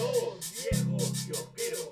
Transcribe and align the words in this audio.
Dos 0.00 0.40
viejos 0.54 1.12
kiosqueros. 1.26 1.88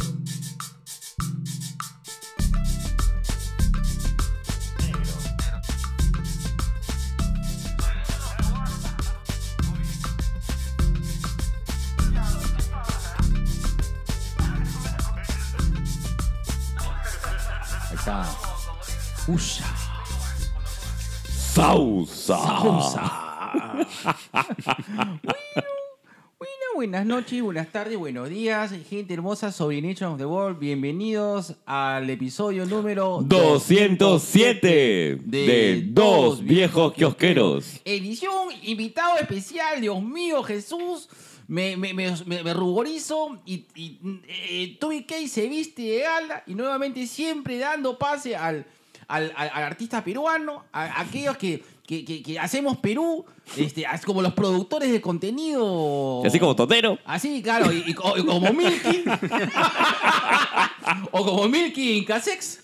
Ahí 17.90 17.94
está. 17.94 18.16
Usha. 19.26 19.66
Sausa. 21.28 22.38
Bueno, 26.38 26.67
buenas 26.78 27.04
noches, 27.04 27.42
buenas 27.42 27.72
tardes, 27.72 27.98
buenos 27.98 28.28
días, 28.28 28.70
gente 28.88 29.12
hermosa, 29.12 29.50
sobre 29.50 29.82
Nature 29.82 30.06
of 30.12 30.18
the 30.18 30.24
World. 30.24 30.60
Bienvenidos 30.60 31.56
al 31.66 32.08
episodio 32.08 32.66
número 32.66 33.18
207 33.24 35.18
de 35.24 35.82
Dos 35.88 36.40
Viejos 36.44 36.92
Kiosqueros. 36.94 37.80
Edición 37.84 38.50
invitado 38.62 39.16
especial, 39.18 39.80
Dios 39.80 40.00
mío, 40.00 40.44
Jesús. 40.44 41.08
Me, 41.48 41.76
me, 41.76 41.92
me, 41.94 42.14
me- 42.26 42.44
me 42.44 42.54
ruborizo 42.54 43.38
y, 43.44 43.64
y 43.74 43.98
eh, 44.28 44.76
Toby 44.78 45.02
Kay 45.02 45.26
se 45.26 45.48
viste 45.48 45.82
de 45.82 45.98
gala 46.00 46.44
y 46.46 46.54
nuevamente 46.54 47.08
siempre 47.08 47.58
dando 47.58 47.98
pase 47.98 48.36
al, 48.36 48.64
al, 49.08 49.32
al- 49.34 49.50
al 49.52 49.62
artista 49.64 50.04
peruano, 50.04 50.64
a, 50.70 50.84
a 50.84 51.00
aquellos 51.00 51.36
que, 51.38 51.60
que, 51.88 52.04
que- 52.04 52.22
que 52.22 52.38
hacemos 52.38 52.76
Perú, 52.76 53.24
este, 53.56 53.86
como 54.04 54.20
los 54.20 54.34
productores 54.34 54.92
de 54.92 55.00
contenido. 55.00 56.22
Así 56.22 56.38
como 56.38 56.54
Totero. 56.54 56.98
Así, 57.06 57.40
claro, 57.42 57.72
y, 57.72 57.82
y 57.88 57.94
como 57.94 58.52
Milky. 58.52 59.04
o 61.12 61.24
como 61.24 61.48
Milky 61.48 61.96
en 61.98 62.04
Casex. 62.04 62.60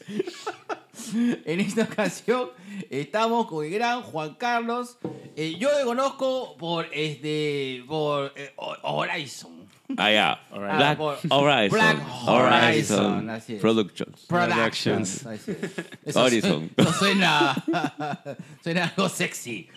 en 1.44 1.60
esta 1.60 1.82
ocasión 1.84 2.50
estamos 2.90 3.46
con 3.46 3.64
el 3.64 3.70
gran 3.72 4.02
Juan 4.02 4.34
Carlos. 4.34 4.98
Eh, 5.36 5.56
yo 5.58 5.68
le 5.78 5.84
conozco 5.84 6.56
por 6.58 6.86
este. 6.92 7.82
por 7.86 8.32
eh, 8.36 8.52
Ho- 8.56 8.76
Horizon. 8.82 9.64
Ah, 9.98 10.38
Black 10.50 10.96
por- 10.96 11.18
Horizon. 11.28 11.70
Black 11.78 11.98
Horizon, 12.26 13.04
Horizon 13.04 13.30
así 13.30 13.54
es. 13.56 13.60
Productions. 13.60 14.20
Productions. 14.26 15.26
Así 15.26 15.50
es. 15.50 15.58
Eso, 16.06 16.22
Horizon. 16.22 16.70
Eso 16.74 16.92
suena. 16.94 17.54
suena 18.62 18.84
algo 18.86 19.08
sexy. 19.10 19.68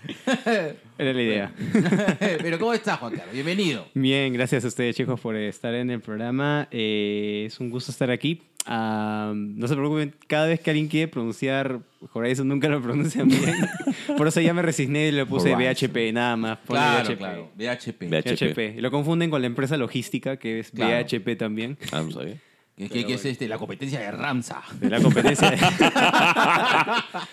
Era 0.97 1.13
la 1.13 1.21
idea. 1.21 1.51
Pero 2.41 2.57
¿cómo 2.59 2.73
estás, 2.73 2.97
Juan 2.99 3.13
Carlos? 3.15 3.33
Bienvenido. 3.33 3.85
Bien, 3.93 4.33
gracias 4.33 4.63
a 4.65 4.67
ustedes, 4.67 4.95
chicos, 4.95 5.19
por 5.19 5.35
estar 5.35 5.73
en 5.75 5.89
el 5.91 6.01
programa. 6.01 6.67
Eh, 6.71 7.43
es 7.47 7.59
un 7.59 7.69
gusto 7.69 7.91
estar 7.91 8.09
aquí. 8.09 8.41
Ah, 8.65 9.31
no 9.35 9.65
se 9.67 9.75
preocupen, 9.75 10.13
cada 10.27 10.47
vez 10.47 10.59
que 10.59 10.71
alguien 10.71 10.87
quiere 10.89 11.07
pronunciar 11.07 11.79
Horizon, 12.11 12.47
nunca 12.49 12.67
lo 12.67 12.81
pronuncian 12.81 13.29
bien. 13.29 13.55
Por 14.17 14.27
eso 14.27 14.41
ya 14.41 14.53
me 14.53 14.61
resigné 14.61 15.07
y 15.07 15.11
le 15.13 15.25
puse 15.25 15.53
Horizon. 15.55 15.89
VHP, 15.89 16.11
nada 16.13 16.35
más. 16.35 16.59
Claro, 16.67 17.09
VHP. 17.09 17.17
claro. 17.17 17.49
VHP. 17.55 18.03
VHP. 18.09 18.41
VHP. 18.51 18.77
Y 18.77 18.81
lo 18.81 18.91
confunden 18.91 19.29
con 19.29 19.39
la 19.39 19.47
empresa 19.47 19.77
logística, 19.77 20.35
que 20.35 20.59
es 20.59 20.71
Claro. 20.71 21.05
VHP 21.05 21.37
también. 21.37 21.77
Ah, 21.93 22.01
no 22.01 22.11
sabía. 22.11 22.35
Que, 22.77 22.87
que- 22.89 23.05
que 23.07 23.13
es 23.15 23.25
este, 23.25 23.47
la 23.47 23.57
competencia 23.57 23.99
de 23.99 24.11
Ramsa. 24.11 24.61
De 24.79 24.87
la 24.89 25.01
competencia. 25.01 25.51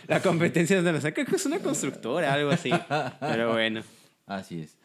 la 0.09 0.21
competencia 0.23 0.81
de 0.81 0.91
la 0.93 1.13
creo 1.13 1.27
que 1.27 1.37
es 1.37 1.45
una 1.47 1.59
constructora, 1.59 2.33
algo 2.33 2.51
así. 2.51 2.71
Pero 3.21 3.53
bueno. 3.53 3.83
Así 4.27 4.61
es. 4.63 4.77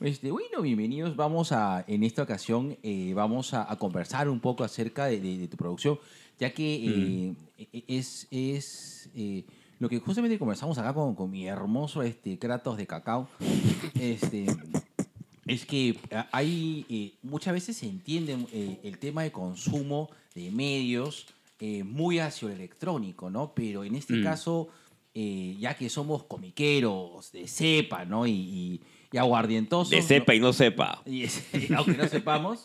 Este, 0.00 0.32
bueno, 0.32 0.60
bienvenidos. 0.62 1.14
Vamos 1.14 1.52
a, 1.52 1.84
en 1.86 2.02
esta 2.02 2.22
ocasión, 2.24 2.76
eh, 2.82 3.12
vamos 3.14 3.54
a, 3.54 3.70
a 3.70 3.76
conversar 3.76 4.28
un 4.28 4.40
poco 4.40 4.64
acerca 4.64 5.06
de, 5.06 5.20
de- 5.20 5.38
de 5.38 5.46
tu 5.48 5.56
producción, 5.56 6.00
ya 6.40 6.50
que 6.52 6.74
eh, 6.74 7.34
e- 7.72 7.84
es, 7.86 8.26
es 8.32 9.10
eh, 9.14 9.44
lo 9.78 9.88
que 9.88 10.00
justamente 10.00 10.36
conversamos 10.36 10.78
acá 10.78 10.94
con, 10.94 11.14
con 11.14 11.30
mi 11.30 11.46
hermoso 11.46 12.02
este, 12.02 12.38
Kratos 12.40 12.76
de 12.76 12.86
cacao. 12.88 13.28
Este, 13.94 14.46
es 15.48 15.66
que 15.66 15.96
a- 16.12 16.28
hay 16.32 16.86
eh, 16.88 17.12
muchas 17.22 17.52
veces 17.54 17.76
se 17.76 17.86
entiende 17.86 18.36
eh, 18.52 18.78
el 18.84 18.98
tema 18.98 19.22
de 19.22 19.32
consumo 19.32 20.10
de 20.34 20.50
medios 20.50 21.26
eh, 21.60 21.82
muy 21.82 22.18
hacia 22.20 22.48
lo 22.48 22.54
electrónico, 22.54 23.30
¿no? 23.30 23.52
Pero 23.54 23.82
en 23.84 23.96
este 23.96 24.14
Mm. 24.14 24.22
caso, 24.24 24.68
eh, 25.14 25.56
ya 25.58 25.74
que 25.76 25.88
somos 25.90 26.22
comiqueros 26.24 27.32
de 27.32 27.48
cepa, 27.48 28.04
¿no? 28.04 28.26
Y, 28.26 28.30
y, 28.32 28.80
y 29.10 29.16
aguardientosos. 29.18 29.90
De 29.90 29.96
¿no? 30.00 30.02
sepa 30.06 30.34
y 30.34 30.40
no 30.40 30.52
sepa. 30.52 31.02
Y 31.06 31.24
es- 31.24 31.44
aunque 31.76 31.92
no 31.96 32.06
sepamos. 32.08 32.62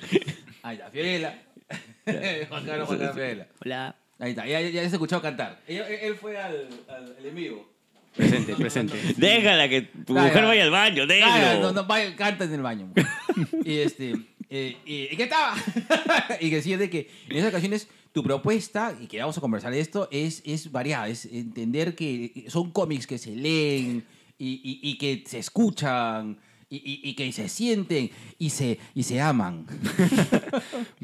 Ahí 0.61 0.75
está, 0.77 0.89
Fiorella. 0.91 1.43
Juan 2.05 2.65
Carlos, 2.65 2.87
Juan 2.87 2.99
Carlos 2.99 3.15
Fiorella. 3.15 3.47
Hola. 3.63 3.95
Ahí 4.19 4.29
está, 4.29 4.45
ya, 4.45 4.61
ya 4.61 4.71
se 4.71 4.79
ha 4.79 4.83
escuchado 4.85 5.21
cantar. 5.21 5.61
Él, 5.67 5.81
él 5.81 6.15
fue 6.15 6.37
al, 6.37 6.69
al, 6.87 7.15
al 7.17 7.25
en 7.25 7.35
vivo. 7.35 7.72
Presente, 8.15 8.55
presente. 8.55 8.95
Déjala 9.17 9.67
que 9.69 9.81
tu 9.81 10.13
mujer 10.13 10.43
vaya 10.43 10.63
al 10.63 10.69
baño, 10.71 11.07
déjalo. 11.07 11.61
no, 11.61 11.71
no, 11.73 11.85
vaya, 11.85 12.15
canta 12.15 12.45
en 12.45 12.53
el 12.53 12.61
baño. 12.61 12.91
y 13.65 13.77
este, 13.77 14.13
eh, 14.49 14.77
y, 14.85 15.03
¿y 15.11 15.17
¿qué 15.17 15.23
estaba? 15.23 15.55
y 16.39 16.49
que 16.49 16.61
sí, 16.61 16.75
de 16.75 16.89
que 16.89 17.09
en 17.29 17.37
esas 17.37 17.49
ocasiones 17.49 17.87
tu 18.11 18.21
propuesta, 18.21 18.95
y 19.01 19.07
que 19.07 19.19
vamos 19.19 19.35
a 19.37 19.41
conversar 19.41 19.71
de 19.73 19.79
esto, 19.79 20.07
es, 20.11 20.43
es 20.45 20.71
variada. 20.71 21.07
Es 21.07 21.25
entender 21.25 21.95
que 21.95 22.45
son 22.49 22.69
cómics 22.71 23.07
que 23.07 23.17
se 23.17 23.35
leen 23.35 24.05
y, 24.37 24.61
y- 24.63 24.79
y 24.91 24.97
que 24.99 25.23
se 25.25 25.39
escuchan 25.39 26.37
y, 26.69 26.75
y- 26.77 27.09
y 27.09 27.15
que 27.15 27.31
se 27.31 27.49
sienten 27.49 28.11
y 28.37 28.51
se, 28.51 28.77
y 28.93 29.01
se 29.01 29.19
aman. 29.19 29.65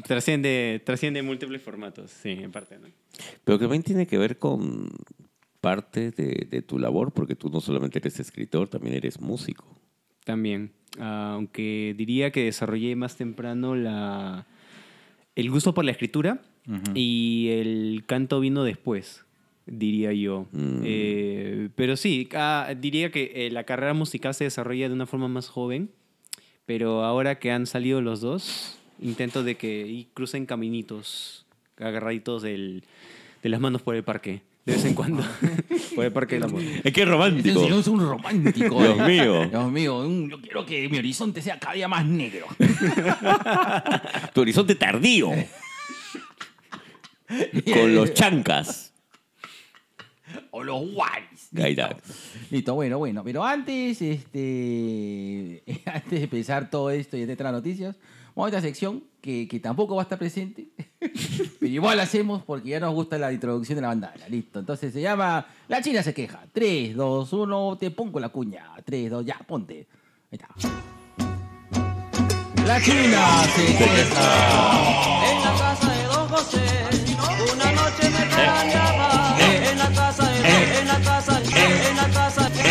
Trasciende, 0.06 0.80
trasciende 0.84 1.22
múltiples 1.22 1.60
formatos, 1.62 2.10
sí, 2.22 2.30
en 2.30 2.50
parte, 2.52 2.78
¿no? 2.78 2.88
Pero 3.44 3.58
que 3.58 3.64
también 3.64 3.82
tiene 3.82 4.06
que 4.06 4.18
ver 4.18 4.38
con 4.38 4.90
parte 5.60 6.10
de, 6.10 6.46
de 6.50 6.62
tu 6.62 6.78
labor, 6.78 7.12
porque 7.12 7.36
tú 7.36 7.50
no 7.50 7.60
solamente 7.60 7.98
eres 7.98 8.20
escritor, 8.20 8.68
también 8.68 8.94
eres 8.94 9.20
músico. 9.20 9.64
También. 10.24 10.72
Ah, 10.98 11.32
aunque 11.34 11.94
diría 11.96 12.30
que 12.32 12.44
desarrollé 12.44 12.96
más 12.96 13.16
temprano 13.16 13.76
la, 13.76 14.46
el 15.36 15.50
gusto 15.50 15.72
por 15.74 15.84
la 15.84 15.92
escritura 15.92 16.42
y 16.94 17.48
el 17.50 18.04
canto 18.06 18.38
vino 18.38 18.62
después, 18.64 19.24
diría 19.66 20.12
yo. 20.12 20.46
Mm. 20.52 20.82
Eh, 20.84 21.68
pero 21.74 21.96
sí, 21.96 22.28
ah, 22.34 22.74
diría 22.78 23.10
que 23.10 23.32
eh, 23.34 23.50
la 23.50 23.64
carrera 23.64 23.94
musical 23.94 24.34
se 24.34 24.44
desarrolla 24.44 24.88
de 24.88 24.94
una 24.94 25.06
forma 25.06 25.28
más 25.28 25.48
joven, 25.48 25.90
pero 26.66 27.04
ahora 27.04 27.38
que 27.38 27.50
han 27.50 27.66
salido 27.66 28.00
los 28.00 28.20
dos, 28.20 28.78
intento 29.00 29.42
de 29.42 29.56
que 29.56 29.86
y 29.86 30.08
crucen 30.14 30.46
caminitos 30.46 31.46
agarraditos 31.76 32.42
del, 32.42 32.84
de 33.42 33.48
las 33.48 33.60
manos 33.60 33.82
por 33.82 33.96
el 33.96 34.04
parque, 34.04 34.42
de 34.70 34.76
vez 34.76 34.84
en 34.84 34.94
cuando, 34.94 35.24
por 35.96 36.04
el 36.04 36.12
parque 36.12 36.36
del 36.36 36.44
amor. 36.44 36.62
Es 36.62 36.82
que 36.82 36.88
Este 36.88 37.04
romántico. 37.04 37.66
es 37.78 37.86
un 37.88 38.00
romántico. 38.00 38.80
Dios 38.82 38.98
eh. 39.00 39.02
mío. 39.06 39.48
Dios 39.48 39.72
mío, 39.72 39.98
un- 40.00 40.30
yo 40.30 40.40
quiero 40.40 40.64
que 40.64 40.88
mi 40.88 40.98
horizonte 40.98 41.42
sea 41.42 41.58
cada 41.58 41.74
día 41.74 41.88
más 41.88 42.04
negro. 42.06 42.46
Tu 44.34 44.40
horizonte 44.40 44.74
tardío. 44.76 45.30
con 47.72 47.94
los 47.94 48.14
chancas. 48.14 48.92
o 50.52 50.62
los 50.62 50.80
guays. 50.92 51.48
Ahí 51.56 51.72
está. 51.72 51.96
Listo, 52.50 52.74
bueno, 52.74 52.98
bueno. 52.98 53.22
Pero 53.24 53.44
antes, 53.44 54.00
este, 54.02 55.62
antes 55.86 56.10
de 56.10 56.22
empezar 56.24 56.70
todo 56.70 56.90
esto 56.90 57.16
y 57.16 57.24
de 57.24 57.32
entrar 57.32 57.48
a 57.48 57.56
noticias, 57.56 57.96
vamos 58.34 58.52
a 58.52 58.56
esta 58.56 58.68
sección 58.68 59.02
que, 59.20 59.46
que 59.48 59.60
tampoco 59.60 59.94
va 59.94 60.02
a 60.02 60.04
estar 60.04 60.18
presente. 60.18 60.68
pero 61.60 61.72
igual 61.72 61.96
la 61.96 62.04
hacemos 62.04 62.42
porque 62.42 62.70
ya 62.70 62.80
nos 62.80 62.94
gusta 62.94 63.18
la 63.18 63.32
introducción 63.32 63.76
de 63.76 63.82
la 63.82 63.88
bandana. 63.88 64.28
Listo. 64.28 64.58
Entonces 64.58 64.92
se 64.92 65.00
llama 65.00 65.46
La 65.68 65.80
China 65.82 66.02
se 66.02 66.14
queja. 66.14 66.40
3, 66.52 66.94
2, 66.94 67.32
1, 67.32 67.78
te 67.78 67.90
pongo 67.90 68.20
la 68.20 68.28
cuña. 68.28 68.66
3, 68.84 69.10
2, 69.10 69.24
ya, 69.24 69.38
ponte. 69.46 69.86
Ahí 70.30 70.38
está. 70.38 70.48
La 72.66 72.80
China 72.80 73.42
se 73.54 73.66
queja. 73.76 75.30
En 75.30 75.44
la 75.44 75.54
casa 75.58 75.92
de 75.92 76.04
Don 76.04 76.28
José, 76.28 76.64
una 77.52 77.72
noche 77.72 78.10
me 78.10 78.28
carañaba. 78.28 79.36
En 79.40 79.78
la 79.78 79.88
casa 79.88 80.30
de 80.30 80.78
en 80.80 80.86
la 80.86 81.00
casa 81.00 81.40
en 81.40 81.96
la 81.96 82.08
casa 82.10 82.46
en 82.46 82.69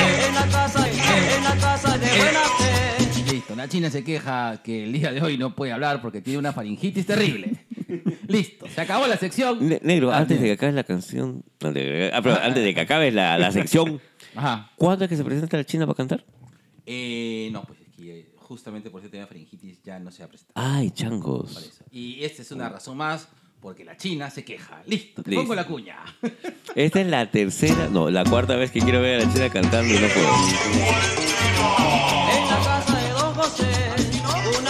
la 3.59 3.69
China 3.69 3.89
se 3.89 4.03
queja 4.03 4.61
que 4.63 4.83
el 4.85 4.93
día 4.93 5.11
de 5.11 5.21
hoy 5.21 5.37
no 5.37 5.55
puede 5.55 5.71
hablar 5.71 6.01
porque 6.01 6.21
tiene 6.21 6.39
una 6.39 6.53
faringitis 6.53 7.05
terrible. 7.05 7.65
Listo, 8.27 8.67
se 8.67 8.81
acabó 8.81 9.07
la 9.07 9.17
sección. 9.17 9.67
Ne- 9.67 9.79
Negro, 9.83 10.11
Ah, 10.11 10.17
antes 10.19 10.39
de 10.39 10.47
que 10.47 10.51
acabes 10.53 10.75
la 10.75 10.83
canción, 10.83 11.43
antes 11.61 11.83
de 11.83 11.89
que, 11.89 12.11
ah, 12.13 12.21
pero 12.21 12.35
antes 12.41 12.63
de 12.63 12.73
que 12.73 12.79
acabes 12.81 13.13
la, 13.13 13.37
la 13.37 13.51
sección, 13.51 13.99
Ajá. 14.35 14.71
¿cuándo 14.75 15.05
es 15.05 15.09
que 15.09 15.17
se 15.17 15.23
presenta 15.23 15.57
la 15.57 15.63
China 15.65 15.85
para 15.87 15.97
cantar? 15.97 16.25
Eh, 16.85 17.49
no, 17.51 17.63
pues 17.63 17.79
es 17.81 17.87
que 17.95 18.31
justamente 18.37 18.89
por 18.89 19.01
eso 19.01 19.09
tenía 19.09 19.27
faringitis 19.27 19.81
ya 19.83 19.99
no 19.99 20.11
se 20.11 20.23
ha 20.23 20.27
presentado. 20.27 20.67
Ay, 20.67 20.89
Por 20.89 20.97
changos. 20.97 21.57
eso. 21.57 21.83
Y 21.91 22.23
esta 22.23 22.41
es 22.43 22.51
una 22.51 22.69
razón 22.69 22.97
más 22.97 23.27
porque 23.59 23.83
la 23.83 23.97
China 23.97 24.29
se 24.29 24.43
queja. 24.45 24.81
Listo, 24.85 25.21
te 25.21 25.31
Listo. 25.31 25.41
pongo 25.43 25.55
la 25.55 25.65
cuña. 25.67 25.97
Esta 26.75 27.01
es 27.01 27.07
la 27.07 27.29
tercera, 27.29 27.89
no, 27.91 28.09
la 28.09 28.23
cuarta 28.23 28.55
vez 28.55 28.71
que 28.71 28.79
quiero 28.79 29.01
ver 29.01 29.21
a 29.21 29.25
la 29.25 29.33
China 29.33 29.49
cantando 29.49 29.93
y 29.93 29.97
no 29.99 30.07
puedo. 30.07 30.29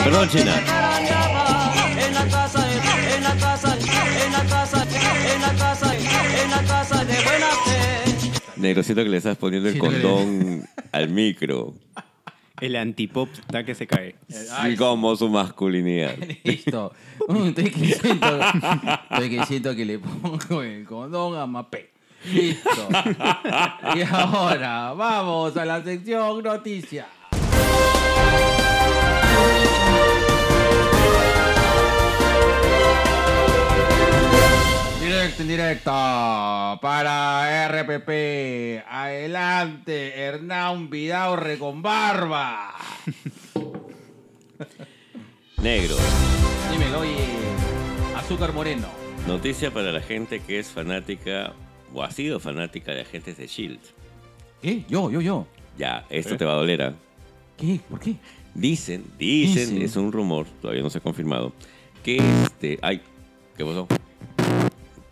Perdón, 0.03 0.29
China. 0.29 0.55
En 1.97 2.13
la 2.13 2.27
casa, 2.29 2.71
en 2.71 3.23
la 3.23 3.35
casa, 3.35 3.75
en 3.75 4.33
la 4.33 4.43
casa, 4.45 4.83
en 4.83 5.41
la 5.41 5.53
casa, 5.55 5.95
en 5.95 6.51
la 6.51 6.63
casa 6.63 7.05
de 7.05 7.13
buena 7.23 7.47
fe. 7.65 8.31
Negro, 8.57 8.83
que 8.83 8.93
le 9.05 9.17
estás 9.17 9.37
poniendo 9.37 9.69
el 9.69 9.79
condón 9.79 10.67
al 10.91 11.09
micro. 11.09 11.73
El 12.61 12.75
antipop 12.75 13.29
está 13.39 13.63
que 13.63 13.73
se 13.73 13.87
cae. 13.87 14.15
Ay, 14.51 14.75
como 14.75 15.15
su 15.15 15.29
masculinidad. 15.29 16.15
Listo. 16.43 16.93
Estoy 17.27 17.71
que 17.71 19.45
siento, 19.45 19.75
que, 19.75 19.85
le 19.85 19.99
pongo 19.99 20.61
el 20.61 20.85
condón 20.85 21.37
a 21.37 21.47
Mapé. 21.47 21.91
Listo. 22.31 22.69
Y 23.95 24.01
ahora 24.01 24.93
vamos 24.93 25.57
a 25.57 25.65
la 25.65 25.83
sección 25.83 26.43
noticias. 26.43 27.18
Directo 35.19 35.41
en 35.41 35.47
directo 35.49 35.91
para 36.81 37.67
RPP. 37.67 38.85
Adelante, 38.87 40.17
Hernán 40.17 40.89
Vidaurre 40.89 41.59
con 41.59 41.81
barba. 41.81 42.73
Negro. 45.61 45.97
Dímelo, 46.71 47.01
oye, 47.01 47.17
Azúcar 48.15 48.53
Moreno. 48.53 48.87
Noticia 49.27 49.73
para 49.73 49.91
la 49.91 49.99
gente 49.99 50.39
que 50.39 50.57
es 50.57 50.69
fanática 50.69 51.51
o 51.93 52.01
ha 52.01 52.11
sido 52.11 52.39
fanática 52.39 52.93
de 52.93 53.01
agentes 53.01 53.35
de 53.35 53.47
Shield. 53.47 53.81
¿Qué? 54.61 54.85
Yo, 54.87 55.11
yo, 55.11 55.19
yo. 55.19 55.45
Ya, 55.77 56.05
esto 56.09 56.37
te 56.37 56.45
va 56.45 56.53
a 56.53 56.55
doler. 56.55 56.81
¿ah? 56.81 56.93
¿Qué? 57.57 57.81
¿Por 57.89 57.99
qué? 57.99 58.15
Dicen, 58.53 59.03
dicen, 59.17 59.71
Dicen. 59.71 59.81
es 59.81 59.97
un 59.97 60.13
rumor, 60.13 60.45
todavía 60.61 60.81
no 60.81 60.89
se 60.89 60.99
ha 60.99 61.01
confirmado, 61.01 61.51
que 62.05 62.21
este. 62.45 62.79
Ay, 62.81 63.01
¿qué 63.57 63.65
pasó? 63.65 63.85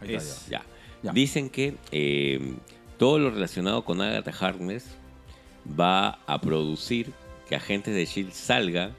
Ahí 0.08 0.16
está, 0.16 0.34
Es- 0.36 0.48
Ya. 0.50 0.64
Ya. 1.04 1.12
Dicen 1.12 1.50
que 1.50 1.76
eh, 1.92 2.56
todo 2.98 3.20
lo 3.20 3.30
relacionado 3.30 3.86
con 3.86 4.02
Agatha 4.02 4.32
Harkness 4.40 4.86
va 5.80 6.20
a 6.26 6.42
producir 6.42 7.12
que 7.48 7.56
Agentes 7.56 7.94
de 7.94 8.06
Shield 8.06 8.32
salga 8.34 8.92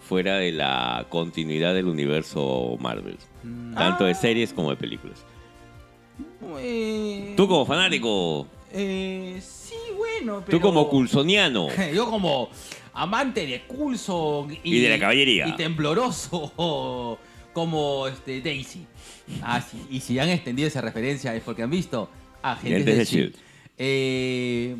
fuera 0.00 0.36
de 0.36 0.52
la 0.52 1.06
continuidad 1.08 1.72
del 1.74 1.86
universo 1.86 2.76
Marvel, 2.80 3.16
tanto 3.74 4.04
de 4.04 4.14
series 4.14 4.52
como 4.52 4.70
de 4.70 4.76
películas. 4.76 5.24
Eh, 6.58 7.34
Tú 7.36 7.48
como 7.48 7.64
fanático, 7.66 8.46
Eh, 8.72 9.40
sí, 9.42 9.74
bueno, 9.96 10.42
pero... 10.44 10.58
tú 10.58 10.60
como 10.60 10.88
coulsoniano, 10.88 11.68
Yo 11.94 12.08
como 12.10 12.50
amante 12.92 13.46
de 13.46 13.66
Coulson 13.66 14.52
y, 14.64 14.76
Y 14.76 14.80
de 14.80 14.90
la 14.90 14.98
caballería. 14.98 15.48
Y 15.48 15.52
tembloroso 15.52 17.18
como 17.52 18.06
este, 18.08 18.40
Daisy. 18.40 18.86
Ah, 19.42 19.60
sí. 19.60 19.86
Y 19.90 20.00
si 20.00 20.18
han 20.18 20.28
extendido 20.28 20.68
esa 20.68 20.80
referencia 20.80 21.34
es 21.34 21.42
porque 21.42 21.62
han 21.62 21.70
visto 21.70 22.08
Agentes 22.42 22.84
de 22.86 23.02
S.H.I.E.L.D. 23.02 23.38
Eh, 23.78 24.76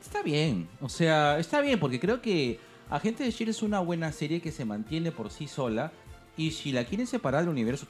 está 0.00 0.22
bien. 0.22 0.68
O 0.80 0.88
sea, 0.88 1.38
está 1.38 1.60
bien 1.60 1.78
porque 1.78 1.98
creo 2.00 2.20
que 2.20 2.58
Agentes 2.90 3.20
de 3.20 3.28
S.H.I.E.L.D. 3.28 3.50
es 3.50 3.62
una 3.62 3.80
buena 3.80 4.12
serie 4.12 4.40
que 4.40 4.52
se 4.52 4.64
mantiene 4.64 5.12
por 5.12 5.30
sí 5.30 5.48
sola. 5.48 5.92
Y 6.36 6.52
si 6.52 6.70
la 6.70 6.84
quieren 6.84 7.06
separar 7.06 7.40
del 7.40 7.50
universo... 7.50 7.86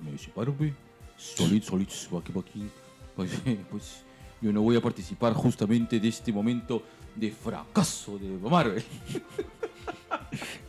Me 0.00 0.18
separo, 0.18 0.52
güey. 0.52 0.74
Solito, 1.16 1.68
solito, 1.68 2.18
aquí, 2.18 2.32
aquí. 2.38 2.70
Pues, 3.16 3.30
pues 3.70 4.04
yo 4.40 4.52
no 4.52 4.60
voy 4.60 4.76
a 4.76 4.80
participar 4.80 5.32
justamente 5.32 5.98
de 6.00 6.08
este 6.08 6.32
momento 6.32 6.82
de 7.14 7.30
fracaso 7.30 8.18
de 8.18 8.28
Marvel. 8.48 8.82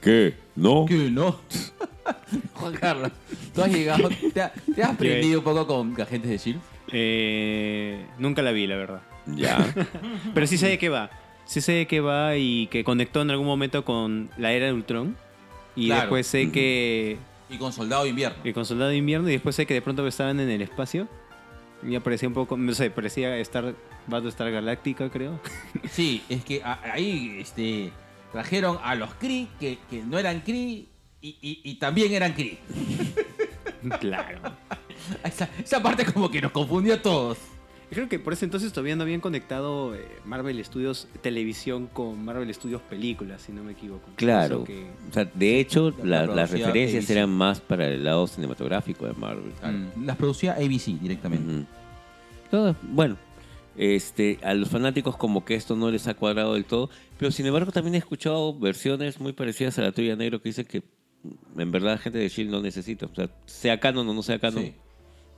¿qué? 0.01 0.35
¿No? 0.55 0.85
¿Qué 0.85 1.09
no? 1.09 1.39
Juan 2.53 2.73
Carlos, 2.73 3.11
tú 3.53 3.61
has 3.61 3.71
llegado, 3.71 4.09
te, 4.33 4.41
ha- 4.41 4.53
te 4.75 4.83
has 4.83 4.91
aprendido 4.91 5.39
un 5.39 5.43
poco 5.45 5.65
con 5.67 5.99
Agentes 6.01 6.29
de 6.29 6.35
S.H.I.E.L.D. 6.35 6.63
Eh, 6.91 8.05
nunca 8.19 8.41
la 8.41 8.51
vi, 8.51 8.67
la 8.67 8.75
verdad. 8.75 9.01
Ya. 9.25 9.73
Pero 10.33 10.47
sí 10.47 10.57
sé 10.57 10.67
de 10.67 10.77
qué 10.77 10.89
va. 10.89 11.09
Sí 11.45 11.61
sé 11.61 11.73
de 11.73 11.87
qué 11.87 11.99
va 12.01 12.35
y 12.37 12.67
que 12.67 12.83
conectó 12.83 13.21
en 13.21 13.31
algún 13.31 13.45
momento 13.47 13.83
con 13.85 14.29
la 14.37 14.51
era 14.53 14.65
de 14.67 14.73
Ultron. 14.73 15.15
Y 15.75 15.87
Claro. 15.87 16.01
después 16.01 16.27
sé 16.27 16.51
que, 16.51 17.17
Y 17.49 17.57
con 17.57 17.73
Soldado 17.73 18.03
de 18.03 18.09
Invierno. 18.09 18.43
que 18.43 18.53
con 18.53 18.65
Soldado 18.65 18.89
de 18.91 18.97
Invierno. 18.97 19.27
Y 19.29 19.33
después 19.33 19.55
sé 19.55 19.65
que 19.65 19.73
de 19.73 19.81
pronto 19.81 20.05
estaban 20.07 20.39
en 20.39 20.49
el 20.49 20.61
espacio. 20.61 21.07
Y 21.85 21.97
parecía 21.99 22.29
un 22.29 22.33
poco, 22.33 22.55
no 22.57 22.73
sé, 22.73 22.89
parecía 22.91 23.35
Star, 23.39 23.75
Battlestar 24.07 24.49
Galáctica, 24.51 25.09
creo. 25.09 25.39
Sí, 25.91 26.23
es 26.29 26.43
que 26.45 26.61
a- 26.63 26.79
ahí 26.93 27.37
este, 27.39 27.91
trajeron 28.31 28.77
a 28.83 28.95
los 28.95 29.13
Kree 29.15 29.47
que, 29.59 29.77
que 29.89 30.01
no 30.03 30.17
eran 30.17 30.41
Kree 30.41 30.85
y, 31.23 31.37
y- 31.41 31.61
y 31.63 31.75
también 31.75 32.13
eran 32.13 32.33
Kree. 32.33 32.59
claro. 33.99 34.39
Esa, 35.23 35.49
esa 35.63 35.81
parte 35.81 36.05
como 36.05 36.29
que 36.29 36.41
nos 36.41 36.51
confundió 36.51 36.93
a 36.93 37.01
todos. 37.01 37.37
Creo 37.89 38.09
que 38.09 38.17
por 38.17 38.33
ese 38.33 38.45
entonces 38.45 38.71
todavía 38.73 38.95
no 38.95 39.03
habían 39.03 39.19
conectado 39.21 39.93
eh, 39.93 40.03
Marvel 40.25 40.63
Studios 40.65 41.07
televisión 41.21 41.85
con 41.87 42.23
Marvel 42.25 42.51
Studios 42.53 42.81
películas, 42.81 43.43
si 43.43 43.51
no 43.51 43.63
me 43.63 43.73
equivoco. 43.73 44.09
Claro. 44.15 44.63
Que- 44.63 44.87
O 45.09 45.13
sea, 45.13 45.25
de 45.25 45.59
hecho, 45.59 45.91
La- 46.03 46.21
la 46.21 46.25
la- 46.27 46.35
las 46.35 46.51
referencias 46.51 47.03
ABC. 47.05 47.11
eran 47.17 47.29
más 47.29 47.59
para 47.61 47.87
el 47.87 48.03
lado 48.03 48.25
cinematográfico 48.27 49.05
de 49.05 49.13
Marvel. 49.13 49.51
Claro, 49.59 49.77
Mm. 49.95 50.05
Las 50.05 50.17
producía 50.17 50.53
ABC 50.53 50.97
directamente. 50.99 51.65
Bueno, 52.83 53.17
este, 53.77 54.39
a 54.43 54.53
los 54.53 54.69
fanáticos 54.69 55.17
como 55.17 55.43
que 55.43 55.55
esto 55.55 55.75
no 55.75 55.89
les 55.89 56.07
ha 56.07 56.13
cuadrado 56.13 56.53
del 56.53 56.65
todo, 56.65 56.89
pero 57.17 57.31
sin 57.31 57.45
embargo 57.47 57.71
también 57.71 57.95
he 57.95 57.97
escuchado 57.97 58.57
versiones 58.57 59.19
muy 59.19 59.33
parecidas 59.33 59.77
a 59.79 59.81
la 59.81 59.91
tuya, 59.91 60.15
Negro, 60.15 60.39
que 60.41 60.49
dicen 60.49 60.65
que 60.65 60.83
en 61.57 61.71
verdad 61.71 61.99
gente 61.99 62.17
de 62.19 62.25
S.H.I.E.L.D. 62.25 62.55
no 62.57 62.61
necesita. 62.63 63.05
O 63.05 63.15
sea, 63.15 63.29
sea 63.45 63.79
canon 63.79 64.07
o 64.09 64.13
no 64.13 64.23
sea 64.23 64.39
canon, 64.39 64.63
Sí. 64.63 64.73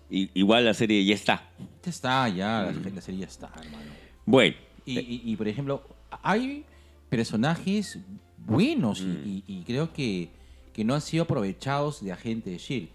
i- 0.09 0.29
igual 0.33 0.65
la 0.65 0.73
serie 0.73 1.03
ya 1.05 1.15
está. 1.15 1.49
Ya 1.83 1.89
está, 1.89 2.29
ya, 2.29 2.71
la, 2.83 2.89
la 2.91 3.01
serie 3.01 3.21
ya 3.21 3.27
está, 3.27 3.47
hermano. 3.55 3.91
Bueno, 4.25 4.55
Y, 4.85 4.99
y- 4.99 5.21
y, 5.25 5.35
por 5.35 5.47
ejemplo, 5.47 5.81
hay 6.23 6.63
personajes 7.09 7.97
buenos 8.45 9.01
y- 9.01 9.03
Mm. 9.05 9.21
y, 9.25 9.43
y 9.47 9.63
creo 9.63 9.91
que, 9.93 10.29
que 10.73 10.83
no 10.83 10.93
han 10.93 11.01
sido 11.01 11.23
aprovechados 11.23 12.03
de 12.03 12.11
Agente 12.11 12.49
de 12.51 12.57
Shield. 12.57 12.89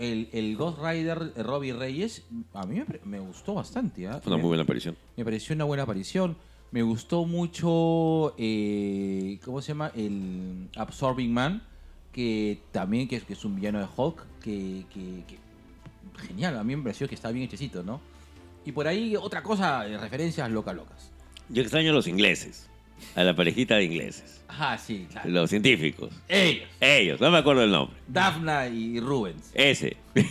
El, 0.00 0.28
el 0.32 0.56
Ghost 0.56 0.78
Rider 0.82 1.32
eh, 1.36 1.42
Robbie 1.42 1.72
Reyes, 1.72 2.22
a 2.54 2.64
mí 2.66 2.82
me, 3.04 3.18
gustó 3.20 3.54
bastante. 3.54 4.06
¿ah? 4.08 4.20
fue 4.22 4.30
una 4.30 4.36
me, 4.38 4.42
muy 4.42 4.48
buena 4.48 4.62
aparición. 4.64 4.96
me 5.16 5.24
pareció 5.24 5.54
una 5.54 5.64
buena 5.64 5.82
aparición. 5.84 6.36
Me 6.72 6.82
gustó 6.82 7.24
mucho, 7.26 8.34
eh, 8.38 9.38
¿cómo 9.44 9.60
se 9.62 9.68
llama? 9.68 9.92
El 9.94 10.68
Absorbing 10.76 11.32
Man, 11.32 11.62
que 12.16 12.58
también 12.72 13.06
que 13.06 13.16
es, 13.16 13.24
que 13.24 13.34
es 13.34 13.44
un 13.44 13.54
villano 13.56 13.78
de 13.78 13.86
Hulk, 13.94 14.24
que, 14.42 14.84
que- 14.92 15.22
que- 15.28 16.26
genial, 16.26 16.56
a 16.56 16.64
mí 16.64 16.74
me 16.74 16.82
pareció 16.82 17.06
que 17.06 17.14
está 17.14 17.30
bien 17.30 17.44
hechecito, 17.44 17.82
¿no? 17.82 18.00
Y 18.64 18.72
por 18.72 18.88
ahí 18.88 19.14
otra 19.16 19.42
cosa, 19.42 19.84
referencias 19.84 20.50
locas 20.50 20.74
locas. 20.74 21.12
Yo 21.50 21.60
extraño 21.62 21.90
a 21.90 21.94
los 21.94 22.06
ingleses, 22.08 22.68
a 23.14 23.22
la 23.22 23.36
parejita 23.36 23.76
de 23.76 23.84
ingleses, 23.84 24.40
Ah, 24.48 24.78
sí, 24.78 25.06
claro. 25.12 25.28
los 25.28 25.50
científicos. 25.50 26.10
Ellos, 26.26 26.66
Ellos, 26.80 27.20
no 27.20 27.30
me 27.30 27.36
acuerdo 27.38 27.62
el 27.62 27.70
nombre. 27.70 27.94
Daphna 28.08 28.66
y 28.68 28.98
Rubens. 28.98 29.50
Ese. 29.52 29.96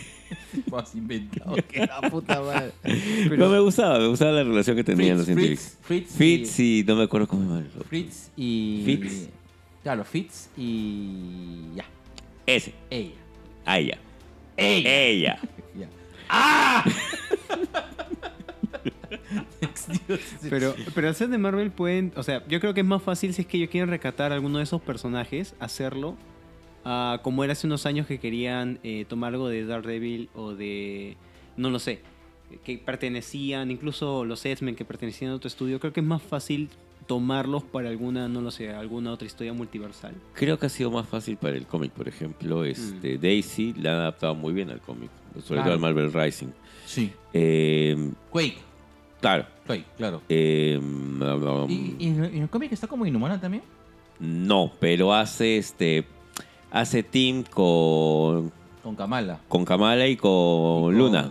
Más 0.72 0.92
inventado 0.96 1.54
que 1.68 1.86
la 1.86 2.00
puta 2.10 2.40
madre. 2.42 2.72
Pero 2.82 3.48
me 3.48 3.60
gustaba, 3.60 4.00
me 4.00 4.08
gustaba 4.08 4.32
la 4.32 4.42
relación 4.42 4.74
que 4.74 4.82
tenían 4.82 5.18
los 5.18 5.26
Fritz, 5.26 5.36
científicos. 5.38 5.78
Fritz, 5.82 6.10
Fritz, 6.16 6.50
Fitz 6.50 6.60
y 6.60 6.84
no 6.84 6.96
me 6.96 7.04
acuerdo 7.04 7.28
cómo 7.28 7.42
se 7.42 7.62
llama. 7.68 7.84
Fritz 7.88 8.30
y... 8.36 8.82
Fitz. 8.84 9.28
Claro, 9.86 10.04
Fitz 10.04 10.50
y... 10.56 11.60
Ya, 11.76 11.84
Ese, 12.44 12.74
ella. 12.90 13.14
a 13.64 13.78
ella. 13.78 13.98
Ella. 14.56 14.90
Ella. 14.90 15.40
Ya. 15.78 15.88
¡Ah! 16.28 16.84
Pero, 20.50 20.74
pero 20.92 21.06
al 21.06 21.14
ser 21.14 21.28
de 21.28 21.38
Marvel 21.38 21.70
pueden, 21.70 22.12
o 22.16 22.24
sea, 22.24 22.44
yo 22.48 22.58
creo 22.58 22.74
que 22.74 22.80
es 22.80 22.86
más 22.86 23.00
fácil 23.00 23.32
si 23.32 23.42
es 23.42 23.46
que 23.46 23.58
ellos 23.58 23.70
quieren 23.70 23.88
recatar 23.88 24.32
alguno 24.32 24.58
de 24.58 24.64
esos 24.64 24.82
personajes, 24.82 25.54
hacerlo 25.60 26.16
ah, 26.84 27.20
como 27.22 27.44
era 27.44 27.52
hace 27.52 27.68
unos 27.68 27.86
años 27.86 28.08
que 28.08 28.18
querían 28.18 28.80
eh, 28.82 29.04
tomar 29.08 29.34
algo 29.34 29.48
de 29.48 29.66
Daredevil 29.66 30.30
o 30.34 30.56
de, 30.56 31.16
no 31.56 31.70
lo 31.70 31.78
sé, 31.78 32.00
que 32.64 32.76
pertenecían, 32.78 33.70
incluso 33.70 34.24
los 34.24 34.44
X-Men 34.44 34.74
que 34.74 34.84
pertenecían 34.84 35.30
a 35.30 35.36
otro 35.36 35.46
estudio, 35.46 35.78
creo 35.78 35.92
que 35.92 36.00
es 36.00 36.06
más 36.06 36.22
fácil 36.22 36.70
tomarlos 37.06 37.62
para 37.62 37.88
alguna, 37.88 38.28
no 38.28 38.40
lo 38.40 38.50
sé, 38.50 38.70
alguna 38.72 39.12
otra 39.12 39.26
historia 39.26 39.52
multiversal. 39.52 40.14
Creo 40.34 40.58
que 40.58 40.66
ha 40.66 40.68
sido 40.68 40.90
más 40.90 41.06
fácil 41.08 41.36
para 41.36 41.56
el 41.56 41.66
cómic, 41.66 41.92
por 41.92 42.08
ejemplo. 42.08 42.64
Este, 42.64 43.16
Daisy 43.18 43.74
la 43.74 43.92
han 43.92 43.98
adaptado 44.00 44.34
muy 44.34 44.52
bien 44.52 44.70
al 44.70 44.80
cómic, 44.80 45.10
sobre 45.34 45.60
Claro. 45.60 45.64
todo 45.64 45.72
al 45.74 45.80
Marvel 45.80 46.12
Rising. 46.12 46.48
Sí. 46.84 47.12
Eh, 47.32 48.10
Quake. 48.30 48.58
claro. 49.20 49.46
Quake, 49.66 49.84
claro. 49.96 50.22
eh, 50.28 50.78
um, 50.80 51.70
¿Y, 51.70 51.96
y 51.98 52.06
en 52.08 52.24
el- 52.42 52.48
cómic 52.48 52.72
está 52.72 52.86
como 52.86 53.06
inhumana 53.06 53.40
también? 53.40 53.62
no, 54.18 54.72
pero 54.80 55.12
hace 55.12 55.58
este 55.58 56.04
hace 56.70 57.02
team 57.02 57.42
con, 57.44 58.50
Con 58.82 58.94
Kamala. 58.96 59.40
con 59.48 59.64
Kamala 59.64 60.06
y 60.08 60.16
con, 60.16 60.30
con- 60.82 60.98
Luna. 60.98 61.30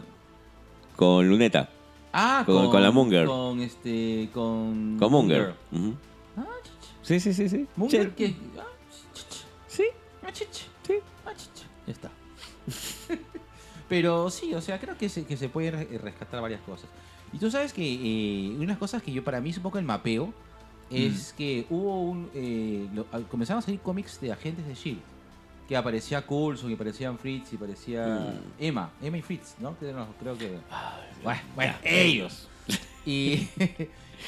Con 0.96 1.28
Luneta. 1.30 1.70
Ah, 2.18 2.44
Con- 2.46 2.72
con 2.72 2.82
la 2.82 2.92
Munger. 2.92 3.28
Con 3.28 3.60
este. 3.60 4.30
Con. 4.34 4.98
Con 4.98 5.12
Munger. 5.12 5.54
Ujú. 5.72 5.94
Ah, 6.38 6.46
ch- 6.64 6.70
Sí, 7.02 7.20
sí, 7.20 7.34
sí, 7.34 7.50
sí. 7.50 7.68
Munger, 7.76 8.08
Sí. 8.08 8.12
que. 8.16 8.36
Ah, 8.58 8.64
Sí. 9.68 9.84
ah, 10.24 10.30
Sí. 10.34 10.94
ah, 11.26 11.32
Ya 11.86 11.92
está. 11.94 12.10
Pero 13.90 14.30
sí, 14.30 14.54
o 14.54 14.62
sea, 14.62 14.80
creo 14.80 14.98
que 14.98 15.10
se, 15.10 15.26
que 15.26 15.38
se 15.38 15.50
puede 15.50 15.72
re- 15.72 15.98
rescatar 16.00 16.42
varias 16.42 16.62
cosas. 16.62 16.90
Y 17.34 17.38
tú 17.38 17.52
sabes 17.52 17.74
que 17.74 17.84
eh, 17.84 18.50
una 18.52 18.60
de 18.62 18.68
las 18.68 18.78
cosas 18.78 19.04
que 19.04 19.12
yo 19.12 19.24
para 19.24 19.42
mí 19.42 19.50
es 19.52 19.58
un 19.58 19.64
poco 19.64 19.78
el 19.78 19.86
mapeo 19.86 20.34
es 20.90 21.34
Mm. 21.34 21.38
que 21.38 21.66
hubo 21.70 22.02
un... 22.02 22.30
eh, 22.34 22.88
lo- 22.94 23.06
al- 23.12 23.28
comenzaron 23.28 23.60
a 23.60 23.62
salir 23.66 23.80
cómics 23.82 24.20
de 24.22 24.32
agentes 24.32 24.66
de 24.66 24.74
S.H.I.E.L.D. 24.74 25.15
Que 25.68 25.76
aparecía 25.76 26.26
Coulson, 26.26 26.68
que 26.70 26.76
aparecían 26.76 27.18
Fritz, 27.18 27.54
y 27.54 27.56
aparecía 27.56 28.06
Mm. 28.60 28.64
Emma, 28.64 28.92
Emma 29.02 29.18
y 29.18 29.22
Fritz, 29.22 29.56
¿no? 29.60 29.78
Que 29.80 29.92
no, 29.92 30.08
creo 30.20 30.38
que... 30.38 30.58
bueno, 31.24 31.42
bueno, 31.56 31.74
ellos. 31.84 32.48
Y, 33.08 33.48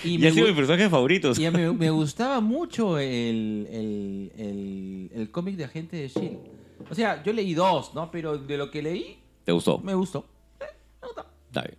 y 0.03 0.17
Y 0.23 0.27
ha 0.27 0.31
sido 0.31 0.47
mi 0.47 0.53
personaje 0.53 0.87
favorito. 0.87 1.31
y 1.35 1.49
me 1.49 1.89
gustaba 1.89 2.39
mucho 2.41 2.99
el, 2.99 3.67
el, 3.71 4.31
el, 4.37 5.11
el 5.15 5.31
cómic 5.31 5.55
de 5.55 5.63
Agente 5.63 5.97
de 5.97 6.05
S.H.I.E.L.D. 6.05 6.87
O 6.91 6.93
sea, 6.93 7.23
yo 7.23 7.33
leí 7.33 7.55
dos, 7.55 7.95
¿no? 7.95 8.11
Pero 8.11 8.37
de 8.37 8.55
lo 8.57 8.69
que 8.69 8.83
leí, 8.83 9.17
¿Te 9.45 9.51
gustó? 9.51 9.79
me 9.79 9.95
gustó. 9.95 10.27
Eh, 10.59 10.65
me 11.01 11.07
gustó. 11.07 11.25
Está 11.47 11.61
bien. 11.63 11.77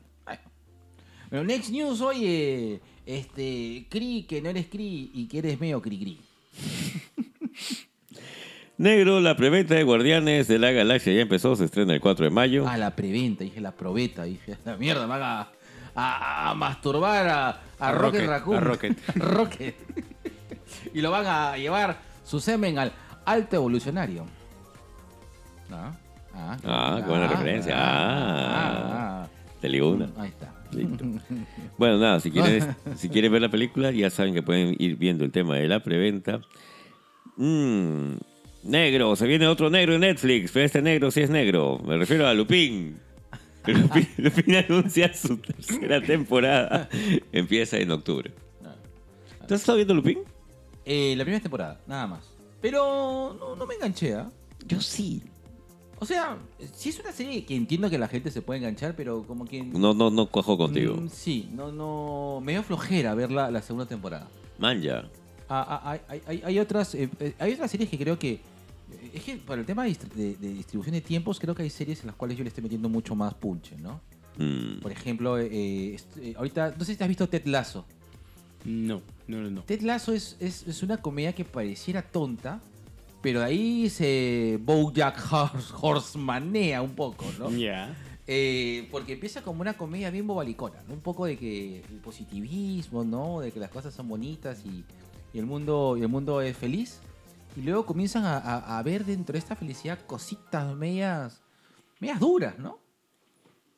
Pero 1.30 1.44
Next 1.44 1.70
News, 1.70 2.00
oye, 2.00 2.80
este, 3.06 3.86
Cri, 3.90 4.24
que 4.28 4.42
no 4.42 4.48
eres 4.48 4.66
Cri 4.66 5.10
y 5.14 5.28
que 5.28 5.38
eres 5.38 5.60
medio 5.60 5.80
Cri 5.80 5.98
Cri. 6.00 6.20
Negro, 8.78 9.20
la 9.20 9.36
preventa 9.36 9.74
de 9.74 9.82
Guardianes 9.82 10.46
de 10.46 10.58
la 10.58 10.70
Galaxia 10.70 11.12
ya 11.12 11.22
empezó, 11.22 11.56
se 11.56 11.64
estrena 11.64 11.94
el 11.94 12.00
4 12.00 12.26
de 12.26 12.30
mayo. 12.30 12.64
Ah, 12.68 12.76
la 12.76 12.94
preventa, 12.94 13.42
dije 13.42 13.60
la 13.60 13.72
probeta, 13.72 14.22
dije, 14.22 14.56
la 14.64 14.76
mierda, 14.76 15.02
me 15.02 15.18
van 15.18 15.22
a, 15.22 15.48
a- 15.96 16.54
masturbar 16.54 17.26
a, 17.26 17.48
a 17.48 17.58
A 17.80 17.92
Rocket, 17.92 18.20
Rocket, 18.20 18.28
Raccoon. 18.28 18.56
a 18.56 18.60
Rocket. 18.60 18.98
Rocket. 19.16 19.74
y 20.94 21.00
lo 21.00 21.10
van 21.10 21.26
a 21.26 21.56
llevar 21.56 21.98
su 22.24 22.38
semen 22.38 22.78
al 22.78 22.92
alto 23.24 23.56
evolucionario. 23.56 24.26
Ah, 25.72 25.92
ah, 26.34 26.56
Ah, 26.64 27.00
qué 27.02 27.10
buena 27.10 27.26
referencia. 27.26 27.74
Ah. 27.76 29.28
Te 29.60 29.68
ligo 29.68 29.90
una. 29.90 30.08
Ahí 30.18 30.28
está. 30.28 30.54
Listo. 30.70 31.04
Bueno, 31.78 31.98
nada, 31.98 32.20
si 32.20 32.30
quieren, 32.30 32.76
si 32.96 33.08
quieren 33.08 33.30
ver 33.32 33.40
la 33.42 33.48
película, 33.48 33.90
ya 33.90 34.08
saben 34.10 34.34
que 34.34 34.42
pueden 34.42 34.74
ir 34.78 34.96
viendo 34.96 35.24
el 35.24 35.30
tema 35.32 35.56
de 35.56 35.66
la 35.68 35.80
preventa. 35.80 36.40
Mm, 37.36 38.14
negro, 38.68 39.16
se 39.16 39.26
viene 39.26 39.46
otro 39.46 39.70
negro 39.70 39.94
en 39.94 40.00
Netflix, 40.02 40.50
pero 40.52 40.66
este 40.66 40.82
negro 40.82 41.10
sí 41.10 41.20
es 41.20 41.30
negro. 41.30 41.78
Me 41.84 41.96
refiero 41.96 42.26
a 42.26 42.34
Lupin. 42.34 42.98
Lupin, 43.66 44.08
Lupin 44.18 44.54
anuncia 44.56 45.12
su 45.12 45.36
tercera 45.38 46.00
temporada. 46.00 46.88
Empieza 47.32 47.76
en 47.78 47.90
octubre. 47.90 48.30
¿Tú 49.46 49.54
has 49.54 49.60
estado 49.60 49.76
viendo 49.76 49.94
Lupin? 49.94 50.18
Eh, 50.84 51.14
la 51.16 51.24
primera 51.24 51.42
temporada, 51.42 51.80
nada 51.86 52.06
más. 52.06 52.24
Pero 52.60 53.36
no, 53.38 53.56
no 53.56 53.66
me 53.66 53.74
enganché, 53.74 54.14
¿ah? 54.14 54.30
Yo 54.66 54.80
sí. 54.80 55.22
O 56.00 56.06
sea, 56.06 56.38
sí 56.74 56.90
es 56.90 57.00
una 57.00 57.12
serie 57.12 57.44
que 57.44 57.56
entiendo 57.56 57.90
que 57.90 57.98
la 57.98 58.08
gente 58.08 58.30
se 58.30 58.40
puede 58.42 58.58
enganchar, 58.58 58.94
pero 58.96 59.22
como 59.24 59.44
que... 59.44 59.62
No, 59.64 59.94
no, 59.94 60.10
no 60.10 60.26
cuajo 60.26 60.56
contigo. 60.56 60.94
Mm, 60.94 61.08
sí, 61.08 61.48
no, 61.54 61.72
no... 61.72 62.40
Me 62.42 62.52
dio 62.52 62.62
flojera 62.62 63.14
ver 63.14 63.30
la, 63.32 63.50
la 63.50 63.60
segunda 63.62 63.86
temporada. 63.86 64.28
Man, 64.58 64.80
ya. 64.80 65.08
Ah, 65.48 65.80
ah, 65.82 65.90
hay, 65.90 66.00
hay- 66.08 66.22
hay, 66.26 66.42
hay 66.44 66.58
otras 66.58 66.94
eh, 66.94 67.08
eh, 67.20 67.32
hay 67.38 67.54
otras 67.54 67.70
series 67.70 67.88
que 67.88 67.96
creo 67.98 68.18
que 68.18 68.38
es 69.14 69.22
que 69.22 69.36
para 69.36 69.60
el 69.60 69.66
tema 69.66 69.84
de, 69.84 69.96
de- 70.14 70.36
de 70.36 70.48
distribución 70.54 70.94
de 70.94 71.00
tiempos 71.00 71.38
creo 71.38 71.54
que 71.54 71.62
hay 71.62 71.70
series 71.70 72.00
en 72.00 72.06
las 72.08 72.16
cuales 72.16 72.36
yo 72.36 72.44
le 72.44 72.48
estoy 72.48 72.62
metiendo 72.62 72.88
mucho 72.88 73.14
más 73.14 73.34
punche 73.34 73.76
no 73.76 74.00
Mm. 74.40 74.80
por 74.82 74.92
ejemplo 74.92 75.36
eh, 75.38 75.94
est- 75.94 76.16
eh, 76.18 76.34
ahorita 76.36 76.74
no 76.78 76.84
sé 76.84 76.92
si 76.92 76.96
te 76.98 77.02
has 77.04 77.08
visto 77.08 77.28
Ted 77.28 77.44
Lasso 77.46 77.84
No, 78.64 79.02
no, 79.26 79.40
no. 79.40 79.50
no. 79.50 79.62
Ted 79.62 79.80
Lasso 79.82 80.12
es, 80.12 80.36
es, 80.40 80.66
es 80.66 80.82
una 80.84 80.96
comedia 80.98 81.32
que 81.34 81.44
pareciera 81.44 82.02
tonta 82.02 82.60
pero 83.20 83.42
ahí 83.42 83.88
se 83.90 84.60
BoJack 84.62 85.18
Hors- 85.30 85.74
Horsemanea 85.80 86.82
un 86.82 86.94
poco 86.94 87.24
no 87.38 87.50
Ya. 87.50 87.96
Eh, 88.28 88.86
porque 88.92 89.14
empieza 89.14 89.42
como 89.42 89.62
una 89.62 89.72
comedia 89.74 90.10
bien 90.10 90.26
bobalicona, 90.26 90.76
¿no? 90.86 90.92
Un 90.94 91.00
poco 91.00 91.24
de 91.24 91.38
que 91.38 91.78
el 91.90 91.96
positivismo, 91.96 93.02
¿no? 93.02 93.40
De 93.40 93.50
que 93.50 93.58
las 93.58 93.70
cosas 93.70 93.94
son 93.94 94.06
bonitas 94.06 94.62
y, 94.66 94.84
y 95.32 95.38
el 95.38 95.46
mundo 95.46 95.96
y 95.98 96.02
el 96.02 96.08
mundo 96.08 96.42
es 96.42 96.54
feliz. 96.54 97.00
Y 97.56 97.62
luego 97.62 97.84
comienzan 97.86 98.24
a, 98.24 98.38
a- 98.38 98.78
a 98.78 98.82
ver 98.82 99.04
dentro 99.04 99.32
de 99.32 99.38
esta 99.38 99.56
felicidad 99.56 99.98
cositas 100.06 100.74
medias, 100.76 101.42
medias 102.00 102.20
duras, 102.20 102.58
¿no? 102.58 102.78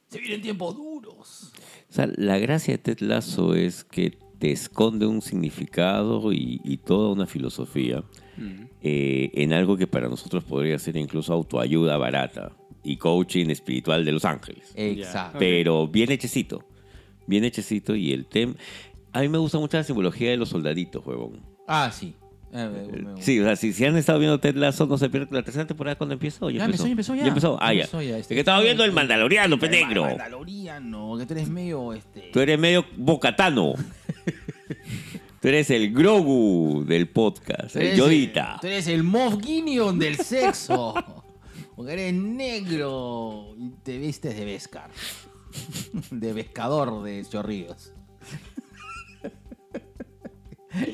Se 0.08 0.18
vienen 0.18 0.42
tiempos 0.42 0.74
duros. 0.76 1.52
O 1.88 1.92
sea, 1.92 2.08
la 2.16 2.36
gracia 2.38 2.74
de 2.74 2.78
Ted 2.78 2.98
Lasso 3.00 3.54
es 3.54 3.84
que 3.84 4.18
te 4.38 4.50
esconde 4.50 5.06
un 5.06 5.22
significado 5.22 6.32
y, 6.32 6.60
y 6.64 6.78
toda 6.78 7.12
una 7.12 7.26
filosofía 7.26 8.02
Mm. 8.36 8.64
eh, 8.80 9.30
en 9.34 9.52
algo 9.52 9.76
que 9.76 9.86
para 9.86 10.08
nosotros 10.08 10.44
podría 10.44 10.78
ser 10.78 10.96
incluso 10.96 11.32
autoayuda 11.34 11.98
barata 11.98 12.52
y 12.82 12.96
coaching 12.96 13.50
espiritual 13.50 14.02
de 14.04 14.12
Los 14.12 14.24
Ángeles. 14.24 14.72
Exacto. 14.76 15.38
Pero 15.38 15.86
bien 15.88 16.10
hechecito. 16.10 16.64
Bien 17.26 17.44
hechecito 17.44 17.94
y 17.94 18.12
el 18.12 18.24
tema... 18.26 18.54
A 19.12 19.20
mí 19.20 19.28
me 19.28 19.36
gusta 19.38 19.58
mucho 19.58 19.76
la 19.76 19.84
simbología 19.84 20.30
de 20.30 20.36
los 20.38 20.48
soldaditos, 20.48 21.04
huevón. 21.04 21.40
Ah, 21.68 21.90
sí. 21.92 22.14
Eh, 22.52 22.88
me- 22.92 23.12
me- 23.14 23.22
Sí, 23.22 23.38
o 23.40 23.44
sea, 23.44 23.54
si, 23.56 23.72
si 23.72 23.84
han 23.84 23.96
estado 23.96 24.18
viendo 24.18 24.40
Ted 24.40 24.56
Lasso, 24.56 24.86
no 24.86 24.98
se 24.98 25.08
pierden 25.08 25.28
la 25.36 25.42
tercera 25.42 25.66
temporada 25.66 25.96
cuando 25.96 26.14
empieza. 26.14 26.44
¿o 26.44 26.50
ya, 26.50 26.58
Ya 26.58 26.64
empezó, 26.64 26.84
ya 26.86 26.90
empezó 26.92 27.14
ya. 27.14 27.26
empezó. 27.26 27.58
Ah, 27.60 27.68
Ya 27.72 27.78
ya. 27.78 27.84
empezó 27.84 28.02
ya, 28.02 28.18
este- 28.18 28.34
es 28.34 28.36
que 28.36 28.40
estaba 28.40 28.60
viendo 28.60 28.84
el 28.84 28.92
Mandaloriano, 28.92 29.58
pe 29.58 29.66
El 29.66 29.72
negro. 29.72 30.02
Mandaloriano, 30.04 31.16
que 31.18 31.26
tú 31.26 31.34
eres 31.34 31.48
medio 31.48 31.92
este. 31.92 32.30
Tú 32.32 32.40
eres 32.40 32.58
medio 32.58 32.84
bocatano. 32.96 33.74
Tú 35.40 35.48
eres 35.48 35.70
el 35.70 35.94
Grogu 35.94 36.84
del 36.86 37.08
podcast, 37.08 37.74
el 37.76 37.96
Yodita. 37.96 38.58
Tú 38.60 38.66
eres 38.66 38.86
el 38.88 39.02
Moff 39.02 39.42
Gideon 39.42 39.98
del 39.98 40.16
sexo. 40.18 40.92
Porque 41.76 41.92
eres 41.94 42.12
negro 42.12 43.54
y 43.58 43.70
te 43.82 43.96
vistes 43.96 44.36
de 44.36 44.44
Vescar. 44.44 44.90
De 46.10 46.34
pescador 46.34 47.02
de 47.02 47.24
chorrillos. 47.24 47.92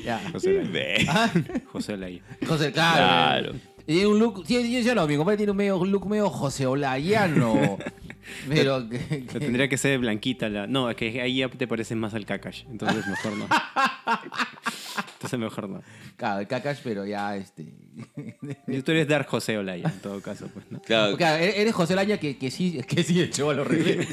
Ya. 0.03 0.19
José 0.33 0.59
Olaya. 0.59 0.71
Ve. 0.71 1.05
Ah, 1.07 1.29
José 1.73 1.93
Olaya. 1.93 2.19
José, 2.41 2.71
claro. 2.71 3.51
Claro. 3.53 3.55
Y 3.87 4.03
un 4.03 4.19
look. 4.19 4.43
Sí, 4.45 4.71
yo, 4.73 4.79
yo 4.81 4.93
no, 4.95 5.07
mi 5.07 5.15
compadre 5.15 5.37
tiene 5.37 5.51
un, 5.51 5.57
medio, 5.57 5.77
un 5.77 5.89
look 5.91 6.07
medio 6.09 6.29
José 6.29 6.65
Olayano. 6.67 7.77
pero 8.49 8.87
que. 8.89 8.99
que- 8.99 9.23
Pero 9.27 9.39
tendría 9.39 9.67
que 9.69 9.77
ser 9.77 9.97
blanquita 9.99 10.49
la. 10.49 10.67
No, 10.67 10.89
es 10.89 10.97
que 10.97 11.21
ahí 11.21 11.37
ya 11.37 11.47
te 11.49 11.67
pareces 11.67 11.95
más 11.97 12.13
al 12.13 12.25
Kakash. 12.25 12.65
Entonces 12.69 13.07
mejor 13.07 13.37
no. 13.37 13.47
Entonces 15.13 15.39
mejor 15.39 15.69
no. 15.69 15.81
Claro, 16.17 16.41
el 16.41 16.47
Kakash, 16.47 16.79
pero 16.83 17.05
ya 17.05 17.35
este. 17.37 17.63
Y 18.67 18.81
tú 18.81 18.91
eres 18.91 19.07
Dark 19.07 19.27
José 19.27 19.57
Olaya, 19.57 19.89
en 19.89 19.99
todo 20.01 20.21
caso, 20.21 20.49
pues, 20.53 20.65
¿no? 20.69 20.81
Claro, 20.81 21.11
Porque 21.11 21.23
eres 21.61 21.73
José 21.73 21.93
Olaña 21.93 22.17
que, 22.17 22.37
que 22.37 22.51
sí, 22.51 22.81
que 22.87 23.03
sí 23.03 23.21
echó 23.21 23.49
a 23.49 23.53
los 23.53 23.65
reyes. 23.65 24.07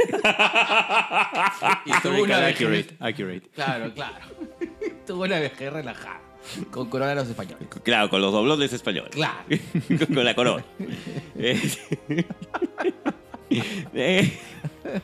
Historical 1.85 2.45
accurate, 2.45 2.97
accurate. 3.01 3.49
Claro, 3.55 3.93
claro. 3.93 4.25
Tuvo 5.07 5.25
una 5.25 5.39
vejez 5.39 5.73
relajada. 5.73 6.21
Con 6.71 6.89
corona 6.91 7.13
a 7.13 7.15
los 7.15 7.29
españoles. 7.29 7.67
claro, 7.83 8.11
con 8.11 8.21
los 8.21 8.33
doblones 8.33 8.73
españoles. 8.73 9.11
Claro. 9.13 9.45
con, 9.89 9.99
con 10.15 10.25
la 10.25 10.35
corona. 10.35 10.65
Eh, 13.95 14.33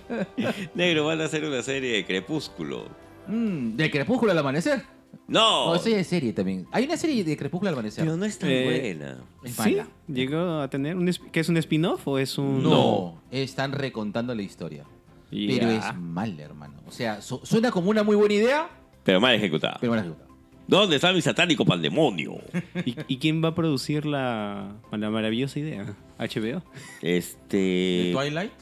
Negro, 0.74 1.04
van 1.06 1.20
a 1.20 1.24
hacer 1.24 1.44
una 1.44 1.62
serie 1.62 1.92
de 1.92 2.04
Crepúsculo. 2.04 2.86
Mm, 3.28 3.76
¿De 3.76 3.90
Crepúsculo 3.90 4.32
al 4.32 4.38
amanecer? 4.38 4.82
¡No! 5.28 5.66
O 5.66 5.74
esa 5.76 5.90
es 5.90 6.06
serie 6.06 6.32
también. 6.32 6.66
Hay 6.72 6.84
una 6.84 6.96
serie 6.96 7.22
de 7.22 7.36
Crepúsculo 7.36 7.68
al 7.68 7.74
amanecer. 7.74 8.04
Pero 8.04 8.16
no 8.16 8.24
es 8.24 8.38
tan 8.38 8.50
Eh, 8.50 8.64
buena. 8.96 9.18
Es 9.44 9.52
¿Sí? 9.52 9.60
mala. 9.76 9.88
¿Llegó 10.08 10.60
a 10.60 10.68
tener 10.70 10.96
un... 10.96 11.08
¿Qué 11.30 11.40
es 11.40 11.48
un 11.48 11.56
spin-off 11.58 12.08
o 12.08 12.18
es 12.18 12.38
un...? 12.38 12.62
No, 12.62 13.22
están 13.30 13.72
recontando 13.72 14.34
la 14.34 14.42
historia. 14.42 14.84
Pero 15.30 15.70
es 15.70 15.84
mala, 15.96 16.42
hermano. 16.42 16.80
O 16.88 16.90
sea, 16.90 17.22
su- 17.22 17.40
suena 17.44 17.70
como 17.70 17.90
una 17.90 18.02
muy 18.02 18.16
buena 18.16 18.34
idea, 18.34 18.68
Pero 19.04 19.20
mal 19.20 19.34
ejecutada. 19.36 19.76
pero 19.80 19.92
mal 19.92 20.00
ejecutada. 20.00 20.28
¿Dónde 20.70 20.94
está 20.96 21.12
mi 21.12 21.20
satánico 21.20 21.64
pandemonio? 21.64 22.38
¿Y, 22.86 22.94
y 23.08 23.18
quién 23.18 23.42
va 23.42 23.48
a 23.48 23.54
producir 23.56 24.06
la, 24.06 24.76
la 24.92 25.10
maravillosa 25.10 25.58
idea? 25.58 25.96
¿HBO? 26.16 26.62
Este. 27.02 27.56
¿De 27.56 28.10
Twilight? 28.12 28.52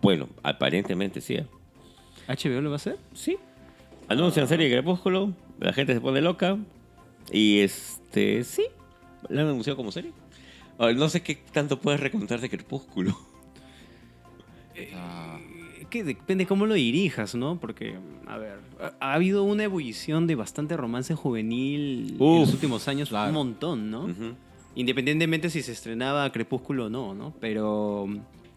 Bueno, 0.00 0.28
aparentemente 0.44 1.20
sí. 1.20 1.34
¿eh? 1.34 1.46
¿HBO 2.28 2.60
lo 2.60 2.70
va 2.70 2.76
a 2.76 2.76
hacer? 2.76 2.98
Sí. 3.14 3.36
Anuncian 4.06 4.46
serie 4.46 4.68
de 4.68 4.76
Crepúsculo, 4.76 5.32
la 5.58 5.72
gente 5.72 5.92
se 5.92 6.00
pone 6.00 6.20
loca. 6.20 6.56
Y 7.32 7.58
este, 7.58 8.44
sí, 8.44 8.66
la 9.28 9.42
han 9.42 9.48
anunciado 9.48 9.76
como 9.76 9.90
serie. 9.90 10.12
Ahora, 10.78 10.92
no 10.94 11.08
sé 11.08 11.20
qué 11.24 11.34
tanto 11.34 11.80
puedes 11.80 11.98
recontar 11.98 12.40
de 12.40 12.48
Crepúsculo. 12.48 13.18
Ah, 14.94 15.38
que 15.92 16.02
depende 16.02 16.46
cómo 16.46 16.64
lo 16.66 16.74
dirijas, 16.74 17.34
¿no? 17.34 17.60
Porque, 17.60 17.98
a 18.26 18.38
ver, 18.38 18.58
ha, 18.80 18.92
ha 18.98 19.14
habido 19.14 19.44
una 19.44 19.64
ebullición 19.64 20.26
de 20.26 20.34
bastante 20.34 20.76
romance 20.76 21.14
juvenil 21.14 22.16
en 22.18 22.40
los 22.40 22.52
últimos 22.52 22.88
años, 22.88 23.10
claro. 23.10 23.28
un 23.28 23.34
montón, 23.34 23.90
¿no? 23.90 24.08
Independientemente 24.74 25.50
si 25.50 25.60
se 25.62 25.72
estrenaba 25.72 26.30
Crepúsculo 26.32 26.86
o 26.86 26.88
no, 26.88 27.14
¿no? 27.14 27.34
Pero, 27.40 28.08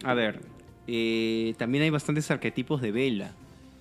a 0.03 0.13
ver, 0.13 0.39
eh, 0.87 1.53
también 1.57 1.83
hay 1.83 1.89
bastantes 1.89 2.31
arquetipos 2.31 2.81
de 2.81 2.91
Vela. 2.91 3.33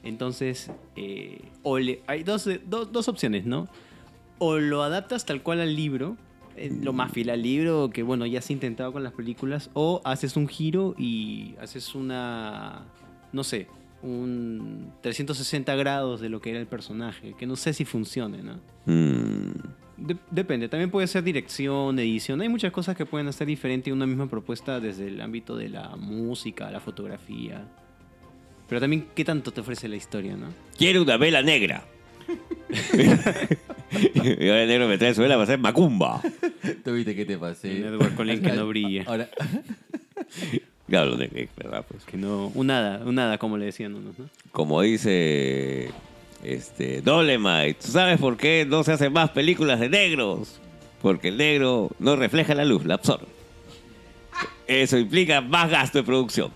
Entonces, 0.02 0.70
eh, 0.96 1.40
o 1.62 1.78
le- 1.78 2.02
hay 2.08 2.24
dos, 2.24 2.48
dos, 2.66 2.90
dos 2.92 3.08
opciones, 3.08 3.46
¿no? 3.46 3.68
O 4.38 4.58
lo 4.58 4.82
adaptas 4.82 5.24
tal 5.26 5.42
cual 5.42 5.60
al 5.60 5.76
libro, 5.76 6.16
eh, 6.56 6.76
lo 6.82 6.92
más 6.92 7.12
fiel 7.12 7.30
al 7.30 7.40
libro, 7.42 7.90
que 7.90 8.02
bueno, 8.02 8.26
ya 8.26 8.42
se 8.42 8.52
ha 8.52 8.54
intentado 8.54 8.92
con 8.92 9.04
las 9.04 9.12
películas, 9.12 9.70
o 9.74 10.02
haces 10.04 10.36
un 10.36 10.48
giro 10.48 10.94
y 10.98 11.54
haces 11.60 11.94
una, 11.94 12.82
no 13.34 13.44
sé, 13.44 13.66
un 14.02 14.92
360 15.02 15.74
grados 15.76 16.20
de 16.20 16.28
lo 16.28 16.40
que 16.40 16.50
era 16.50 16.60
el 16.60 16.66
personaje, 16.66 17.34
que 17.38 17.46
no 17.46 17.56
sé 17.56 17.72
si 17.74 17.84
funcione, 17.84 18.42
¿no? 18.42 18.54
Mm, 18.86 19.50
De- 19.96 20.16
depende, 20.30 20.68
también 20.68 20.90
puede 20.90 21.06
ser 21.06 21.22
dirección, 21.24 21.98
edición. 21.98 22.40
Hay 22.40 22.48
muchas 22.48 22.72
cosas 22.72 22.96
que 22.96 23.06
pueden 23.06 23.28
hacer 23.28 23.46
diferente 23.46 23.92
una 23.92 24.06
misma 24.06 24.28
propuesta 24.28 24.80
desde 24.80 25.06
el 25.08 25.20
ámbito 25.20 25.56
de 25.56 25.68
la 25.68 25.96
música, 25.96 26.70
la 26.70 26.80
fotografía. 26.80 27.64
Pero 28.68 28.80
también, 28.80 29.06
¿qué 29.14 29.24
tanto 29.24 29.52
te 29.52 29.60
ofrece 29.60 29.88
la 29.88 29.96
historia, 29.96 30.36
no? 30.36 30.46
Quiero 30.76 31.02
una 31.02 31.16
vela 31.16 31.42
negra. 31.42 31.84
y 34.14 34.48
ahora 34.48 34.62
el 34.62 34.68
negro 34.68 34.88
me 34.88 34.98
trae 34.98 35.14
su 35.14 35.20
vela 35.22 35.34
para 35.34 35.44
hacer 35.44 35.58
macumba. 35.58 36.20
¿Tú 36.84 36.92
viste 36.94 37.14
qué 37.14 37.24
te 37.24 37.38
pasé? 37.38 37.70
Un 37.82 37.94
Edward 37.94 38.14
Cullen 38.16 38.42
que 38.42 38.52
no 38.56 38.66
brilla. 38.66 39.04
Ahora, 39.06 39.28
Claro, 40.88 41.16
¿verdad? 41.16 41.84
Pues, 41.88 42.04
Que 42.04 42.16
no, 42.16 42.48
un 42.54 42.66
nada, 42.66 43.02
un 43.04 43.14
nada, 43.14 43.38
como 43.38 43.56
le 43.56 43.66
decían 43.66 43.94
unos, 43.94 44.18
¿no? 44.18 44.28
como 44.52 44.82
dice 44.82 45.90
este 46.42 47.00
Dolemite, 47.00 47.74
¿tú 47.82 47.88
sabes 47.88 48.20
por 48.20 48.36
qué 48.36 48.66
no 48.68 48.84
se 48.84 48.92
hacen 48.92 49.12
más 49.12 49.30
películas 49.30 49.80
de 49.80 49.88
negros? 49.88 50.60
Porque 51.00 51.28
el 51.28 51.38
negro 51.38 51.90
no 51.98 52.16
refleja 52.16 52.54
la 52.54 52.64
luz, 52.64 52.84
la 52.84 52.94
absorbe. 52.94 53.26
Eso 54.66 54.98
implica 54.98 55.40
más 55.40 55.70
gasto 55.70 55.98
de 55.98 56.04
producción. 56.04 56.50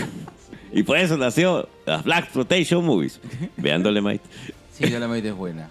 y 0.72 0.82
por 0.82 0.96
eso 0.98 1.16
nació 1.16 1.68
las 1.86 2.04
Black 2.04 2.24
Exploitation 2.24 2.84
Movies. 2.84 3.20
Vean 3.56 3.82
Dolemite. 3.82 4.24
sí, 4.72 4.88
Dolomite 4.88 5.28
es 5.28 5.34
buena. 5.34 5.70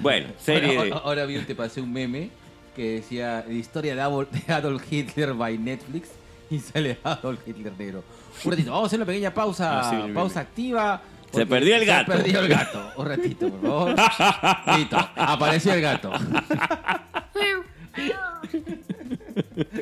Bueno, 0.00 0.28
serie 0.38 0.76
Ahora, 0.76 0.84
de... 0.84 0.92
ahora 0.92 1.26
vi, 1.26 1.38
te 1.40 1.54
pasé 1.54 1.80
un 1.80 1.92
meme 1.92 2.30
que 2.74 2.92
decía 2.94 3.44
la 3.46 3.52
historia 3.54 3.94
de 3.94 4.00
Adolf 4.00 4.92
Hitler 4.92 5.34
by 5.34 5.58
Netflix 5.58 6.08
y 6.52 6.58
sale 6.60 6.98
Adolf 7.02 7.40
Hitler 7.46 7.72
negro. 7.78 8.04
Un 8.44 8.50
ratito, 8.52 8.70
vamos 8.70 8.84
a 8.84 8.86
hacer 8.86 8.98
una 8.98 9.06
pequeña 9.06 9.32
pausa, 9.34 9.80
Ah, 9.80 9.90
sí, 9.90 9.96
meme. 9.96 10.14
pausa 10.14 10.40
activa. 10.40 11.02
Se 11.26 11.30
porque 11.32 11.46
perdió 11.46 11.76
el 11.76 11.84
gato. 11.86 12.12
Se 12.12 12.18
perdió 12.18 12.40
el 12.40 12.48
gato. 12.48 12.90
Un 12.96 13.06
ratito, 13.06 13.48
por 13.48 13.60
favor. 13.62 13.94
Listo, 14.78 14.96
apareció 15.16 15.72
el 15.74 15.80
gato. 15.80 16.12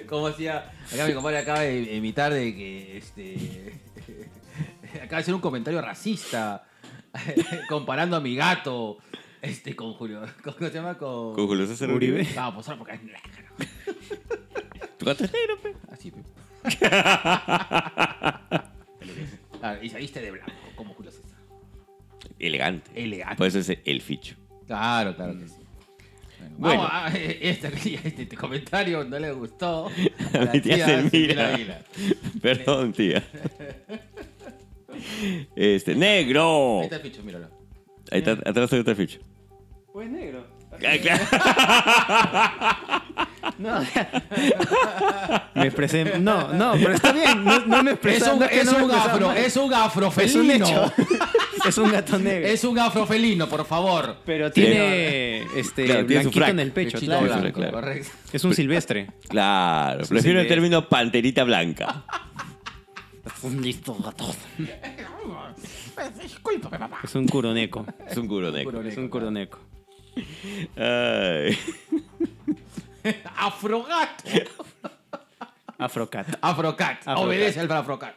Como 0.08 0.28
decía, 0.28 0.70
acá 0.92 1.06
mi 1.06 1.14
compadre 1.14 1.38
acaba 1.38 1.60
de 1.60 1.96
imitar 1.96 2.32
de 2.32 2.54
que 2.54 2.98
este 2.98 3.80
acaba 4.96 5.08
de 5.08 5.16
hacer 5.16 5.34
un 5.34 5.40
comentario 5.40 5.80
racista 5.80 6.64
comparando 7.68 8.16
a 8.16 8.20
mi 8.20 8.34
gato 8.36 8.98
este 9.42 9.74
con 9.74 9.94
Julio, 9.94 10.20
con- 10.42 10.52
¿cómo 10.54 10.68
se 10.68 10.74
llama? 10.74 10.98
Con, 10.98 11.34
Con 11.34 11.46
Julio 11.46 11.66
César 11.66 11.90
Uribe. 11.90 12.20
Uribe. 12.20 12.34
Vamos, 12.36 12.64
solo 12.66 12.78
porque 12.78 12.94
es 12.94 13.02
negro. 13.02 13.20
Tu 14.98 15.06
gato 15.06 15.24
es 15.24 15.32
negro, 15.32 15.56
pe. 15.62 15.74
Así, 15.90 16.10
pe. 16.10 16.20
Ah, 19.62 19.76
y 19.82 19.88
saliste 19.90 20.20
de 20.20 20.30
blanco, 20.30 20.52
como 20.74 20.94
Julio 20.94 21.10
César. 21.12 21.38
Elegante. 22.38 22.90
Elegante. 22.94 23.36
Por 23.36 23.46
eso 23.46 23.58
es 23.58 23.72
el 23.84 24.00
ficho. 24.00 24.36
Claro, 24.66 25.14
claro 25.14 25.38
que 25.38 25.48
sí. 25.48 25.54
Bueno, 26.56 26.56
Bueno. 26.58 26.82
vamos 26.82 27.14
a- 27.14 27.18
este, 27.18 27.68
este- 28.08 28.22
este 28.22 28.36
comentario 28.36 29.04
no 29.04 29.18
le 29.18 29.32
gustó. 29.32 29.88
A 30.34 30.38
La 30.44 30.52
mi 30.52 30.60
tía 30.60 30.76
tía 30.76 30.86
Selmira. 30.86 31.82
Perdón, 32.42 32.92
tía. 32.92 33.22
Este, 35.56 35.94
negro. 35.94 36.78
Ahí 36.78 36.84
está 36.84 36.96
el 36.96 37.02
picho, 37.02 37.22
míralo. 37.22 37.48
Ahí 38.10 38.18
está, 38.20 38.32
atrás 38.32 38.72
está 38.72 38.90
el 38.90 38.96
ficho. 38.96 39.20
Pues 39.92 40.08
negro. 40.10 40.46
Claro. 40.80 41.24
No, 43.58 43.80
me 45.54 45.66
expresé. 45.66 46.18
No, 46.18 46.52
no, 46.52 46.72
pero 46.72 46.94
está 46.94 47.12
bien. 47.12 47.44
No, 47.44 47.58
no 47.66 47.82
me 47.82 47.90
expresé. 47.92 48.24
Es 48.24 48.28
un, 48.32 48.38
no 48.38 48.48
que 48.48 48.60
es 48.60 48.72
no 48.72 48.84
un 48.84 48.90
afro, 48.90 49.26
mal. 49.28 49.36
es 49.36 49.56
un 49.56 49.62
Es 49.64 49.68
un 49.68 49.74
afrofelino. 49.74 50.54
hecho. 50.66 50.92
es 51.68 51.78
un 51.78 51.92
gato 51.92 52.18
negro. 52.18 52.48
Es 52.48 52.64
un 52.64 52.78
afrofelino, 52.78 53.48
por 53.48 53.66
favor. 53.66 54.16
Pero 54.24 54.50
tiene 54.50 55.42
este 55.56 55.84
Claro, 55.84 56.06
tiene 56.06 56.22
su 56.24 56.30
blanquito 56.30 56.38
frac. 56.38 56.50
en 56.50 56.60
el 56.60 56.72
pecho, 56.72 56.98
claro. 56.98 57.22
blanco, 57.26 57.52
claro. 57.58 57.72
correcto. 57.72 58.08
Es 58.32 58.44
un 58.44 58.54
silvestre. 58.54 59.08
Claro, 59.28 60.02
un 60.02 60.08
prefiero 60.08 60.40
el 60.40 60.48
término 60.48 60.88
panterita 60.88 61.44
blanca. 61.44 62.04
Es 63.26 63.32
un 63.44 63.60
listo 63.60 63.94
gato. 63.96 64.34
Discúlpame, 66.22 66.78
papá. 66.78 67.00
Es 67.04 67.14
un 67.14 67.26
curoneco. 67.28 67.84
Es 68.08 68.16
un 68.16 68.26
curoneco. 68.26 68.80
Es 68.82 68.96
un 68.96 69.08
curoneco. 69.08 69.58
Ay. 70.76 71.56
Afrogato. 73.36 74.24
Afrocat. 75.78 76.26
Afrocat. 76.40 76.98
Afrocat. 77.06 77.18
Obedece 77.18 77.60
al 77.60 77.72
Afrocat. 77.72 78.14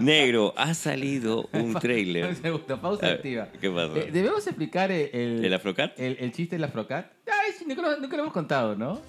Negro, 0.00 0.54
ha 0.56 0.74
salido 0.74 1.48
un 1.52 1.60
Un 1.74 1.74
trailer. 1.80 2.34
segundo, 2.34 2.80
pausa 2.80 3.06
ver, 3.06 3.14
activa. 3.16 3.48
¿qué 3.60 3.70
pasó? 3.70 3.96
Eh, 3.96 4.10
Debemos 4.12 4.44
explicar 4.46 4.90
el, 4.90 5.10
el, 5.12 5.44
¿El 5.44 5.54
Afrocat? 5.54 5.98
el, 5.98 6.16
el 6.18 6.32
chiste 6.32 6.56
del 6.56 6.64
Afrocat. 6.64 7.06
Ay, 7.26 7.52
sí, 7.56 7.64
nunca, 7.66 7.82
lo, 7.82 7.98
nunca 8.00 8.16
lo 8.16 8.22
hemos 8.22 8.32
contado, 8.34 8.74
¿no? 8.74 9.00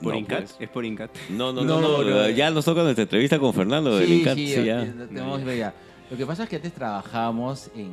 ¿Por 0.00 0.12
No, 0.12 0.18
Incat? 0.18 0.40
pues. 0.42 0.56
Es 0.60 0.68
por 0.68 0.84
Incat. 0.84 1.10
No, 1.30 1.52
no, 1.52 1.62
no, 1.62 1.80
No, 1.80 2.02
no, 2.02 2.04
no. 2.04 2.30
Ya 2.30 2.50
nos 2.50 2.64
toca 2.64 2.82
nuestra 2.82 3.02
entrevista 3.02 3.38
con 3.38 3.52
Fernando 3.54 3.98
sí, 4.00 4.18
Incat. 4.20 4.34
sí, 4.36 4.54
Sí, 4.54 4.64
ya. 4.64 4.82
eh, 4.82 4.92
tenemos 5.08 5.38
que 5.40 5.44
ver 5.44 5.58
ya. 5.58 5.74
Lo 6.10 6.16
que 6.16 6.26
pasa 6.26 6.44
es 6.44 6.48
que 6.48 6.56
antes 6.56 6.72
trabajábamos 6.72 7.70
en, 7.74 7.92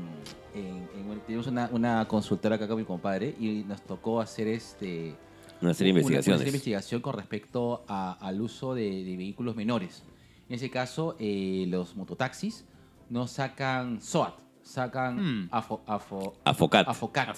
en, 0.54 0.88
en- 0.95 1.19
teníamos 1.26 1.47
una, 1.47 1.69
una 1.71 2.08
consultora 2.08 2.56
acá 2.56 2.67
con 2.67 2.78
mi 2.78 2.84
compadre 2.84 3.36
y 3.39 3.63
nos 3.67 3.82
tocó 3.82 4.19
hacer 4.21 4.47
este 4.47 5.15
Una 5.62 5.74
serie 5.74 5.93
de 5.93 6.00
una- 6.00 6.08
Una, 6.08 6.15
investigaciones. 6.17 6.24
serie 6.24 6.38
de 6.38 6.50
investigación 6.50 7.02
con 7.02 7.13
respecto 7.15 7.84
a- 7.88 8.13
al 8.19 8.41
uso 8.41 8.74
de, 8.76 9.04
de 9.04 9.17
vehículos 9.17 9.56
menores. 9.56 10.04
En 10.50 10.56
ese 10.56 10.69
caso, 10.69 11.15
eh, 11.19 11.65
los 11.69 11.95
mototaxis 11.95 12.65
no 13.10 13.28
sacan 13.28 14.02
SOAT, 14.02 14.36
sacan 14.62 15.43
Hmm. 15.45 15.50
afo, 15.52 15.82
afo- 15.88 16.34
Afocat. 16.43 16.88
AFOCAT. 16.89 17.30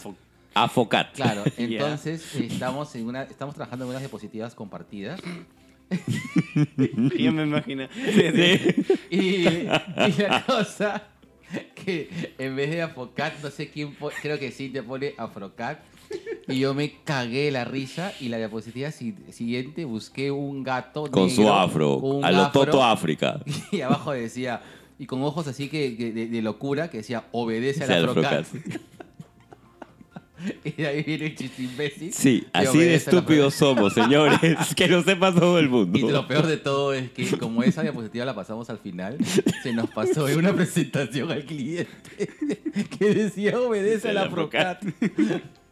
Afocat. 0.55 1.13
Claro, 1.15 1.43
entonces 1.57 2.35
eh, 2.35 2.47
estamos, 2.49 2.93
en 2.95 3.05
una, 3.07 3.23
estamos 3.23 3.53
trabajando 3.55 3.85
en 3.85 3.89
unas 3.89 4.01
diapositivas 4.01 4.55
compartidas 4.55 5.19
Ya 7.17 7.31
me 7.31 7.43
imagino. 7.43 7.87
y, 9.09 9.19
y 9.19 9.47
la 10.17 10.43
cosa 10.47 11.03
que 11.75 12.09
en 12.37 12.55
vez 12.55 12.69
de 12.71 12.81
Afocat, 12.81 13.41
no 13.43 13.49
sé 13.49 13.69
quién, 13.69 13.95
creo 14.21 14.39
que 14.39 14.51
sí 14.51 14.69
te 14.69 14.81
pone 14.83 15.13
Afrocat. 15.17 15.79
Y 16.47 16.59
yo 16.59 16.73
me 16.73 16.93
cagué 17.03 17.49
la 17.51 17.65
risa 17.65 18.13
y 18.19 18.29
la 18.29 18.37
diapositiva 18.37 18.91
si- 18.91 19.15
siguiente 19.31 19.85
busqué 19.85 20.29
un 20.31 20.63
gato 20.63 21.09
Con 21.09 21.29
su 21.29 21.49
afro. 21.51 22.19
A 22.23 22.31
lo 22.31 22.41
afro, 22.43 22.65
Toto 22.65 22.83
África. 22.83 23.41
Y 23.71 23.81
abajo 23.81 24.11
decía, 24.11 24.61
y 24.99 25.05
con 25.07 25.21
ojos 25.23 25.47
así 25.47 25.69
que, 25.69 25.95
que 25.97 26.11
de, 26.11 26.27
de 26.27 26.41
locura, 26.41 26.89
que 26.89 26.97
decía, 26.97 27.25
obedece 27.31 27.83
Afrocat. 27.83 28.41
Afrocat. 28.41 28.81
y 30.63 30.71
de 30.71 30.87
ahí 30.87 31.03
viene 31.03 31.27
el 31.27 31.35
chiste 31.35 31.63
imbécil. 31.63 32.13
Sí, 32.13 32.47
así 32.53 32.77
de 32.77 32.95
estúpidos 32.95 33.53
somos, 33.53 33.93
señores. 33.93 34.39
que 34.75 34.87
lo 34.87 35.03
sepa 35.03 35.33
todo 35.33 35.59
el 35.59 35.69
mundo. 35.69 35.97
Y 35.97 36.01
lo 36.01 36.27
peor 36.27 36.47
de 36.47 36.57
todo 36.57 36.93
es 36.93 37.11
que 37.11 37.25
como 37.37 37.63
esa 37.63 37.81
diapositiva 37.81 38.25
la 38.25 38.35
pasamos 38.35 38.69
al 38.69 38.79
final, 38.79 39.17
se 39.63 39.73
nos 39.73 39.89
pasó 39.89 40.27
en 40.27 40.39
una 40.39 40.53
presentación 40.53 41.31
al 41.31 41.45
cliente 41.45 41.89
que 42.99 43.13
decía 43.13 43.59
obedece 43.59 44.09
al 44.09 44.17
El 44.17 44.23
Afrocat. 44.23 44.83
Listo. 44.83 45.62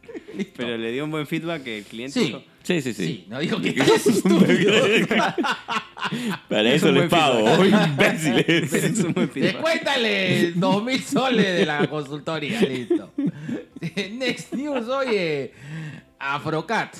Pero 0.56 0.76
le 0.78 0.92
dio 0.92 1.04
un 1.04 1.10
buen 1.10 1.26
feedback 1.26 1.62
que 1.64 1.78
el 1.78 1.84
cliente 1.84 2.18
Sí. 2.20 2.26
dijo, 2.26 2.42
Sí, 2.62 2.80
sí, 2.80 2.94
sí. 2.94 3.06
Sí, 3.06 3.24
no 3.28 3.40
dijo 3.40 3.60
que 3.60 3.70
estás 3.76 4.06
estúpido. 4.06 4.72
Para 6.48 6.70
Es 6.70 6.76
eso 6.76 6.88
un 6.88 6.94
les 6.94 7.08
buen 7.08 7.08
pago. 7.08 7.56
feedback. 7.56 7.88
imbéciles. 7.88 8.72
Es 8.72 8.98
un 9.00 9.12
buen 9.14 9.28
feedback. 9.30 9.52
Descuéntale 9.54 10.52
dos 10.52 10.84
mil 10.84 11.00
soles 11.02 11.58
de 11.58 11.66
la 11.66 11.86
consultoría, 11.88 12.60
listo. 12.60 13.12
Next 14.12 14.52
News, 14.54 14.86
oye, 14.88 15.52
Afrocat. 16.20 16.96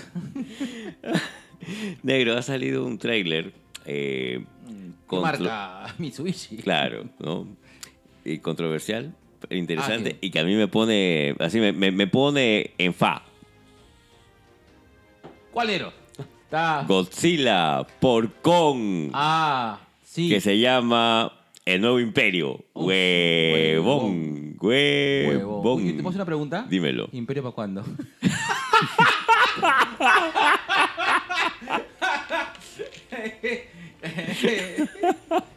Negro, 2.02 2.36
ha 2.36 2.42
salido 2.42 2.84
un 2.84 2.98
tráiler. 2.98 3.52
Eh, 3.86 4.44
¿Qué 4.66 4.84
contro- 5.06 5.20
marca 5.44 5.94
Mitsubishi? 5.98 6.56
Claro, 6.56 7.08
¿no? 7.20 7.46
Y 8.24 8.38
controversial, 8.38 9.14
interesante. 9.50 10.12
Ah, 10.14 10.18
y 10.20 10.30
que 10.30 10.38
a 10.40 10.44
mí 10.44 10.54
me 10.54 10.68
pone. 10.68 11.34
Así 11.38 11.58
me, 11.60 11.72
me- 11.72 11.90
me 11.92 12.06
pone 12.06 12.72
en 12.78 12.94
fa. 12.94 13.22
¿Cuál 15.52 15.70
era? 15.70 15.92
Está. 16.44 16.84
Godzilla 16.86 17.86
por 18.00 18.30
Kong. 18.42 19.10
Ah, 19.12 19.78
sí. 20.04 20.28
Que 20.28 20.40
se 20.40 20.58
llama 20.58 21.32
El 21.64 21.80
Nuevo 21.80 21.98
Imperio. 22.00 22.60
Uf, 22.72 22.86
Huevón. 22.86 24.56
Huevón. 24.60 25.82
Uy, 25.82 25.92
¿Te 25.92 25.94
puedo 26.02 26.08
hacer 26.10 26.18
una 26.18 26.24
pregunta? 26.26 26.66
Dímelo. 26.68 27.08
¿Imperio 27.12 27.42
para 27.42 27.54
cuándo? 27.54 27.84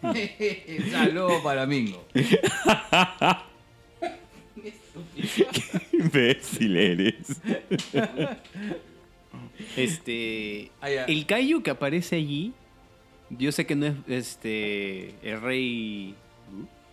Saludos 0.91 1.41
para 1.43 1.65
Mingo. 1.65 2.03
Imbécil 5.93 6.75
eres. 6.77 7.41
Este. 9.77 10.71
Ah. 10.81 10.89
El 11.07 11.25
Kaiju 11.25 11.61
que 11.63 11.71
aparece 11.71 12.15
allí. 12.17 12.53
Yo 13.29 13.51
sé 13.51 13.65
que 13.65 13.75
no 13.75 13.87
es 13.87 13.93
este. 14.07 15.15
El 15.23 15.41
rey. 15.41 16.15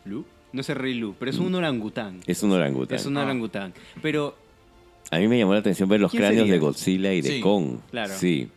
Lu. 0.05 0.11
Lu. 0.19 0.25
No 0.53 0.61
es 0.61 0.69
el 0.69 0.77
Rey 0.77 0.93
Lu, 0.95 1.15
pero 1.19 1.31
es 1.31 1.39
un 1.39 1.55
orangután. 1.55 2.21
Es 2.27 2.43
un 2.43 2.53
orangután. 2.53 2.97
Es 2.99 3.07
un 3.07 3.17
orangután. 3.17 3.73
Pero 4.03 4.37
A 5.11 5.19
mí 5.19 5.27
me 5.27 5.39
llamó 5.39 5.55
la 5.55 5.61
atención 5.61 5.89
ver 5.89 5.99
los 6.01 6.11
¿Quién 6.11 6.23
cráneos 6.25 6.41
sería? 6.43 6.53
de 6.53 6.59
Godzilla 6.59 7.15
y 7.15 7.23
de 7.23 7.31
Sí, 7.37 7.41
Kong. 7.41 7.79
claro. 7.91 8.13
Sí. 8.19 8.49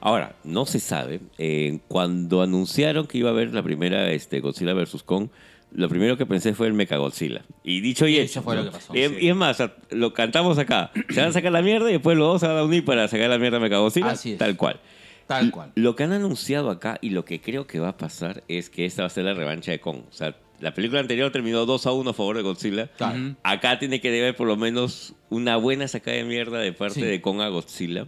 Ahora, 0.00 0.36
no 0.44 0.66
se 0.66 0.78
sabe. 0.78 1.20
eh, 1.38 1.80
cuando 1.88 2.42
anunciaron 2.42 3.08
que 3.08 3.18
iba 3.18 3.30
a 3.30 3.32
haber 3.32 3.52
la 3.52 3.62
primera 3.64 4.10
este, 4.12 4.38
Godzilla 4.38 4.72
vs. 4.72 5.02
Kong, 5.02 5.28
lo 5.74 5.88
primero 5.88 6.16
que 6.16 6.26
pensé 6.26 6.54
fue 6.54 6.66
el 6.66 6.72
Mechagodzilla. 6.74 7.42
Y 7.64 7.80
dicho 7.80 8.06
y 8.06 8.16
hecho. 8.16 8.24
eso 8.24 8.42
fue 8.42 8.56
lo 8.56 8.64
que 8.64 8.70
pasó, 8.72 8.94
Y, 8.94 9.08
sí. 9.08 9.14
y 9.20 9.28
es 9.28 9.36
más, 9.36 9.62
lo 9.90 10.12
cantamos 10.12 10.58
acá. 10.58 10.90
Se 11.10 11.20
van 11.20 11.30
a 11.30 11.32
sacar 11.32 11.52
la 11.52 11.62
mierda 11.62 11.88
y 11.90 11.94
después 11.94 12.16
los 12.16 12.26
dos 12.28 12.40
se 12.40 12.46
van 12.48 12.58
a 12.58 12.64
unir 12.64 12.84
para 12.84 13.08
sacar 13.08 13.28
la 13.30 13.38
mierda 13.38 13.56
a 13.56 13.60
Mechagodzilla. 13.60 14.10
Así 14.10 14.32
es. 14.32 14.38
Tal 14.38 14.56
cual. 14.56 14.80
Tal 15.26 15.50
cual. 15.50 15.72
Lo 15.76 15.96
que 15.96 16.02
han 16.02 16.12
anunciado 16.12 16.68
acá 16.70 16.98
y 17.00 17.10
lo 17.10 17.24
que 17.24 17.40
creo 17.40 17.66
que 17.66 17.78
va 17.78 17.88
a 17.90 17.96
pasar 17.96 18.42
es 18.48 18.68
que 18.70 18.84
esta 18.84 19.02
va 19.02 19.06
a 19.06 19.10
ser 19.10 19.24
la 19.24 19.32
revancha 19.34 19.70
de 19.70 19.80
Kong. 19.80 20.00
O 20.10 20.12
sea, 20.12 20.36
la 20.60 20.74
película 20.74 21.00
anterior 21.00 21.30
terminó 21.32 21.64
2 21.64 21.86
a 21.86 21.92
1 21.92 22.10
a 22.10 22.12
favor 22.12 22.36
de 22.36 22.42
Godzilla. 22.42 22.88
Claro. 22.88 23.34
Acá 23.42 23.78
tiene 23.78 24.00
que 24.00 24.08
haber 24.08 24.36
por 24.36 24.46
lo 24.48 24.56
menos 24.56 25.14
una 25.30 25.56
buena 25.56 25.88
sacada 25.88 26.16
de 26.18 26.24
mierda 26.24 26.58
de 26.58 26.72
parte 26.72 26.96
Sí. 26.96 27.02
de 27.02 27.20
Kong 27.22 27.40
a 27.40 27.48
Godzilla. 27.48 28.06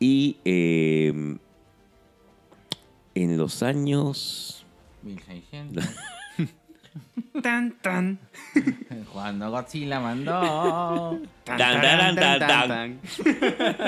Y 0.00 0.38
eh, 0.44 1.12
en 3.14 3.36
los 3.36 3.62
años... 3.62 4.64
1600. 6.94 7.42
tan 7.42 7.72
tan. 7.82 8.18
Cuando 9.12 9.50
Godzilla 9.50 10.00
mandó 10.00 11.18
Tan, 11.44 11.58
Tan, 11.58 11.80
tan, 11.80 12.16
tan, 12.16 12.68
tan. 12.68 13.00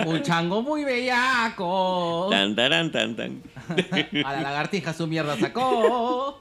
un 0.07 0.23
chango 0.23 0.63
muy 0.63 0.85
bellaco. 0.85 2.29
Tan, 2.31 2.55
taran, 2.57 2.91
tan, 2.91 3.17
tan. 3.17 3.43
A 4.25 4.33
la 4.33 4.41
lagartija 4.43 4.93
su 4.93 5.07
mierda 5.07 5.37
sacó. 5.37 6.41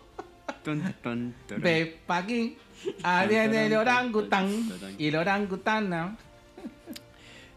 Tan, 0.63 0.93
tan, 1.03 1.33
taran. 1.47 1.61
Peppa 1.61 2.17
aquí. 2.17 2.57
Adrián 3.03 3.53
el 3.53 3.73
orangután. 3.73 4.71
Y 4.97 5.07
el 5.07 5.15
orangutana. 5.15 6.17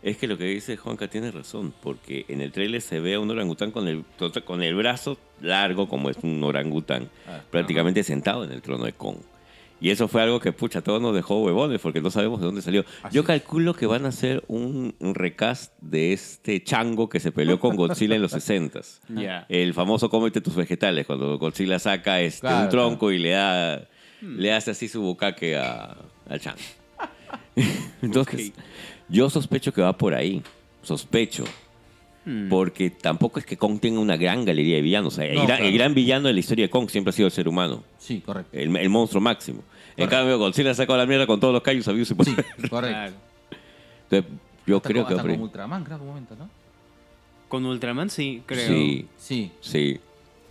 Es 0.06 0.18
que 0.18 0.28
lo 0.28 0.38
que 0.38 0.44
dice 0.44 0.76
Juanca 0.76 1.08
tiene 1.08 1.32
razón, 1.32 1.74
porque 1.82 2.24
en 2.28 2.40
el 2.40 2.52
trailer 2.52 2.80
se 2.80 3.00
ve 3.00 3.14
a 3.14 3.20
un 3.20 3.28
orangután 3.28 3.72
con 3.72 3.88
el, 3.88 4.04
con 4.44 4.62
el 4.62 4.76
brazo 4.76 5.18
largo, 5.40 5.88
como 5.88 6.10
es 6.10 6.16
un 6.22 6.40
orangután, 6.44 7.08
Ah, 7.26 7.40
prácticamente 7.50 8.04
sentado 8.04 8.44
en 8.44 8.52
el 8.52 8.62
trono 8.62 8.84
de 8.84 8.92
Kong. 8.92 9.16
Y 9.80 9.90
eso 9.90 10.06
fue 10.06 10.22
algo 10.22 10.38
que, 10.38 10.52
pucha, 10.52 10.80
todos 10.80 11.02
nos 11.02 11.12
dejó 11.12 11.42
huevones, 11.42 11.80
porque 11.80 12.00
no 12.00 12.12
sabemos 12.12 12.38
de 12.38 12.46
dónde 12.46 12.62
salió. 12.62 12.84
Así 13.02 13.16
Yo 13.16 13.24
calculo 13.24 13.74
que 13.74 13.86
van 13.86 14.06
a 14.06 14.10
hacer 14.10 14.44
un, 14.46 14.94
un 15.00 15.14
recast 15.16 15.72
de 15.80 16.12
este 16.12 16.62
chango 16.62 17.08
que 17.08 17.18
se 17.18 17.32
peleó 17.32 17.58
con 17.58 17.74
Godzilla 17.74 18.14
en 18.14 18.22
los 18.22 18.30
60 18.30 18.80
Ya. 19.08 19.44
El 19.48 19.74
famoso 19.74 20.08
cómete 20.08 20.40
tus 20.40 20.54
vegetales, 20.54 21.04
cuando 21.04 21.36
Godzilla 21.36 21.80
saca 21.80 22.20
este, 22.20 22.42
Claro, 22.42 22.62
un 22.62 22.68
tronco 22.70 23.10
y 23.10 23.18
le 23.18 23.30
da 23.30 23.88
le 24.22 24.52
hace 24.52 24.70
así 24.70 24.86
su 24.88 25.02
bucaque 25.02 25.56
a, 25.56 25.96
al 26.28 26.40
chango. 26.40 26.58
Entonces, 28.02 28.52
yo 29.08 29.30
sospecho 29.30 29.72
que 29.72 29.82
va 29.82 29.96
por 29.96 30.14
ahí. 30.14 30.42
Sospecho. 30.82 31.44
Hmm. 32.24 32.48
Porque 32.48 32.90
tampoco 32.90 33.38
es 33.38 33.46
que 33.46 33.56
Kong 33.56 33.78
tenga 33.80 34.00
una 34.00 34.16
gran 34.16 34.44
galería 34.44 34.76
de 34.76 34.82
villanos. 34.82 35.14
O 35.14 35.16
sea, 35.16 35.26
el, 35.26 35.36
No, 35.36 35.44
gran, 35.44 35.58
claro. 35.58 35.64
el 35.70 35.78
gran 35.78 35.94
villano 35.94 36.28
de 36.28 36.34
la 36.34 36.40
historia 36.40 36.64
de 36.66 36.70
Kong 36.70 36.88
siempre 36.90 37.10
ha 37.10 37.12
sido 37.12 37.26
el 37.26 37.32
ser 37.32 37.48
humano. 37.48 37.84
Sí, 37.98 38.20
correcto. 38.20 38.56
El, 38.56 38.76
el 38.76 38.88
monstruo 38.88 39.20
máximo. 39.20 39.62
En 39.96 40.08
cambio, 40.08 40.38
Godzilla 40.38 40.74
sacó 40.74 40.96
la 40.96 41.06
mierda 41.06 41.26
con 41.26 41.40
todos 41.40 41.54
los 41.54 41.62
callos 41.62 41.86
habidos 41.88 42.10
y 42.10 42.14
por 42.14 42.26
Sí, 42.26 42.34
correcto. 42.70 43.14
Entonces, 44.10 44.32
yo 44.66 44.76
Hasta 44.76 44.88
creo 44.88 45.02
con- 45.04 45.08
que 45.08 45.14
va 45.14 45.20
hasta 45.20 45.22
por 45.22 45.30
ahí. 45.30 45.36
como 45.36 45.44
Ultraman, 45.44 45.84
creo, 45.84 45.96
en 45.96 46.02
un 46.02 46.08
momento, 46.08 46.36
¿no? 46.36 46.50
Con 47.48 47.64
Ultraman 47.64 48.10
sí, 48.10 48.42
creo. 48.44 48.68
Sí, 48.68 49.06
Sí, 49.16 49.52
sí. 49.60 50.00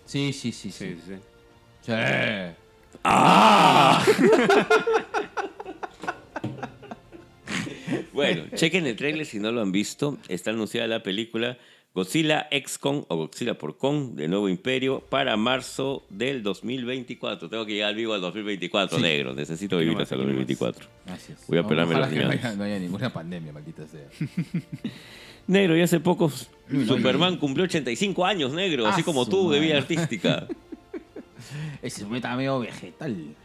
sí, 0.06 0.34
sí, 0.34 0.52
sí. 0.52 0.52
sí. 0.52 0.72
Sí, 0.72 0.98
sí. 1.06 1.14
Sí. 1.82 1.92
Bueno, 8.16 8.44
chequen 8.56 8.88
el 8.88 8.96
trailer 8.96 9.26
si 9.26 9.40
no 9.40 9.52
lo 9.52 9.62
han 9.62 9.72
visto. 9.72 10.18
Está 10.28 10.52
anunciada 10.52 10.88
la 10.88 11.04
película 11.04 11.58
Godzilla 11.94 12.48
X 12.52 12.78
Kong 12.78 13.04
o 13.08 13.16
Godzilla 13.16 13.58
por 13.58 13.78
Kong 13.78 14.16
de 14.16 14.28
Nuevo 14.28 14.50
Imperio 14.50 15.00
para 15.10 15.38
marzo 15.38 16.06
del 16.10 16.44
2024. 16.44 17.50
Tengo 17.50 17.66
que 17.66 17.74
llegar 17.74 17.96
vivo 17.96 18.14
al 18.14 18.22
2024, 18.22 18.98
Sí. 18.98 19.04
negro. 19.04 19.34
Necesito 19.34 19.78
vivir 19.78 19.98
hasta 20.02 20.16
el 20.16 20.22
aquí 20.22 20.30
nomás. 20.32 20.48
2024. 20.48 20.88
Así 21.08 21.32
es. 21.32 21.48
Voy 21.48 21.58
a 21.58 21.64
pelarme 21.68 21.96
los 21.96 22.08
que 22.10 22.16
no 22.16 22.30
haya, 22.30 22.56
no 22.56 22.66
ninguna 22.80 23.14
pandemia, 23.14 23.54
maldita 23.54 23.88
sea. 23.88 24.08
Negro, 25.48 25.78
y 25.78 25.82
hace 25.82 26.00
poco 26.00 26.32
no, 26.70 26.86
Superman 26.88 27.36
no. 27.36 27.40
cumplió 27.40 27.66
85 27.66 28.26
años, 28.26 28.52
negro, 28.52 28.88
Ah, 28.88 28.90
así 28.90 29.04
como 29.04 29.26
su 29.26 29.30
tú 29.30 29.52
de 29.52 29.60
vida 29.60 29.78
artística. 29.78 30.48
Ese 31.84 32.06
meta 32.06 32.36
medio 32.36 32.60
vegetal. 32.60 33.36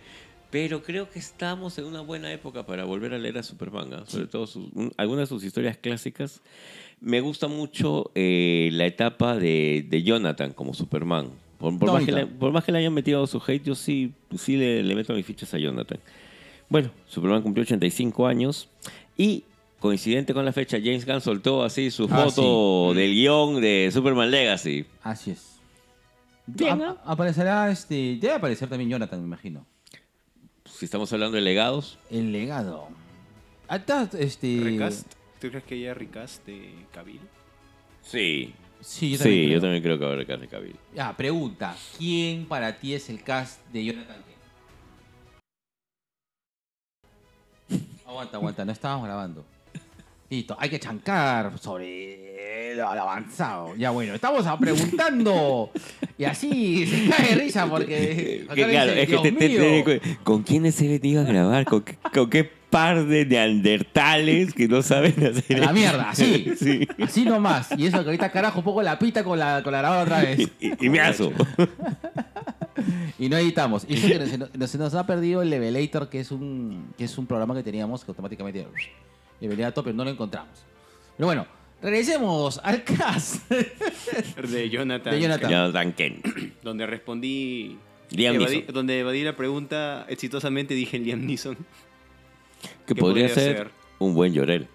Pero 0.50 0.82
creo 0.82 1.08
que 1.08 1.18
estamos 1.20 1.78
en 1.78 1.84
una 1.84 2.00
buena 2.00 2.32
época 2.32 2.66
para 2.66 2.84
volver 2.84 3.14
a 3.14 3.18
leer 3.18 3.38
a 3.38 3.42
Superman, 3.42 3.90
sobre 4.06 4.26
todo 4.26 4.46
sus- 4.48 4.68
un- 4.74 4.92
algunas 4.96 5.22
de 5.28 5.34
sus 5.34 5.44
historias 5.44 5.76
clásicas. 5.76 6.40
Me 7.00 7.20
gusta 7.20 7.46
mucho 7.48 8.10
eh, 8.14 8.68
la 8.72 8.84
etapa 8.86 9.36
de, 9.36 9.86
de 9.88 10.02
Jonathan 10.02 10.52
como 10.52 10.74
Superman. 10.74 11.30
Por, 11.58 11.78
por 11.78 11.92
más 11.92 12.04
que 12.04 12.10
le, 12.12 12.22
Bonito. 12.24 12.38
por 12.40 12.52
más 12.52 12.64
que 12.64 12.72
le 12.72 12.78
hayan 12.78 12.92
metido 12.94 13.26
su 13.26 13.40
hate, 13.46 13.62
yo 13.64 13.74
sí, 13.74 14.12
sí 14.36 14.56
le, 14.56 14.82
le 14.82 14.94
meto 14.94 15.12
mis 15.14 15.24
fichas 15.26 15.52
a 15.54 15.58
Jonathan. 15.58 15.98
Bueno, 16.68 16.90
Superman 17.06 17.42
cumplió 17.42 17.62
85 17.62 18.26
años 18.26 18.68
y 19.16 19.44
coincidente 19.78 20.32
con 20.34 20.44
la 20.44 20.52
fecha, 20.52 20.78
James 20.82 21.06
Gunn 21.06 21.20
soltó 21.20 21.62
así 21.62 21.90
su 21.90 22.08
Ah, 22.10 22.24
foto 22.28 22.92
del 22.94 23.12
guion 23.14 23.60
de 23.60 23.90
Superman 23.92 24.30
Legacy. 24.30 24.84
Así 25.02 25.30
es. 25.32 25.58
Bien, 26.46 26.80
aparecerá 27.04 27.70
este. 27.70 28.16
Debe 28.20 28.32
aparecer 28.34 28.68
también 28.68 28.90
Jonathan, 28.90 29.20
me 29.20 29.26
imagino. 29.26 29.64
Si 30.80 30.86
estamos 30.86 31.12
hablando 31.12 31.36
de 31.36 31.42
legados, 31.42 31.98
El 32.08 32.32
legado. 32.32 32.88
Hasta, 33.68 34.08
este. 34.18 34.60
¿Recast? 34.64 35.12
¿Tú 35.38 35.50
crees 35.50 35.64
que 35.64 35.74
haya 35.74 35.92
recast 35.92 36.46
de 36.46 36.72
Cavill? 36.90 37.20
sí. 38.02 38.54
Sí, 38.80 39.10
yo 39.10 39.18
sí, 39.18 39.24
también. 39.24 39.42
yo 39.42 39.48
creo. 39.48 39.60
también 39.60 39.82
creo 39.82 39.98
que 39.98 40.04
va 40.06 40.10
a 40.10 40.14
haber 40.14 40.30
Henry 40.30 40.48
Cavill. 40.48 40.76
Ya, 40.94 41.14
pregunta. 41.14 41.76
¿Quién 41.98 42.46
para 42.46 42.78
ti 42.78 42.94
es 42.94 43.10
el 43.10 43.22
cast 43.22 43.60
de 43.66 43.84
Jonathan 43.84 44.22
Kent? 47.68 47.82
Aguanta, 48.06 48.38
aguanta, 48.38 48.64
no 48.64 48.72
estábamos 48.72 49.04
grabando. 49.04 49.44
Listo, 50.30 50.56
hay 50.60 50.70
que 50.70 50.78
chancar 50.78 51.58
sobre 51.58 52.74
lo, 52.76 52.82
lo 52.94 53.00
avanzado. 53.02 53.74
Ya 53.76 53.90
bueno, 53.90 54.14
estamos 54.14 54.46
preguntando. 54.60 55.70
Y 56.16 56.24
así 56.24 56.86
se 56.86 57.08
cae 57.10 57.34
risa 57.34 57.66
porque. 57.66 58.46
Que 58.54 58.64
claro, 58.64 58.92
dice, 58.92 59.02
es 59.02 59.08
que 59.08 59.18
te, 59.18 59.30
"Dios 59.32 59.38
te- 59.38 59.70
mío". 59.72 59.84
te- 59.84 60.18
¿con 60.22 60.42
quiénes 60.44 60.80
he 60.80 60.86
venido 60.88 61.22
a 61.22 61.24
grabar? 61.24 61.64
¿Con, 61.64 61.82
qué- 61.82 61.96
con 62.14 62.30
qué 62.30 62.44
par 62.44 63.06
de 63.06 63.26
neandertales 63.26 64.54
que 64.54 64.68
no 64.68 64.80
saben 64.82 65.14
hacer 65.26 65.58
la 65.58 65.72
mierda, 65.72 66.10
así. 66.10 66.52
Sí. 66.56 66.86
Así 67.02 67.24
nomás. 67.24 67.68
Y 67.76 67.86
eso 67.86 67.98
que 67.98 68.04
ahorita 68.06 68.30
carajo 68.30 68.62
poco 68.62 68.82
la 68.82 68.96
pita 69.00 69.24
con 69.24 69.36
la, 69.36 69.64
con 69.64 69.72
la 69.72 69.78
grabada 69.78 70.02
otra 70.04 70.20
vez. 70.20 70.38
Y, 70.60 70.68
y- 70.68 70.74
y 70.86 70.88
me 70.88 71.00
aso. 71.00 71.32
Y 73.18 73.28
no 73.28 73.36
editamos. 73.36 73.84
Y 73.86 73.96
se, 73.98 74.38
nos, 74.38 74.70
se 74.70 74.78
nos 74.78 74.94
ha 74.94 75.06
perdido 75.06 75.42
el 75.42 75.50
Levelator, 75.50 76.08
que 76.08 76.20
es 76.20 76.30
un, 76.30 76.94
que 76.96 77.04
es 77.04 77.18
un 77.18 77.26
programa 77.26 77.54
que 77.54 77.62
teníamos 77.62 78.02
que 78.04 78.10
automáticamente 78.12 78.66
todo, 79.40 79.84
pero 79.84 79.96
no 79.96 80.04
lo 80.04 80.10
encontramos. 80.10 80.50
Pero 81.16 81.26
bueno, 81.26 81.46
regresemos 81.82 82.60
al 82.62 82.84
cast. 82.84 83.50
De 84.50 84.70
Jonathan. 84.70 85.12
De 85.14 85.20
Jonathan. 85.20 85.50
Jonathan 85.50 85.92
Kent. 85.92 86.26
Donde 86.62 86.86
respondí. 86.86 87.78
Liam 88.10 88.34
evadí- 88.36 88.56
Neeson. 88.58 88.74
donde 88.74 88.98
evadí 89.00 89.22
la 89.22 89.36
pregunta 89.36 90.04
exitosamente 90.08 90.74
dije 90.74 90.98
Liam 90.98 91.24
Neeson. 91.26 91.54
Que 92.86 92.94
¿Qué 92.94 93.00
podría 93.00 93.28
podría 93.28 93.28
ser 93.34 93.56
ser? 93.58 93.70
un 94.00 94.14
buen 94.14 94.32
Llorel. 94.34 94.66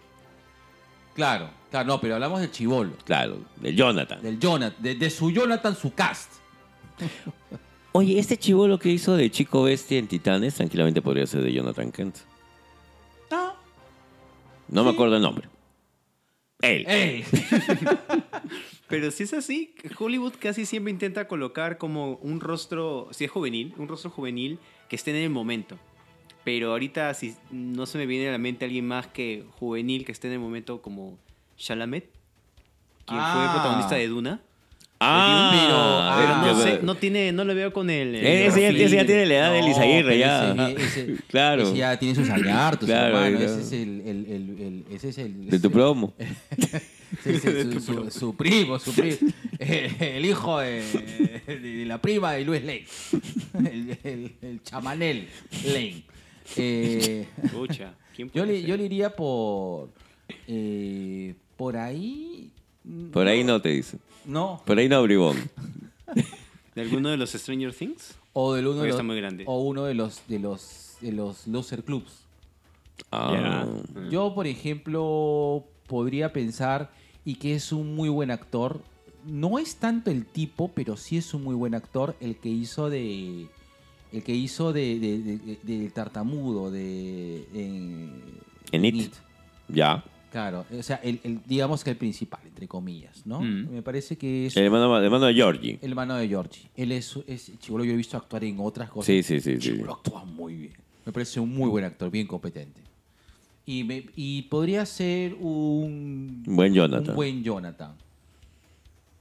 claro, 1.13 1.49
claro, 1.69 1.87
no, 1.87 1.99
pero 1.99 2.15
hablamos 2.15 2.39
del 2.39 2.49
chivolo. 2.51 2.93
Claro, 3.03 3.39
de 3.57 3.75
Jonathan. 3.75 4.21
Del 4.21 4.39
Jonathan, 4.39 4.81
de, 4.81 4.95
de 4.95 5.09
su 5.09 5.31
Jonathan, 5.31 5.75
su 5.75 5.93
cast. 5.93 6.31
Oye, 7.91 8.19
este 8.19 8.37
chivolo 8.37 8.79
que 8.79 8.89
hizo 8.89 9.15
de 9.17 9.29
Chico 9.29 9.63
Bestia 9.63 9.99
en 9.99 10.07
Titanes 10.07 10.55
tranquilamente 10.55 11.01
podría 11.01 11.25
ser 11.27 11.41
de 11.41 11.51
Jonathan 11.53 11.91
Kent. 11.91 12.15
No 14.67 14.83
me 14.83 14.91
acuerdo 14.91 15.15
el 15.15 15.21
nombre. 15.21 15.47
Él. 16.61 16.85
¡Ey! 16.87 17.23
Pero 18.87 19.11
si 19.11 19.23
es 19.23 19.33
así, 19.33 19.75
Hollywood 19.97 20.33
casi 20.39 20.65
siempre 20.65 20.91
intenta 20.91 21.27
colocar 21.27 21.77
como 21.77 22.13
un 22.21 22.39
rostro, 22.39 23.09
si 23.11 23.25
es 23.25 23.31
juvenil, 23.31 23.73
un 23.77 23.87
rostro 23.87 24.09
juvenil 24.09 24.59
que 24.89 24.95
esté 24.95 25.11
en 25.11 25.17
el 25.17 25.29
momento. 25.29 25.77
Pero 26.43 26.71
ahorita 26.71 27.13
si 27.15 27.35
no 27.51 27.85
se 27.87 27.97
me 27.97 28.05
viene 28.05 28.29
a 28.29 28.31
la 28.31 28.37
mente 28.37 28.65
alguien 28.65 28.87
más 28.87 29.07
que 29.07 29.45
juvenil 29.59 30.05
que 30.05 30.11
esté 30.11 30.27
en 30.27 30.33
el 30.33 30.39
momento 30.39 30.81
como 30.81 31.17
Chalamet, 31.57 32.05
quien 33.05 33.19
fue 33.19 33.27
Ah. 33.43 33.51
protagonista 33.55 33.95
de 33.95 34.07
Duna. 34.07 34.41
Ah, 35.07 36.17
Pero 36.43 36.53
no 36.53 36.61
sé, 36.63 36.69
veo. 36.71 36.79
no 36.83 36.95
tiene, 36.95 37.31
no 37.31 37.43
lo 37.43 37.53
veo 37.53 37.71
con 37.71 37.89
el. 37.89 38.15
el 38.15 38.25
Ese 38.25 38.61
ya, 38.61 38.69
ese 38.69 39.05
tiene 39.05 39.25
la 39.25 39.35
edad 39.35 39.51
de 39.51 39.59
Elizaguirre, 39.59 40.17
ya. 40.17 40.51
ese- 40.51 40.83
ese- 40.85 41.15
claro. 41.27 41.63
Ese 41.63 41.77
ya 41.77 41.97
tiene 41.99 42.15
sus 42.15 42.29
añartos, 42.29 42.85
Claro, 42.89 43.17
hermano. 43.17 43.37
claro. 43.37 43.53
Ese 43.53 43.61
es 43.61 43.71
el, 43.73 44.01
el, 44.01 44.25
el, 44.25 44.61
el- 44.61 44.85
ese 44.95 45.09
es 45.09 45.17
el, 45.19 45.49
De 45.49 45.59
tu 45.59 45.69
promo. 45.71 46.13
su, 47.23 47.79
su- 47.81 48.11
su 48.11 48.35
primo, 48.35 48.79
su 48.79 48.93
primo. 48.93 49.17
El 49.59 50.25
hijo 50.25 50.59
de, 50.59 50.81
de, 51.47 51.59
de 51.59 51.85
la 51.85 52.01
prima 52.01 52.33
de 52.33 52.45
Luis 52.45 52.61
Lane. 52.63 52.85
El, 53.53 53.97
el- 54.03 54.31
el 54.41 54.63
chamanel 54.63 55.27
Lane. 55.65 56.03
Eh, 56.57 57.25
Pucha, 57.51 57.93
¿quién 58.15 58.29
yo, 58.33 58.45
le, 58.45 58.61
yo 58.61 58.77
le 58.77 58.83
iría 58.85 59.09
por. 59.09 59.89
eh, 60.47 61.33
por 61.57 61.75
ahí. 61.77 62.51
Por 63.11 63.27
ahí 63.27 63.43
no 63.43 63.59
te 63.61 63.69
dicen. 63.69 63.99
No. 64.25 64.61
Por 64.65 64.77
ahí 64.77 64.89
no, 64.89 65.01
bribón. 65.03 65.37
¿De 66.75 66.81
alguno 66.81 67.09
de 67.09 67.17
los 67.17 67.31
Stranger 67.31 67.73
Things? 67.73 68.15
O 68.33 68.53
del 68.53 68.67
uno 68.67 68.75
Porque 68.77 68.81
de 68.83 68.87
los, 68.89 68.95
está 68.95 69.03
muy 69.03 69.15
grande. 69.17 69.43
O 69.47 69.61
uno 69.61 69.85
de 69.85 69.93
los 69.93 70.21
de 70.27 70.39
los 70.39 70.97
de 71.01 71.11
los 71.11 71.47
loser 71.47 71.83
clubs. 71.83 72.21
Ah. 73.11 73.65
Yo, 74.09 74.33
por 74.33 74.47
ejemplo, 74.47 75.63
podría 75.87 76.33
pensar 76.33 76.91
y 77.23 77.35
que 77.35 77.55
es 77.55 77.71
un 77.71 77.95
muy 77.95 78.09
buen 78.09 78.31
actor. 78.31 78.81
No 79.25 79.57
es 79.57 79.77
tanto 79.77 80.11
el 80.11 80.25
tipo, 80.25 80.69
pero 80.69 80.97
sí 80.97 81.17
es 81.17 81.33
un 81.33 81.43
muy 81.43 81.55
buen 81.55 81.75
actor 81.75 82.15
el 82.19 82.35
que 82.37 82.49
hizo 82.49 82.89
de 82.89 83.47
el 84.11 84.23
que 84.23 84.33
hizo 84.33 84.71
de, 84.71 84.99
de- 84.99 85.17
de- 85.19 85.37
de- 85.37 85.59
del 85.63 85.91
tartamudo 85.91 86.71
de 86.71 87.45
en, 87.53 88.21
En 88.71 88.85
It. 88.85 89.13
Ya. 89.67 90.03
Claro, 90.35 90.65
o 90.77 90.83
sea, 90.83 90.97
el, 91.01 91.21
el- 91.23 91.39
digamos 91.45 91.81
que 91.81 91.91
el 91.91 91.95
principal, 91.95 92.41
entre 92.45 92.67
comillas, 92.67 93.25
¿no? 93.25 93.39
Mm. 93.39 93.69
Me 93.71 93.81
parece 93.81 94.17
que 94.17 94.47
es 94.47 94.57
El 94.57 94.65
hermano, 94.65 94.97
el 94.97 95.05
hermano 95.05 95.27
de 95.27 95.33
Georgie. 95.33 95.79
el 95.81 95.91
hermano 95.91 96.15
de 96.15 96.27
Georgie. 96.27 96.67
Él 96.75 96.91
es, 96.91 97.17
es 97.25 97.57
Chibolo, 97.59 97.85
yo 97.85 97.89
lo 97.89 97.93
he 97.93 97.97
visto 97.97 98.17
actuar 98.17 98.43
en 98.43 98.57
otras 98.59 98.89
cosas. 98.89 99.05
Sí, 99.05 99.23
sí, 99.23 99.39
sí, 99.39 99.53
sí. 99.53 99.59
Chibolo 99.59 99.93
actúa 99.93 100.25
muy 100.25 100.55
bien. 100.55 100.73
Me 101.05 101.13
parece 101.13 101.39
un 101.39 101.55
muy 101.55 101.69
buen 101.69 101.85
actor, 101.85 102.11
bien 102.11 102.27
competente. 102.27 102.81
Y, 103.65 103.85
me- 103.85 104.07
y 104.17 104.41
podría 104.41 104.85
ser 104.85 105.35
un, 105.35 106.43
Buen 106.45 106.73
Jonathan. 106.73 107.11
un 107.11 107.15
buen 107.15 107.41
Jonathan. 107.41 107.93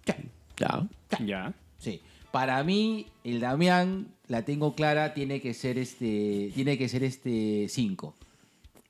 Ya, 0.07 0.17
Ya. 0.59 0.89
Ya. 1.25 1.55
sí. 1.79 2.01
Para 2.33 2.65
mí, 2.65 3.07
el 3.23 3.39
Damián, 3.39 4.09
la 4.27 4.45
tengo 4.45 4.75
clara, 4.75 5.15
tiene 5.15 5.41
que 5.41 5.55
ser 5.55 5.79
este. 5.79 6.51
Tiene 6.57 6.77
que 6.77 6.89
ser 6.89 7.05
este 7.05 7.67
5. 7.69 8.15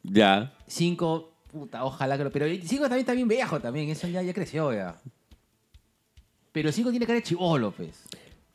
Ya. 0.04 0.54
5, 0.66 1.30
puta, 1.54 1.84
ojalá 1.84 2.18
que 2.18 2.24
lo. 2.24 2.30
Pero 2.30 2.46
5 2.46 2.82
también 2.82 3.00
está 3.00 3.12
bien 3.14 3.28
viejo 3.28 3.60
también, 3.60 3.88
eso 3.88 4.08
ya, 4.08 4.20
ya 4.22 4.34
creció 4.34 4.72
ya. 4.74 5.00
Pero 6.52 6.72
5 6.72 6.90
tiene 6.90 7.06
cara 7.06 7.20
de 7.20 7.22
chivolo, 7.22 7.70
pues. 7.70 8.02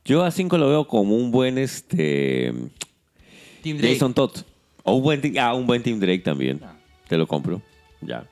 Yo 0.04 0.24
a 0.24 0.32
5 0.32 0.58
lo 0.58 0.68
veo 0.68 0.88
como 0.88 1.16
un 1.16 1.32
buen 1.32 1.58
este 1.58 2.54
Team 3.64 3.78
Drake. 3.78 3.94
Jason 3.94 4.14
Todd. 4.14 4.32
O 4.84 4.96
un 4.96 5.04
buen, 5.04 5.40
ah, 5.40 5.54
un 5.54 5.66
buen 5.66 5.82
Team 5.82 6.00
Drake 6.00 6.20
también. 6.20 6.60
Ah. 6.64 6.76
Te 7.08 7.18
lo 7.18 7.26
compro. 7.26 7.62
Ya. 8.02 8.26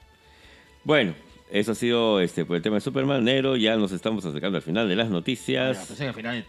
Bueno, 0.83 1.13
eso 1.49 1.71
ha 1.71 1.75
sido 1.75 2.19
este, 2.19 2.45
por 2.45 2.57
el 2.57 2.61
tema 2.61 2.75
de 2.75 2.81
Superman. 2.81 3.23
Nero, 3.23 3.55
ya 3.55 3.75
nos 3.77 3.91
estamos 3.91 4.25
acercando 4.25 4.57
al 4.57 4.61
final 4.61 4.87
de 4.89 4.95
las 4.95 5.09
noticias. 5.09 5.85
pues 5.87 5.99
el 6.01 6.13
final 6.13 6.35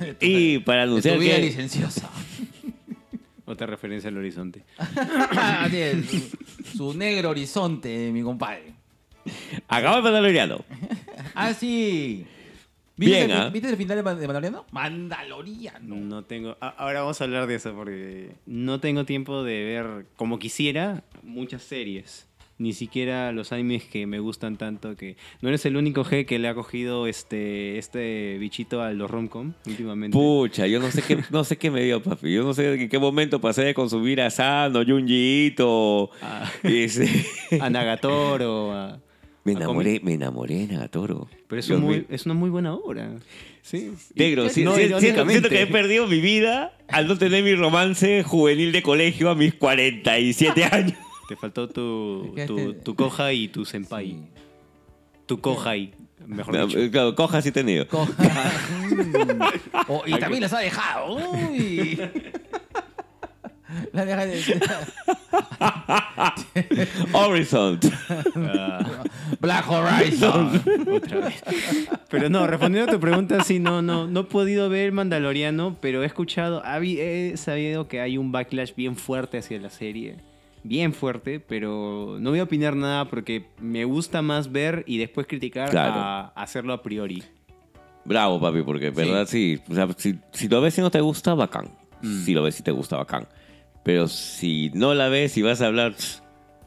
de 0.00 0.14
tu, 0.14 0.24
Y 0.24 0.58
para 0.60 0.82
de 0.82 0.86
tu 0.86 0.92
anunciar 0.92 1.18
vida 1.18 1.36
que... 1.36 1.42
licenciosa. 1.42 2.10
Otra 3.50 3.66
referencia 3.66 4.08
al 4.08 4.16
horizonte. 4.16 4.64
Así 4.78 5.76
es, 5.78 6.06
su, 6.08 6.76
su 6.76 6.94
negro 6.94 7.30
horizonte, 7.30 8.10
mi 8.12 8.22
compadre. 8.22 8.74
Acaba 9.68 9.96
el 9.98 10.02
Mandaloriano. 10.04 10.64
Ah, 11.34 11.52
sí. 11.52 12.24
¿Viste, 12.96 13.16
Bien, 13.16 13.30
el, 13.30 13.36
¿ah? 13.36 13.48
¿Viste 13.48 13.68
el 13.70 13.76
final 13.76 13.96
de, 13.96 14.02
Man- 14.02 14.20
de 14.20 14.26
Mandaloriano? 14.26 14.66
Mandaloriano. 14.72 15.96
No 15.96 16.24
tengo. 16.24 16.56
a- 16.60 16.68
Ahora 16.68 17.00
vamos 17.00 17.20
a 17.20 17.24
hablar 17.24 17.46
de 17.46 17.54
eso 17.56 17.74
porque 17.74 18.34
no 18.46 18.78
tengo 18.78 19.04
tiempo 19.04 19.42
de 19.42 19.64
ver 19.64 20.06
como 20.16 20.38
quisiera 20.38 21.02
muchas 21.22 21.62
series. 21.62 22.26
Ni 22.60 22.74
siquiera 22.74 23.32
los 23.32 23.52
animes 23.52 23.84
que 23.84 24.06
me 24.06 24.18
gustan 24.20 24.56
tanto 24.58 24.94
que 24.94 25.16
no 25.40 25.48
eres 25.48 25.64
el 25.64 25.76
único 25.76 26.04
G 26.04 26.26
que 26.26 26.38
le 26.38 26.46
ha 26.46 26.54
cogido 26.54 27.06
este 27.06 27.78
este 27.78 28.36
bichito 28.38 28.82
a 28.82 28.92
los 28.92 29.10
romcom 29.10 29.54
últimamente. 29.66 30.14
Pucha, 30.16 30.66
yo 30.66 30.78
no 30.78 30.90
sé 30.90 31.00
qué, 31.02 31.18
no 31.30 31.42
sé 31.42 31.56
qué 31.56 31.70
me 31.70 31.82
dio, 31.82 32.02
papi. 32.02 32.30
Yo 32.32 32.44
no 32.44 32.52
sé 32.52 32.74
en 32.74 32.88
qué 32.90 32.98
momento 32.98 33.40
pasé 33.40 33.62
de 33.64 33.72
consumir 33.72 34.20
a 34.20 34.28
Sano, 34.30 34.84
Junjiito. 34.84 36.10
Ah. 36.22 36.50
ese- 36.62 37.26
a 37.60 37.70
Nagatoro, 37.70 38.72
a- 38.72 39.00
Me 39.44 39.52
enamoré, 39.52 40.00
me 40.04 40.12
enamoré 40.12 40.66
de 40.66 40.74
Nagatoro. 40.74 41.26
Pero 41.48 41.60
es, 41.60 41.70
un 41.70 41.80
muy, 41.80 42.04
es 42.10 42.26
una 42.26 42.34
muy 42.34 42.50
buena 42.50 42.74
obra. 42.74 43.10
Sí. 43.62 43.90
Negro, 44.14 44.44
no, 44.44 44.50
siento 44.50 45.48
que 45.48 45.62
he 45.62 45.66
perdido 45.66 46.06
mi 46.06 46.20
vida 46.20 46.76
al 46.88 47.08
no 47.08 47.16
tener 47.16 47.42
mi 47.42 47.54
romance 47.54 48.22
juvenil 48.22 48.70
de 48.70 48.82
colegio 48.82 49.30
a 49.30 49.34
mis 49.34 49.54
47 49.54 50.64
años. 50.70 50.92
Te 51.30 51.36
faltó 51.36 51.68
tu, 51.68 52.34
este- 52.36 52.72
tu 52.82 52.96
koja 52.96 53.32
y 53.32 53.46
tu 53.46 53.64
senpai. 53.64 54.08
Sí. 54.08 54.20
Tu 55.26 55.40
kohai, 55.40 55.92
mejor 56.26 56.52
No, 56.56 56.66
dicho. 56.66 56.90
claro, 56.90 57.14
coja 57.14 57.40
sí 57.40 57.50
he 57.50 57.52
tenido. 57.52 57.86
Oh, 59.86 60.02
y 60.06 60.18
también 60.18 60.42
las 60.42 60.52
ha 60.52 60.58
dejado. 60.58 61.14
Uy. 61.30 62.00
La 63.92 64.04
deja 64.04 64.26
de... 64.26 64.40
Horizon. 67.12 67.78
Black 69.40 69.70
Horizon. 69.70 70.60
otra 70.92 71.18
vez. 71.20 71.42
Pero 72.10 72.28
no, 72.28 72.48
respondiendo 72.48 72.90
a 72.90 72.94
tu 72.94 73.00
pregunta, 73.00 73.44
sí, 73.44 73.60
no, 73.60 73.80
no, 73.82 74.08
no 74.08 74.20
he 74.20 74.24
podido 74.24 74.68
ver 74.68 74.90
Mandaloriano, 74.90 75.76
pero 75.80 76.02
he 76.02 76.06
escuchado, 76.06 76.62
he 76.82 77.34
sabido 77.36 77.86
que 77.86 78.00
hay 78.00 78.18
un 78.18 78.32
backlash 78.32 78.74
bien 78.74 78.96
fuerte 78.96 79.38
hacia 79.38 79.60
la 79.60 79.70
serie. 79.70 80.16
Bien 80.62 80.92
fuerte, 80.92 81.40
pero 81.40 82.18
no 82.20 82.30
voy 82.30 82.38
a 82.38 82.42
opinar 82.44 82.76
nada 82.76 83.06
porque 83.08 83.46
me 83.60 83.84
gusta 83.84 84.20
más 84.22 84.52
ver 84.52 84.84
y 84.86 84.98
después 84.98 85.26
criticar 85.26 85.70
Claro. 85.70 85.94
a 86.00 86.26
hacerlo 86.36 86.72
a 86.74 86.82
priori. 86.82 87.22
Bravo, 88.04 88.38
papi, 88.40 88.62
porque 88.62 88.90
verdad 88.90 89.26
sí. 89.26 89.58
O 89.70 89.74
sea, 89.74 89.88
si, 89.96 90.18
si 90.32 90.48
lo 90.48 90.60
ves 90.60 90.76
y 90.78 90.82
no 90.82 90.90
te 90.90 91.00
gusta, 91.00 91.34
bacán. 91.34 91.70
Mm. 92.02 92.24
Si 92.24 92.34
lo 92.34 92.42
ves 92.42 92.60
y 92.60 92.62
te 92.62 92.70
gusta, 92.72 92.96
bacán. 92.96 93.26
Pero 93.84 94.06
si 94.08 94.70
no 94.74 94.92
la 94.94 95.08
ves 95.08 95.36
y 95.38 95.42
vas 95.42 95.60
a 95.62 95.66
hablar, 95.66 95.94
"Tss, 95.94 96.22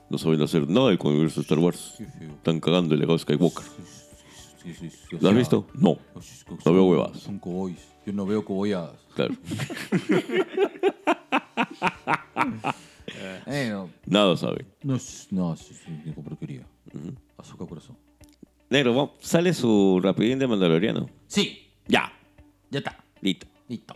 no 0.10 0.18
saben 0.18 0.42
hacer 0.42 0.68
nada 0.70 0.96
con 0.98 1.12
el 1.12 1.18
universo 1.18 1.42
de 1.42 1.44
Star 1.44 1.60
Wars. 1.60 1.96
Están 2.38 2.60
cagando 2.60 2.94
el 2.96 3.00
legado 3.00 3.18
de 3.18 3.24
Skywalker. 3.24 3.64
Sí, 4.64 4.74
sí, 4.74 4.90
sí, 4.90 5.16
o 5.16 5.20
¿Lo 5.22 5.28
has 5.30 5.34
sea, 5.34 5.40
visto? 5.40 5.68
No. 5.76 5.98
son- 6.20 6.58
No 6.66 6.74
veo 6.74 6.86
huevadas. 6.86 7.20
Son 7.20 7.38
cowboys. 7.40 7.78
Yo 8.06 8.14
no 8.14 8.26
veo 8.26 8.44
coboyadas. 8.46 8.96
Claro. 9.16 9.36
Eh, 13.48 13.70
no. 13.72 13.90
Nada 14.06 14.36
sabe. 14.38 14.66
No, 14.84 14.96
es- 14.96 15.28
no, 15.32 15.56
sí, 15.56 15.74
sí, 15.74 16.02
qué 16.04 16.12
porquería. 16.12 16.66
Azúcar 17.38 17.68
corazón. 17.68 17.98
Negro, 18.70 18.94
vamos, 18.94 19.12
sale 19.22 19.54
su 19.54 20.00
rapidín 20.02 20.40
de 20.40 20.48
Mandaloriano. 20.48 21.10
Sí, 21.28 21.72
Ya. 21.88 22.12
ya 22.70 22.80
está. 22.80 23.04
Listo. 23.22 23.48
Listo. 23.68 23.96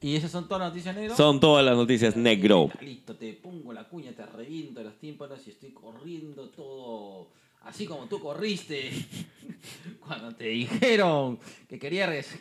¿Y 0.00 0.14
esas 0.14 0.30
son 0.30 0.46
todas 0.46 0.60
las 0.60 0.70
noticias 0.70 0.94
negro? 0.94 1.16
Son 1.16 1.40
todas 1.40 1.64
las 1.64 1.76
noticias 1.76 2.16
negro. 2.16 2.70
Listo, 2.80 3.16
te 3.16 3.32
pongo 3.32 3.72
la 3.72 3.88
cuña, 3.88 4.12
te 4.12 4.24
reviento 4.26 4.82
los 4.82 4.96
tímpanos 4.98 5.44
y 5.46 5.50
estoy 5.50 5.70
corriendo 5.72 6.48
todo 6.50 7.30
así 7.62 7.84
como 7.86 8.06
tú 8.06 8.20
corriste 8.20 8.90
cuando 10.06 10.34
te 10.34 10.44
dijeron 10.44 11.38
que 11.68 11.78
querías 11.78 12.08
res- 12.08 12.38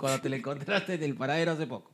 cuando 0.00 0.22
te 0.22 0.30
la 0.30 0.36
encontraste 0.36 0.94
en 0.94 1.02
el 1.02 1.14
paradero 1.14 1.52
hace 1.52 1.66
poco. 1.66 1.90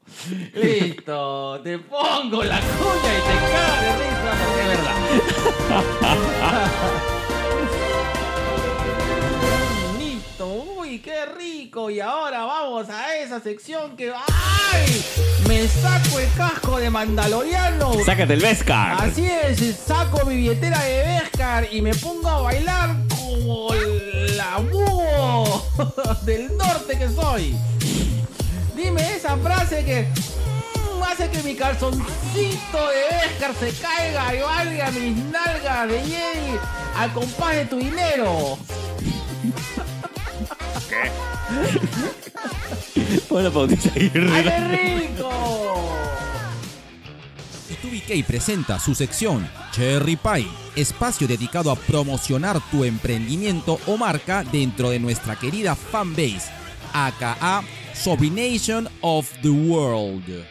Listo, 0.55 1.61
te 1.63 1.77
pongo 1.81 2.45
la 2.45 2.61
cuña 2.61 3.13
y 3.13 3.23
te 3.27 3.35
cagas 3.51 3.83
de 3.83 3.91
risa 3.99 4.31
porque 4.45 4.61
es 4.63 4.69
verdad. 4.69 4.97
Listo, 9.99 10.47
uy, 10.79 11.01
qué 11.01 11.27
rico. 11.27 11.91
Y 11.91 11.99
ahora 11.99 12.45
vamos 12.45 12.89
a 12.91 13.17
esa 13.17 13.41
sección 13.41 13.97
que. 13.97 14.13
¡Ay! 14.13 15.05
Me 15.49 15.67
saco 15.67 16.21
el 16.21 16.33
casco 16.37 16.79
de 16.79 16.91
Mandaloriano. 16.91 17.93
Sácate 18.05 18.35
el 18.35 18.41
Vescar. 18.41 19.03
Así 19.03 19.27
es, 19.27 19.59
saco 19.85 20.25
mi 20.27 20.37
billetera 20.37 20.81
de 20.85 21.21
Beskar 21.23 21.67
y 21.73 21.83
me 21.83 21.93
pongo 21.95 22.29
a 22.29 22.43
bailar 22.43 22.97
como 23.09 23.75
la 24.37 24.59
búho 24.59 25.65
del 26.25 26.57
norte 26.57 26.97
que 26.99 27.09
soy. 27.09 27.57
Dime 28.77 29.17
esa 29.17 29.39
frase 29.39 29.85
que 29.85 30.03
mm, 30.03 31.03
hace 31.03 31.31
que 31.31 31.43
mi 31.43 31.55
calzoncito 31.55 32.89
de 32.89 33.17
Beskar 33.17 33.55
se 33.55 33.73
caiga 33.81 34.35
y 34.35 34.41
valga 34.41 34.91
mis 34.91 35.17
nalgas 35.17 35.89
de 35.89 36.01
Jedi 36.01 36.59
al 36.95 37.13
compás 37.15 37.57
de 37.57 37.65
tu 37.65 37.79
dinero. 37.79 38.59
Pon 43.31 43.45
la 43.45 43.51
pautita 43.51 43.91
ahí, 43.97 44.13
¡Ay, 44.15 44.45
qué 44.45 45.09
rico! 45.09 45.31
TubiK 47.81 48.27
presenta 48.27 48.79
su 48.79 48.95
sección 48.95 49.49
Cherry 49.73 50.17
Pie, 50.17 50.47
espacio 50.75 51.27
dedicado 51.27 51.71
a 51.71 51.77
promocionar 51.77 52.61
tu 52.71 52.85
emprendimiento 52.85 53.79
o 53.87 53.97
marca 53.97 54.45
dentro 54.45 54.91
de 54.91 54.99
nuestra 54.99 55.37
querida 55.37 55.75
fanbase, 55.75 56.51
aka 56.93 57.37
Sobrination 57.97 58.87
of 59.01 59.33
the 59.43 59.49
World. 59.49 60.45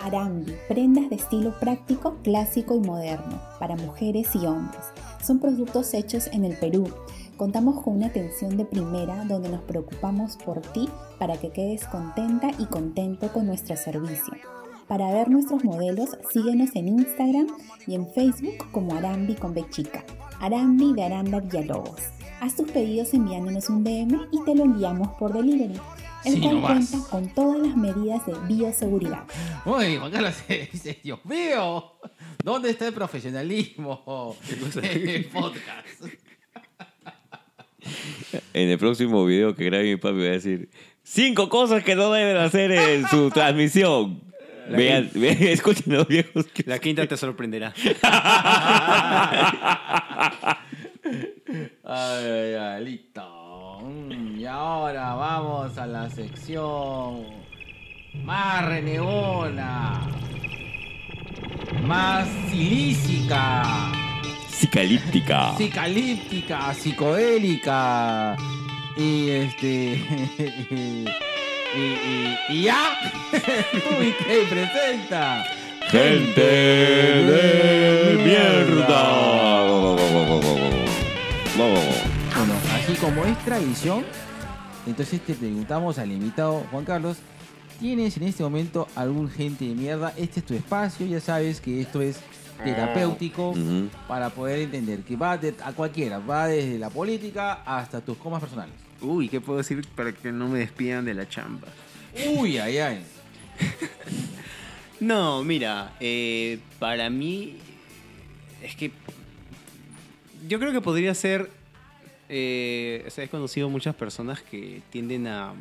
Arambi, 0.00 0.52
prendas 0.68 1.10
de 1.10 1.16
estilo 1.16 1.54
práctico, 1.60 2.16
clásico 2.24 2.74
y 2.74 2.80
moderno, 2.80 3.40
para 3.60 3.76
mujeres 3.76 4.28
y 4.34 4.46
hombres. 4.46 4.82
son 5.24 5.38
productos 5.38 5.94
hechos 5.94 6.28
en 6.32 6.44
el 6.44 6.56
Perú. 6.56 6.92
Contamos 7.36 7.82
con 7.82 7.96
una 7.96 8.06
atención 8.06 8.56
de 8.56 8.64
primera 8.64 9.24
donde 9.26 9.50
nos 9.50 9.62
preocupamos 9.62 10.36
por 10.38 10.60
ti 10.60 10.88
para 11.18 11.36
que 11.36 11.50
quedes 11.50 11.86
contenta 11.86 12.50
y 12.58 12.64
contento 12.66 13.32
con 13.32 13.46
nuestro 13.46 13.76
servicio. 13.76 14.34
Para 14.88 15.12
ver 15.12 15.30
nuestros 15.30 15.62
modelos, 15.62 16.10
síguenos 16.32 16.70
en 16.74 16.88
Instagram 16.88 17.46
y 17.86 17.94
en 17.94 18.08
Facebook 18.08 18.70
como 18.72 18.94
Arambi 18.94 19.34
con 19.34 19.54
B 19.54 19.64
chica. 19.70 20.04
Arambi 20.40 20.94
de 20.94 21.04
Aranda 21.04 21.40
Villalobos. 21.40 22.13
Haz 22.44 22.56
tus 22.56 22.70
pedidos 22.70 23.14
enviándonos 23.14 23.70
un 23.70 23.82
DM 23.82 24.28
y 24.30 24.44
te 24.44 24.54
lo 24.54 24.64
enviamos 24.64 25.08
por 25.18 25.32
delivery. 25.32 25.80
El 26.26 26.34
Sí, 26.34 26.40
cual 26.42 26.60
cuenta 26.60 26.98
con 27.10 27.28
todas 27.32 27.66
las 27.66 27.74
medidas 27.74 28.26
de 28.26 28.34
bioseguridad. 28.46 29.24
Uy, 29.64 29.96
Juan 29.96 30.10
Carlos 30.12 30.34
dice, 30.72 30.98
Dios 31.02 31.24
mío, 31.24 31.92
¿dónde 32.42 32.68
está 32.68 32.86
el 32.86 32.92
profesionalismo 32.92 34.36
en 34.82 35.08
el 35.08 35.24
podcast? 35.24 36.04
En 38.52 38.68
el 38.68 38.78
próximo 38.78 39.24
video 39.24 39.54
que 39.54 39.64
grabe 39.64 39.84
mi 39.84 39.96
papi 39.96 40.14
voy 40.16 40.26
a 40.26 40.30
decir 40.32 40.68
cinco 41.02 41.48
cosas 41.48 41.82
que 41.82 41.94
no 41.96 42.12
deben 42.12 42.36
hacer 42.36 42.72
en 42.72 43.08
su 43.08 43.30
transmisión. 43.34 44.22
Vean, 44.68 45.10
vean, 45.14 45.42
escuchen 45.44 45.94
los 45.94 46.06
viejos. 46.08 46.44
que- 46.46 46.64
La 46.66 46.78
quinta 46.78 47.06
te 47.06 47.16
sorprenderá. 47.16 47.72
Ay, 51.86 52.24
ay, 52.24 52.54
ay, 52.54 52.84
listo. 52.84 53.78
Mm, 53.82 54.38
Y 54.40 54.46
ahora 54.46 55.14
vamos 55.14 55.76
a 55.78 55.86
la 55.86 56.08
sección 56.08 57.24
más 58.24 58.64
renegona, 58.64 60.00
más 61.82 62.26
silícica, 62.50 63.62
Psicalíptica. 64.48 65.54
psicalíptica, 65.58 66.72
psicodélica 66.74 68.36
y 68.96 69.30
este 69.30 69.66
y, 71.76 71.80
y, 71.80 72.38
y 72.48 72.62
ya 72.62 72.82
Uy, 74.00 74.14
que 74.26 74.46
presenta 74.48 75.44
Gente 75.90 76.40
de 76.40 78.16
mierda. 78.24 79.02
Bueno, 81.56 82.54
así 82.74 82.94
como 82.94 83.24
es 83.24 83.38
tradición, 83.44 84.04
entonces 84.86 85.20
te 85.20 85.34
preguntamos 85.34 85.98
al 85.98 86.10
invitado 86.10 86.64
Juan 86.70 86.84
Carlos, 86.84 87.18
¿tienes 87.78 88.16
en 88.16 88.24
este 88.24 88.42
momento 88.42 88.88
algún 88.96 89.30
gente 89.30 89.64
de 89.66 89.74
mierda? 89.74 90.12
Este 90.16 90.40
es 90.40 90.46
tu 90.46 90.54
espacio, 90.54 91.06
ya 91.06 91.20
sabes 91.20 91.60
que 91.60 91.80
esto 91.80 92.02
es 92.02 92.18
terapéutico 92.64 93.50
Ujú. 93.50 93.88
para 94.08 94.30
poder 94.30 94.60
entender 94.60 95.00
que 95.02 95.16
va 95.16 95.36
de- 95.38 95.54
a 95.64 95.72
cualquiera, 95.72 96.18
va 96.18 96.48
desde 96.48 96.78
la 96.78 96.90
política 96.90 97.62
hasta 97.64 98.00
tus 98.00 98.16
comas 98.16 98.40
personales. 98.40 98.74
Uy, 99.00 99.28
¿qué 99.28 99.40
puedo 99.40 99.58
decir 99.58 99.86
para 99.94 100.12
que 100.12 100.32
no 100.32 100.48
me 100.48 100.58
despidan 100.60 101.04
de 101.04 101.14
la 101.14 101.28
chamba? 101.28 101.68
Uy, 102.36 102.58
ay, 102.58 102.78
ay. 102.78 103.04
No, 105.00 105.42
mira, 105.44 105.92
eh, 106.00 106.60
para 106.78 107.10
mí 107.10 107.56
es 108.62 108.74
que 108.76 108.90
yo 110.46 110.58
creo 110.58 110.72
que 110.72 110.80
podría 110.80 111.14
ser, 111.14 111.50
eh, 112.28 113.06
o 113.06 113.30
conocido 113.30 113.68
muchas 113.68 113.94
personas 113.94 114.42
que 114.42 114.82
tienden 114.90 115.26
a, 115.26 115.54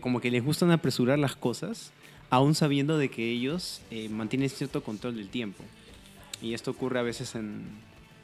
como 0.00 0.20
que 0.20 0.30
les 0.30 0.44
gustan 0.44 0.70
apresurar 0.70 1.18
las 1.18 1.36
cosas, 1.36 1.92
aún 2.30 2.54
sabiendo 2.54 2.98
de 2.98 3.08
que 3.08 3.30
ellos 3.30 3.80
eh, 3.90 4.08
mantienen 4.08 4.50
cierto 4.50 4.82
control 4.82 5.16
del 5.16 5.28
tiempo. 5.28 5.64
Y 6.42 6.54
esto 6.54 6.70
ocurre 6.70 6.98
a 6.98 7.02
veces 7.02 7.34
en, 7.34 7.64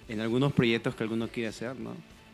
en 0.09 0.21
algunos 0.21 0.53
proyectos 0.53 0.95
que 0.95 1.03
alguno 1.03 1.29
quiere 1.29 1.49
hacer, 1.49 1.77
¿no? 1.77 1.93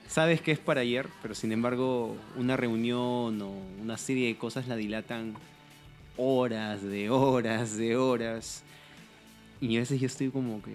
Sabes 0.08 0.40
que 0.40 0.50
es 0.50 0.58
para 0.58 0.80
ayer, 0.80 1.08
pero 1.22 1.36
sin 1.36 1.52
embargo 1.52 2.16
una 2.36 2.56
reunión 2.56 3.40
o 3.40 3.50
una 3.80 3.96
serie 3.96 4.26
de 4.26 4.36
cosas 4.36 4.66
la 4.66 4.74
dilatan 4.74 5.34
horas, 6.16 6.82
de 6.82 7.10
horas, 7.10 7.76
de 7.76 7.96
horas. 7.96 8.64
Y 9.60 9.76
a 9.76 9.80
veces 9.80 10.00
yo 10.00 10.06
estoy 10.06 10.30
como 10.30 10.62
que... 10.62 10.72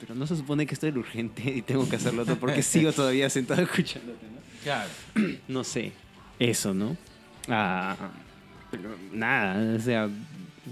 Pero 0.00 0.14
no 0.14 0.26
se 0.26 0.36
supone 0.36 0.66
que 0.66 0.74
esto 0.74 0.86
era 0.86 0.98
urgente 0.98 1.42
y 1.54 1.62
tengo 1.62 1.88
que 1.88 1.96
hacerlo 1.96 2.24
todo 2.24 2.36
porque 2.36 2.62
sigo 2.62 2.92
todavía 2.92 3.28
sentado 3.28 3.62
escuchándote, 3.62 4.26
¿no? 4.26 4.40
Claro. 4.62 4.90
No 5.48 5.62
sé. 5.62 5.92
Eso, 6.38 6.72
¿no? 6.72 6.96
Ah, 7.48 7.96
pero 8.70 8.96
nada, 9.12 9.76
o 9.76 9.80
sea, 9.80 10.08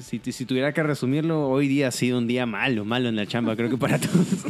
si, 0.01 0.21
si 0.33 0.45
tuviera 0.47 0.73
que 0.73 0.83
resumirlo, 0.83 1.49
hoy 1.49 1.69
día 1.69 1.89
ha 1.89 1.91
sido 1.91 2.19
un 2.19 2.27
día 2.27 2.47
malo, 2.47 2.85
malo 2.85 3.09
en 3.09 3.17
la 3.17 3.27
chamba, 3.27 3.57
creo 3.57 3.69
que 3.69 3.77
para 3.77 3.99
todos. 4.01 4.47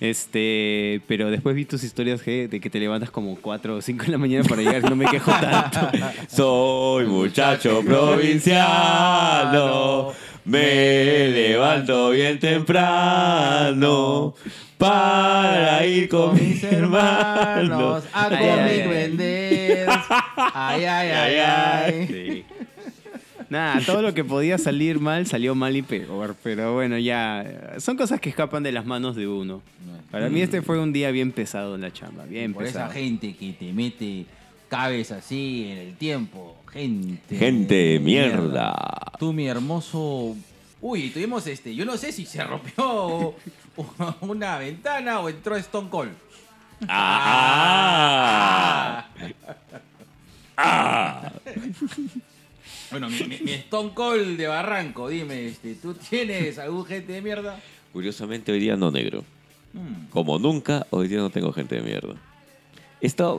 Este, 0.00 1.00
pero 1.06 1.30
después 1.30 1.54
vi 1.56 1.64
tus 1.64 1.84
historias 1.84 2.22
G, 2.24 2.48
de 2.48 2.60
que 2.60 2.68
te 2.68 2.78
levantas 2.80 3.10
como 3.10 3.36
4 3.36 3.76
o 3.76 3.82
5 3.82 4.04
de 4.04 4.10
la 4.10 4.18
mañana 4.18 4.44
para 4.44 4.62
llegar, 4.62 4.82
no 4.88 4.96
me 4.96 5.06
quejo 5.06 5.30
tanto. 5.30 5.90
Soy 6.28 7.06
muchacho 7.06 7.82
provinciano, 7.84 8.62
me 10.46 11.28
levanto 11.28 12.10
bien 12.10 12.38
temprano 12.38 14.34
para 14.78 15.84
ir 15.86 16.08
con 16.08 16.34
mis 16.34 16.62
hermanos. 16.62 18.04
a 18.12 18.28
comer 18.28 18.60
ay, 18.60 18.80
ay. 18.80 18.88
vender. 18.88 19.88
Ay, 20.54 20.84
ay, 20.84 21.10
ay, 21.10 21.36
ay. 21.38 22.06
Sí. 22.06 22.44
Nada, 23.48 23.80
todo 23.84 24.02
lo 24.02 24.12
que 24.12 24.24
podía 24.24 24.58
salir 24.58 24.98
mal 24.98 25.26
salió 25.26 25.54
mal 25.54 25.76
y 25.76 25.82
peor, 25.82 26.34
pero 26.42 26.74
bueno, 26.74 26.98
ya 26.98 27.74
son 27.78 27.96
cosas 27.96 28.20
que 28.20 28.28
escapan 28.28 28.62
de 28.62 28.72
las 28.72 28.86
manos 28.86 29.14
de 29.14 29.28
uno. 29.28 29.62
Para 30.10 30.28
mí 30.28 30.40
este 30.40 30.62
fue 30.62 30.78
un 30.80 30.92
día 30.92 31.10
bien 31.10 31.32
pesado 31.32 31.74
en 31.74 31.80
la 31.82 31.92
chamba, 31.92 32.24
bien 32.24 32.54
Por 32.54 32.64
pesado. 32.64 32.86
esa 32.86 32.94
gente 32.94 33.34
que 33.36 33.52
te 33.52 33.72
mete 33.72 34.26
cabes 34.68 35.10
así 35.12 35.68
en 35.70 35.78
el 35.78 35.96
tiempo. 35.96 36.55
Gente. 36.72 37.36
Gente 37.36 37.74
de 37.74 38.00
mierda. 38.00 39.12
Tú, 39.18 39.32
mi 39.32 39.46
hermoso. 39.46 40.36
Uy, 40.80 41.10
tuvimos 41.10 41.46
este. 41.46 41.74
Yo 41.74 41.84
no 41.84 41.96
sé 41.96 42.12
si 42.12 42.26
se 42.26 42.42
rompió 42.44 43.34
una 44.20 44.58
ventana 44.58 45.20
o 45.20 45.28
entró 45.28 45.56
Stone 45.56 45.88
Cold. 45.88 46.12
Ah. 46.88 47.86
Bueno, 52.90 53.08
mi, 53.10 53.18
mi- 53.24 53.38
mi 53.40 53.52
Stone 53.52 53.90
Cold 53.94 54.36
de 54.36 54.46
Barranco, 54.46 55.08
dime, 55.08 55.46
este, 55.46 55.74
¿tú 55.74 55.94
tienes 55.94 56.58
algún 56.58 56.84
gente 56.86 57.12
de 57.12 57.22
mierda? 57.22 57.58
Curiosamente 57.92 58.52
hoy 58.52 58.60
día 58.60 58.76
no 58.76 58.90
negro. 58.90 59.24
Mm. 59.72 60.06
Como 60.10 60.38
nunca, 60.38 60.86
hoy 60.90 61.08
día 61.08 61.18
no 61.18 61.30
tengo 61.30 61.52
gente 61.52 61.76
de 61.76 61.82
mierda. 61.82 62.14
He 63.06 63.08
estado... 63.08 63.38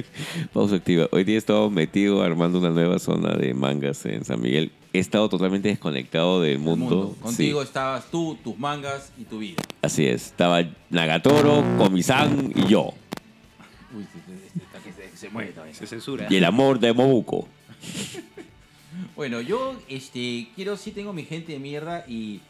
Pausa 0.52 0.76
activa. 0.76 1.08
Hoy 1.10 1.24
día 1.24 1.34
he 1.34 1.38
estado 1.38 1.68
metido 1.70 2.22
armando 2.22 2.60
una 2.60 2.70
nueva 2.70 3.00
zona 3.00 3.34
de 3.34 3.52
mangas 3.52 4.06
en 4.06 4.24
San 4.24 4.40
Miguel. 4.40 4.70
He 4.92 5.00
estado 5.00 5.28
totalmente 5.28 5.66
desconectado 5.66 6.40
del 6.40 6.60
mundo. 6.60 6.84
Mundo. 6.84 7.14
Sí, 7.16 7.22
Contigo 7.22 7.62
estabas 7.62 8.08
tú, 8.12 8.38
tus 8.44 8.56
mangas 8.56 9.12
y 9.18 9.24
tu 9.24 9.40
vida. 9.40 9.60
así 9.82 10.06
es. 10.06 10.26
Estaba 10.26 10.62
Nagatoro, 10.88 11.64
Komi-san 11.78 12.52
y 12.54 12.68
yo. 12.68 12.94
Uy, 13.92 14.06
que 14.84 14.92
se, 14.92 15.16
se 15.16 15.30
muere 15.30 15.50
todavía. 15.50 15.74
Se 15.74 15.88
censura. 15.88 16.28
Y 16.30 16.36
el 16.36 16.44
amor 16.44 16.78
de 16.78 16.92
Mobuko. 16.92 17.48
Bueno, 19.14 19.40
yo 19.40 19.76
este, 19.88 20.48
quiero, 20.54 20.76
sí 20.76 20.92
tengo 20.92 21.12
mi 21.12 21.24
gente 21.24 21.52
de 21.52 21.58
mierda 21.58 22.04
y 22.06 22.40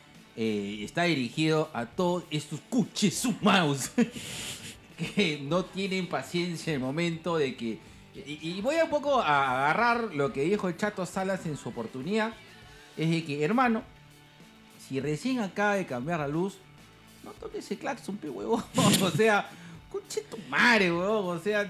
eh, 0.41 0.85
está 0.85 1.03
dirigido 1.03 1.69
a 1.73 1.87
todos 1.87 2.23
estos 2.31 2.61
cuches 2.71 3.27
mouse 3.41 3.91
que 4.99 5.39
no 5.43 5.65
tienen 5.65 6.09
paciencia 6.09 6.73
en 6.73 6.81
el 6.81 6.87
momento 6.87 7.39
de 7.39 7.57
que... 7.57 7.79
Y, 8.27 8.39
y 8.43 8.61
voy 8.61 8.75
un 8.83 8.91
poco 8.91 9.21
a 9.21 9.67
agarrar 9.67 10.13
lo 10.15 10.33
que 10.33 10.43
dijo 10.43 10.69
el 10.69 10.77
Chato 10.77 11.07
Salas 11.07 11.47
en 11.47 11.57
su 11.57 11.69
oportunidad, 11.69 12.35
es 12.97 13.09
de 13.09 13.25
que, 13.25 13.45
hermano, 13.45 13.85
si 14.89 15.01
recién 15.01 15.39
acaba 15.41 15.77
de 15.77 15.87
cambiar 15.87 16.19
la 16.19 16.29
luz, 16.29 16.59
no 17.23 17.31
toques 17.33 17.65
ese 17.65 17.77
claxon, 17.77 18.17
pe 18.17 18.29
huevón. 18.29 18.65
o 19.03 19.11
sea, 19.11 19.49
cuche 19.91 20.23
tu 20.23 20.39
madre, 20.49 20.91
huevón. 20.91 21.37
O 21.37 21.41
sea, 21.41 21.63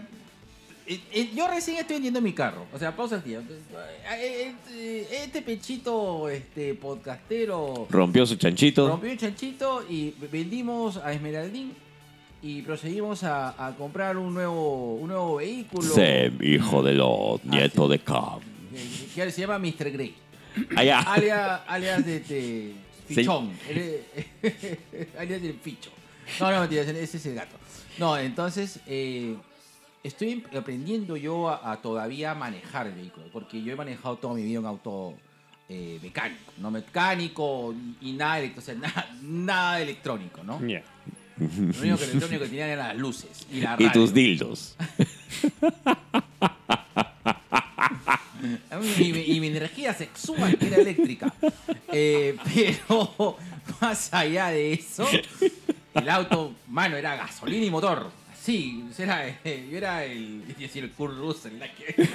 eh, 0.87 1.01
eh, 1.13 1.31
yo 1.35 1.49
recién 1.49 1.77
estoy 1.77 1.97
vendiendo 1.97 2.21
mi 2.21 2.33
carro. 2.33 2.67
O 2.73 2.79
sea, 2.79 2.95
pausa 2.95 3.17
aquí. 3.17 3.35
Este, 3.35 5.25
este 5.25 5.43
pechito 5.43 6.29
este, 6.31 6.75
podcastero 6.75 7.87
Rompió 7.91 8.25
su 8.25 8.37
chanchito. 8.37 8.89
rompió 8.89 9.11
el 9.11 9.19
chanchito 9.19 9.85
y 9.89 10.15
vendimos 10.33 10.97
a 10.97 11.13
Esmeraldín 11.13 11.75
y 12.43 12.63
procedimos 12.63 13.25
a, 13.25 13.67
a 13.67 13.75
comprar 13.77 14.17
un 14.17 14.33
nuevo, 14.35 14.95
un 14.95 15.09
nuevo 15.09 15.37
vehículo. 15.37 15.83
Sem, 15.89 16.39
hijo 16.43 16.83
de 16.83 16.95
los 16.95 17.45
nietos 17.45 17.87
sí. 17.87 17.91
de 17.93 17.99
Cam. 18.01 18.41
eh, 18.75 19.09
Que 19.15 19.31
se 19.31 19.41
llama 19.41 19.59
Mr. 19.59 19.91
Grey. 19.91 20.15
Allá. 20.77 21.01
Alias, 21.01 21.61
alias 21.67 22.05
de, 22.07 22.21
de 22.21 22.75
Fichón. 23.07 23.51
Es- 23.69 25.09
alias 25.19 25.43
del 25.43 25.55
Ficho. 25.55 25.91
No, 26.41 26.51
no, 26.53 26.61
mentira, 26.61 26.83
ese 26.83 27.17
es 27.17 27.27
el 27.27 27.35
gato. 27.35 27.57
No, 27.99 28.17
entonces 28.19 28.81
eh, 28.87 29.37
estoy 30.05 30.45
aprendiendo 30.57 31.17
yo 31.17 31.49
a, 31.49 31.73
a 31.73 31.81
todavía 31.83 32.35
manejar 32.35 32.87
el 32.87 32.95
vehículo, 32.95 33.27
porque 33.33 33.63
yo 33.63 33.73
he 33.73 33.77
manejado 33.77 34.17
toda 34.17 34.35
mi 34.35 34.43
vida 34.43 34.61
un 34.61 34.67
auto 34.67 35.15
eh, 35.69 35.99
mecánico, 36.03 36.53
no 36.59 36.71
mecánico 36.71 37.75
y 38.01 38.13
nada, 38.13 38.41
o 38.57 38.61
sea, 38.61 38.75
nada, 38.75 39.11
nada 39.23 39.81
electrónico, 39.81 40.43
¿no? 40.45 40.65
Ya. 40.67 40.83
Lo 41.39 41.81
único 41.83 41.97
que, 42.29 42.39
tenían 42.39 42.69
eran 42.71 42.89
las 42.89 42.97
luces 42.97 43.47
y 43.53 43.61
la 43.61 43.77
Y 43.79 43.87
radio. 43.87 43.93
tus 43.93 44.13
dildos. 44.15 44.77
Y, 49.01 49.13
mi- 49.13 49.21
y 49.23 49.41
mi 49.41 49.49
energía 49.49 49.93
sexual 49.93 50.57
era 50.61 50.77
eléctrica. 50.77 51.33
Eh, 51.93 52.37
pero 52.55 53.37
más 53.81 54.13
allá 54.15 54.49
de 54.49 54.73
eso, 54.75 55.07
el 55.95 56.09
auto, 56.09 56.53
mano, 56.69 56.97
era 56.97 57.17
gasolina 57.17 57.65
y 57.67 57.71
motor. 57.71 58.11
Sí, 58.41 58.85
era, 58.97 59.27
eh, 59.45 59.69
yo 59.71 59.77
era 59.79 60.05
el, 60.05 60.47
decir 60.57 60.85
el 60.85 60.91
Kurt 60.93 61.17
Russell, 61.19 61.59
la 61.59 61.73
que- 61.75 62.09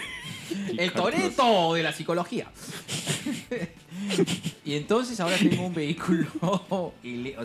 el 0.77 0.91
Toreto 0.93 1.73
de 1.73 1.83
la 1.83 1.91
psicología. 1.91 2.47
y 4.63 4.75
entonces 4.75 5.19
ahora 5.19 5.37
tengo 5.37 5.65
un 5.67 5.73
vehículo, 5.73 6.27
o 6.39 6.93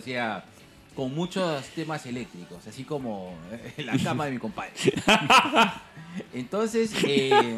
sea, 0.04 0.44
con 0.98 1.14
muchos 1.14 1.64
temas 1.76 2.04
eléctricos, 2.06 2.66
así 2.66 2.82
como 2.82 3.32
eh, 3.52 3.82
la 3.84 3.96
cama 4.02 4.24
de 4.24 4.32
mi 4.32 4.38
compadre. 4.38 4.72
Entonces, 6.34 6.92
eh, 7.04 7.56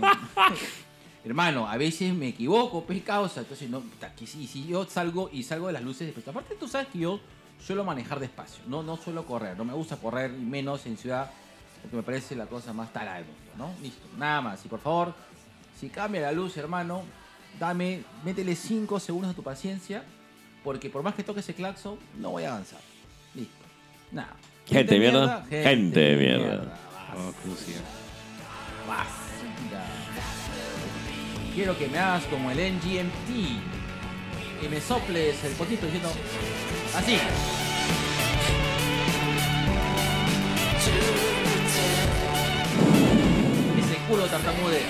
hermano, 1.24 1.66
a 1.66 1.78
veces 1.78 2.12
me 2.12 2.28
equivoco, 2.28 2.84
pues 2.84 3.02
causa. 3.02 3.40
Entonces, 3.40 3.70
no, 3.70 3.82
que 4.14 4.26
si, 4.26 4.46
si 4.46 4.66
yo 4.66 4.84
salgo 4.84 5.30
y 5.32 5.42
salgo 5.42 5.68
de 5.68 5.72
las 5.72 5.82
luces, 5.82 6.12
pues, 6.12 6.28
aparte 6.28 6.54
tú 6.56 6.68
sabes 6.68 6.88
que 6.88 6.98
yo 6.98 7.18
suelo 7.58 7.82
manejar 7.82 8.20
despacio, 8.20 8.62
no, 8.66 8.82
no 8.82 8.98
suelo 8.98 9.24
correr, 9.24 9.56
no 9.56 9.64
me 9.64 9.72
gusta 9.72 9.96
correr 9.96 10.34
y 10.38 10.44
menos 10.44 10.84
en 10.84 10.98
ciudad, 10.98 11.30
porque 11.80 11.96
me 11.96 12.02
parece 12.02 12.36
la 12.36 12.44
cosa 12.44 12.74
más 12.74 12.92
tarada 12.92 13.16
del 13.16 13.24
mundo, 13.24 13.52
¿no? 13.56 13.72
Listo, 13.82 14.06
nada 14.18 14.42
más. 14.42 14.62
Y 14.66 14.68
por 14.68 14.80
favor, 14.80 15.14
si 15.80 15.88
cambia 15.88 16.20
la 16.20 16.32
luz, 16.32 16.58
hermano, 16.58 17.04
dame, 17.58 18.04
métele 18.22 18.54
5 18.54 19.00
segundos 19.00 19.30
a 19.30 19.34
tu 19.34 19.42
paciencia, 19.42 20.04
porque 20.62 20.90
por 20.90 21.02
más 21.02 21.14
que 21.14 21.24
toque 21.24 21.40
ese 21.40 21.54
claxon, 21.54 21.98
no 22.18 22.32
voy 22.32 22.44
a 22.44 22.50
avanzar. 22.50 22.89
Nada. 24.12 24.36
Gente 24.66 24.94
de 24.94 25.00
mierda, 25.00 25.44
gente 25.48 26.00
de 26.00 26.16
mierda. 26.16 26.78
Vas. 28.86 29.06
Oh. 29.06 29.20
Quiero 31.54 31.76
que 31.76 31.88
me 31.88 31.98
hagas 31.98 32.24
como 32.24 32.50
el 32.50 32.58
NGMT 32.58 33.30
y 34.62 34.68
me 34.68 34.80
soples 34.80 35.42
el 35.44 35.52
potito 35.52 35.86
diciendo 35.86 36.10
así. 36.94 37.14
Ese 43.78 43.96
culo 44.08 44.26
tartamudea. 44.26 44.86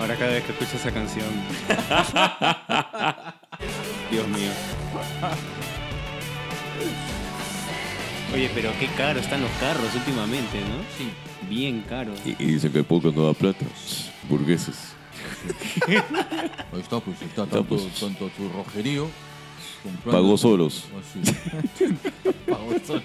Ahora 0.00 0.16
cada 0.16 0.32
vez 0.32 0.44
que 0.44 0.52
escucho 0.52 0.76
esa 0.76 0.90
canción. 0.90 1.28
Dios 4.12 4.28
mío. 4.28 4.50
Oye, 8.34 8.50
pero 8.54 8.70
qué 8.78 8.86
caro 8.96 9.18
están 9.20 9.40
los 9.42 9.50
carros 9.52 9.94
últimamente, 9.94 10.60
¿no? 10.60 10.76
Sí. 10.96 11.10
Bien 11.48 11.82
caros. 11.88 12.18
Y, 12.24 12.30
y 12.42 12.46
dice 12.52 12.70
que 12.70 12.82
poco 12.84 13.10
no 13.10 13.26
da 13.26 13.32
plata. 13.34 13.64
Burgueses. 14.28 14.92
Ahí 16.72 16.80
está, 16.80 17.00
pues 17.00 17.20
está 17.22 17.46
tanto- 17.46 17.76
tanto 18.00 18.28
tu 18.28 18.48
rojerío. 18.50 19.08
Pagó 20.04 20.36
solos. 20.38 20.84
Pagó 22.46 22.72
solos. 22.86 23.02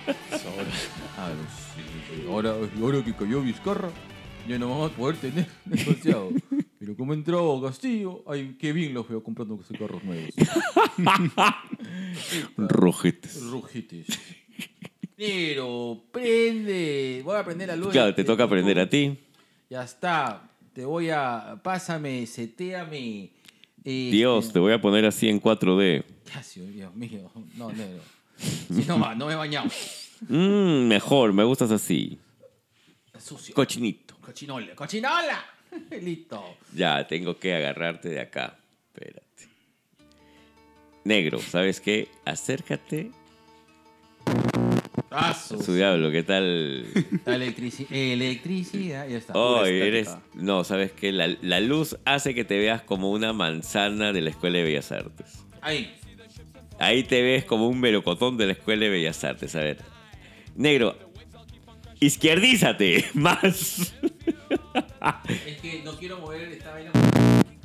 Ahora, 1.17 1.35
sí, 1.75 2.25
ahora, 2.29 2.53
ahora 2.81 3.03
que 3.03 3.13
cayó 3.13 3.41
Vizcarra, 3.41 3.89
ya 4.47 4.59
no 4.59 4.69
vamos 4.69 4.91
a 4.91 4.95
poder 4.95 5.17
tener 5.17 5.47
negociado. 5.65 6.29
Pero 6.87 6.95
como 6.95 7.13
entró 7.13 7.61
Castillo, 7.61 8.23
ay, 8.27 8.55
qué 8.57 8.71
bien 8.71 8.93
los 8.93 9.09
veo 9.09 9.21
comprando 9.21 9.59
esos 9.61 9.77
carros 9.77 10.01
nuevos. 10.05 10.33
Rojetes. 12.55 13.41
Rujites. 13.43 14.07
Pero, 15.17 16.01
prende. 16.13 17.23
Voy 17.25 17.35
a 17.35 17.43
prender 17.43 17.67
la 17.67 17.75
luz. 17.75 17.91
Claro, 17.91 18.15
te 18.15 18.23
toca 18.23 18.45
aprender 18.45 18.79
a 18.79 18.89
ti. 18.89 19.19
Ya 19.69 19.83
está. 19.83 20.49
Te 20.71 20.85
voy 20.85 21.09
a. 21.09 21.59
Pásame, 21.61 22.25
seteame. 22.25 23.31
eh, 23.83 24.09
Dios, 24.09 24.53
te 24.53 24.59
voy 24.59 24.71
a 24.71 24.79
poner 24.79 25.03
así 25.03 25.27
en 25.27 25.41
4D. 25.41 26.05
Casi, 26.31 26.61
Dios 26.61 26.95
mío. 26.95 27.29
No, 27.57 27.69
negro. 27.69 28.01
Si 28.37 28.85
no, 28.87 28.97
va, 28.97 29.13
no 29.13 29.25
me 29.27 29.33
he 29.33 29.35
bañado. 29.35 29.67
Mmm, 30.29 30.87
mejor, 30.87 31.33
me 31.33 31.43
gustas 31.43 31.69
así. 31.69 32.17
Sucio. 33.19 33.53
Cochinito. 33.53 34.15
Cochinola. 34.21 34.73
¡Cochinola! 34.73 35.56
Listo. 36.01 36.43
Ya, 36.73 37.05
tengo 37.07 37.37
que 37.37 37.53
agarrarte 37.53 38.09
de 38.09 38.19
acá. 38.19 38.57
Espérate. 38.93 39.25
Negro, 41.03 41.39
¿sabes 41.39 41.79
qué? 41.79 42.09
Acércate 42.25 43.11
Ah, 45.09 45.33
su 45.33 45.73
diablo, 45.73 46.11
¿qué 46.11 46.21
tal? 46.21 46.85
Electrici 47.25 47.87
electricidad, 47.89 49.07
ya 49.07 49.17
está. 49.17 49.33
Oh, 49.33 49.65
eres. 49.65 50.09
No, 50.33 50.63
¿sabes 50.63 50.91
qué? 50.91 51.11
La, 51.11 51.27
la 51.41 51.59
luz 51.59 51.97
hace 52.05 52.35
que 52.35 52.43
te 52.43 52.57
veas 52.57 52.81
como 52.81 53.11
una 53.11 53.31
manzana 53.33 54.11
de 54.11 54.21
la 54.21 54.29
Escuela 54.29 54.57
de 54.57 54.65
Bellas 54.65 54.91
Artes. 54.91 55.45
Ahí. 55.61 55.95
Ahí 56.77 57.03
te 57.03 57.21
ves 57.21 57.45
como 57.45 57.67
un 57.67 57.79
melocotón 57.79 58.37
de 58.37 58.47
la 58.47 58.51
Escuela 58.51 58.83
de 58.85 58.89
Bellas 58.91 59.23
Artes. 59.23 59.55
A 59.55 59.61
ver. 59.61 59.77
Negro, 60.55 60.97
izquierdízate 61.99 63.05
más. 63.13 63.95
Es 65.45 65.61
que 65.61 65.81
no 65.83 65.93
quiero 65.93 66.19
mover 66.19 66.41
esta 66.51 66.71
vaina. 66.71 66.91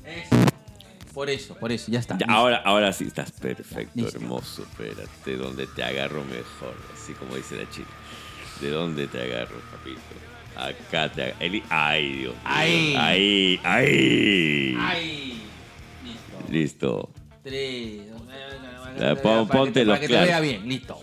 Eso. 0.05 0.37
Por 1.15 1.29
eso, 1.29 1.55
por 1.57 1.71
eso, 1.71 1.91
ya 1.93 1.99
está. 2.01 2.17
Ya, 2.17 2.27
ahora, 2.29 2.63
ahora 2.65 2.93
sí 2.93 3.05
estás 3.05 3.31
perfecto, 3.33 3.93
Listo. 3.95 4.17
hermoso. 4.19 4.63
Espérate, 4.63 5.37
¿dónde 5.37 5.67
te 5.67 5.83
agarro 5.85 6.25
mejor? 6.25 6.75
Así 6.95 7.13
como 7.13 7.37
dice 7.37 7.57
la 7.57 7.69
chica. 7.71 7.91
¿De 8.61 8.71
dónde 8.71 9.07
te 9.09 9.21
agarro, 9.21 9.57
papito? 9.71 10.01
Acá 10.57 11.13
te 11.13 11.23
agarro. 11.25 11.39
Ay, 11.69 12.13
Dios. 12.13 12.35
mío. 12.35 12.43
Ahí. 12.45 13.61
Ahí. 13.63 14.77
Ahí. 14.81 15.43
Listo. 16.03 16.49
Listo. 16.51 17.11
Tres. 17.43 18.11
dos, 18.11 18.23
Ya, 18.99 19.15
pon- 19.21 19.49
para 19.49 19.59
ponte 19.61 19.81
que, 19.81 19.85
los 19.85 19.99
para 19.99 20.01
que 20.09 20.15
te 20.15 20.21
vea 20.21 20.41
bien, 20.41 20.67
listo. 20.69 21.01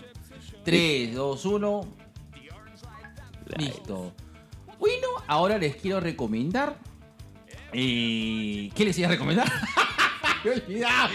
Tres, 0.64 1.14
dos, 1.14 1.44
uno. 1.44 1.86
Listo. 3.56 4.12
Bueno, 4.80 5.08
ahora 5.28 5.58
les 5.58 5.76
quiero 5.76 6.00
recomendar. 6.00 6.74
eh, 7.72 8.70
¿Qué 8.74 8.84
les 8.84 8.98
iba 8.98 9.06
a 9.08 9.10
recomendar? 9.12 9.46
me 10.44 10.50
he 10.50 10.54
olvidado. 10.54 11.08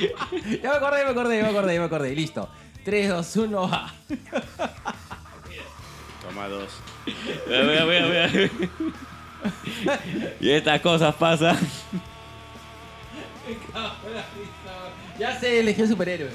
Ya 0.64 0.70
me 0.70 0.76
acordé, 0.78 1.04
me 1.04 1.10
acordé, 1.12 1.42
me 1.42 1.50
acordé, 1.50 1.80
me 1.80 1.86
acordé. 1.86 2.16
Listo. 2.16 2.48
3, 2.86 3.10
2, 3.10 3.36
1, 3.38 3.70
va. 3.70 3.94
Toma 6.22 6.48
dos. 6.48 6.70
Vea, 7.48 7.64
vea, 7.64 7.86
vea, 7.86 8.28
vea. 8.28 8.50
Y 10.40 10.52
estas 10.52 10.80
cosas 10.82 11.14
pasan. 11.16 11.58
Ya 15.20 15.40
se 15.40 15.60
eligió 15.60 15.88
superhéroe. 15.88 16.30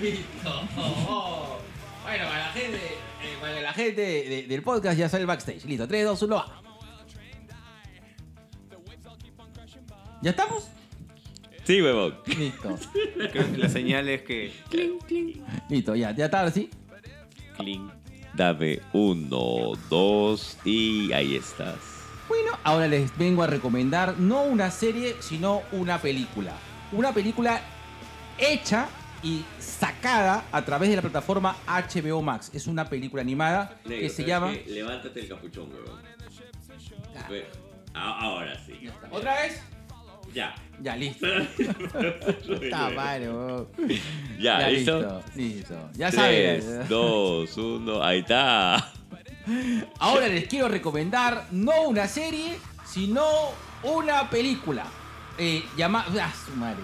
Listo. 0.00 0.62
Bueno, 0.74 2.24
para 2.24 2.38
la 2.38 2.52
gente, 2.52 2.96
para 3.40 3.60
la 3.60 3.72
gente 3.72 4.00
de- 4.02 4.42
del 4.48 4.62
podcast 4.62 4.98
ya 4.98 5.08
sale 5.08 5.22
el 5.22 5.26
backstage. 5.26 5.64
Listo, 5.64 5.86
3, 5.88 6.04
2, 6.04 6.22
1, 6.22 6.36
va. 6.36 6.62
¿Ya 10.22 10.30
estamos? 10.30 10.68
Sí, 11.64 11.80
huevón. 11.82 12.18
Listo. 12.26 12.76
Creo 13.32 13.52
que 13.52 13.58
la 13.58 13.68
señal 13.68 14.08
es 14.08 14.22
que. 14.22 14.52
Listo, 15.68 15.94
ya, 15.94 16.12
ya 16.12 16.24
está, 16.26 16.40
ahora 16.40 16.50
sí. 16.50 16.70
Cling. 17.56 17.90
Dame 18.34 18.80
uno, 18.92 19.72
dos 19.90 20.56
y 20.64 21.12
ahí 21.12 21.36
estás. 21.36 21.76
Bueno, 22.28 22.52
ahora 22.62 22.86
les 22.86 23.16
vengo 23.18 23.42
a 23.42 23.46
recomendar 23.46 24.18
no 24.18 24.42
una 24.42 24.70
serie, 24.70 25.16
sino 25.20 25.62
una 25.72 26.00
película. 26.00 26.52
Una 26.92 27.12
película 27.12 27.60
hecha 28.38 28.88
y 29.22 29.44
sacada 29.58 30.44
a 30.52 30.64
través 30.64 30.90
de 30.90 30.96
la 30.96 31.02
plataforma 31.02 31.56
HBO 31.66 32.22
Max. 32.22 32.50
Es 32.54 32.66
una 32.66 32.88
película 32.88 33.22
animada 33.22 33.76
que 33.86 34.08
se 34.08 34.24
llama... 34.24 34.52
Levántate 34.66 35.20
el 35.20 35.28
capuchón, 35.28 35.68
a- 37.94 38.20
Ahora 38.20 38.56
sí. 38.64 38.88
¿Otra 39.10 39.34
vez? 39.42 39.60
Ya. 40.32 40.54
Ya, 40.80 40.94
listo. 40.94 41.26
Está 42.62 42.90
mal, 42.90 43.22
weón. 43.22 43.68
Ya, 44.38 44.68
¿listo? 44.68 45.22
Listo. 45.34 45.90
Ya 45.94 46.12
sabes. 46.12 46.88
Dos, 46.88 47.56
uno, 47.56 48.02
ahí 48.02 48.20
está. 48.20 48.92
Ahora 49.98 50.28
les 50.28 50.46
quiero 50.46 50.68
recomendar 50.68 51.46
no 51.50 51.82
una 51.88 52.06
serie, 52.06 52.58
sino 52.84 53.24
una 53.82 54.28
película. 54.30 54.84
Eh, 55.38 55.64
llama... 55.76 56.04
Ah, 56.20 56.32
su 56.46 56.52
madre. 56.56 56.82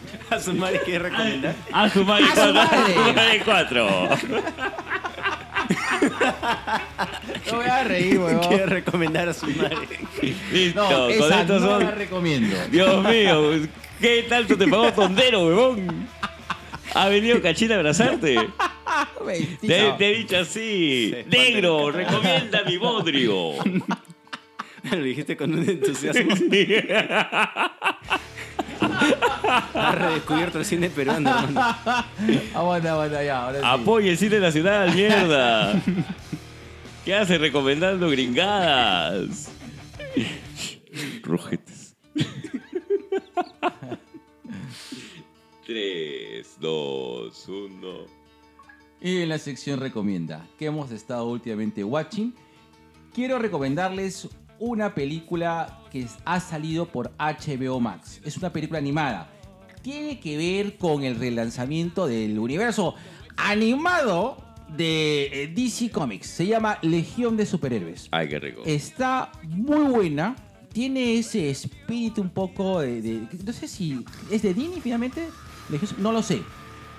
A 0.30 0.38
su 0.40 0.52
madre 0.54 0.80
que 0.84 0.98
recomendar. 0.98 1.54
A 1.72 1.88
su 1.88 2.04
madre 2.04 2.24
¡A 2.26 2.34
su 2.46 2.52
madre! 2.54 3.42
cuatro. 3.44 4.08
No 7.50 7.56
voy 7.56 7.66
a 7.66 7.84
reír, 7.84 8.18
weón. 8.20 8.38
Quiere 8.40 8.66
recomendar 8.66 9.28
a 9.28 9.34
su 9.34 9.46
madre. 9.48 9.76
Listo, 10.52 10.82
No, 10.82 11.06
con 11.18 11.32
estos 11.32 11.62
no 11.62 11.68
son. 11.68 11.84
la 11.84 11.90
recomiendo. 11.92 12.56
Dios 12.70 13.04
mío, 13.04 13.52
¿qué 14.00 14.26
tanto 14.28 14.56
te 14.56 14.66
pagó 14.68 14.92
Tondero, 14.92 15.46
huevón? 15.46 16.08
Ha 16.94 17.08
venido 17.08 17.40
Cachín 17.42 17.72
a 17.72 17.76
abrazarte. 17.76 18.36
Te, 19.60 19.92
te 19.98 20.06
he 20.12 20.14
dicho 20.16 20.38
así. 20.38 21.10
Se 21.12 21.24
Negro, 21.28 21.90
recomienda 21.90 22.62
mi 22.64 22.78
bodrio. 22.78 23.52
Lo 24.90 25.02
dijiste 25.02 25.36
con 25.36 25.52
un 25.54 25.68
entusiasmo. 25.68 26.34
Has 28.80 29.94
redescubierto 29.94 30.58
el 30.58 30.64
cine 30.64 30.90
peruano, 30.90 31.30
hermano. 31.30 31.78
Aguanta, 32.54 32.92
aguanta, 32.92 33.22
ya. 33.22 33.46
Ahora 33.46 33.60
sí. 33.60 33.66
Apoya 33.66 34.10
el 34.10 34.18
cine 34.18 34.40
nacional, 34.40 34.94
mierda. 34.94 35.82
¿Qué 37.04 37.14
hace 37.14 37.38
recomendando 37.38 38.10
gringadas? 38.10 39.50
Rojetes. 41.22 41.96
Tres, 45.66 46.56
dos, 46.60 47.46
uno. 47.48 48.06
Y 49.00 49.22
en 49.22 49.28
la 49.28 49.38
sección 49.38 49.80
recomienda, 49.80 50.46
que 50.58 50.66
hemos 50.66 50.90
estado 50.90 51.26
últimamente 51.26 51.84
watching, 51.84 52.34
quiero 53.14 53.38
recomendarles 53.38 54.28
una 54.60 54.94
película 54.94 55.80
que 55.90 56.06
ha 56.24 56.40
salido 56.40 56.86
por 56.86 57.10
HBO 57.18 57.80
Max. 57.80 58.20
Es 58.24 58.36
una 58.36 58.52
película 58.52 58.78
animada. 58.78 59.28
Tiene 59.82 60.18
que 60.20 60.36
ver 60.36 60.76
con 60.76 61.04
el 61.04 61.16
relanzamiento 61.18 62.06
del 62.06 62.38
universo 62.38 62.94
animado 63.36 64.36
de 64.76 65.44
eh, 65.44 65.48
DC 65.54 65.90
Comics. 65.90 66.26
Se 66.26 66.46
llama 66.46 66.78
Legión 66.82 67.36
de 67.36 67.46
Superhéroes. 67.46 68.08
Ay, 68.10 68.28
qué 68.28 68.38
rico. 68.38 68.62
Está 68.66 69.32
muy 69.44 69.84
buena. 69.90 70.36
Tiene 70.72 71.18
ese 71.18 71.48
espíritu 71.48 72.20
un 72.20 72.28
poco 72.30 72.80
de, 72.80 73.00
de- 73.00 73.26
No 73.44 73.52
sé 73.52 73.66
si 73.66 74.04
es 74.30 74.42
de 74.42 74.52
Disney 74.54 74.80
finalmente. 74.80 75.28
No 75.98 76.12
lo 76.12 76.22
sé. 76.22 76.42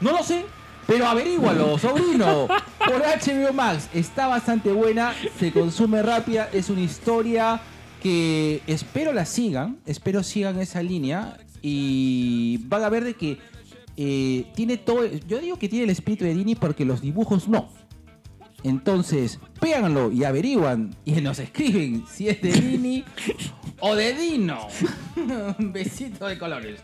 No 0.01 0.11
lo 0.11 0.23
sé. 0.23 0.45
Pero 0.89 1.05
averígualo, 1.05 1.77
sobrino. 1.77 2.47
Por 2.79 3.03
HBO 3.03 3.53
Max. 3.53 3.87
Está 3.93 4.25
bastante 4.25 4.71
buena. 4.71 5.13
Se 5.39 5.51
consume 5.51 6.01
rápida. 6.01 6.49
Es 6.51 6.71
una 6.71 6.81
historia 6.81 7.61
que 8.01 8.63
espero 8.65 9.13
la 9.13 9.25
sigan. 9.25 9.77
Espero 9.85 10.23
sigan 10.23 10.59
esa 10.59 10.81
línea. 10.81 11.37
Y 11.61 12.57
van 12.65 12.83
a 12.83 12.89
ver 12.89 13.03
de 13.03 13.13
que 13.13 13.37
eh, 13.97 14.47
tiene 14.55 14.77
todo. 14.77 15.05
Yo 15.05 15.39
digo 15.39 15.59
que 15.59 15.69
tiene 15.69 15.83
el 15.83 15.91
espíritu 15.91 16.25
de 16.25 16.33
Disney 16.33 16.55
porque 16.55 16.85
los 16.85 17.01
dibujos 17.01 17.47
no. 17.47 17.69
Entonces, 18.63 19.39
péganlo 19.59 20.11
y 20.11 20.23
averiguan 20.23 20.95
y 21.05 21.13
nos 21.21 21.37
escriben 21.37 22.03
si 22.11 22.29
es 22.29 22.41
de 22.41 22.51
Dini 22.51 23.05
o 23.79 23.95
de 23.95 24.13
Dino. 24.13 24.67
Un 25.59 25.71
besito 25.71 26.25
de 26.25 26.39
colores. 26.39 26.81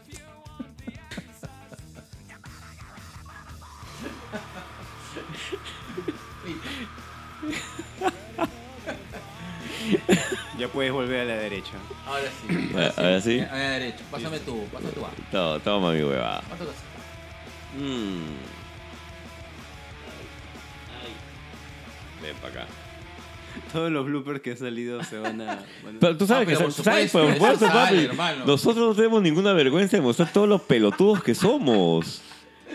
Ya 10.58 10.68
puedes 10.70 10.92
volver 10.92 11.22
a 11.22 11.26
la 11.26 11.36
derecha. 11.36 11.74
Ahora 12.08 12.22
sí. 12.48 12.70
Ah, 12.76 12.92
ahora 12.98 13.22
sí. 13.22 13.40
A 13.40 13.54
la 13.56 13.70
derecha. 13.72 14.00
Pásame 14.10 14.40
tú, 14.40 14.64
pásame 14.72 14.92
tú. 14.94 15.02
To- 15.32 15.60
Toma 15.60 15.92
mi 15.92 16.02
hueva. 16.02 16.42
¿Cuánto 16.48 16.66
cosas? 16.66 16.82
Mm. 17.78 18.24
Ven 22.24 22.36
para 22.42 22.62
acá. 22.64 22.68
Todos 23.72 23.92
los 23.92 24.06
bloopers 24.06 24.42
que 24.42 24.52
han 24.52 24.58
salido 24.58 25.04
se 25.04 25.20
van 25.20 25.42
a. 25.42 25.46
van 25.84 25.98
a- 25.98 26.00
Pero 26.00 26.18
tú 26.18 26.26
sabes 26.26 26.48
Ah, 26.48 26.52
que 26.52 26.58
pero 26.58 26.70
por 26.70 26.84
sabes, 26.84 27.12
supuesto, 27.12 27.38
por 27.40 27.50
eso 27.50 27.60
supuesto, 27.60 27.68
sale, 27.68 27.98
papi. 27.98 28.06
hermano. 28.06 28.46
Nosotros 28.46 28.88
no 28.90 28.96
tenemos 28.96 29.22
ninguna 29.22 29.54
vergüenza 29.54 29.98
de 29.98 30.02
mostrar 30.04 30.32
todos 30.32 30.48
los 30.48 30.62
pelotudos 30.62 31.22
que 31.22 31.36
somos. 31.36 32.22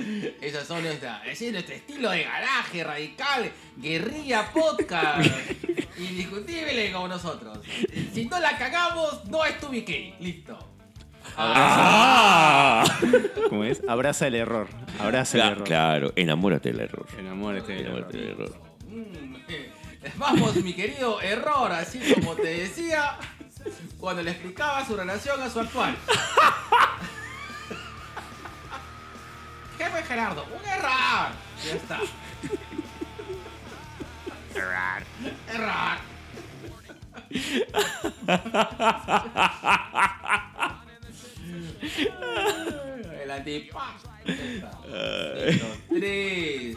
Esas 0.40 0.66
son 0.66 0.82
nuestra, 0.82 1.22
ese 1.26 1.46
es 1.48 1.52
nuestro 1.52 1.74
estilo 1.74 2.10
de 2.10 2.24
garaje 2.24 2.84
radical, 2.84 3.50
guerrilla 3.76 4.50
podcast. 4.52 5.30
Indiscutible 5.98 6.90
como 6.92 7.08
nosotros. 7.08 7.58
Si 8.14 8.24
no 8.26 8.38
la 8.40 8.56
cagamos, 8.56 9.24
no 9.26 9.44
es 9.44 9.58
tu 9.60 9.68
BK. 9.68 10.20
Listo. 10.20 10.58
¡Ah! 11.36 12.84
¿Cómo 13.48 13.64
es? 13.64 13.82
Abraza 13.88 14.26
el 14.26 14.34
error. 14.34 14.68
Abraza 14.98 15.36
el 15.38 15.42
Cla- 15.44 15.50
error. 15.52 15.64
claro, 15.64 16.12
enamórate 16.16 16.70
del 16.72 16.80
error. 16.80 17.06
Enamórate 17.18 17.72
del 17.72 17.80
error. 17.86 17.90
Enamórate 17.98 18.18
del 18.18 18.28
error. 18.30 18.60
Mm, 18.88 19.30
Vamos, 20.16 20.56
mi 20.56 20.72
querido 20.72 21.20
error, 21.20 21.70
así 21.72 21.98
como 22.14 22.34
te 22.34 22.48
decía 22.60 23.16
cuando 23.98 24.22
le 24.22 24.30
explicaba 24.30 24.84
su 24.86 24.96
relación 24.96 25.40
a 25.42 25.50
su 25.50 25.60
actual. 25.60 25.94
Jefe 29.80 30.02
Gerardo, 30.02 30.44
un 30.44 30.68
error. 30.68 31.30
Ya 31.64 31.74
está. 31.74 32.00
Error. 34.54 35.02
Error. 35.48 35.98
El 43.22 43.30
antipas. 43.30 44.02
Ya 44.26 44.34
está. 44.34 44.70
Listo. 45.46 45.66
Tres, 45.88 46.76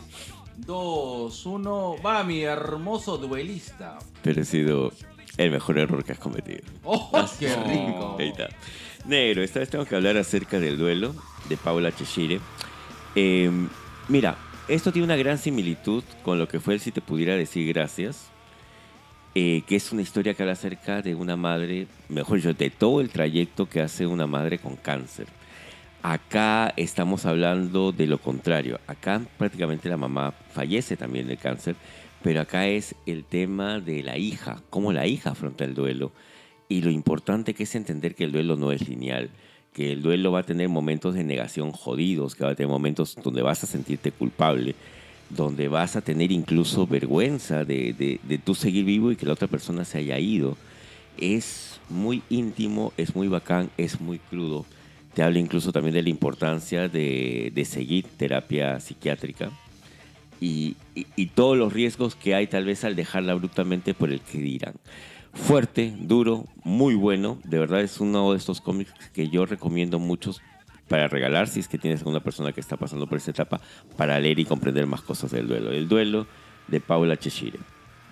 dos, 0.55 1.45
uno. 1.45 1.95
Va, 2.01 2.23
mi 2.23 2.43
hermoso 2.43 3.17
duelista. 3.17 3.99
Pero 4.21 4.43
ha 4.43 4.45
sido 4.45 4.93
el 5.35 5.51
mejor 5.51 5.77
error 5.77 6.05
que 6.05 6.13
has 6.13 6.19
cometido. 6.19 6.61
¡Oh, 6.85 7.11
qué 7.37 7.53
rico! 7.53 8.15
Ahí 8.17 8.29
está. 8.29 8.47
Negro, 9.03 9.43
esta 9.43 9.59
vez 9.59 9.69
tengo 9.69 9.83
que 9.83 9.97
hablar 9.97 10.15
acerca 10.15 10.57
del 10.61 10.77
duelo 10.77 11.13
de 11.49 11.57
Paula 11.57 11.93
Cheshire. 11.93 12.39
Eh, 13.15 13.51
mira, 14.07 14.37
esto 14.67 14.91
tiene 14.91 15.05
una 15.05 15.15
gran 15.15 15.37
similitud 15.37 16.03
con 16.23 16.39
lo 16.39 16.47
que 16.47 16.59
fue 16.59 16.73
el 16.73 16.79
Si 16.79 16.91
te 16.91 17.01
pudiera 17.01 17.35
decir 17.35 17.67
gracias, 17.67 18.29
eh, 19.35 19.63
que 19.67 19.75
es 19.75 19.91
una 19.91 20.01
historia 20.01 20.33
que 20.33 20.43
habla 20.43 20.53
acerca 20.53 21.01
de 21.01 21.15
una 21.15 21.35
madre, 21.35 21.87
mejor 22.09 22.37
dicho, 22.37 22.53
de 22.53 22.69
todo 22.69 23.01
el 23.01 23.09
trayecto 23.09 23.67
que 23.67 23.81
hace 23.81 24.05
una 24.07 24.27
madre 24.27 24.59
con 24.59 24.75
cáncer. 24.75 25.27
Acá 26.01 26.73
estamos 26.75 27.25
hablando 27.25 27.91
de 27.91 28.07
lo 28.07 28.19
contrario. 28.19 28.79
Acá 28.87 29.21
prácticamente 29.37 29.89
la 29.89 29.97
mamá 29.97 30.31
fallece 30.53 30.97
también 30.97 31.27
de 31.27 31.37
cáncer, 31.37 31.75
pero 32.21 32.41
acá 32.41 32.67
es 32.67 32.95
el 33.05 33.23
tema 33.23 33.79
de 33.79 34.03
la 34.03 34.17
hija, 34.17 34.61
cómo 34.69 34.91
la 34.93 35.07
hija 35.07 35.31
afronta 35.31 35.63
el 35.63 35.75
duelo 35.75 36.11
y 36.69 36.81
lo 36.81 36.91
importante 36.91 37.53
que 37.53 37.63
es 37.63 37.75
entender 37.75 38.15
que 38.15 38.23
el 38.23 38.31
duelo 38.31 38.55
no 38.55 38.71
es 38.71 38.87
lineal, 38.87 39.29
que 39.73 39.91
el 39.91 40.01
duelo 40.01 40.31
va 40.31 40.39
a 40.39 40.43
tener 40.43 40.69
momentos 40.69 41.15
de 41.15 41.23
negación 41.23 41.71
jodidos, 41.71 42.35
que 42.35 42.43
va 42.43 42.51
a 42.51 42.55
tener 42.55 42.69
momentos 42.69 43.15
donde 43.23 43.41
vas 43.41 43.63
a 43.63 43.67
sentirte 43.67 44.11
culpable, 44.11 44.75
donde 45.29 45.67
vas 45.67 45.95
a 45.95 46.01
tener 46.01 46.31
incluso 46.31 46.85
vergüenza 46.85 47.65
de, 47.65 47.93
de, 47.93 48.19
de 48.23 48.37
tú 48.37 48.53
seguir 48.55 48.85
vivo 48.85 49.11
y 49.11 49.15
que 49.15 49.25
la 49.25 49.33
otra 49.33 49.47
persona 49.47 49.83
se 49.83 49.97
haya 49.97 50.19
ido. 50.19 50.55
Es 51.17 51.79
muy 51.89 52.21
íntimo, 52.29 52.93
es 52.97 53.15
muy 53.15 53.27
bacán, 53.27 53.69
es 53.77 53.99
muy 53.99 54.19
crudo. 54.19 54.65
Te 55.13 55.23
habla 55.23 55.39
incluso 55.39 55.71
también 55.71 55.93
de 55.93 56.03
la 56.03 56.09
importancia 56.09 56.87
de, 56.87 57.51
de 57.53 57.65
seguir 57.65 58.05
terapia 58.17 58.79
psiquiátrica 58.79 59.51
y, 60.41 60.75
y- 60.95 61.05
y 61.15 61.25
todos 61.27 61.57
los 61.57 61.71
riesgos 61.73 62.15
que 62.15 62.35
hay 62.35 62.47
tal 62.47 62.65
vez 62.65 62.83
al 62.83 62.95
dejarla 62.95 63.33
abruptamente 63.33 63.93
por 63.93 64.11
el 64.11 64.21
que 64.21 64.39
dirán. 64.39 64.73
Fuerte, 65.33 65.93
duro, 65.97 66.45
muy 66.63 66.95
bueno. 66.95 67.39
De 67.43 67.59
verdad 67.59 67.81
es 67.81 67.99
uno 67.99 68.31
de 68.31 68.37
estos 68.37 68.61
cómics 68.61 68.93
que 69.13 69.29
yo 69.29 69.45
recomiendo 69.45 69.99
muchos 69.99 70.41
para 70.87 71.07
regalar 71.07 71.47
si 71.47 71.59
es 71.59 71.67
que 71.67 71.77
tienes 71.77 72.03
a 72.03 72.09
una 72.09 72.19
persona 72.19 72.51
que 72.51 72.59
está 72.61 72.77
pasando 72.77 73.07
por 73.07 73.17
esta 73.17 73.31
etapa 73.31 73.59
para 73.97 74.19
leer 74.19 74.39
y 74.39 74.45
comprender 74.45 74.85
más 74.85 75.01
cosas 75.01 75.31
del 75.31 75.47
duelo. 75.47 75.71
El 75.71 75.87
duelo 75.87 76.27
de 76.67 76.79
Paula 76.79 77.17
Cheshire. 77.17 77.59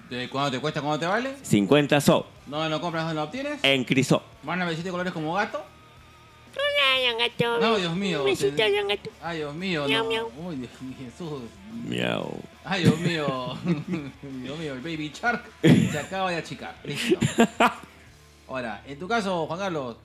¿De 0.09 0.29
¿Cuánto 0.29 0.51
te 0.51 0.59
cuesta? 0.59 0.81
¿Cuánto 0.81 0.99
te 0.99 1.05
vale? 1.05 1.35
50 1.41 2.01
so 2.01 2.27
¿No 2.47 2.67
lo 2.67 2.81
compras? 2.81 3.05
¿No 3.05 3.13
lo 3.13 3.23
obtienes? 3.23 3.59
en 3.63 3.83
Crisó. 3.85 4.23
¿Van 4.43 4.61
a 4.61 4.65
besito 4.65 4.85
de 4.85 4.91
colores 4.91 5.13
como 5.13 5.33
gato? 5.35 5.63
Don 6.53 7.17
gato. 7.17 7.59
No, 7.61 7.77
Dios 7.77 7.95
mío. 7.95 8.23
Besito, 8.23 8.57
gato. 8.57 9.09
Ay, 9.21 9.37
Dios 9.37 9.55
mío. 9.55 9.85
Miau, 9.87 10.03
no. 10.03 10.09
miau. 10.09 10.31
Uy, 10.45 10.55
Dios 10.57 10.81
mío, 10.81 10.95
Jesús. 10.99 11.43
Miau. 11.87 12.39
Ay, 12.63 12.83
Dios 12.83 12.99
mío. 12.99 13.57
Dios 14.43 14.59
mío, 14.59 14.73
el 14.73 14.81
Baby 14.81 15.11
Shark 15.13 15.43
se 15.61 15.99
acaba 15.99 16.31
de 16.31 16.37
achicar. 16.37 16.75
Listo. 16.83 17.19
Ahora, 18.47 18.83
en 18.85 18.99
tu 18.99 19.07
caso, 19.07 19.47
Juan 19.47 19.59
Carlos, 19.59 19.97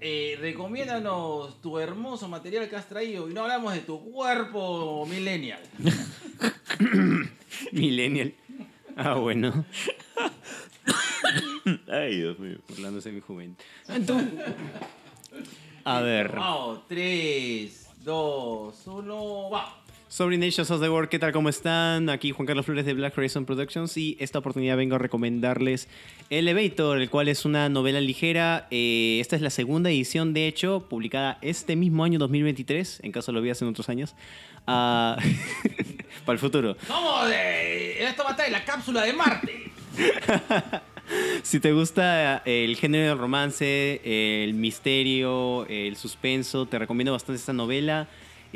eh, 0.00 0.36
recomiéndanos 0.40 1.60
tu 1.62 1.78
hermoso 1.78 2.28
material 2.28 2.68
que 2.68 2.76
has 2.76 2.86
traído 2.86 3.30
y 3.30 3.34
no 3.34 3.42
hablamos 3.42 3.72
de 3.72 3.80
tu 3.80 4.12
cuerpo 4.12 5.06
millennial. 5.06 5.60
Millennial. 7.72 8.34
Ah, 8.96 9.14
bueno. 9.14 9.64
Ay, 11.90 12.16
Dios 12.16 12.38
mío. 12.38 12.58
Burlándose 12.68 13.08
de 13.08 13.14
mi 13.14 13.20
juventud. 13.22 14.22
A 15.84 16.00
ver. 16.00 16.32
Vamos, 16.34 16.86
3, 16.88 17.88
2, 18.04 18.86
1, 18.86 19.50
va. 19.50 19.85
Sobre 20.08 20.38
Nations 20.38 20.70
of 20.70 20.80
the 20.80 20.88
World, 20.88 21.08
¿qué 21.08 21.18
tal? 21.18 21.32
¿Cómo 21.32 21.48
están? 21.48 22.08
Aquí 22.10 22.30
Juan 22.30 22.46
Carlos 22.46 22.64
Flores 22.64 22.86
de 22.86 22.94
Black 22.94 23.18
Horizon 23.18 23.44
Productions 23.44 23.96
y 23.96 24.16
esta 24.20 24.38
oportunidad 24.38 24.76
vengo 24.76 24.94
a 24.94 24.98
recomendarles 24.98 25.88
Elevator, 26.30 26.98
el 26.98 27.10
cual 27.10 27.26
es 27.26 27.44
una 27.44 27.68
novela 27.68 28.00
ligera. 28.00 28.68
Eh, 28.70 29.18
esta 29.20 29.34
es 29.34 29.42
la 29.42 29.50
segunda 29.50 29.90
edición, 29.90 30.32
de 30.32 30.46
hecho, 30.46 30.86
publicada 30.88 31.38
este 31.42 31.74
mismo 31.74 32.04
año 32.04 32.20
2023, 32.20 33.00
en 33.02 33.10
caso 33.10 33.32
lo 33.32 33.42
veas 33.42 33.60
en 33.62 33.68
otros 33.68 33.88
años, 33.88 34.14
ah, 34.68 35.16
para 36.24 36.34
el 36.34 36.38
futuro. 36.38 36.76
¡Vamos! 36.88 37.28
De... 37.28 38.04
Esto 38.04 38.22
va 38.22 38.28
a 38.28 38.32
estar 38.32 38.46
en 38.46 38.52
la 38.52 38.64
cápsula 38.64 39.02
de 39.02 39.12
Marte. 39.12 39.72
Si 41.44 41.60
te 41.60 41.72
gusta 41.72 42.42
eh, 42.44 42.64
el 42.64 42.74
género 42.74 43.10
del 43.10 43.18
romance, 43.18 44.00
el 44.02 44.54
misterio, 44.54 45.64
el 45.68 45.94
suspenso, 45.94 46.66
te 46.66 46.80
recomiendo 46.80 47.12
bastante 47.12 47.38
esta 47.38 47.52
novela. 47.52 48.08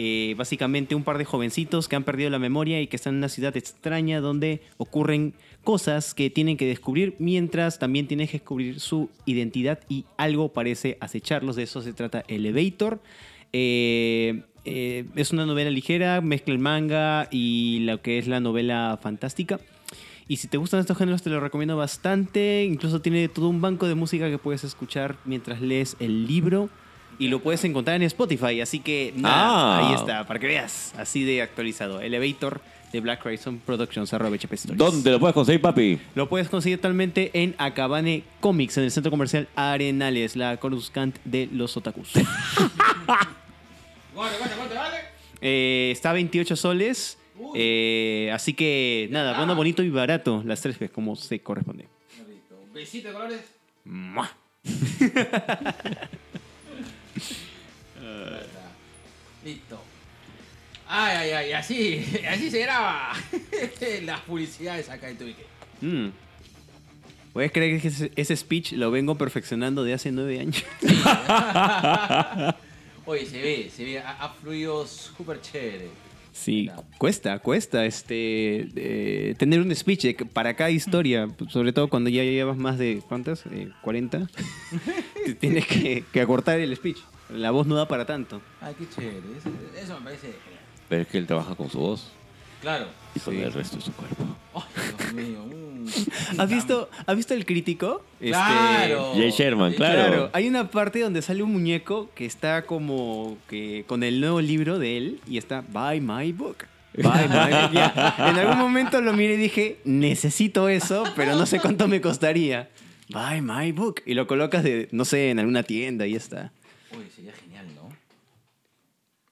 Eh, 0.03 0.35
básicamente 0.35 0.95
un 0.95 1.05
par 1.05 1.19
de 1.19 1.27
jovencitos 1.27 1.87
que 1.87 1.95
han 1.95 2.05
perdido 2.05 2.31
la 2.31 2.39
memoria 2.39 2.81
y 2.81 2.87
que 2.87 2.97
están 2.97 3.13
en 3.13 3.19
una 3.19 3.29
ciudad 3.29 3.55
extraña 3.55 4.23
donde 4.23 4.63
ocurren 4.79 5.35
cosas 5.63 6.15
que 6.15 6.31
tienen 6.31 6.57
que 6.57 6.65
descubrir 6.65 7.17
mientras 7.19 7.79
también 7.79 8.07
tienen 8.07 8.27
que 8.27 8.39
descubrir 8.39 8.81
su 8.81 9.11
identidad 9.27 9.81
y 9.91 10.07
algo 10.17 10.55
parece 10.55 10.97
acecharlos. 11.01 11.55
De 11.55 11.65
eso 11.65 11.83
se 11.83 11.93
trata 11.93 12.25
Elevator. 12.29 13.03
Eh, 13.53 14.45
eh, 14.65 15.05
es 15.17 15.33
una 15.33 15.45
novela 15.45 15.69
ligera, 15.69 16.23
mezcla 16.23 16.55
el 16.55 16.61
manga 16.61 17.29
y 17.31 17.81
lo 17.81 18.01
que 18.01 18.17
es 18.17 18.27
la 18.27 18.41
novela 18.41 18.99
fantástica. 19.03 19.61
Y 20.29 20.39
si 20.39 20.49
te 20.49 20.57
gustan 20.57 20.81
estos 20.81 20.97
géneros, 20.97 21.21
te 21.21 21.29
lo 21.29 21.41
recomiendo 21.41 21.77
bastante. 21.77 22.65
Incluso 22.65 23.03
tiene 23.03 23.29
todo 23.29 23.51
un 23.51 23.61
banco 23.61 23.87
de 23.87 23.97
música 23.97 24.31
que 24.31 24.39
puedes 24.39 24.65
escuchar 24.65 25.19
mientras 25.27 25.61
lees 25.61 25.95
el 26.01 26.27
libro. 26.27 26.71
Y 27.21 27.29
lo 27.29 27.41
puedes 27.41 27.63
encontrar 27.65 27.95
en 27.97 28.03
Spotify. 28.03 28.61
Así 28.61 28.81
que 28.81 29.13
nada, 29.15 29.79
Ah. 29.79 29.89
ahí 29.89 29.95
está, 29.95 30.27
para 30.27 30.41
que 30.41 30.47
veas. 30.49 30.93
Así 30.99 31.23
de 31.23 31.43
actualizado. 31.43 32.01
Elevator 32.01 32.61
de 32.93 33.01
Black 33.01 33.25
Horizon 33.25 33.59
Productions, 33.65 34.13
arroba 34.13 34.35
HP 34.35 34.55
Stories. 34.57 34.79
¿Dónde 34.79 35.11
lo 35.13 35.21
puedes 35.21 35.35
conseguir, 35.35 35.61
papi? 35.61 36.01
Lo 36.17 36.29
puedes 36.29 36.49
conseguir 36.49 36.79
totalmente 36.79 37.31
en 37.35 37.55
Acabane 37.59 38.25
Comics, 38.41 38.79
en 38.79 38.85
el 38.85 38.91
centro 38.91 39.11
comercial 39.11 39.47
Arenales, 39.55 40.35
la 40.35 40.57
Coruscant 40.57 41.17
de 41.25 41.49
los 41.53 41.77
otakus. 41.77 42.11
Eh, 45.43 45.89
está 45.93 46.11
a 46.11 46.13
28 46.13 46.55
soles. 46.57 47.17
eh, 47.55 48.31
así 48.35 48.53
que 48.53 49.09
nada, 49.11 49.37
bueno, 49.39 49.55
bonito 49.55 49.83
y 49.83 49.89
barato. 49.89 50.43
Las 50.45 50.61
tres 50.61 50.79
veces 50.79 50.95
como 50.95 51.17
se 51.17 51.41
corresponde. 51.41 51.89
Listo. 52.29 52.57
Besito 52.75 53.09
de 53.09 53.15
colores. 53.15 53.41
¡Mua! 58.01 58.41
Listo. 59.45 59.81
Ay, 60.87 61.17
ay, 61.17 61.31
ay, 61.31 61.53
así, 61.53 62.05
así 62.29 62.51
se 62.51 62.61
graba. 62.61 63.13
Las 64.03 64.21
publicidades 64.21 64.89
acá 64.89 65.09
en 65.09 65.19
Twitter. 65.19 65.47
Mm. 65.81 66.09
¿Puedes 67.33 67.53
creer 67.53 67.81
que 67.81 67.89
ese, 67.89 68.11
ese 68.17 68.37
speech 68.37 68.73
lo 68.73 68.91
vengo 68.91 69.17
perfeccionando 69.17 69.85
de 69.85 69.95
hace 69.95 70.11
nueve 70.11 70.41
años? 70.41 70.65
Oye, 73.07 73.25
se 73.25 73.41
ve, 73.41 73.71
se 73.75 73.85
ve, 73.85 74.01
ha, 74.01 74.11
ha 74.11 74.31
fluido 74.31 74.85
súper 74.87 75.41
chévere. 75.41 75.89
Sí, 76.33 76.71
cuesta, 76.99 77.39
cuesta 77.41 77.85
este 77.85 78.69
eh, 78.77 79.35
tener 79.37 79.61
un 79.61 79.75
speech 79.75 80.03
de 80.03 80.15
que 80.17 80.25
para 80.25 80.55
cada 80.55 80.71
historia, 80.71 81.29
sobre 81.49 81.73
todo 81.73 81.89
cuando 81.89 82.09
ya 82.09 82.23
llevas 82.23 82.57
más 82.57 82.79
de, 82.79 83.03
¿cuántas? 83.09 83.45
Eh, 83.47 83.71
40. 83.83 84.29
Te 85.25 85.35
Tienes 85.35 85.67
que, 85.67 86.05
que 86.13 86.21
acortar 86.21 86.61
el 86.61 86.75
speech. 86.77 86.99
La 87.31 87.51
voz 87.51 87.67
no 87.67 87.75
da 87.75 87.87
para 87.87 88.07
tanto. 88.07 88.41
Ay, 88.61 88.75
qué 88.79 88.89
chévere. 88.89 89.19
Eso, 89.39 89.51
eso 89.81 89.99
me 89.99 90.05
parece 90.05 90.27
genial. 90.29 90.65
Pero 90.89 91.03
es 91.03 91.09
que 91.09 91.19
él 91.19 91.27
trabaja 91.27 91.55
con 91.55 91.71
su 91.71 91.79
voz 91.79 92.11
Claro. 92.61 92.87
Y 93.15 93.21
con 93.21 93.35
Sí. 93.35 93.41
el 93.43 93.53
resto 93.53 93.77
de 93.77 93.83
su 93.83 93.93
cuerpo. 93.93 94.25
Ay, 94.55 94.63
Dios 94.99 95.13
mío. 95.13 95.45
mm. 95.47 95.61
¿Has 96.41 96.51
visto, 96.51 96.89
¿has 97.07 97.17
visto 97.17 97.35
el 97.35 97.45
crítico? 97.47 98.03
Este, 98.21 98.31
Claro. 98.33 99.13
Jay 99.15 99.31
Sherman, 99.31 99.73
claro. 99.75 99.95
Claro, 100.09 100.31
hay 100.33 100.47
una 100.49 100.71
parte 100.71 101.01
donde 101.01 101.23
sale 101.23 101.43
un 101.43 101.53
muñeco 101.53 102.11
que 102.15 102.27
está 102.27 102.63
como 102.67 103.37
que 103.49 103.85
con 103.87 104.03
el 104.03 104.21
nuevo 104.21 104.41
libro 104.41 104.79
de 104.79 104.97
él 104.97 105.21
y 105.27 105.39
está 105.39 105.63
Buy 105.69 106.01
My 106.01 106.33
Book. 106.33 106.59
Buy 106.95 107.05
my 107.29 107.51
book. 107.53 107.73
Ya. 107.73 108.15
En 108.19 108.37
algún 108.37 108.59
momento 108.59 109.01
lo 109.01 109.13
miré 109.13 109.35
y 109.35 109.37
dije, 109.39 109.79
necesito 109.85 110.69
eso, 110.69 111.05
pero 111.15 111.37
no 111.37 111.47
sé 111.47 111.61
cuánto 111.61 111.87
me 111.87 112.01
costaría. 112.01 112.69
Buy 113.09 113.41
My 113.43 113.71
Book. 113.73 114.03
Y 114.07 114.15
lo 114.15 114.27
colocas 114.27 114.65
de, 114.65 114.89
no 114.91 115.05
sé, 115.05 115.31
en 115.31 115.39
alguna 115.39 115.63
tienda 115.63 116.07
y 116.07 116.13
ya 116.13 116.17
está. 116.19 116.53
Uy, 116.93 117.05
sería 117.15 117.33
genial. 117.33 117.50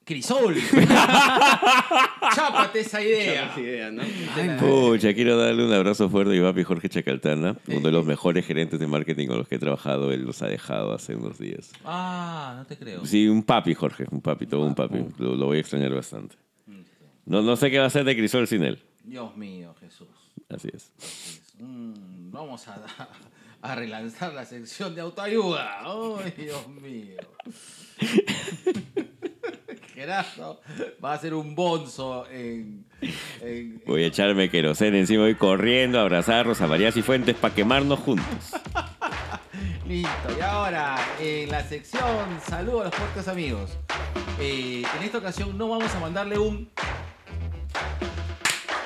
¡Crisol! 0.09 0.55
¡Chápate 2.35 2.81
esa 2.81 3.03
idea! 3.03 3.53
idea, 3.59 3.91
¿no? 3.91 4.03
Pucha, 4.59 5.13
quiero 5.13 5.37
darle 5.37 5.67
un 5.67 5.73
abrazo 5.75 6.09
fuerte 6.09 6.33
a 6.33 6.41
mi 6.41 6.41
papi 6.41 6.65
Jorge 6.65 6.89
Chacaltana, 6.89 7.57
uno 7.67 7.81
de 7.81 7.93
los 7.93 8.07
mejores 8.07 8.47
gerentes 8.47 8.81
de 8.81 8.87
marketing 8.87 9.27
con 9.27 9.37
los 9.37 9.47
que 9.47 9.57
he 9.57 9.59
trabajado. 9.59 10.11
Él 10.11 10.23
los 10.23 10.41
ha 10.41 10.47
dejado 10.47 10.95
hace 10.95 11.15
unos 11.15 11.39
días. 11.39 11.73
Ah, 11.85 12.55
no 12.57 12.65
te 12.65 12.79
creo. 12.79 13.05
Sí, 13.05 13.29
un 13.29 13.43
papi, 13.43 13.75
Jorge, 13.75 14.07
un 14.11 14.23
papi, 14.23 14.47
todo 14.47 14.63
un 14.63 14.75
papi. 14.75 15.05
Lo, 15.19 15.35
lo 15.35 15.45
voy 15.45 15.59
a 15.59 15.61
extrañar 15.61 15.93
bastante. 15.95 16.37
No, 17.27 17.43
no 17.43 17.57
sé 17.57 17.71
qué 17.71 17.77
va 17.77 17.85
a 17.85 17.89
hacer 17.89 18.05
de 18.05 18.17
Crisol 18.17 18.49
sin 18.49 18.63
él. 18.63 18.83
Dios 19.05 19.37
mío, 19.37 19.75
Jesús. 19.79 20.09
Así 20.49 20.69
es. 20.73 20.91
Mm, 21.59 22.31
vamos 22.31 22.67
a, 22.69 22.83
a 23.61 23.75
relanzar 23.75 24.33
la 24.33 24.47
sección 24.47 24.95
de 24.95 25.03
autoayuda. 25.03 25.81
¡Ay, 25.83 26.33
Dios 26.35 26.67
mío! 26.69 27.19
Gerardo 29.99 30.61
va 31.05 31.15
a 31.15 31.19
ser 31.19 31.35
un 31.35 31.57
bonzo 31.57 32.25
en... 32.31 32.85
en- 33.41 33.83
Voy 33.85 34.05
a 34.05 34.07
echarme 34.07 34.49
queroseno 34.49 34.97
encima, 34.97 35.25
voy 35.25 35.35
corriendo 35.35 35.99
a 35.99 36.03
abrazar 36.03 36.37
a 36.37 36.43
Rosa 36.45 36.69
María 36.69 36.93
Cifuentes 36.93 37.35
para 37.35 37.53
quemarnos 37.53 37.99
juntos. 37.99 38.27
Listo, 39.89 40.37
y 40.39 40.41
ahora 40.41 40.97
en 41.21 41.51
la 41.51 41.65
sección 41.65 42.05
Saludos 42.49 42.83
a 42.83 42.85
los 42.85 42.95
podcast 42.95 43.29
amigos. 43.29 43.77
Eh, 44.39 44.85
en 44.99 45.03
esta 45.03 45.19
ocasión 45.19 45.59
no 45.59 45.69
vamos 45.69 45.93
a 45.93 45.99
mandarle 45.99 46.39
un 46.39 46.71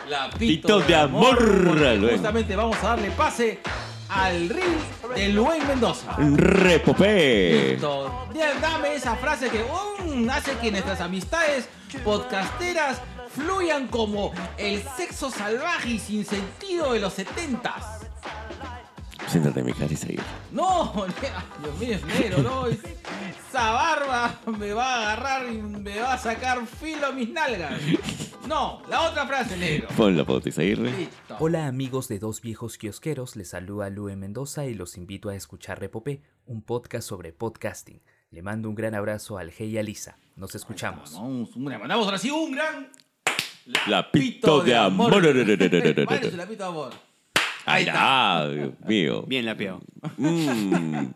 lapito 0.09 0.39
Pito 0.39 0.81
de 0.81 0.95
amor. 0.97 2.11
Justamente 2.11 2.57
vamos 2.57 2.79
a 2.83 2.89
darle 2.89 3.11
pase 3.11 3.59
al 4.09 4.49
reel 4.49 4.77
de 5.15 5.29
Luen 5.31 5.67
Mendoza. 5.69 6.17
¡Repopé! 6.37 7.73
Listo. 7.73 8.29
Dame 8.63 8.95
esa 8.95 9.17
frase 9.17 9.49
que 9.51 9.63
hace 10.31 10.57
que 10.59 10.71
nuestras 10.71 11.01
amistades 11.01 11.69
podcasteras 12.05 13.01
fluyan 13.35 13.89
como 13.89 14.33
el 14.59 14.83
sexo 14.97 15.31
salvaje 15.31 15.91
y 15.91 15.99
sin 15.99 16.25
sentido 16.25 16.93
de 16.93 17.01
los 17.01 17.13
setentas. 17.15 18.01
Siéntate, 19.29 19.63
mi 19.63 19.73
y 19.73 19.97
seguir. 19.97 20.21
No, 20.51 20.93
Dios 21.63 21.79
mío, 21.79 21.95
es 21.97 22.05
negro, 22.05 22.43
no. 22.43 22.67
es- 22.67 22.79
Esa 23.49 23.71
barba 23.71 24.41
me 24.59 24.73
va 24.73 24.95
a 24.95 25.13
agarrar 25.13 25.53
y 25.53 25.61
me 25.63 26.01
va 26.01 26.15
a 26.15 26.19
sacar 26.19 26.67
filo 26.67 27.07
a 27.07 27.13
mis 27.13 27.29
nalgas. 27.31 27.81
No, 28.47 28.83
la 28.89 29.03
otra 29.03 29.27
frase, 29.27 29.57
negro. 29.57 29.89
Ponla, 29.97 30.25
Pauti 30.25 30.51
Seguirre. 30.51 30.91
Listo. 30.93 31.37
Hola 31.39 31.67
amigos 31.67 32.09
de 32.09 32.19
Dos 32.19 32.41
Viejos 32.41 32.77
Kiosqueros, 32.79 33.37
les 33.37 33.49
saluda 33.51 33.89
Lue 33.91 34.17
Mendoza 34.17 34.65
y 34.67 34.75
los 34.75 34.97
invito 34.97 35.29
a 35.29 35.35
escuchar 35.37 35.81
Repopé, 35.81 36.23
un 36.47 36.63
podcast 36.63 37.09
sobre 37.09 37.33
podcasting. 37.33 38.03
Le 38.33 38.43
mando 38.43 38.69
un 38.69 38.75
gran 38.75 38.95
abrazo 38.95 39.39
al 39.39 39.53
Hey 39.57 39.71
y 39.71 39.79
a 39.79 39.83
Lisa. 39.83 40.17
Nos 40.37 40.55
escuchamos. 40.55 41.13
Vamos, 41.15 41.55
un- 41.55 41.65
mandamos 41.65 42.07
ahora 42.07 42.19
sí 42.19 42.31
un 42.31 42.53
gran 42.53 42.91
Lapito 43.87 44.63
de 44.63 44.75
amor. 44.75 45.13
Vale, 45.23 46.31
su 46.31 46.37
lapito 46.37 46.65
de 46.65 46.69
amor. 46.69 46.93
Ahí 47.65 47.85
está, 47.85 48.49
Dios 48.49 48.73
mío. 48.87 49.23
Bien 49.23 49.45
lapeado. 49.47 49.81
Mm. 50.17 51.07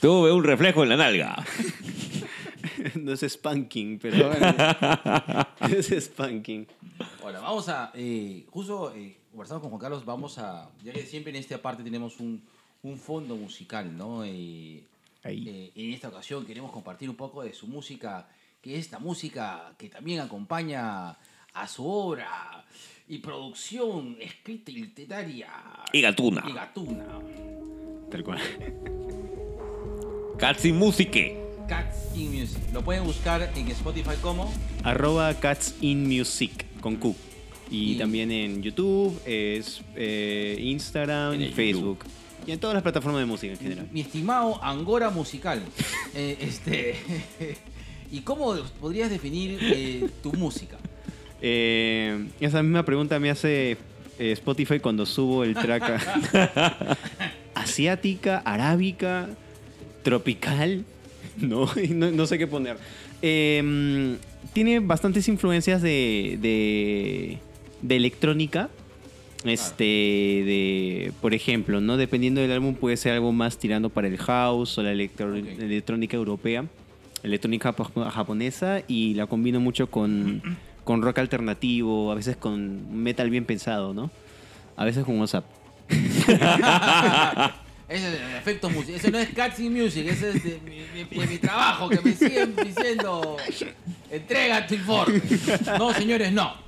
Tuve 0.00 0.32
un 0.32 0.42
reflejo 0.42 0.82
en 0.82 0.88
la 0.88 0.96
nalga. 0.96 1.44
no 2.96 3.12
es 3.12 3.20
spanking, 3.20 3.98
pero 4.00 4.28
bueno. 4.28 4.56
es 5.78 5.88
spanking. 6.06 6.66
Bueno, 7.22 7.40
vamos 7.42 7.68
a. 7.68 7.92
eh, 7.94 8.44
justo 8.50 8.92
eh, 8.96 9.16
conversamos 9.30 9.60
con 9.60 9.70
Juan 9.70 9.80
Carlos, 9.80 10.04
vamos 10.04 10.38
a. 10.38 10.70
Ya 10.82 10.92
que 10.92 11.02
siempre 11.06 11.30
en 11.30 11.36
esta 11.36 11.58
parte 11.58 11.84
tenemos 11.84 12.18
un, 12.18 12.42
un 12.82 12.98
fondo 12.98 13.36
musical, 13.36 13.96
¿no? 13.96 14.24
Eh. 14.24 14.82
Eh, 15.24 15.72
en 15.74 15.92
esta 15.92 16.08
ocasión 16.08 16.44
queremos 16.46 16.70
compartir 16.72 17.08
un 17.10 17.16
poco 17.16 17.42
de 17.42 17.52
su 17.52 17.66
música, 17.66 18.28
que 18.60 18.74
es 18.74 18.80
esta 18.80 18.98
música 18.98 19.74
que 19.78 19.88
también 19.88 20.20
acompaña 20.20 21.10
a 21.52 21.68
su 21.68 21.86
obra 21.88 22.64
y 23.08 23.18
producción 23.18 24.16
escrita 24.20 24.70
y 24.70 24.74
literaria. 24.76 25.50
Y 25.92 26.00
gatuna. 26.00 26.44
Y 26.48 26.52
gatuna. 26.52 27.06
Tal 28.10 28.24
cual. 28.24 28.40
Cats 30.38 30.64
y 30.64 30.72
musique. 30.72 31.40
Cats 31.68 32.14
in 32.16 32.30
Music. 32.38 32.58
Lo 32.72 32.82
pueden 32.82 33.04
buscar 33.04 33.50
en 33.56 33.68
Spotify 33.68 34.16
como. 34.20 34.52
Arroba 34.82 35.32
Cats 35.34 35.76
in 35.80 36.06
Music 36.06 36.66
con 36.80 36.96
Q. 36.96 37.14
Y, 37.70 37.92
Y- 37.92 37.98
también 37.98 38.30
en 38.30 38.62
YouTube, 38.62 39.18
es 39.24 39.80
eh, 39.96 40.58
Instagram, 40.60 41.40
En 41.40 41.52
Facebook. 41.52 42.00
Y 42.46 42.52
en 42.52 42.58
todas 42.58 42.74
las 42.74 42.82
plataformas 42.82 43.20
de 43.20 43.26
música 43.26 43.52
en 43.52 43.58
general. 43.58 43.88
Mi 43.92 44.00
estimado 44.00 44.62
Angora 44.62 45.10
Musical. 45.10 45.62
Eh, 46.16 46.38
este. 46.42 46.94
¿Y 48.12 48.20
cómo 48.20 48.54
podrías 48.80 49.10
definir 49.10 49.58
eh, 49.60 50.08
tu 50.22 50.32
música? 50.34 50.76
Eh, 51.42 52.28
esa 52.38 52.62
misma 52.62 52.84
pregunta 52.84 53.18
me 53.18 53.30
hace 53.30 53.76
Spotify 54.16 54.78
cuando 54.78 55.06
subo 55.06 55.42
el 55.42 55.54
track 55.54 56.00
asiática, 57.56 58.38
arábica, 58.44 59.28
tropical. 60.04 60.84
No, 61.36 61.68
no, 61.90 62.12
no 62.12 62.26
sé 62.26 62.38
qué 62.38 62.46
poner. 62.46 62.76
Eh, 63.20 64.16
tiene 64.52 64.80
bastantes 64.80 65.26
influencias 65.28 65.82
de, 65.82 66.38
de, 66.40 67.38
de 67.82 67.96
electrónica. 67.96 68.68
Este, 69.44 69.84
de, 69.84 71.12
por 71.20 71.34
ejemplo, 71.34 71.80
¿no? 71.80 71.96
Dependiendo 71.96 72.40
del 72.40 72.52
álbum 72.52 72.74
puede 72.74 72.96
ser 72.96 73.12
algo 73.12 73.32
más 73.32 73.58
tirando 73.58 73.90
para 73.90 74.08
el 74.08 74.16
house 74.18 74.78
o 74.78 74.82
la 74.82 74.92
electro- 74.92 75.38
Ok. 75.38 75.46
electrónica 75.60 76.16
europea, 76.16 76.64
electrónica 77.22 77.74
japonesa 78.10 78.82
y 78.88 79.14
la 79.14 79.26
combino 79.26 79.60
mucho 79.60 79.90
con, 79.90 80.42
con 80.84 81.02
rock 81.02 81.18
alternativo, 81.18 82.10
a 82.10 82.14
veces 82.14 82.36
con 82.36 83.02
metal 83.02 83.28
bien 83.30 83.44
pensado, 83.44 83.92
¿no? 83.94 84.10
A 84.76 84.84
veces 84.84 85.04
con 85.04 85.18
WhatsApp. 85.20 85.44
Ese 87.86 88.08
es 88.08 88.14
el 88.14 88.36
efecto 88.38 88.70
musical. 88.70 88.94
Ese 88.96 89.10
no 89.10 89.18
es 89.18 89.28
Catchy 89.28 89.68
Music, 89.68 90.06
ese 90.08 90.30
es 90.30 90.42
de 90.42 90.58
mi, 90.64 90.78
mi- 90.94 91.18
de 91.20 91.26
mi 91.26 91.36
trabajo 91.38 91.88
que 91.90 92.00
me 92.02 92.12
siguen 92.14 92.54
diciendo. 92.56 93.36
Entrega 94.10 94.66
tu 94.66 94.74
informe. 94.74 95.20
No, 95.78 95.92
señores, 95.92 96.32
no. 96.32 96.63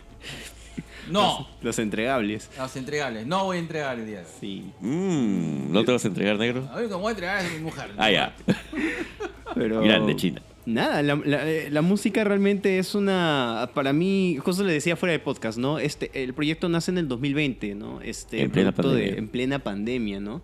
No. 1.11 1.49
Los 1.63 1.79
entregables. 1.79 2.51
Los 2.59 2.77
entregables. 2.77 3.27
No 3.27 3.45
voy 3.45 3.57
a 3.57 3.61
entregar 3.61 3.99
el 3.99 4.07
día 4.07 4.21
de. 4.21 4.27
Sí. 4.41 4.65
Mm, 4.81 5.73
¿No 5.73 5.85
te 5.85 5.93
vas 5.93 6.05
a 6.05 6.09
entregar, 6.09 6.39
negro? 6.39 6.69
A 6.73 6.81
mí 6.81 6.89
como 6.89 7.01
voy 7.01 7.09
a 7.09 7.13
entregar 7.13 7.45
es 7.45 7.53
mi 7.53 7.59
mujer. 7.61 7.91
Ah, 7.97 8.11
ya. 8.11 8.35
Pero, 9.55 9.81
Grande 9.83 10.17
China. 10.17 10.43
Nada, 10.67 11.01
la, 11.03 11.15
la- 11.25 11.49
eh, 11.49 11.69
la 11.71 11.81
música 11.81 12.25
realmente 12.25 12.79
es 12.79 12.95
una. 12.97 13.71
Para 13.75 13.93
mí, 13.93 14.37
justo 14.45 14.65
le 14.65 14.73
decía 14.73 14.97
fuera 14.97 15.13
del 15.13 15.21
podcast, 15.21 15.59
¿no? 15.59 15.79
Este, 15.79 16.11
el 16.25 16.35
proyecto 16.35 16.69
nace 16.69 16.91
en 16.91 16.99
el 16.99 17.07
2020, 17.09 17.75
¿no? 17.77 18.01
Este, 18.01 18.43
En 18.43 18.51
plena 18.51 18.73
producto 18.73 18.97
de- 18.97 19.03
pandemia. 19.03 19.19
en 19.21 19.29
plena 19.29 19.59
pandemia, 19.61 20.21
¿no? 20.21 20.43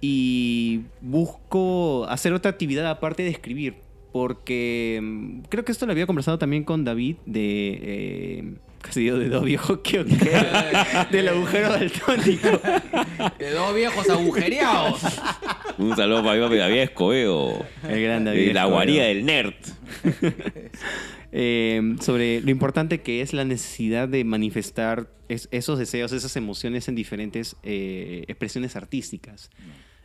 Y 0.00 0.82
busco 1.00 2.06
hacer 2.08 2.32
otra 2.34 2.50
actividad 2.50 2.86
aparte 2.90 3.22
de 3.22 3.30
escribir. 3.30 3.76
Porque 4.12 5.00
mm, 5.02 5.40
creo 5.48 5.64
que 5.64 5.72
esto 5.72 5.86
lo 5.86 5.92
había 5.92 6.06
conversado 6.06 6.38
también 6.38 6.64
con 6.64 6.84
David 6.84 7.16
de. 7.26 7.78
Eh, 7.82 8.54
casi 8.80 9.00
digo 9.00 9.18
de 9.18 9.28
dos 9.28 9.44
viejo 9.44 9.82
que 9.82 10.04
del 11.10 11.28
agujero 11.28 11.70
daltónico. 11.70 12.48
De 13.38 13.50
dos 13.50 13.74
viejos 13.74 14.08
agujereados. 14.08 15.00
Un 15.78 15.94
saludo 15.96 16.22
para 16.24 16.36
mi 16.36 16.42
papi 16.44 16.56
David 16.56 16.78
Escobedo. 16.80 17.66
El 17.88 18.02
gran 18.02 18.24
David. 18.24 18.46
De 18.48 18.54
la 18.54 18.64
guarida 18.66 19.04
del 19.04 19.24
nerd. 19.24 19.54
eh, 21.32 21.96
sobre 22.00 22.40
lo 22.40 22.50
importante 22.50 23.00
que 23.00 23.20
es 23.20 23.32
la 23.32 23.44
necesidad 23.44 24.08
de 24.08 24.24
manifestar 24.24 25.10
es- 25.28 25.48
esos 25.50 25.78
deseos, 25.78 26.12
esas 26.12 26.36
emociones 26.36 26.88
en 26.88 26.94
diferentes 26.94 27.56
eh, 27.62 28.24
expresiones 28.28 28.76
artísticas. 28.76 29.50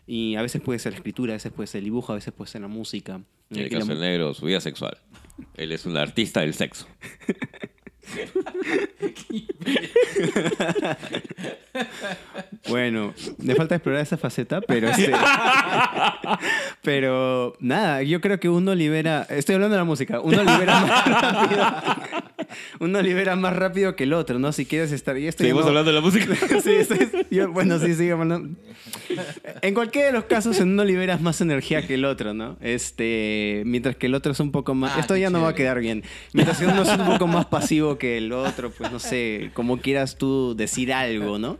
Y 0.06 0.36
a 0.36 0.42
veces 0.42 0.62
puede 0.62 0.80
ser 0.80 0.92
la 0.92 0.98
escritura, 0.98 1.32
a 1.34 1.36
veces 1.38 1.52
puede 1.54 1.68
ser 1.68 1.80
el 1.80 1.86
dibujo, 1.86 2.12
a 2.12 2.16
veces 2.16 2.34
puede 2.34 2.52
ser 2.52 2.62
la 2.62 2.68
música. 2.68 3.22
En 3.50 3.58
el 3.60 3.64
la 3.64 3.70
caso 3.70 3.86
mu- 3.86 3.92
del 3.94 4.02
negro, 4.02 4.34
su 4.34 4.46
vida 4.46 4.60
sexual. 4.60 4.98
Él 5.56 5.72
es 5.72 5.86
un 5.86 5.96
artista 5.98 6.42
del 6.42 6.54
sexo. 6.54 6.88
Bueno, 12.70 13.14
me 13.40 13.56
falta 13.56 13.76
explorar 13.76 14.02
esa 14.02 14.18
faceta, 14.18 14.62
pero 14.62 14.88
este, 14.90 15.12
pero 16.82 17.56
nada, 17.60 18.04
yo 18.04 18.22
creo 18.22 18.40
que 18.40 18.50
uno 18.50 18.74
libera, 18.76 19.26
estoy 19.30 19.56
hablando 19.56 19.74
de 19.74 19.80
la 19.80 19.84
música, 19.84 20.20
uno 20.22 20.44
libera 20.44 20.80
más 20.80 21.08
rápido, 21.22 21.66
uno 22.80 23.02
libera 23.02 23.36
más 23.36 23.56
rápido 23.56 23.96
que 23.96 24.04
el 24.04 24.14
otro, 24.14 24.40
¿no? 24.40 24.52
Si 24.52 24.66
quieres 24.66 24.92
estar, 24.92 25.18
y 25.18 25.28
esto 25.28 25.44
Seguimos 25.44 25.64
no- 25.64 25.70
hablando 25.70 25.92
de 25.92 25.96
la 25.96 26.02
música. 26.02 26.26
sí, 26.64 26.72
estoy- 26.72 27.10
yo- 27.32 27.52
bueno, 27.52 27.80
sí, 27.80 28.12
bueno. 28.14 28.50
En 29.62 29.74
cualquiera 29.74 30.08
de 30.08 30.14
los 30.14 30.26
casos, 30.26 30.60
uno 30.60 30.84
liberas 30.86 31.22
más 31.22 31.42
energía 31.42 31.86
que 31.86 31.96
el 31.96 32.06
otro, 32.06 32.34
¿no? 32.34 32.58
Este, 32.62 33.64
mientras 33.66 33.96
que 33.96 34.06
el 34.06 34.16
otro 34.16 34.32
es 34.32 34.40
un 34.40 34.52
poco 34.52 34.74
más. 34.76 34.94
Ah, 34.96 35.00
esto 35.00 35.18
ya 35.18 35.30
no 35.30 35.42
va 35.42 35.50
a 35.50 35.56
quedar 35.56 35.80
bien. 35.80 36.04
Mientras 36.34 36.60
que 36.60 36.66
uno 36.66 36.84
es 36.84 36.90
un 36.90 37.06
poco 37.06 37.28
más 37.28 37.46
pasivo 37.48 37.93
que 37.98 38.18
el 38.18 38.32
otro, 38.32 38.72
pues 38.72 38.92
no 38.92 39.00
sé, 39.00 39.52
como 39.54 39.80
quieras 39.80 40.18
tú 40.18 40.56
decir 40.56 40.94
algo, 40.94 41.40
¿no? 41.40 41.58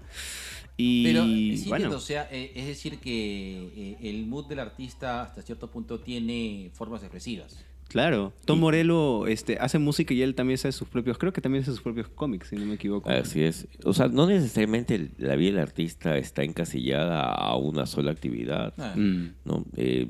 Y 0.76 1.04
Pero 1.04 1.24
eh, 1.24 1.58
sí 1.58 1.70
bueno, 1.70 1.86
entiendo, 1.86 1.98
o 1.98 2.02
sea, 2.02 2.28
eh, 2.32 2.52
es 2.56 2.66
decir 2.66 2.98
que 2.98 3.70
eh, 3.76 3.98
el 4.02 4.26
mood 4.26 4.48
del 4.48 4.60
artista 4.60 5.22
hasta 5.22 5.42
cierto 5.44 5.70
punto 5.70 6.00
tiene 6.00 6.72
formas 6.74 7.04
expresivas. 7.04 7.64
claro. 7.90 8.34
Tom 8.46 8.60
Morello 8.60 9.28
este, 9.28 9.60
hace 9.60 9.78
música 9.78 10.16
y 10.16 10.24
él 10.24 10.34
también 10.34 10.56
hace 10.56 10.72
sus 10.72 10.88
propios, 10.88 11.20
creo 11.20 11.32
que 11.32 11.42
también 11.42 11.62
hace 11.62 11.72
sus 11.72 11.82
propios 11.82 12.08
cómics, 12.08 12.48
si 12.48 12.56
no 12.56 12.66
me 12.66 12.74
equivoco. 12.74 13.08
Así 13.08 13.44
es. 13.44 13.68
O 13.84 13.94
sea, 13.94 14.08
no 14.08 14.26
necesariamente 14.26 15.12
la 15.20 15.36
vida 15.36 15.52
del 15.52 15.60
artista 15.60 16.18
está 16.18 16.44
encasillada 16.44 17.22
a 17.22 17.56
una 17.56 17.86
sola 17.86 18.12
actividad. 18.12 18.74
Ah. 18.80 18.96
Mm. 18.96 19.36
¿no? 19.46 19.66
Eh, 19.78 20.08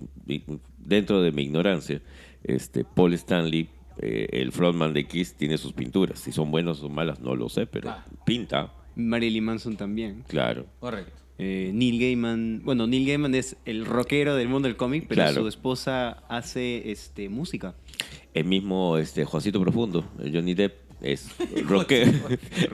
dentro 0.78 1.22
de 1.22 1.34
mi 1.34 1.44
ignorancia, 1.44 2.02
este 2.44 2.86
Paul 2.86 3.14
Stanley, 3.16 3.70
eh, 4.00 4.28
el 4.32 4.52
frontman 4.52 4.94
de 4.94 5.06
Kiss, 5.06 5.36
tiene 5.36 5.58
sus 5.58 5.74
pinturas. 5.74 6.20
Si 6.20 6.32
son 6.32 6.52
buenas 6.52 6.82
o 6.84 6.90
malas, 6.90 7.20
no 7.20 7.36
lo 7.36 7.50
sé, 7.50 7.66
pero 7.68 7.90
Ah. 7.90 8.06
pinta, 8.26 8.74
Marilyn 8.96 9.44
Manson 9.44 9.76
también. 9.76 10.24
claro. 10.28 10.66
Correcto. 10.80 11.14
Eh, 11.40 11.72
Neil 11.74 12.00
Gaiman, 12.00 12.62
bueno, 12.64 12.86
Neil 12.86 13.08
Gaiman 13.08 13.34
es 13.34 13.58
el 13.66 13.86
rockero 13.86 14.36
del 14.36 14.48
mundo 14.50 14.68
del 14.68 14.78
cómic, 14.78 15.06
pero 15.10 15.24
Claro. 15.24 15.42
su 15.42 15.48
esposa 15.48 16.24
hace 16.30 16.92
este 16.92 17.28
música. 17.28 17.74
El 18.36 18.46
mismo 18.46 18.98
este, 19.00 19.26
Juancito 19.26 19.60
Profundo, 19.60 20.06
Johnny 20.32 20.54
Depp, 20.54 20.76
es, 21.02 21.30
roque- 21.68 22.04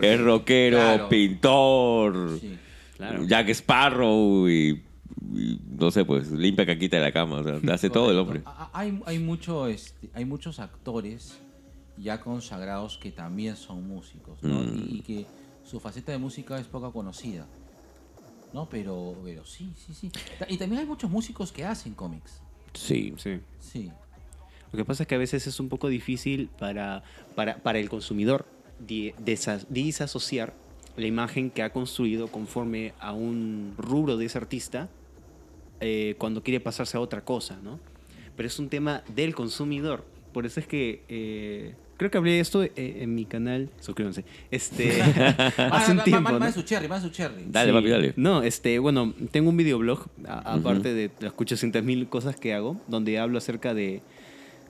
es 0.02 0.20
rockero, 0.22 0.78
Claro. 0.78 1.10
pintor, 1.10 2.38
Sí. 2.40 2.58
Claro. 2.98 3.26
Jack 3.26 3.48
Sparrow 3.50 4.50
y 4.50 4.82
no 5.22 5.92
sé, 5.92 6.06
pues 6.06 6.32
limpia 6.32 6.66
caquita 6.66 6.98
de 6.98 7.04
la 7.04 7.12
cama. 7.12 7.38
O 7.38 7.44
sea, 7.44 7.60
hace 7.74 7.90
todo 7.90 8.12
el 8.12 8.18
hombre. 8.18 8.42
Hay, 8.74 9.02
hay, 9.06 9.20
mucho, 9.20 9.68
este, 9.68 10.10
hay 10.14 10.26
muchos 10.26 10.60
actores 10.60 11.40
ya 11.98 12.22
consagrados 12.22 12.98
que 12.98 13.12
también 13.12 13.56
son 13.56 13.88
músicos, 13.88 14.42
¿no? 14.42 14.62
Mm. 14.62 14.78
Y, 14.78 14.98
y 14.98 15.02
que 15.02 15.26
su 15.64 15.80
faceta 15.80 16.12
de 16.12 16.18
música 16.18 16.60
es 16.60 16.68
poco 16.68 16.92
conocida. 16.92 17.48
¿No? 18.54 18.68
Pero, 18.68 19.16
pero 19.24 19.46
sí, 19.46 19.72
sí, 19.78 19.94
sí. 19.94 20.12
Y 20.48 20.58
también 20.58 20.82
hay 20.82 20.88
muchos 20.88 21.10
músicos 21.10 21.52
que 21.52 21.66
hacen 21.66 21.94
cómics. 21.94 22.42
Sí. 22.74 23.14
Sí. 23.18 23.40
Sí. 23.60 23.92
Lo 24.72 24.78
que 24.78 24.86
pasa 24.86 25.04
es 25.04 25.08
que 25.08 25.16
a 25.16 25.20
veces 25.20 25.46
es 25.46 25.60
un 25.60 25.70
poco 25.70 25.88
difícil 25.88 26.50
para, 26.60 27.04
para, 27.36 27.58
para 27.58 27.80
el 27.80 27.90
consumidor 27.90 28.48
disasociar 29.70 30.54
la 30.96 31.08
imagen 31.08 31.50
que 31.50 31.64
ha 31.64 31.72
construido 31.72 32.28
conforme 32.28 32.94
a 33.00 33.14
un 33.14 33.74
rubro 33.78 34.18
de 34.18 34.26
ese 34.26 34.38
artista 34.38 34.90
eh, 35.82 36.16
cuando 36.18 36.44
quiere 36.44 36.60
pasarse 36.60 36.98
a 36.98 37.00
otra 37.00 37.22
cosa, 37.24 37.60
¿no? 37.64 37.80
Pero 38.36 38.48
es 38.48 38.58
un 38.60 38.70
tema 38.70 39.04
del 39.16 39.36
consumidor. 39.36 40.06
Por 40.34 40.46
eso 40.46 40.60
es 40.60 40.68
que 40.68 41.04
eh, 41.10 41.74
creo 41.98 42.12
que 42.12 42.18
hablé 42.18 42.32
de 42.34 42.40
esto 42.40 42.64
eh, 42.64 42.72
en 42.76 43.16
mi 43.16 43.26
canal. 43.26 43.70
Suscríbanse. 43.80 44.24
Este, 44.52 45.02
hace 45.02 45.92
un 45.92 46.00
Ah, 46.14 46.20
ma- 46.22 46.52
su 46.52 46.62
cherry, 46.62 46.88
más 46.88 47.02
su 47.04 47.10
cherry. 47.10 47.44
Dale, 47.48 47.72
Sí. 47.72 47.78
papi, 47.78 47.90
dale. 47.90 48.14
No, 48.16 48.44
este, 48.44 48.80
bueno, 48.80 49.14
tengo 49.32 49.50
un 49.50 49.58
videoblog, 49.58 50.08
a- 50.28 50.56
Ujú. 50.56 50.60
aparte 50.60 50.94
de 50.94 51.10
las 51.20 51.34
800 51.36 51.84
mil 51.84 52.08
cosas 52.08 52.36
que 52.36 52.54
hago, 52.54 52.80
donde 52.88 53.20
hablo 53.20 53.38
acerca 53.38 53.74
de 53.74 54.02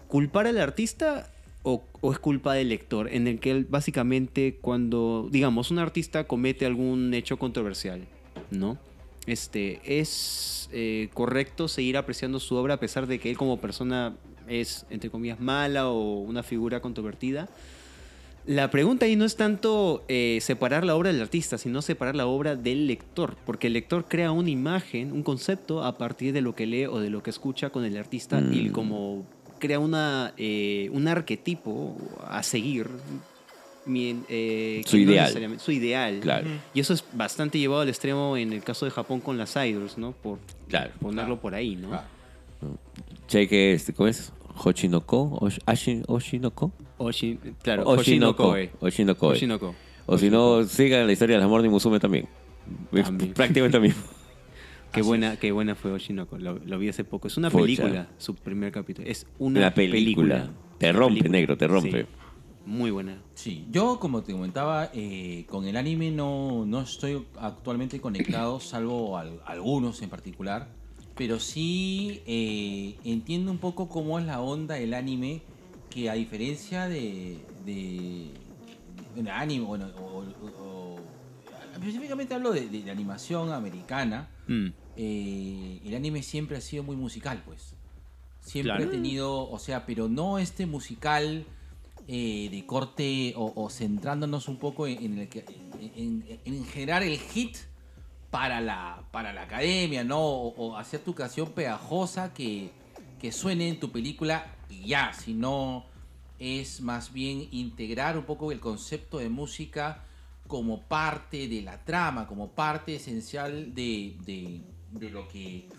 culpar 0.08 0.48
al 0.48 0.58
artista 0.60 1.30
o, 1.62 1.84
o 2.02 2.12
es 2.14 2.20
culpa 2.20 2.54
del 2.54 2.70
lector, 2.70 3.10
en 3.14 3.28
el 3.28 3.40
que 3.40 3.52
él 3.52 3.68
básicamente 3.70 4.58
cuando, 4.62 5.28
digamos, 5.30 5.70
un 5.72 5.78
artista 5.80 6.24
comete 6.24 6.66
algún 6.66 7.14
hecho 7.14 7.38
controversial, 7.38 8.08
¿no? 8.50 8.78
Este, 9.30 9.80
es 9.86 10.70
eh, 10.72 11.10
correcto 11.14 11.68
seguir 11.68 11.98
apreciando 11.98 12.40
su 12.40 12.56
obra 12.56 12.76
a 12.76 12.80
pesar 12.80 13.06
de 13.08 13.20
que 13.20 13.30
él 13.30 13.38
como 13.38 13.58
persona 13.60 14.16
es, 14.48 14.86
entre 14.90 15.10
comillas, 15.10 15.40
mala 15.40 15.90
o 15.90 16.20
una 16.20 16.42
figura 16.44 16.82
controvertida. 16.82 17.48
La 18.46 18.72
pregunta 18.72 19.06
ahí 19.06 19.16
no 19.16 19.26
es 19.26 19.36
tanto 19.36 20.04
eh, 20.08 20.40
separar 20.42 20.84
la 20.84 20.96
obra 20.96 21.12
del 21.12 21.22
artista, 21.22 21.60
sino 21.60 21.84
separar 21.84 22.16
la 22.16 22.26
obra 22.26 22.56
del 22.56 22.88
lector, 22.88 23.36
porque 23.46 23.68
el 23.68 23.74
lector 23.74 24.06
crea 24.08 24.32
una 24.32 24.50
imagen, 24.50 25.12
un 25.12 25.22
concepto 25.22 25.84
a 25.84 25.98
partir 26.00 26.34
de 26.34 26.42
lo 26.42 26.56
que 26.56 26.66
lee 26.66 26.86
o 26.86 27.00
de 27.00 27.12
lo 27.12 27.22
que 27.22 27.30
escucha 27.30 27.70
con 27.70 27.86
el 27.86 27.96
artista 27.98 28.40
y 28.40 28.70
Mm. 28.70 28.72
como 28.72 29.26
crea 29.60 29.78
una, 29.78 30.34
eh, 30.38 30.90
un 30.94 31.08
arquetipo 31.08 31.96
a 32.26 32.42
seguir. 32.42 32.88
Mien- 33.86 34.26
eh, 34.30 34.82
Su 34.86 34.98
no 34.98 35.04
ideal. 35.04 35.60
Su 35.60 35.72
ideal. 35.72 36.20
Claro. 36.22 36.48
Y 36.74 36.80
eso 36.80 36.94
es 36.94 37.04
bastante 37.14 37.58
llevado 37.60 37.82
al 37.82 37.90
extremo 37.90 38.38
en 38.38 38.54
el 38.54 38.64
caso 38.64 38.86
de 38.86 38.92
Japón 38.92 39.20
con 39.22 39.38
las 39.38 39.56
idols, 39.56 39.98
¿no? 39.98 40.12
Por 40.12 40.40
Claro. 40.68 40.92
ponerlo 41.02 41.40
por 41.40 41.56
ahí, 41.56 41.76
¿no? 41.76 41.90
Claro. 41.90 42.08
Cheque, 43.28 43.74
este, 43.74 43.94
¿cómo 43.94 44.08
es? 44.10 44.32
Hochinoko, 44.62 45.40
Oshinoko. 46.08 46.72
Oshi- 46.98 47.38
claro, 47.64 47.84
Oshinoko. 47.88 48.56
Oshinoko. 48.82 49.28
Oshinoko. 49.30 49.76
O 50.06 50.18
si 50.18 50.30
no, 50.30 50.64
sigan 50.64 51.06
la 51.06 51.14
historia 51.14 51.36
de 51.38 51.42
las 51.42 51.50
Morning 51.50 51.70
Musume 51.70 52.00
también. 52.00 52.28
Prácticamente 53.36 53.78
lo 53.78 53.82
mismo. 53.82 54.02
Qué 54.92 55.04
buena, 55.04 55.38
qué 55.38 55.52
buena 55.52 55.76
fue 55.76 55.92
Oshinoko. 55.92 56.40
Lo, 56.40 56.58
lo 56.66 56.80
vi 56.80 56.90
hace 56.90 57.04
poco. 57.04 57.28
Es 57.28 57.38
una 57.38 57.52
Pucha. 57.52 57.62
película, 57.62 58.08
su 58.18 58.34
primer 58.34 58.72
capítulo. 58.72 59.08
Es 59.08 59.28
una, 59.38 59.60
Una 59.60 59.74
película. 59.74 60.50
Te 60.80 60.92
rompe, 60.92 61.20
película. 61.20 61.32
negro, 61.32 61.58
te 61.58 61.68
rompe. 61.68 62.02
Sí. 62.02 62.08
Muy 62.66 62.92
buena. 62.92 63.22
Sí, 63.36 63.66
yo 63.72 64.00
como 64.00 64.22
te 64.22 64.32
comentaba, 64.34 64.90
eh, 64.94 65.46
con 65.50 65.66
el 65.66 65.76
anime 65.78 66.12
no, 66.12 66.66
no 66.66 66.82
estoy 66.82 67.26
actualmente 67.40 68.00
conectado, 68.02 68.60
salvo 68.60 69.18
al- 69.18 69.42
algunos 69.46 70.02
en 70.02 70.10
particular, 70.10 70.68
pero 71.16 71.40
sí 71.40 72.22
eh, 72.28 72.96
entiendo 73.04 73.52
un 73.52 73.58
poco 73.58 73.90
cómo 73.90 74.20
es 74.20 74.26
la 74.26 74.42
onda 74.42 74.76
del 74.76 74.94
anime, 74.94 75.42
que 75.90 76.10
a 76.10 76.14
diferencia 76.14 76.88
de, 76.88 77.40
de, 77.66 78.28
de 79.16 79.30
anime, 79.32 79.66
bueno, 79.66 79.88
o, 79.98 80.20
o- 80.20 80.64
o- 80.64 81.00
específicamente 81.74 82.34
hablo 82.36 82.52
de, 82.52 82.92
animación 82.92 83.52
americana, 83.52 84.30
Mm. 84.48 84.68
eh, 84.98 85.82
el 85.86 85.96
anime 85.96 86.24
siempre 86.24 86.58
ha 86.58 86.62
sido 86.62 86.84
muy 86.84 86.96
musical, 86.96 87.42
pues. 87.46 87.74
Siempre 88.42 88.74
Claro. 88.78 88.88
ha 88.88 88.92
tenido, 88.92 89.50
o 89.50 89.60
sea, 89.60 89.86
pero 89.86 90.08
no 90.10 90.40
este 90.40 90.66
musical 90.66 91.46
eh, 92.12 92.50
de 92.50 92.66
corte 92.66 93.34
o, 93.38 93.70
centrándonos 93.70 94.48
un 94.48 94.58
poco 94.58 94.88
en, 94.88 94.98
en 95.04 95.20
el 95.20 95.30
en- 95.96 96.26
en- 96.28 96.40
en 96.44 96.66
generar 96.66 97.04
el 97.04 97.18
hit 97.20 97.56
para 98.32 98.62
la, 98.62 99.04
para 99.12 99.32
la 99.32 99.44
academia, 99.44 100.04
¿no? 100.04 100.20
O, 100.20 100.76
hacer 100.76 101.02
tu 101.02 101.14
canción 101.14 101.52
pegajosa 101.52 102.34
que, 102.34 102.72
que 103.20 103.32
suene 103.32 103.70
en 103.70 103.80
tu 103.80 103.92
película 103.92 104.56
y 104.70 104.88
ya, 104.88 105.14
sino 105.14 105.86
es 106.40 106.82
más 106.82 107.14
bien 107.14 107.48
integrar 107.52 108.18
un 108.18 108.24
poco 108.24 108.52
el 108.52 108.60
concepto 108.60 109.20
de 109.20 109.30
música 109.30 110.04
como 110.48 110.82
parte 110.82 111.48
de 111.48 111.62
la 111.62 111.84
trama, 111.86 112.26
como 112.28 112.48
parte 112.50 112.96
esencial 112.96 113.76
de, 113.76 114.16
de- 114.26 114.62
de 114.92 115.10
lo 115.12 115.28
que 115.28 115.70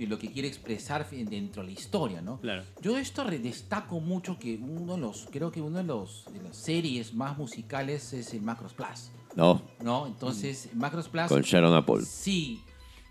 de 0.00 0.06
lo 0.06 0.18
que 0.18 0.32
quiere 0.32 0.48
expresar 0.48 1.08
dentro 1.10 1.62
de 1.62 1.68
la 1.68 1.72
historia, 1.72 2.22
¿no? 2.22 2.40
Claro. 2.40 2.64
Yo 2.80 2.96
esto 2.96 3.22
destaco 3.24 4.00
mucho 4.00 4.38
que 4.38 4.56
uno 4.56 4.94
de 4.94 5.00
los, 5.00 5.28
creo 5.30 5.52
que 5.52 5.60
uno 5.60 5.78
de 5.78 5.84
los 5.84 6.24
de 6.32 6.42
las 6.42 6.56
series 6.56 7.12
más 7.12 7.36
musicales 7.36 8.12
es 8.14 8.32
el 8.32 8.40
Macros 8.40 8.72
Plus, 8.72 9.10
No, 9.36 9.62
¿no? 9.82 10.06
Entonces, 10.06 10.70
Macros 10.74 11.08
Plus 11.08 11.26
con 11.26 11.42
Sharon 11.42 11.74
Apple. 11.74 12.02
Sí, 12.04 12.62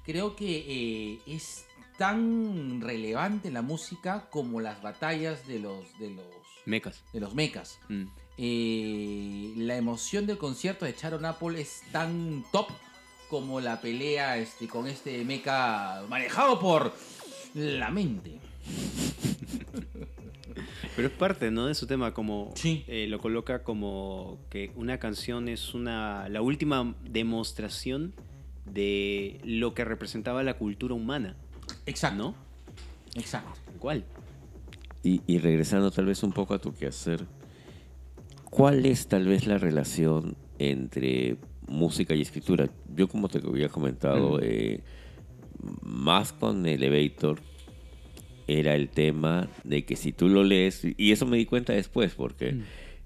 creo 0.04 0.36
que 0.36 0.66
eh, 1.14 1.20
es 1.28 1.66
tan 1.98 2.82
relevante 2.82 3.52
la 3.52 3.62
música 3.62 4.28
como 4.32 4.60
las 4.60 4.82
batallas 4.82 5.46
de 5.48 5.60
los 5.60 6.00
de 6.00 6.10
los 6.12 6.26
Mecas. 6.66 7.04
de 7.14 7.20
los 7.20 7.36
mechas. 7.36 7.80
Mm. 7.90 8.06
Eh, 8.38 9.54
la 9.58 9.76
emoción 9.76 10.26
del 10.26 10.38
concierto 10.38 10.86
de 10.86 10.94
Sharon 11.00 11.26
Apple 11.26 11.60
es 11.62 11.82
tan 11.92 12.44
top 12.52 12.68
como 13.30 13.62
la 13.62 13.80
pelea 13.82 14.38
este, 14.38 14.68
con 14.68 14.88
este 14.88 15.24
mecha 15.24 16.02
manejado 16.10 16.60
por 16.60 16.94
la 17.54 17.90
mente. 17.92 18.40
Pero 20.96 21.08
es 21.08 21.14
parte, 21.14 21.52
¿no? 21.52 21.68
De 21.68 21.76
su 21.76 21.88
tema, 21.88 22.14
como 22.14 22.52
Sí. 22.56 22.84
eh, 22.88 23.08
lo 23.08 23.20
coloca 23.20 23.64
como 23.64 24.40
que 24.50 24.72
una 24.76 24.98
canción 24.98 25.48
es 25.48 25.74
una 25.74 26.28
la 26.30 26.42
última 26.42 26.96
demostración 27.04 28.14
de 28.66 29.40
lo 29.44 29.74
que 29.74 29.86
representaba 29.86 30.44
la 30.44 30.56
cultura 30.56 30.94
humana, 30.94 31.36
Exacto. 31.86 32.18
¿no? 32.18 32.36
Exacto. 33.16 33.60
¿Cuál? 33.80 34.04
Y, 35.04 35.22
y 35.26 35.38
regresando 35.40 35.90
tal 35.92 36.06
vez 36.06 36.22
un 36.24 36.34
poco 36.34 36.54
a 36.54 36.60
tu 36.60 36.74
quehacer, 36.76 37.26
¿cuál 38.44 38.86
es 38.86 39.08
tal 39.08 39.26
vez 39.28 39.48
la 39.48 39.58
relación 39.58 40.36
entre 40.60 41.38
música 41.70 42.14
y 42.16 42.22
escritura? 42.22 42.70
Yo 42.96 43.08
como 43.08 43.28
te 43.30 43.38
había 43.40 43.70
comentado, 43.70 44.38
Mm. 44.38 44.42
eh, 44.44 44.80
más 45.82 46.32
con 46.34 46.66
Elevator 46.66 47.40
era 48.48 48.76
el 48.76 48.90
tema 48.90 49.48
de 49.64 49.86
que 49.86 49.96
si 49.96 50.12
tú 50.12 50.28
lo 50.30 50.44
lees, 50.44 50.84
y 50.98 51.12
eso 51.12 51.26
me 51.26 51.38
di 51.38 51.46
cuenta 51.46 51.74
después, 51.74 52.14
porque 52.16 52.54
Mm. 52.54 52.62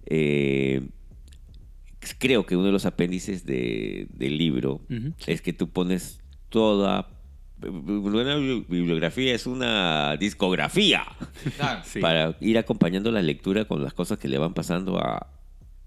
eh, 0.06 0.82
creo 2.20 2.46
que 2.46 2.56
uno 2.56 2.66
de 2.68 2.72
los 2.72 2.86
apéndices 2.86 3.46
de- 3.46 4.08
del 4.12 4.38
libro 4.38 4.82
es 5.28 5.42
que 5.42 5.54
tú 5.54 5.70
pones 5.70 6.22
toda... 6.50 7.10
Una 7.66 8.36
bibliografía 8.36 9.34
es 9.34 9.48
una 9.48 10.18
discografía 10.18 11.06
Claro. 11.56 11.82
Sí. 11.86 12.00
para 12.02 12.36
ir 12.42 12.58
acompañando 12.58 13.10
la 13.10 13.22
lectura 13.22 13.64
con 13.66 13.82
las 13.82 13.94
cosas 13.94 14.18
que 14.18 14.28
le 14.28 14.38
van 14.38 14.54
pasando 14.54 15.00
a 15.00 15.28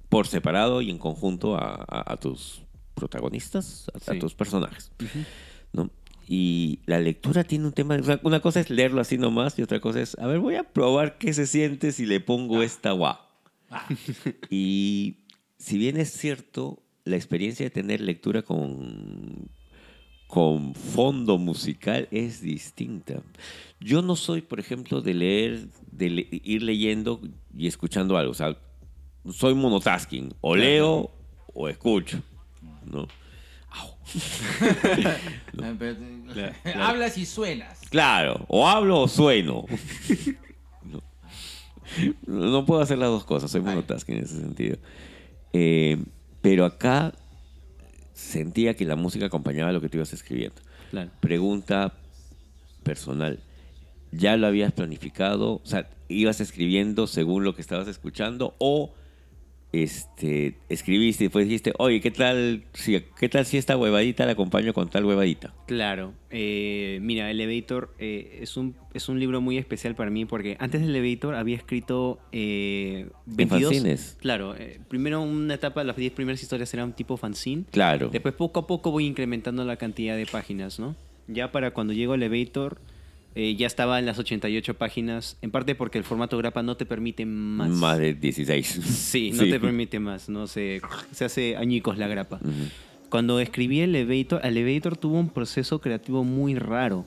por 0.08 0.26
separado 0.26 0.80
y 0.80 0.88
en 0.90 0.96
conjunto 0.98 1.54
a, 1.56 1.84
a- 1.86 2.12
a 2.12 2.16
tus 2.16 2.62
protagonistas, 2.96 3.90
a, 4.08 4.14
tus 4.18 4.34
personajes. 4.34 4.90
¿no? 5.72 5.90
Y 6.26 6.80
la 6.86 6.98
lectura 6.98 7.44
tiene 7.44 7.66
un 7.66 7.72
tema, 7.72 7.96
una 8.24 8.40
cosa 8.40 8.58
es 8.58 8.68
leerlo 8.70 9.00
así 9.00 9.16
nomás 9.16 9.56
y 9.58 9.62
otra 9.62 9.78
cosa 9.80 10.00
es, 10.00 10.18
a 10.18 10.26
ver, 10.26 10.40
voy 10.40 10.56
a 10.56 10.64
probar 10.64 11.18
qué 11.18 11.32
se 11.32 11.46
siente 11.46 11.92
si 11.92 12.04
le 12.06 12.18
pongo 12.18 12.62
esta 12.62 12.90
guá. 12.92 13.30
Ah, 13.70 13.86
Y 14.50 15.18
si 15.58 15.78
bien 15.78 15.96
es 15.98 16.10
cierto, 16.10 16.82
la 17.04 17.14
experiencia 17.16 17.64
de 17.66 17.70
tener 17.70 18.00
lectura 18.00 18.42
con, 18.42 19.48
con 20.26 20.74
fondo 20.74 21.38
musical 21.38 22.08
es 22.10 22.40
distinta. 22.40 23.22
Yo 23.78 24.02
no 24.02 24.16
soy, 24.16 24.40
por 24.40 24.58
ejemplo, 24.58 25.02
de 25.02 25.14
leer, 25.14 25.68
de 25.92 26.10
le- 26.10 26.28
ir 26.30 26.62
leyendo 26.62 27.20
y 27.56 27.66
escuchando 27.68 28.16
algo. 28.16 28.32
O 28.32 28.34
sea, 28.34 28.56
soy 29.32 29.54
monotasking. 29.54 30.34
O 30.40 30.56
leo 30.56 31.10
o 31.54 31.68
escucho. 31.68 32.20
¿No? 32.90 33.06
Hablas 36.74 37.18
y 37.18 37.26
suenas. 37.26 37.80
Claro, 37.90 38.44
o 38.48 38.66
hablo 38.66 39.00
o 39.00 39.08
sueno. 39.08 39.66
No, 42.26 42.50
No 42.50 42.66
puedo 42.66 42.80
hacer 42.80 42.98
las 42.98 43.08
dos 43.08 43.24
cosas, 43.24 43.50
soy 43.50 43.60
monotasking 43.60 44.16
en 44.16 44.24
ese 44.24 44.38
sentido. 44.38 44.76
Eh, 45.52 45.98
pero 46.42 46.64
acá 46.64 47.12
sentía 48.12 48.74
que 48.74 48.84
la 48.84 48.96
música 48.96 49.26
acompañaba 49.26 49.72
lo 49.72 49.80
que 49.80 49.88
tú 49.88 49.98
ibas 49.98 50.12
escribiendo. 50.12 50.60
Claro. 50.90 51.10
Pregunta 51.20 51.94
personal. 52.82 53.40
¿Ya 54.12 54.36
lo 54.36 54.46
habías 54.46 54.72
planificado? 54.72 55.54
O 55.54 55.66
sea, 55.66 55.88
¿ibas 56.08 56.40
escribiendo 56.40 57.06
según 57.06 57.44
lo 57.44 57.54
que 57.54 57.62
estabas 57.62 57.88
escuchando? 57.88 58.54
¿O 58.58 58.92
este, 59.72 60.58
escribiste 60.68 61.24
y 61.24 61.26
después 61.26 61.46
dijiste, 61.46 61.72
oye, 61.78 62.00
¿qué 62.00 62.10
tal, 62.10 62.64
si, 62.72 63.02
¿qué 63.18 63.28
tal 63.28 63.44
si 63.46 63.58
esta 63.58 63.76
huevadita 63.76 64.24
la 64.24 64.32
acompaño 64.32 64.72
con 64.72 64.88
tal 64.88 65.04
huevadita? 65.04 65.54
Claro. 65.66 66.14
Eh, 66.30 66.98
mira, 67.02 67.30
Elevator 67.30 67.94
eh, 67.98 68.38
es, 68.40 68.56
un, 68.56 68.76
es 68.94 69.08
un 69.08 69.20
libro 69.20 69.40
muy 69.40 69.58
especial 69.58 69.94
para 69.94 70.10
mí 70.10 70.24
porque 70.24 70.56
antes 70.60 70.80
de 70.80 70.86
Elevator 70.86 71.34
había 71.34 71.56
escrito 71.56 72.18
eh, 72.32 73.08
22... 73.26 73.72
fanzines? 73.72 74.16
Claro. 74.20 74.54
eh, 74.56 74.80
primero 74.88 75.20
una 75.20 75.54
etapa, 75.54 75.84
las 75.84 75.96
10 75.96 76.12
primeras 76.12 76.42
historias 76.42 76.72
eran 76.72 76.94
tipo 76.94 77.16
fanzine. 77.16 77.64
Claro. 77.70 78.08
Después 78.08 78.34
poco 78.34 78.60
a 78.60 78.66
poco 78.66 78.90
voy 78.90 79.06
incrementando 79.06 79.64
la 79.64 79.76
cantidad 79.76 80.16
de 80.16 80.26
páginas, 80.26 80.78
¿no? 80.78 80.96
Ya 81.28 81.50
para 81.50 81.72
cuando 81.72 81.92
llego 81.92 82.12
a 82.12 82.16
Elevator 82.16 82.78
eh, 83.38 83.54
ya 83.54 83.66
estaba 83.66 83.98
en 83.98 84.06
las 84.06 84.18
88 84.18 84.78
páginas, 84.78 85.36
en 85.42 85.50
parte 85.50 85.74
porque 85.74 85.98
el 85.98 86.04
formato 86.04 86.38
grapa 86.38 86.62
no 86.62 86.78
te 86.78 86.86
permite 86.86 87.26
más. 87.26 87.68
Más 87.68 87.98
de 87.98 88.14
16. 88.14 88.66
Sí, 88.66 89.30
no 89.32 89.42
te 89.42 89.60
permite 89.60 90.00
más, 90.00 90.30
no 90.30 90.46
se, 90.46 90.80
se 91.12 91.26
hace 91.26 91.54
añicos 91.54 91.98
la 91.98 92.08
grapa. 92.08 92.40
Ujú. 92.42 92.70
Cuando 93.10 93.38
escribí 93.38 93.80
Elevator, 93.80 94.40
Elevator 94.42 94.96
tuvo 94.96 95.20
un 95.20 95.28
proceso 95.28 95.82
creativo 95.82 96.24
muy 96.24 96.54
raro. 96.54 97.04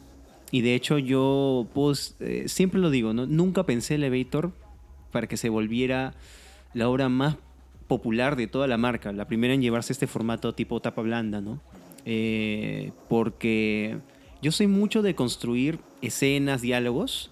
Y 0.51 0.61
de 0.61 0.75
hecho 0.75 0.99
yo 0.99 1.67
pues, 1.73 2.15
eh, 2.19 2.43
siempre 2.45 2.80
lo 2.80 2.91
digo, 2.91 3.11
¿no? 3.11 3.25
nunca 3.25 3.65
pensé 3.65 3.95
Elevator 3.95 4.51
para 5.11 5.25
que 5.25 5.36
se 5.36 5.49
volviera 5.49 6.13
la 6.75 6.89
obra 6.89 7.09
más 7.09 7.38
popular 7.88 8.36
de 8.36 8.45
toda 8.45 8.67
la 8.67 8.77
marca. 8.77 9.11
La 9.13 9.27
primera 9.27 9.55
en 9.55 9.63
llevarse 9.63 9.93
este 9.93 10.05
formato 10.05 10.53
tipo 10.53 10.80
tapa 10.80 11.01
blanda, 11.01 11.41
¿no? 11.41 11.59
Eh, 12.05 12.91
porque 13.09 13.97
yo 14.42 14.52
soy 14.52 14.68
mucho 14.68 15.02
de 15.02 15.16
construir 15.16 15.80
escenas, 16.02 16.62
diálogos, 16.62 17.32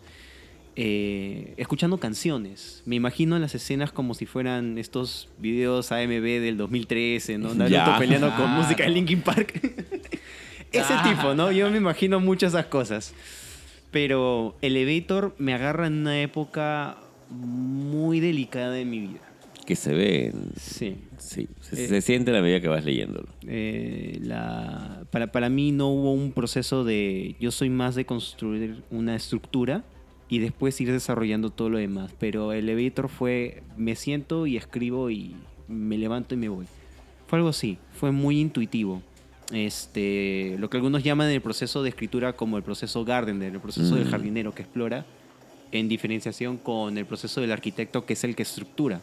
eh, 0.76 1.54
escuchando 1.58 2.00
canciones. 2.00 2.84
Me 2.86 2.96
imagino 2.96 3.40
las 3.40 3.56
escenas 3.56 3.92
como 3.92 4.14
si 4.14 4.26
fueran 4.26 4.78
estos 4.78 5.30
videos 5.40 5.92
AMB 5.92 6.24
del 6.42 6.58
2013, 6.58 7.38
¿no? 7.38 7.54
Naruto 7.56 7.98
peleando 7.98 8.36
con 8.36 8.50
música 8.52 8.84
de 8.84 8.90
Linkin 8.90 9.22
Park. 9.22 9.60
Ese 10.72 10.94
tipo, 11.04 11.34
¿no? 11.34 11.52
Yo 11.52 11.72
me 11.72 11.78
imagino 11.78 12.20
muchas 12.20 12.54
esas 12.54 12.66
cosas. 12.68 13.14
Pero 13.90 14.56
Elevator 14.62 15.34
me 15.38 15.54
agarra 15.54 15.88
en 15.88 15.94
una 15.94 16.22
época 16.22 16.98
muy 17.30 18.20
delicada 18.20 18.72
de 18.72 18.86
mi 18.86 19.00
vida. 19.00 19.27
Que 19.68 19.76
se 19.76 19.94
ve. 19.94 20.34
Sí. 20.60 20.96
Sí, 21.20 21.48
se, 21.60 21.84
Eh. 21.84 21.88
se 21.90 22.02
siente 22.02 22.32
a 22.32 22.34
la 22.34 22.42
medida 22.42 22.62
que 22.62 22.70
vas 22.70 22.86
leyéndolo. 22.86 23.28
Eh, 23.46 24.18
la, 24.22 25.04
para, 25.12 25.32
para 25.32 25.50
mí 25.50 25.72
no 25.74 25.90
hubo 25.90 26.14
un 26.14 26.32
proceso 26.32 26.84
de... 26.86 27.36
Yo 27.40 27.52
soy 27.52 27.70
más 27.70 27.94
de 27.96 28.06
construir 28.06 28.82
una 28.92 29.16
estructura 29.16 29.84
y 30.30 30.40
después 30.40 30.80
ir 30.80 30.92
desarrollando 30.92 31.50
todo 31.50 31.70
lo 31.70 31.78
demás. 31.80 32.14
Pero 32.18 32.54
Elevator 32.54 33.10
fue... 33.10 33.62
Me 33.76 33.96
siento 33.96 34.48
y 34.48 34.56
escribo 34.56 35.10
y 35.12 35.36
me 35.68 35.98
levanto 35.98 36.34
y 36.34 36.38
me 36.38 36.48
voy. 36.50 36.66
Fue 37.28 37.38
algo 37.40 37.50
así. 37.50 37.78
Fue 37.94 38.12
muy 38.12 38.40
intuitivo. 38.40 39.02
Este, 39.52 40.56
lo 40.60 40.70
que 40.70 40.78
algunos 40.78 41.04
llaman 41.04 41.30
el 41.30 41.42
proceso 41.42 41.84
de 41.84 41.90
escritura 41.90 42.34
como 42.34 42.56
el 42.58 42.64
proceso 42.64 43.04
Gardner, 43.04 43.54
el 43.54 43.60
proceso 43.60 43.96
del 43.96 44.06
Mm. 44.08 44.12
jardinero 44.12 44.54
que 44.56 44.62
explora, 44.62 45.06
en 45.74 45.90
diferenciación 45.90 46.56
con 46.58 46.98
el 46.98 47.06
proceso 47.06 47.42
del 47.42 47.52
arquitecto 47.52 48.06
que 48.06 48.14
es 48.14 48.24
el 48.24 48.34
que 48.36 48.44
estructura. 48.44 49.02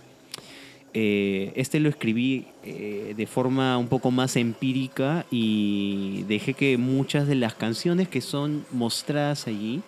Eh, 0.96 1.52
este 1.56 1.80
lo 1.80 1.88
escribí 1.88 2.46
eh, 2.62 3.14
de 3.16 3.26
forma 3.26 3.76
un 3.78 3.88
poco 3.88 4.12
más 4.12 4.36
empírica 4.36 5.26
y 5.28 6.22
dejé 6.28 6.54
que 6.54 6.78
muchas 6.78 7.26
de 7.26 7.34
las 7.34 7.54
canciones 7.54 8.06
que 8.06 8.20
son 8.20 8.64
mostradas 8.70 9.48
allí 9.48 9.82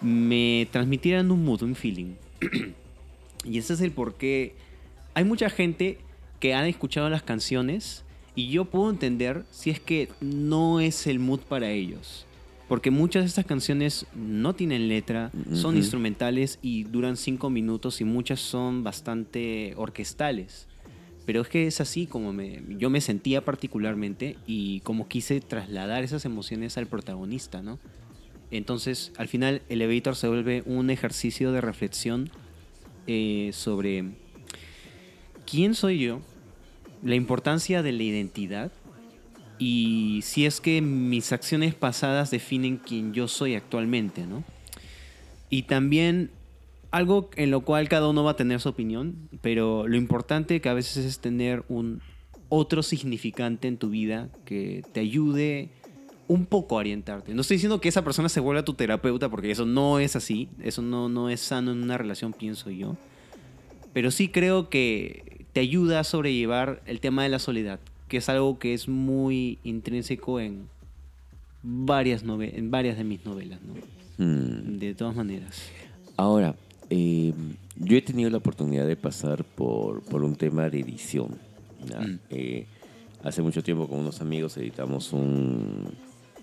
me 0.00 0.68
transmitieran 0.70 1.32
un 1.32 1.44
mood, 1.44 1.62
un 1.62 1.74
feeling. 1.74 2.14
y 3.44 3.58
ese 3.58 3.74
es 3.74 3.80
el 3.80 3.90
por 3.90 4.14
qué 4.14 4.54
hay 5.14 5.24
mucha 5.24 5.50
gente 5.50 5.98
que 6.38 6.54
han 6.54 6.66
escuchado 6.66 7.10
las 7.10 7.24
canciones 7.24 8.04
y 8.36 8.48
yo 8.48 8.64
puedo 8.64 8.90
entender 8.90 9.44
si 9.50 9.70
es 9.70 9.80
que 9.80 10.08
no 10.20 10.78
es 10.78 11.08
el 11.08 11.18
mood 11.18 11.40
para 11.40 11.72
ellos. 11.72 12.27
Porque 12.68 12.90
muchas 12.90 13.22
de 13.22 13.28
estas 13.28 13.46
canciones 13.46 14.06
no 14.14 14.54
tienen 14.54 14.88
letra, 14.88 15.30
son 15.52 15.70
Ujú. 15.70 15.78
instrumentales 15.78 16.58
y 16.60 16.84
duran 16.84 17.16
cinco 17.16 17.48
minutos 17.48 18.00
y 18.00 18.04
muchas 18.04 18.40
son 18.40 18.84
bastante 18.84 19.72
orquestales. 19.76 20.66
Pero 21.24 21.40
es 21.42 21.48
que 21.48 21.66
es 21.66 21.80
así 21.80 22.06
como 22.06 22.32
me, 22.32 22.62
yo 22.78 22.90
me 22.90 23.00
sentía 23.00 23.42
particularmente 23.44 24.36
y 24.46 24.80
como 24.80 25.08
quise 25.08 25.40
trasladar 25.40 26.04
esas 26.04 26.24
emociones 26.24 26.76
al 26.78 26.86
protagonista, 26.86 27.62
¿no? 27.62 27.78
Entonces, 28.50 29.12
al 29.16 29.28
final, 29.28 29.62
Elevator 29.68 30.16
se 30.16 30.28
vuelve 30.28 30.62
un 30.64 30.90
ejercicio 30.90 31.52
de 31.52 31.60
reflexión 31.60 32.30
eh, 33.06 33.50
sobre 33.52 34.04
quién 35.50 35.74
soy 35.74 35.98
yo, 35.98 36.20
la 37.02 37.14
importancia 37.14 37.82
de 37.82 37.92
la 37.92 38.02
identidad 38.02 38.72
y 39.58 40.20
si 40.22 40.46
es 40.46 40.60
que 40.60 40.80
mis 40.80 41.32
acciones 41.32 41.74
pasadas 41.74 42.30
definen 42.30 42.76
quién 42.76 43.12
yo 43.12 43.28
soy 43.28 43.54
actualmente, 43.54 44.26
¿no? 44.26 44.44
Y 45.50 45.62
también 45.62 46.30
algo 46.90 47.30
en 47.36 47.50
lo 47.50 47.62
cual 47.62 47.88
cada 47.88 48.08
uno 48.08 48.24
va 48.24 48.32
a 48.32 48.36
tener 48.36 48.60
su 48.60 48.68
opinión, 48.68 49.28
pero 49.40 49.86
lo 49.86 49.96
importante 49.96 50.60
que 50.60 50.68
a 50.68 50.74
veces 50.74 51.04
es 51.04 51.18
tener 51.18 51.64
un 51.68 52.00
otro 52.48 52.82
significante 52.82 53.68
en 53.68 53.76
tu 53.76 53.90
vida 53.90 54.28
que 54.44 54.82
te 54.92 55.00
ayude 55.00 55.70
un 56.28 56.46
poco 56.46 56.76
a 56.76 56.80
orientarte. 56.80 57.34
No 57.34 57.40
estoy 57.40 57.56
diciendo 57.56 57.80
que 57.80 57.88
esa 57.88 58.04
persona 58.04 58.28
se 58.28 58.40
vuelva 58.40 58.64
tu 58.64 58.74
terapeuta, 58.74 59.28
porque 59.28 59.50
eso 59.50 59.66
no 59.66 59.98
es 59.98 60.16
así, 60.16 60.48
eso 60.62 60.82
no, 60.82 61.08
no 61.08 61.30
es 61.30 61.40
sano 61.40 61.72
en 61.72 61.82
una 61.82 61.98
relación, 61.98 62.32
pienso 62.32 62.70
yo. 62.70 62.96
Pero 63.92 64.10
sí 64.10 64.28
creo 64.28 64.68
que 64.68 65.46
te 65.52 65.60
ayuda 65.60 66.00
a 66.00 66.04
sobrellevar 66.04 66.82
el 66.86 67.00
tema 67.00 67.22
de 67.22 67.30
la 67.30 67.38
soledad, 67.38 67.80
que 68.08 68.16
es 68.18 68.28
algo 68.28 68.58
que 68.58 68.74
es 68.74 68.88
muy 68.88 69.58
intrínseco 69.64 70.40
en 70.40 70.68
varias, 71.62 72.22
en 72.22 72.70
varias 72.70 72.96
de 72.96 73.04
mis 73.04 73.24
novelas, 73.24 73.60
¿no? 73.62 73.74
Hmm. 74.24 74.78
De 74.78 74.94
todas 74.94 75.14
maneras. 75.14 75.62
Ahora, 76.16 76.56
eh, 76.90 77.32
yo 77.76 77.96
he 77.96 78.02
tenido 78.02 78.30
la 78.30 78.38
oportunidad 78.38 78.86
de 78.86 78.96
pasar 78.96 79.44
por, 79.44 80.02
por 80.02 80.24
un 80.24 80.34
tema 80.34 80.68
de 80.68 80.80
edición. 80.80 81.36
Mm. 81.80 82.14
Eh, 82.30 82.66
hace 83.22 83.40
mucho 83.42 83.62
tiempo 83.62 83.86
con 83.88 84.00
unos 84.00 84.20
amigos 84.20 84.56
editamos 84.56 85.12
un- 85.12 85.92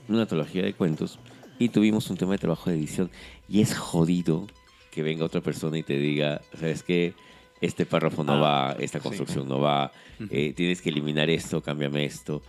una 0.08 0.22
antología 0.22 0.64
de 0.64 0.74
cuentos 0.74 1.20
y 1.60 1.70
tuvimos 1.70 2.10
un 2.10 2.16
tema 2.18 2.34
de 2.34 2.38
trabajo 2.38 2.70
de 2.70 2.78
edición. 2.78 3.10
Y 3.50 3.60
es 3.62 3.76
jodido 3.78 4.48
que 4.92 5.04
venga 5.04 5.26
otra 5.26 5.42
persona 5.42 5.78
y 5.78 5.84
te 5.84 5.98
diga, 5.98 6.42
¿sabes 6.58 6.84
qué? 6.84 7.14
Este 7.66 7.86
párrafo 7.86 8.24
no 8.24 8.34
Ah, 8.34 8.40
va, 8.74 8.76
esta 8.80 9.00
sí. 9.00 9.04
construcción 9.04 9.48
no 9.48 9.60
va, 9.60 9.92
eh, 10.30 10.54
tienes 10.56 10.82
que 10.82 10.90
eliminar 10.90 11.30
esto, 11.30 11.62
cámbiame 11.62 12.06
esto. 12.06 12.42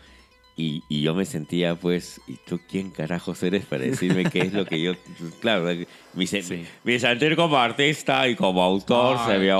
Y, 0.58 0.82
y 0.88 1.02
yo 1.02 1.14
me 1.14 1.26
sentía, 1.26 1.74
pues, 1.74 2.18
¿y 2.26 2.34
tú 2.46 2.58
quién 2.66 2.90
carajos 2.90 3.42
eres 3.42 3.66
para 3.66 3.84
decirme 3.84 4.24
qué 4.24 4.40
es 4.40 4.52
lo 4.54 4.64
que 4.64 4.80
yo... 4.80 4.94
Claro, 5.40 5.66
mi, 6.14 6.24
sen- 6.24 6.42
Sí. 6.42 6.64
mi 6.82 6.98
sentir 6.98 7.36
como 7.36 7.58
artista 7.58 8.26
y 8.26 8.34
como 8.36 8.62
autor 8.62 9.18
Ay, 9.20 9.26
se 9.32 9.38
vio... 9.38 9.58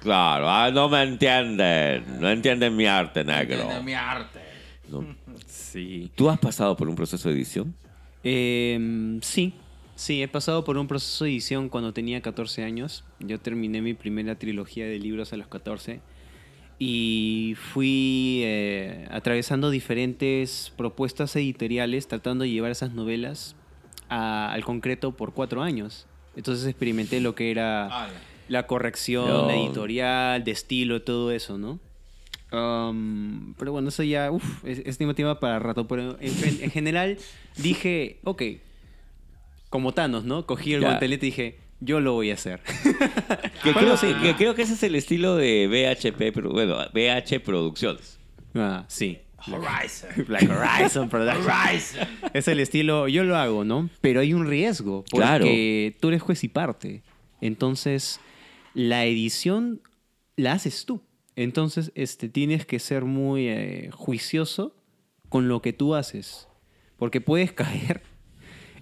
Claro, 0.00 0.48
ah, 0.48 0.70
no 0.72 0.88
me 0.88 1.02
entienden, 1.02 2.20
no 2.20 2.30
entienden 2.30 2.76
mi 2.76 2.86
arte 2.86 3.24
negro. 3.24 3.60
Entiende 3.62 3.82
mi 3.82 3.94
arte. 3.94 4.40
¿no? 4.88 5.04
Sí. 5.46 6.10
¿Tú 6.14 6.30
has 6.30 6.38
pasado 6.38 6.76
por 6.76 6.88
un 6.88 6.94
proceso 6.94 7.28
de 7.28 7.34
edición? 7.34 7.74
Em, 8.24 9.20
sí, 9.20 9.52
sí, 9.98 10.22
he 10.22 10.28
pasado 10.28 10.62
por 10.64 10.78
un 10.78 10.86
proceso 10.86 11.24
de 11.24 11.30
edición 11.32 11.68
cuando 11.68 11.92
tenía 11.92 12.22
14 12.22 12.62
años. 12.62 13.04
Yo 13.18 13.40
terminé 13.40 13.82
mi 13.82 13.94
primera 13.94 14.36
trilogía 14.38 14.86
de 14.86 14.98
libros 14.98 15.32
a 15.32 15.36
los 15.36 15.48
14 15.48 16.00
y 16.78 17.54
fui 17.72 18.42
eh, 18.44 19.08
atravesando 19.10 19.70
diferentes 19.70 20.72
propuestas 20.76 21.34
editoriales 21.34 22.06
tratando 22.06 22.44
de 22.44 22.50
llevar 22.50 22.70
esas 22.70 22.92
novelas 22.92 23.56
a- 24.08 24.52
al 24.52 24.64
concreto 24.64 25.16
por 25.16 25.32
cuatro 25.34 25.62
años. 25.62 26.06
Entonces 26.36 26.66
experimenté 26.68 27.20
lo 27.20 27.34
que 27.34 27.50
era 27.50 27.86
Ala. 28.04 28.12
la 28.48 28.66
corrección 28.68 29.26
No. 29.26 29.50
editorial, 29.50 30.44
de 30.44 30.52
estilo, 30.52 31.02
todo 31.02 31.32
eso, 31.32 31.58
¿no? 31.58 31.80
Um, 32.52 33.54
pero 33.58 33.72
bueno, 33.72 33.88
eso 33.90 34.02
ya, 34.04 34.30
uff, 34.30 34.64
es, 34.64 34.78
es 34.86 34.96
tema 34.98 35.12
tema 35.14 35.40
para 35.40 35.58
rato. 35.58 35.86
Pero 35.88 36.16
en, 36.20 36.32
en 36.62 36.70
general 36.70 37.18
dije, 37.56 38.20
ok, 38.24 38.42
como 39.70 39.92
Thanos, 39.92 40.24
¿no? 40.24 40.46
Cogí 40.46 40.74
el 40.74 40.80
Ya. 40.80 40.88
guantelete 40.88 41.26
y 41.26 41.30
dije, 41.30 41.58
yo 41.80 42.00
lo 42.00 42.14
voy 42.14 42.30
a 42.30 42.36
Que 43.62 43.72
Bueno, 43.72 43.80
creo, 43.80 43.96
sí. 43.96 44.14
que 44.22 44.34
creo 44.36 44.54
que 44.54 44.62
ese 44.62 44.74
es 44.74 44.82
el 44.82 44.94
estilo 44.94 45.36
de 45.36 45.66
BHP, 45.68 46.32
pero 46.34 46.50
bueno, 46.50 46.76
BH 46.92 47.40
Producciones. 47.44 48.18
Ah, 48.54 48.84
sí. 48.88 49.18
Horizon. 49.46 50.10
Black 50.26 50.48
Horizon 50.50 51.08
Productions. 51.08 51.46
Horizon. 51.46 52.08
Es 52.34 52.48
el 52.48 52.60
estilo, 52.60 53.06
yo 53.08 53.22
lo 53.24 53.36
hago, 53.36 53.64
¿no? 53.64 53.88
Pero 54.00 54.20
hay 54.20 54.34
un 54.34 54.46
riesgo, 54.46 55.04
porque 55.10 55.96
tú 56.00 56.08
eres 56.08 56.22
juez 56.22 56.42
y 56.44 56.48
parte. 56.48 57.02
Entonces, 57.40 58.20
la 58.74 59.04
edición 59.04 59.80
la 60.36 60.52
haces 60.52 60.84
tú. 60.86 61.02
Entonces, 61.36 61.92
este, 61.94 62.28
tienes 62.28 62.66
que 62.66 62.80
ser 62.80 63.04
muy 63.04 63.46
eh, 63.48 63.90
juicioso 63.92 64.74
con 65.28 65.46
lo 65.46 65.62
que 65.62 65.72
tú 65.72 65.94
haces. 65.94 66.48
Porque 66.96 67.20
puedes 67.20 67.52
caer 67.54 68.02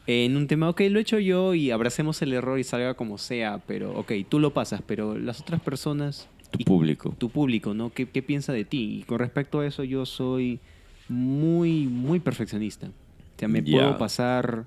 en 0.07 0.37
un 0.37 0.47
tema, 0.47 0.69
ok, 0.69 0.83
lo 0.91 0.99
he 0.99 1.03
hecho 1.03 1.19
yo 1.19 1.55
y 1.55 1.71
abracemos 1.71 2.21
el 2.23 2.33
error 2.33 2.59
y 2.59 2.65
salga 2.65 2.95
como 2.95 3.19
sea, 3.19 3.61
pero 3.67 3.97
ok, 3.99 4.13
tú 4.29 4.39
lo 4.39 4.53
pasas, 4.53 4.83
pero 4.87 5.19
las 5.19 5.41
otras 5.41 5.61
personas... 5.61 6.29
Tu 6.51 6.59
y- 6.61 6.65
público. 6.65 7.15
tu 7.19 7.29
público, 7.31 7.75
¿no? 7.75 7.93
¿Qué, 7.93 8.09
qué 8.09 8.23
piensa 8.23 8.53
de 8.53 8.65
ti? 8.65 9.01
Y 9.01 9.03
con 9.03 9.19
respecto 9.19 9.61
a 9.61 9.67
eso, 9.67 9.83
yo 9.83 10.07
soy 10.07 10.61
muy, 11.09 11.87
muy 11.87 12.21
perfeccionista. 12.21 12.87
O 12.87 13.39
sea, 13.39 13.49
me 13.49 13.63
puedo 13.63 13.99
pasar 13.99 14.65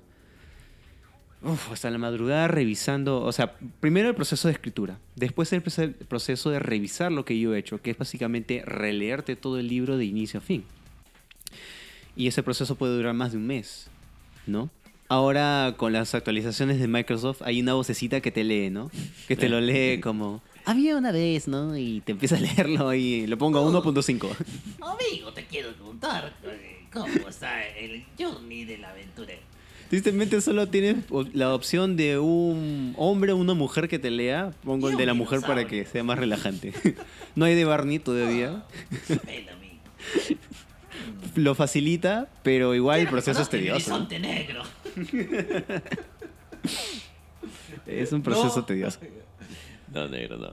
uf, 1.42 1.72
hasta 1.72 1.90
la 1.90 1.96
madrugada 1.98 2.48
revisando. 2.48 3.22
O 3.22 3.32
sea, 3.32 3.54
primero 3.80 4.08
el 4.10 4.14
proceso 4.14 4.46
de 4.48 4.52
escritura, 4.52 4.98
después 5.16 5.52
el 5.54 5.64
proce- 5.64 5.94
proceso 5.94 6.50
de 6.50 6.58
revisar 6.58 7.10
lo 7.10 7.24
que 7.24 7.38
yo 7.40 7.54
he 7.54 7.58
hecho, 7.58 7.80
que 7.80 7.90
es 7.92 7.98
básicamente 7.98 8.62
releerte 8.66 9.34
todo 9.36 9.58
el 9.58 9.66
libro 9.68 9.96
de 9.96 10.04
inicio 10.04 10.38
a 10.38 10.42
fin. 10.42 10.64
Y 12.14 12.26
ese 12.26 12.42
proceso 12.42 12.74
puede 12.74 12.94
durar 12.96 13.14
más 13.14 13.32
de 13.32 13.38
un 13.38 13.46
mes, 13.46 13.88
¿no? 14.46 14.68
Ahora 15.10 15.74
con 15.76 15.92
las 15.92 16.14
actualizaciones 16.14 16.78
de 16.78 16.86
Microsoft 16.86 17.42
hay 17.42 17.60
una 17.60 17.74
vocecita 17.74 18.20
que 18.20 18.30
te 18.30 18.44
lee, 18.44 18.70
¿no? 18.70 18.92
Que 19.26 19.34
te 19.34 19.48
lo 19.48 19.60
lee 19.60 19.98
como, 20.00 20.40
había 20.64 20.96
una 20.96 21.10
vez, 21.10 21.48
¿no? 21.48 21.76
Y 21.76 22.00
te 22.02 22.12
empieza 22.12 22.36
a 22.36 22.38
leerlo 22.40 22.94
y 22.94 23.26
lo 23.26 23.36
pongo 23.36 23.58
a 23.58 23.82
1.5. 23.82 24.28
Amigo, 24.80 25.32
te 25.32 25.44
quiero 25.46 25.76
contar 25.76 26.32
eh, 26.44 26.86
cómo 26.92 27.28
está 27.28 27.66
el 27.70 28.04
journey 28.16 28.64
del 28.64 28.84
aventurero. 28.84 29.40
Tristemente 29.88 30.40
solo 30.40 30.68
tienes 30.68 30.98
la 31.32 31.52
opción 31.56 31.96
de 31.96 32.20
un 32.20 32.94
hombre 32.96 33.32
o 33.32 33.36
una 33.36 33.54
mujer 33.54 33.88
que 33.88 33.98
te 33.98 34.12
lea. 34.12 34.52
Pongo 34.62 34.90
el 34.90 34.96
de 34.96 35.06
la 35.06 35.14
mujer 35.14 35.40
para 35.40 35.66
que 35.66 35.84
sea 35.86 36.04
más 36.04 36.20
relajante. 36.20 36.72
No 37.34 37.46
hay 37.46 37.56
de 37.56 37.64
Barney 37.64 37.98
todavía. 37.98 38.64
Lo 41.34 41.54
facilita, 41.54 42.28
pero 42.42 42.74
igual 42.74 43.00
el 43.00 43.08
proceso 43.08 43.42
es 43.42 43.48
tedioso. 43.48 43.90
¿no? 43.90 43.96
horizonte 43.96 44.18
negro. 44.18 44.62
Es 47.86 48.12
un 48.12 48.22
proceso 48.22 48.58
No. 48.60 48.64
tedioso. 48.64 49.00
No, 49.92 50.06
negro, 50.08 50.36
no. 50.36 50.52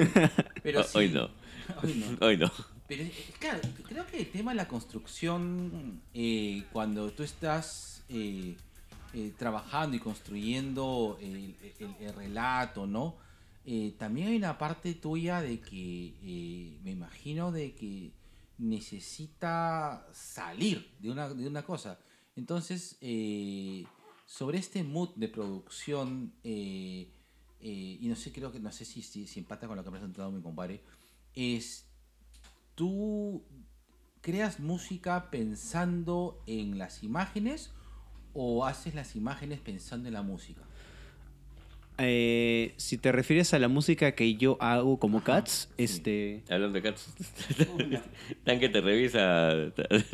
Pero 0.62 0.80
Ho- 0.80 0.84
sí- 0.84 0.98
Hoy 0.98 1.08
no. 1.10 1.28
Hoy 1.82 1.94
no. 1.94 2.26
Hoy 2.26 2.36
no. 2.36 2.50
Pero 2.88 3.02
eh, 3.04 3.12
claro, 3.38 3.60
creo 3.86 4.06
que 4.06 4.18
el 4.20 4.26
tema 4.30 4.52
de 4.52 4.56
la 4.56 4.66
construcción, 4.68 6.00
eh, 6.14 6.64
cuando 6.72 7.10
tú 7.10 7.22
estás 7.22 8.02
eh, 8.08 8.54
eh, 9.14 9.32
trabajando 9.38 9.96
y 9.96 10.00
construyendo 10.00 11.18
el, 11.20 11.54
el- 11.78 11.94
el 12.06 12.14
relato, 12.14 12.86
¿no? 12.86 13.16
Eh, 13.66 13.92
también 13.98 14.28
hay 14.28 14.36
una 14.36 14.56
parte 14.56 14.94
tuya 14.94 15.42
de 15.42 15.60
que 15.60 16.14
eh, 16.24 16.78
me 16.82 16.92
imagino 16.92 17.52
de 17.52 17.72
que 17.72 18.10
necesita 18.60 20.06
salir 20.12 20.96
de 21.00 21.10
una, 21.10 21.28
de 21.28 21.46
una 21.46 21.64
cosa. 21.64 21.98
Entonces, 22.36 22.96
eh, 23.00 23.84
sobre 24.26 24.58
este 24.58 24.84
mood 24.84 25.10
de 25.16 25.28
producción, 25.28 26.32
eh, 26.44 27.10
eh, 27.60 27.98
y 28.00 28.06
no 28.08 28.16
sé, 28.16 28.32
creo 28.32 28.52
que 28.52 28.60
no 28.60 28.70
sé 28.70 28.84
si, 28.84 29.02
si, 29.02 29.26
si 29.26 29.40
empata 29.40 29.66
con 29.66 29.76
lo 29.76 29.82
que 29.82 29.88
ha 29.88 29.92
presentado 29.92 30.30
mi 30.30 30.40
compadre, 30.40 30.82
es 31.34 31.90
¿Tú 32.80 33.44
creas 34.22 34.58
música 34.58 35.30
pensando 35.30 36.42
en 36.46 36.78
las 36.78 37.02
imágenes 37.02 37.72
o 38.32 38.64
haces 38.64 38.94
las 38.94 39.16
imágenes 39.16 39.60
pensando 39.60 40.08
en 40.08 40.14
la 40.14 40.22
música? 40.22 40.62
Eh, 42.02 42.72
si 42.76 42.96
te 42.96 43.12
refieres 43.12 43.52
a 43.52 43.58
la 43.58 43.68
música 43.68 44.12
que 44.12 44.34
yo 44.36 44.56
hago 44.60 44.98
como 44.98 45.22
Cats, 45.22 45.68
este... 45.76 46.40
Hablando 46.48 46.80
de 46.80 46.82
cats. 46.82 47.12
Tan 48.44 48.58
que 48.60 48.68
te 48.70 48.80
revisa. 48.80 49.50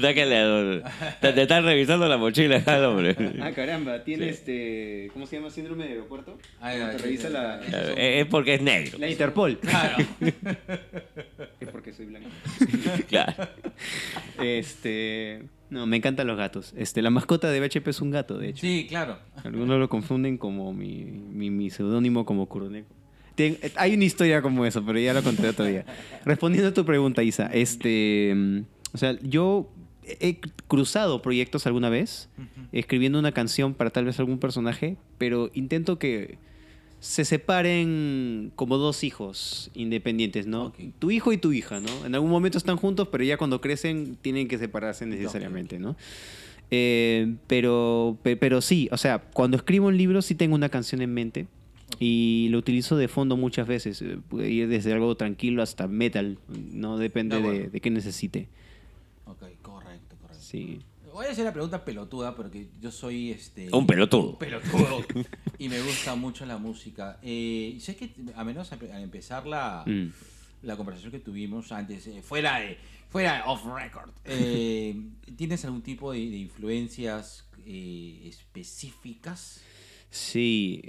Tan 0.00 0.14
que 0.14 0.26
le- 0.26 0.82
te, 1.20 1.32
te 1.32 1.42
están 1.42 1.64
revisando 1.64 2.08
la 2.08 2.16
mochila 2.16 2.56
acá, 2.56 2.78
el 2.78 2.84
hombre. 2.86 3.16
Ah, 3.40 3.52
caramba, 3.52 4.02
tiene 4.02 4.24
Sí. 4.24 4.30
este... 4.30 5.10
¿Cómo 5.12 5.26
se 5.26 5.36
llama? 5.36 5.50
Síndrome 5.50 5.84
de 5.84 5.90
aeropuerto. 5.92 6.36
Ay, 6.60 6.78
Te 6.78 6.84
ay, 6.84 6.96
revisa 6.98 7.28
sí, 7.28 7.32
la... 7.34 7.60
sí. 7.62 7.72
Es 7.96 8.26
porque 8.26 8.54
es 8.54 8.62
negro. 8.62 8.98
La 8.98 9.08
Interpol. 9.08 9.58
Claro. 9.58 9.96
Es 11.60 11.68
porque 11.70 11.92
soy 11.92 12.06
blanco. 12.06 12.28
Claro. 13.08 13.48
Este... 14.42 15.42
No, 15.70 15.86
me 15.86 15.96
encantan 15.96 16.26
los 16.26 16.36
gatos. 16.36 16.72
Este, 16.76 17.02
la 17.02 17.10
mascota 17.10 17.50
de 17.50 17.60
BHP 17.60 17.88
es 17.88 18.00
un 18.00 18.10
gato, 18.10 18.38
de 18.38 18.50
hecho. 18.50 18.60
Sí, 18.60 18.86
claro. 18.88 19.18
Algunos 19.44 19.78
lo 19.80 19.88
confunden 19.88 20.38
como 20.38 20.72
mi, 20.72 21.04
mi, 21.04 21.50
mi 21.50 21.70
seudónimo 21.70 22.24
como 22.24 22.46
Kuroneko. 22.46 22.88
Ten- 23.34 23.58
hay 23.76 23.94
una 23.94 24.04
historia 24.04 24.40
como 24.42 24.64
eso, 24.64 24.84
pero 24.86 24.98
ya 24.98 25.12
lo 25.12 25.22
conté 25.22 25.48
otro 25.48 25.64
día. 25.64 25.84
Respondiendo 26.24 26.70
a 26.70 26.74
tu 26.74 26.84
pregunta, 26.84 27.22
Isa, 27.22 27.46
este, 27.52 28.32
mm, 28.34 28.58
o 28.94 28.98
sea, 28.98 29.18
yo 29.22 29.68
he 30.04 30.38
cruzado 30.68 31.20
proyectos 31.20 31.66
alguna 31.66 31.88
vez, 31.90 32.28
escribiendo 32.72 33.18
una 33.18 33.32
canción 33.32 33.74
para 33.74 33.90
tal 33.90 34.04
vez 34.04 34.18
algún 34.20 34.38
personaje, 34.38 34.96
pero 35.18 35.50
intento 35.52 35.98
que 35.98 36.38
se 37.00 37.24
separen 37.24 38.52
como 38.56 38.78
dos 38.78 39.04
hijos 39.04 39.70
independientes, 39.74 40.46
¿no? 40.46 40.72
Tu 40.98 41.10
hijo 41.10 41.32
y 41.32 41.36
tu 41.38 41.52
hija, 41.52 41.80
¿no? 41.80 42.04
En 42.06 42.14
algún 42.14 42.30
momento 42.30 42.58
están 42.58 42.76
juntos, 42.76 43.08
pero 43.12 43.22
ya 43.24 43.36
cuando 43.36 43.60
crecen 43.60 44.16
tienen 44.20 44.48
que 44.48 44.58
separarse 44.58 45.06
necesariamente, 45.06 45.78
¿no? 45.78 45.96
Eh, 46.70 47.36
pero, 47.46 48.18
pe- 48.22 48.36
pero 48.36 48.60
sí, 48.60 48.88
o 48.90 48.96
sea, 48.96 49.18
cuando 49.32 49.56
escribo 49.56 49.86
un 49.86 49.96
libro 49.96 50.20
sí 50.22 50.34
tengo 50.34 50.54
una 50.56 50.68
canción 50.68 51.00
en 51.00 51.14
mente 51.14 51.46
y 52.00 52.48
lo 52.50 52.58
utilizo 52.58 52.96
de 52.96 53.06
fondo 53.08 53.36
muchas 53.36 53.68
veces. 53.68 54.02
Eh, 54.02 54.18
Puede 54.28 54.50
ir 54.50 54.66
desde 54.68 54.92
algo 54.92 55.16
tranquilo 55.16 55.62
hasta 55.62 55.86
metal, 55.86 56.38
no 56.72 56.98
depende 56.98 57.36
De 57.40 57.68
de 57.70 57.80
qué 57.80 57.90
necesite. 57.90 58.48
Ok, 59.26 59.44
correcto, 59.62 60.16
correcto. 60.20 60.42
Sí. 60.42 60.80
Voy 61.16 61.24
a 61.24 61.30
hacer 61.30 61.46
la 61.46 61.52
pregunta 61.54 61.82
pelotuda 61.82 62.34
porque 62.36 62.66
yo 62.78 62.90
soy 62.92 63.30
este. 63.30 63.68
Un 63.74 63.86
pelotudo. 63.86 64.32
un 64.32 64.38
pelotudo. 64.38 65.02
y 65.58 65.70
me 65.70 65.80
gusta 65.80 66.14
mucho 66.14 66.44
la 66.44 66.58
música. 66.58 67.18
Eh, 67.22 67.78
sé 67.80 67.96
que 67.96 68.10
a 68.34 68.44
menos 68.44 68.70
al 68.70 69.02
empezar 69.02 69.46
la, 69.46 69.82
Mm. 69.86 70.08
la 70.62 70.76
conversación 70.76 71.10
que 71.12 71.18
tuvimos 71.20 71.72
antes, 71.72 72.06
eh, 72.06 72.20
fuera 72.20 72.58
de 72.60 72.76
fuera 73.08 73.44
off 73.46 73.62
record, 73.64 74.10
eh, 74.26 74.94
¿tienes 75.38 75.64
algún 75.64 75.80
tipo 75.80 76.12
de, 76.12 76.18
de 76.18 76.36
influencias 76.36 77.48
eh, 77.64 78.20
específicas? 78.26 79.62
Sí, 80.10 80.82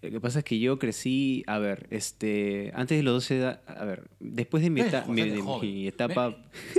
lo 0.00 0.10
que 0.12 0.20
pasa 0.20 0.38
es 0.40 0.44
que 0.44 0.60
yo 0.60 0.78
crecí, 0.78 1.42
a 1.48 1.58
ver, 1.58 1.88
este, 1.90 2.70
antes 2.76 2.98
de 2.98 3.02
los 3.02 3.14
12, 3.14 3.38
da- 3.38 3.62
a 3.66 3.84
ver, 3.84 4.08
después 4.20 4.62
de 4.62 4.70
mi, 4.70 4.80
etapa, 4.80 6.36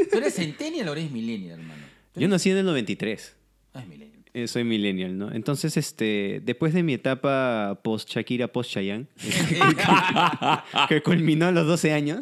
¿Tú 0.09 0.17
eres 0.19 0.35
centennial 0.35 0.87
o 0.87 0.93
eres 0.93 1.11
millennial, 1.11 1.59
hermano? 1.59 1.82
Yo 2.15 2.27
nací 2.27 2.51
en 2.51 2.57
el 2.57 2.65
93. 2.65 3.35
Ah, 3.73 3.79
es 3.81 3.87
millennial. 3.87 4.23
Eh, 4.35 4.47
soy 4.47 4.63
millennial, 4.63 5.17
¿no? 5.17 5.31
Entonces, 5.31 5.77
este, 5.77 6.41
después 6.43 6.73
de 6.73 6.81
mi 6.83 6.93
etapa 6.93 7.79
post 7.83 8.09
Shakira, 8.09 8.47
post 8.47 8.71
Chayanne, 8.71 9.05
que 10.89 11.01
culminó 11.03 11.47
a 11.47 11.51
los 11.51 11.67
12 11.67 11.93
años, 11.93 12.21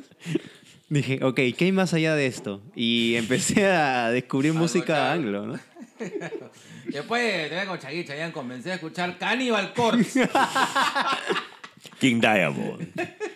dije, 0.90 1.20
ok, 1.24 1.36
¿qué 1.58 1.66
hay 1.66 1.72
más 1.72 1.94
allá 1.94 2.16
de 2.16 2.26
esto? 2.26 2.62
Y 2.76 3.16
empecé 3.16 3.66
a 3.66 4.10
descubrir 4.12 4.52
Algo 4.52 4.64
música 4.64 4.86
chévere. 4.94 5.10
anglo, 5.10 5.46
¿no? 5.48 5.60
Después 6.86 7.50
te 7.50 7.56
voy 7.56 7.66
con 7.68 7.80
Chaguí 7.80 8.04
Chayanne, 8.04 8.34
comencé 8.34 8.72
a 8.72 8.76
escuchar 8.76 9.18
Cannibal 9.18 9.74
Corpse. 9.74 10.28
King 12.00 12.20
Diamond. 12.20 12.88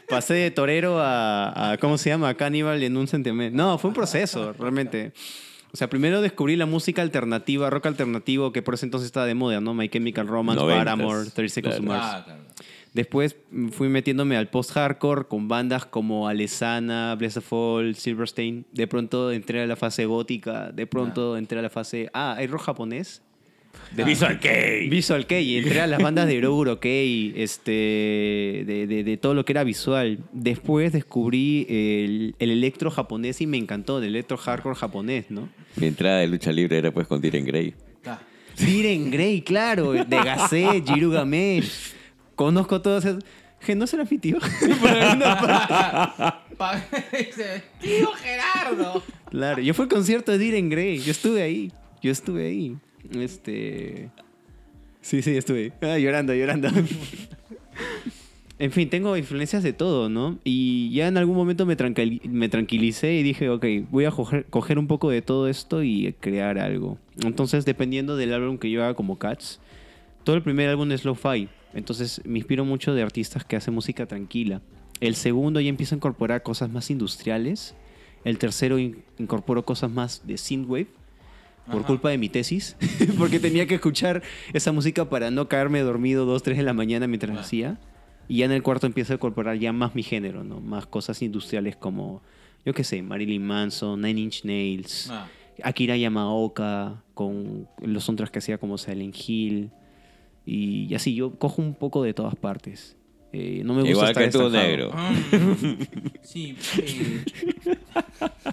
Pasé 0.10 0.34
de 0.34 0.51
torero 0.51 0.99
a, 0.99 1.72
a, 1.72 1.78
¿cómo 1.78 1.97
se 1.97 2.10
llama? 2.10 2.30
A 2.30 2.34
Cannibal 2.34 2.82
en 2.84 2.97
un 2.97 3.08
centímetro. 3.08 3.56
No, 3.56 3.78
fue 3.78 3.89
un 3.89 3.93
proceso, 3.93 4.53
realmente. 4.53 5.14
O 5.76 5.78
sea, 5.78 5.89
primero 5.89 6.21
descubrí 6.21 6.55
la 6.55 6.65
música 6.65 7.01
alternativa, 7.01 7.69
rock 7.69 7.88
alternativo, 7.88 8.53
que 8.53 8.61
por 8.61 8.76
ese 8.76 8.86
entonces 8.86 9.07
estaba 9.07 9.26
de 9.26 9.36
moda, 9.36 9.59
¿no? 9.59 9.73
My 9.73 9.89
Chemical 9.89 10.26
Romance, 10.26 10.63
Paramore, 10.63 11.30
30 11.32 11.53
Seconds 11.53 11.76
to. 11.76 11.84
Mars. 11.84 12.05
Ah, 12.05 12.23
claro. 12.23 12.41
Después 12.93 13.36
mm, 13.51 13.67
fui 13.71 13.89
metiéndome 13.89 14.38
al 14.38 14.47
post-hardcore 14.47 15.26
con 15.28 15.49
bandas 15.49 15.86
como 15.86 16.30
Alesana, 16.30 17.13
Bless 17.15 17.36
of 17.36 17.51
All, 17.51 17.95
Silverstein. 17.95 18.65
De 18.71 18.88
pronto 18.88 19.34
entré 19.34 19.63
a 19.63 19.67
la 19.67 19.76
fase 19.76 20.05
gótica. 20.05 20.71
De 20.71 20.88
pronto 20.88 21.36
entré 21.36 21.59
a 21.59 21.61
la 21.61 21.69
fase. 21.69 22.09
Ah, 22.13 22.36
hay 22.38 22.47
rock 22.47 22.61
japonés. 22.61 23.21
De 23.95 24.03
Visual 24.03 24.39
Kei. 24.39 24.89
Visual 24.89 25.25
Kei. 25.25 25.57
Entré 25.57 25.79
a 25.81 25.87
las 25.87 26.01
bandas 26.01 26.27
de 26.27 26.35
Euroguro 26.35 26.79
Kei, 26.79 27.33
este, 27.35 27.71
de, 28.65 28.85
de- 28.87 29.03
de 29.03 29.17
todo 29.17 29.33
lo 29.33 29.45
que 29.45 29.53
era 29.53 29.63
visual. 29.63 30.19
Después 30.33 30.91
descubrí 30.91 31.65
el, 31.69 32.35
el 32.39 32.51
electro 32.51 32.91
japonés 32.91 33.39
y 33.41 33.47
me 33.47 33.57
encantó, 33.57 33.99
el 33.99 34.05
electro 34.05 34.37
hardcore 34.37 34.75
japonés, 34.75 35.31
¿no? 35.31 35.47
Mi 35.77 35.87
entrada 35.87 36.19
de 36.19 36.27
lucha 36.27 36.51
libre 36.51 36.77
era 36.77 36.91
pues 36.91 37.07
con 37.07 37.21
Diren 37.21 37.45
Grey. 37.45 37.73
Claro. 38.03 38.19
Diren 38.57 39.11
Grey, 39.11 39.41
claro, 39.41 39.91
de 39.93 40.05
Gazé, 40.05 40.83
Jiru 40.87 41.11
Gamesh. 41.11 41.93
Conozco 42.35 42.81
todos 42.81 43.05
esos. 43.05 43.23
Que 43.65 43.73
no 43.75 43.87
será 43.87 44.03
mi 44.09 44.17
tío. 44.19 44.37
Tío 47.81 48.11
Gerardo. 48.13 49.03
Claro, 49.31 49.61
yo 49.61 49.73
fui 49.73 49.83
al 49.83 49.89
concierto 49.89 50.31
de 50.31 50.37
Diren 50.37 50.69
Grey. 50.69 50.99
Yo 50.99 51.11
estuve 51.11 51.41
ahí. 51.41 51.71
Yo 52.01 52.11
estuve 52.11 52.45
ahí. 52.47 52.75
Este. 53.14 54.10
Sí, 55.01 55.22
sí, 55.22 55.38
estuve. 55.38 55.72
Ah, 55.82 55.97
llorando, 55.99 56.34
llorando. 56.34 56.70
en 58.58 58.72
fin, 58.72 58.89
tengo 58.89 59.18
influencias 59.18 59.64
de 59.64 59.74
todo, 59.74 60.10
¿no? 60.10 60.39
Y 60.43 60.91
ya 60.93 61.08
en 61.08 61.18
algún 61.18 61.36
momento 61.36 61.66
me, 61.66 61.76
tranquil- 61.78 62.22
me 62.30 62.47
tranquilicé 62.49 63.14
y 63.14 63.24
dije, 63.24 63.49
ok, 63.49 63.66
voy 63.91 64.06
a 64.06 64.12
coger, 64.12 64.45
coger 64.45 64.80
un 64.80 64.88
poco 64.88 65.10
de 65.10 65.22
todo 65.22 65.47
esto 65.49 65.84
y 65.84 66.14
crear 66.20 66.58
algo. 66.58 66.97
Entonces, 67.24 67.66
dependiendo 67.66 68.16
del 68.16 68.34
álbum 68.34 68.58
que 68.58 68.72
yo 68.72 68.84
haga 68.84 68.93
como 68.93 69.18
Cats, 69.20 69.60
todo 70.24 70.36
el 70.36 70.41
primer 70.41 70.70
álbum 70.70 70.91
es 70.91 71.03
lo-fi. 71.06 71.49
Entonces, 71.74 72.22
me 72.26 72.39
inspiro 72.39 72.64
mucho 72.66 72.93
de 72.95 73.01
artistas 73.03 73.43
que 73.43 73.58
hacen 73.58 73.74
música 73.74 74.06
tranquila. 74.06 74.62
El 75.01 75.16
segundo 75.16 75.60
ya 75.60 75.70
empiezo 75.70 75.93
a 75.93 75.97
incorporar 75.97 76.41
cosas 76.41 76.70
más 76.72 76.89
industriales. 76.89 77.76
El 78.24 78.38
tercero 78.38 78.80
in- 78.80 79.03
incorporó 79.20 79.66
cosas 79.66 79.91
más 79.91 80.26
de 80.26 80.38
synthwave 80.38 80.88
por 81.66 81.78
Ajá. 81.78 81.88
culpa 81.88 82.09
de 82.09 82.18
mi 82.18 82.30
tesis, 82.30 82.76
porque 83.18 83.39
tenía 83.39 83.66
que 83.66 83.76
escuchar 83.76 84.22
esa 84.53 84.72
música 84.72 85.09
para 85.09 85.32
no 85.32 85.47
caerme 85.47 85.80
dormido 85.82 86.26
2, 86.26 86.43
3 86.43 86.57
de 86.57 86.63
la 86.63 86.74
mañana 86.74 87.07
mientras 87.07 87.38
hacía. 87.38 87.80
Y 88.28 88.38
ya 88.38 88.45
en 88.45 88.51
el 88.51 88.63
cuarto 88.63 88.88
empiezo 88.88 89.13
a 89.13 89.16
incorporar 89.16 89.57
ya 89.57 89.72
más 89.72 89.93
mi 89.95 90.01
género, 90.03 90.43
¿no? 90.43 90.59
Más 90.59 90.86
cosas 90.88 91.22
industriales 91.22 91.76
como, 91.76 92.22
yo 92.66 92.74
qué 92.74 92.84
sé, 92.84 93.01
Marilyn 93.03 93.45
Manson, 93.45 94.01
Nine 94.01 94.20
Inch 94.22 94.43
Nails, 94.45 95.09
Ah, 95.11 95.28
Akira 95.63 95.95
Yamaoka, 95.95 97.03
con 97.14 97.68
los 97.81 98.03
soundtracks 98.03 98.31
que 98.31 98.39
hacía 98.39 98.57
como 98.57 98.77
Silent 98.77 99.15
Hill. 99.27 99.69
Y 100.45 100.94
así, 100.94 101.15
yo 101.15 101.35
cojo 101.38 101.61
un 101.61 101.73
poco 101.76 102.03
de 102.03 102.14
todas 102.14 102.35
partes. 102.35 102.98
Eh, 103.31 103.64
no 103.65 103.73
me 103.73 103.81
gusta 103.81 103.91
Igual 103.91 104.07
estar 104.10 104.23
que 104.26 104.31
tú, 104.31 104.49
negro. 104.49 104.91
Mm. 104.91 105.81
Sí, 106.22 106.56
eh, 106.80 107.23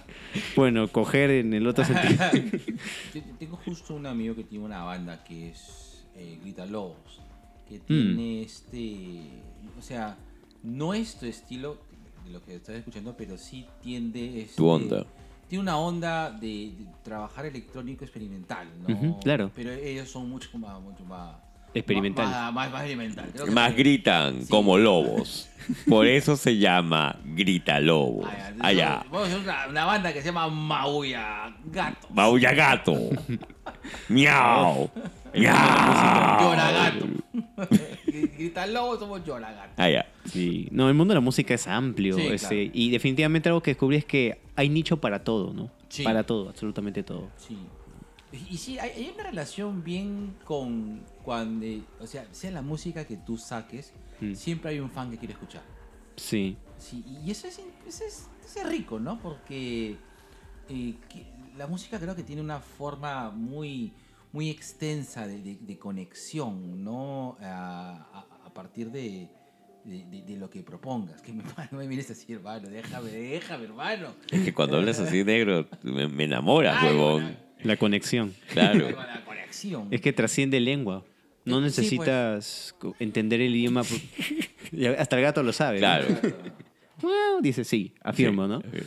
Bueno, 0.55 0.87
coger 0.87 1.29
en 1.31 1.53
el 1.53 1.67
otro 1.67 1.85
sentido. 1.85 2.17
te- 3.13 3.21
tengo 3.39 3.57
justo 3.57 3.93
un 3.95 4.05
amigo 4.05 4.35
que 4.35 4.43
tiene 4.43 4.65
una 4.65 4.83
banda 4.83 5.23
que 5.23 5.49
es 5.49 6.05
eh, 6.15 6.37
Grita 6.41 6.65
Lobos, 6.65 7.19
que 7.67 7.79
Mm. 7.79 7.85
tiene 7.87 8.41
este, 8.41 9.19
o 9.77 9.81
sea, 9.81 10.17
no 10.63 10.93
es 10.93 11.15
tu 11.19 11.25
estilo 11.25 11.77
de 12.25 12.31
lo 12.31 12.43
que 12.43 12.55
estás 12.55 12.75
escuchando, 12.75 13.15
pero 13.17 13.37
sí 13.37 13.65
tiende 13.81 14.41
este, 14.41 14.55
Tu 14.57 14.67
onda. 14.67 15.05
Tiene 15.47 15.61
una 15.63 15.77
onda 15.77 16.31
de, 16.31 16.47
de 16.77 16.85
trabajar 17.03 17.45
electrónico 17.45 18.03
experimental, 18.05 18.67
¿no? 18.87 19.19
Claro. 19.19 19.51
Pero 19.55 19.71
ellos 19.71 20.09
son 20.09 20.29
mucho 20.29 20.57
más, 20.57 20.81
mucho 20.81 21.03
más 21.05 21.35
Experimental. 21.73 22.25
Más, 22.25 22.53
más, 22.53 22.71
más 22.71 22.81
experimental. 22.81 23.29
Creo 23.33 23.45
que 23.45 23.51
Más 23.51 23.71
sí. 23.71 23.77
gritan 23.77 24.41
Sí. 24.41 24.49
como 24.49 24.77
lobos. 24.77 25.49
Por 25.87 26.07
eso 26.07 26.35
se 26.35 26.57
llama 26.57 27.17
Grita 27.23 27.79
Lobos. 27.79 28.27
Allá. 28.59 29.05
Vamos 29.09 29.31
a 29.31 29.37
una, 29.37 29.67
una 29.69 29.85
banda 29.85 30.11
que 30.13 30.19
se 30.21 30.25
llama 30.27 30.49
Mauya 30.49 31.55
Gato. 31.65 32.07
Maulla 32.11 32.51
gato. 32.53 32.93
Miau. 34.09 34.89
Miau. 35.33 36.41
Llora 36.41 36.71
Gato. 36.71 37.05
Grita 38.37 38.67
Lobo, 38.67 38.99
somos 38.99 39.23
Llora 39.25 39.51
Gato. 39.53 39.81
Allá. 39.81 40.05
Sí. 40.25 40.67
No, 40.71 40.89
el 40.89 40.95
mundo 40.95 41.13
de 41.13 41.15
la 41.15 41.21
música 41.21 41.53
es 41.53 41.65
amplio. 41.67 42.15
Sí, 42.17 42.27
claro. 42.37 42.55
Y 42.73 42.91
definitivamente 42.91 43.49
algo 43.49 43.61
que 43.63 43.71
descubrí 43.71 43.95
es 43.97 44.05
que 44.05 44.41
hay 44.55 44.69
nicho 44.69 44.97
para 44.97 45.23
todo, 45.23 45.53
¿no? 45.53 45.71
Sí. 45.89 46.03
Para 46.03 46.23
todo, 46.23 46.49
absolutamente 46.49 47.03
todo. 47.03 47.29
Sí. 47.37 47.57
Y 48.49 48.57
sí, 48.57 48.79
hay, 48.79 48.89
hay 48.97 49.11
una 49.13 49.23
relación 49.29 49.83
bien 49.83 50.35
con 50.43 51.01
cuando, 51.23 51.65
o 51.99 52.07
sea, 52.07 52.27
sea 52.31 52.51
la 52.51 52.61
música 52.61 53.05
que 53.05 53.17
tú 53.17 53.37
saques, 53.37 53.93
Mm. 54.19 54.35
siempre 54.35 54.71
hay 54.71 54.79
un 54.79 54.89
fan 54.91 55.09
que 55.09 55.17
quiere 55.17 55.33
escuchar. 55.33 55.63
Sí. 56.15 56.55
Sí, 56.77 57.03
y 57.25 57.31
eso 57.31 57.47
es, 57.47 57.59
eso 57.87 58.03
es, 58.05 58.27
eso 58.45 58.59
es 58.61 58.69
rico, 58.69 58.99
¿no? 58.99 59.19
Porque 59.19 59.97
eh, 60.69 60.95
que- 61.09 61.25
la 61.57 61.67
música 61.67 61.99
creo 61.99 62.15
que 62.15 62.23
tiene 62.23 62.41
una 62.41 62.59
forma 62.59 63.29
muy, 63.31 63.91
muy 64.31 64.49
extensa 64.49 65.27
de, 65.27 65.41
de- 65.41 65.57
de 65.59 65.77
conexión, 65.77 66.83
¿no? 66.83 67.37
A, 67.41 68.07
a- 68.13 68.45
a 68.47 68.53
partir 68.53 68.89
de, 68.91 69.27
de, 69.83 70.05
de- 70.05 70.21
de 70.21 70.37
lo 70.37 70.49
que 70.49 70.61
propongas. 70.63 71.21
Que 71.21 71.33
me, 71.33 71.43
no 71.71 71.77
me 71.77 71.87
mires 71.87 72.09
así, 72.11 72.31
hermano. 72.33 72.69
Déjame, 72.69 73.11
déjame, 73.11 73.65
hermano. 73.65 74.07
Es 74.31 74.43
que 74.43 74.53
cuando 74.53 74.77
hablas 74.77 74.99
así 74.99 75.23
negro, 75.25 75.67
me, 75.83 76.07
me 76.07 76.23
enamoras, 76.25 76.81
huevón. 76.83 77.35
La 77.63 77.77
conexión. 77.77 78.33
Claro. 78.49 78.89
La 78.95 79.23
conexión. 79.25 79.87
Es 79.91 80.01
que 80.01 80.11
trasciende 80.13 80.59
lengua. 80.59 81.03
No 81.45 81.57
Sí, 81.57 81.61
pues. 81.61 81.77
necesitas 81.77 82.75
entender 82.99 83.41
el 83.41 83.55
idioma. 83.55 83.83
por- 83.83 83.97
Ya 84.71 84.91
Hasta 84.93 85.17
el 85.17 85.21
gato 85.23 85.43
lo 85.43 85.53
sabe. 85.53 85.77
¿no? 85.77 85.81
Claro. 85.81 86.05
Bueno, 87.01 87.41
dice 87.41 87.63
sí, 87.63 87.93
afirmo, 88.01 88.47
¿no? 88.47 88.61
Por 88.61 88.81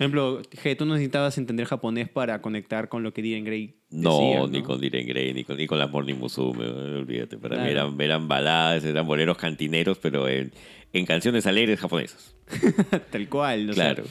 ejemplo, 0.00 0.42
G, 0.42 0.76
tú 0.76 0.84
no 0.86 0.94
necesitabas 0.94 1.38
entender 1.38 1.66
japonés 1.66 2.08
para 2.08 2.42
conectar 2.42 2.88
con 2.88 3.02
lo 3.04 3.14
que 3.14 3.22
Diren 3.22 3.44
Grey 3.44 3.76
No, 3.90 4.18
decía, 4.18 4.46
ni 4.48 4.62
con 4.62 4.80
Diren 4.80 5.06
Grey, 5.06 5.32
ni 5.32 5.44
con, 5.44 5.56
ni 5.56 5.66
con 5.68 5.78
las 5.78 5.88
Morning 5.90 6.16
Musume, 6.16 6.66
olvídate. 6.66 7.38
Para 7.38 7.56
mí 7.56 7.70
Claro. 7.70 7.88
eran, 7.88 8.00
eran 8.00 8.28
baladas, 8.28 8.84
eran 8.84 9.06
boleros 9.06 9.38
cantineros, 9.38 9.98
pero 9.98 10.28
en, 10.28 10.52
en 10.92 11.06
canciones 11.06 11.46
alegres 11.46 11.78
japonesas. 11.80 12.34
Tal 13.10 13.28
cual, 13.28 13.70
o 13.70 13.72
sea, 13.72 13.94
Claro. 13.94 14.08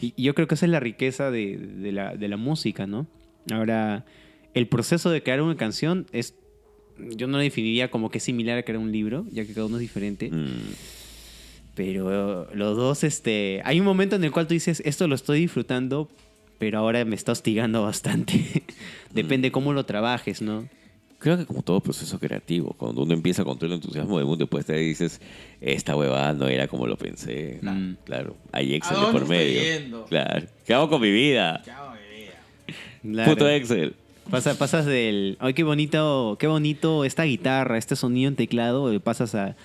y 0.00 0.14
y 0.16 0.22
yo 0.22 0.34
creo 0.34 0.46
que 0.46 0.54
esa 0.54 0.66
es 0.66 0.70
la 0.72 0.80
riqueza 0.80 1.30
de, 1.32 1.56
de 1.58 1.90
la, 1.92 2.14
de 2.16 2.28
la 2.28 2.36
música, 2.36 2.86
¿no? 2.86 3.08
Ahora, 3.52 4.06
el 4.54 4.68
proceso 4.68 5.10
de 5.10 5.22
crear 5.22 5.42
una 5.42 5.56
canción 5.56 6.06
es. 6.12 6.36
Yo 6.98 7.26
no 7.26 7.38
la 7.38 7.42
definiría 7.42 7.90
como 7.90 8.10
que 8.10 8.18
es 8.18 8.24
similar 8.24 8.58
a 8.58 8.62
crear 8.62 8.78
un 8.78 8.92
libro, 8.92 9.24
ya 9.32 9.44
que 9.44 9.52
cada 9.52 9.66
uno 9.66 9.76
es 9.76 9.80
diferente. 9.82 10.30
Mm, 10.30 10.74
Pero 11.74 12.48
los 12.54 12.76
dos, 12.76 13.02
este. 13.04 13.60
Hay 13.64 13.80
un 13.80 13.86
momento 13.86 14.16
en 14.16 14.24
el 14.24 14.30
cual 14.30 14.46
tú 14.46 14.54
dices, 14.54 14.80
esto 14.84 15.08
lo 15.08 15.14
estoy 15.14 15.40
disfrutando, 15.40 16.08
pero 16.58 16.78
ahora 16.78 17.04
me 17.04 17.16
está 17.16 17.32
hostigando 17.32 17.82
bastante. 17.82 18.62
Depende 19.12 19.50
cómo 19.50 19.72
lo 19.72 19.84
trabajes, 19.84 20.40
¿no? 20.40 20.68
Creo 21.18 21.38
que 21.38 21.46
como 21.46 21.62
todo 21.62 21.80
proceso 21.80 22.18
creativo, 22.20 22.74
cuando 22.76 23.02
uno 23.02 23.14
empieza 23.14 23.44
con 23.44 23.56
todo 23.56 23.66
el 23.66 23.72
entusiasmo 23.72 24.18
del 24.18 24.26
mundo, 24.26 24.44
después 24.44 24.66
te 24.66 24.76
dices, 24.76 25.20
esta 25.60 25.96
huevada 25.96 26.34
no 26.34 26.48
era 26.48 26.68
como 26.68 26.86
lo 26.86 26.96
pensé. 26.98 27.58
Mm. 27.62 27.94
Claro, 28.04 28.36
hay 28.52 28.74
¿A 28.74 28.76
Excel 28.76 28.96
de 28.96 29.00
dónde 29.02 29.12
por 29.12 29.22
estoy 29.22 29.36
medio. 29.38 29.62
yendo? 29.62 30.04
Claro. 30.04 30.46
¿Qué 30.66 30.74
hago 30.74 30.88
con 30.90 31.00
mi 31.00 31.10
vida? 31.10 31.62
Chao, 31.64 31.92
mi 31.92 32.16
vida. 32.16 32.34
Claro. 33.02 33.30
Puto 33.32 33.48
Excel. 33.48 33.94
Pasa- 34.30 34.56
pasas 34.58 34.86
del. 34.86 35.36
Ay, 35.40 35.54
qué 35.54 35.62
bonito, 35.64 36.36
qué 36.40 36.46
bonito 36.46 37.04
esta 37.04 37.24
guitarra, 37.24 37.78
este 37.78 37.94
sonido 37.96 38.28
en 38.28 38.36
teclado. 38.36 38.98
Pasas 39.00 39.34
a. 39.34 39.56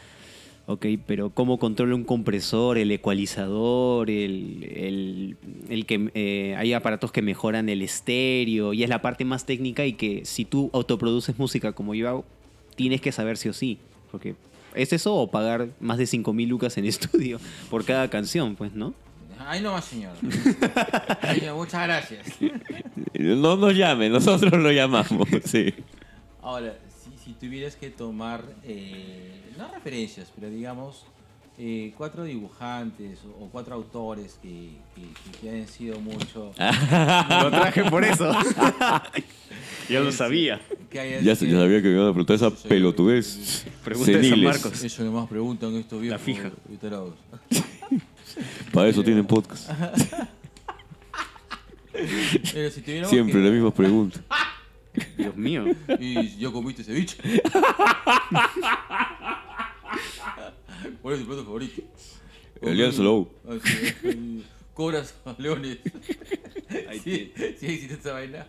Ok, 0.68 0.86
pero 1.08 1.32
cómo 1.32 1.58
controla 1.58 1.96
un 1.96 2.04
compresor, 2.04 2.78
el 2.78 2.92
ecualizador, 2.92 4.08
el, 4.12 4.64
el, 4.70 5.38
el 5.68 5.86
que 5.88 6.12
eh, 6.14 6.54
hay 6.60 6.74
aparatos 6.74 7.12
que 7.12 7.24
mejoran 7.24 7.70
el 7.70 7.82
estéreo, 7.82 8.74
y 8.74 8.84
es 8.84 8.90
la 8.90 9.02
parte 9.02 9.26
más 9.26 9.48
técnica 9.48 9.88
y 9.88 9.94
que 9.94 10.26
si 10.26 10.46
tú 10.46 10.70
autoproduces 10.74 11.40
música 11.40 11.72
como 11.72 11.96
yo 11.96 12.08
hago, 12.08 12.26
tienes 12.76 13.02
que 13.02 13.12
saber 13.12 13.38
sí 13.38 13.50
o 13.50 13.54
sí. 13.54 13.80
Porque 14.12 14.36
es 14.76 14.94
eso 14.94 15.16
o 15.16 15.32
pagar 15.32 15.70
más 15.80 15.98
de 15.98 16.06
5 16.06 16.34
mil 16.34 16.50
lucas 16.50 16.78
en 16.78 16.86
estudio 16.86 17.40
por 17.72 17.84
cada 17.84 18.08
canción, 18.12 18.56
pues, 18.56 18.74
¿no? 18.76 18.94
Ay, 19.40 19.62
no 19.62 19.72
más, 19.74 19.86
señor. 19.86 20.14
Muchas 21.56 21.84
gracias. 21.88 22.28
No 23.14 23.56
nos 23.56 23.74
llame, 23.76 24.10
nosotros 24.10 24.62
lo 24.62 24.72
llamamos. 24.72 25.28
Sí. 25.46 25.74
Ahora, 26.42 26.78
si, 27.04 27.12
si 27.24 27.34
tuvieras 27.34 27.76
que 27.76 27.90
tomar, 27.90 28.44
eh, 28.64 29.52
no 29.58 29.68
referencias, 29.74 30.32
pero 30.36 30.50
digamos, 30.50 31.06
eh, 31.58 31.94
cuatro 31.98 32.24
dibujantes 32.24 33.20
o, 33.40 33.48
cuatro 33.52 33.76
autores 33.76 34.40
que, 34.42 34.72
que, 34.96 35.40
que 35.42 35.50
han 35.50 35.68
sido 35.68 36.00
mucho... 36.00 36.52
Lo 36.58 37.50
traje 37.52 37.84
por 37.90 38.04
eso. 38.04 38.32
ya 39.90 40.00
lo 40.00 40.12
sabía. 40.12 40.62
que 40.90 41.22
Ya, 41.24 41.36
sido- 41.36 41.52
ya 41.54 41.60
sabía 41.60 41.82
que 41.82 41.88
me 41.90 41.96
iban 41.96 42.08
a 42.08 42.14
preguntar 42.14 42.36
esa 42.38 42.52
pelotudez. 42.52 43.66
Pregunta 43.84 44.12
de 44.12 44.30
San. 44.30 44.44
Marcos. 44.44 44.84
Eso 44.84 45.04
nomás 45.04 45.28
preguntan 45.28 45.76
estos 45.76 46.02
viejos. 46.02 46.22
fija. 46.22 46.52
Para 48.74 48.88
eso 48.90 49.04
tienen 49.04 49.26
podcast. 49.26 49.70
Pero 52.54 52.70
si 52.72 52.82
tuviéramos 52.82 53.10
Siempre 53.10 53.34
que- 53.34 53.40
la 53.46 53.52
misma 53.52 53.74
pregunta. 53.74 54.20
Dios 55.18 55.36
mío. 55.36 55.66
Y 56.00 56.38
yo 56.38 56.52
comiste 56.52 56.84
ceviche. 56.84 57.18
¿Cuál 61.02 61.16
es 61.16 61.22
tu 61.22 61.28
plato 61.28 61.44
favorito? 61.46 61.82
El 62.62 62.78
lienzo 62.78 63.04
lobo. 63.04 63.34
Ah. 63.48 63.56
Cobras 64.74 65.14
a 65.26 65.36
leones. 65.38 65.78
sí, 67.04 67.34
sí 67.36 67.66
existe 67.66 67.96
esa 67.96 68.14
vaina. 68.14 68.48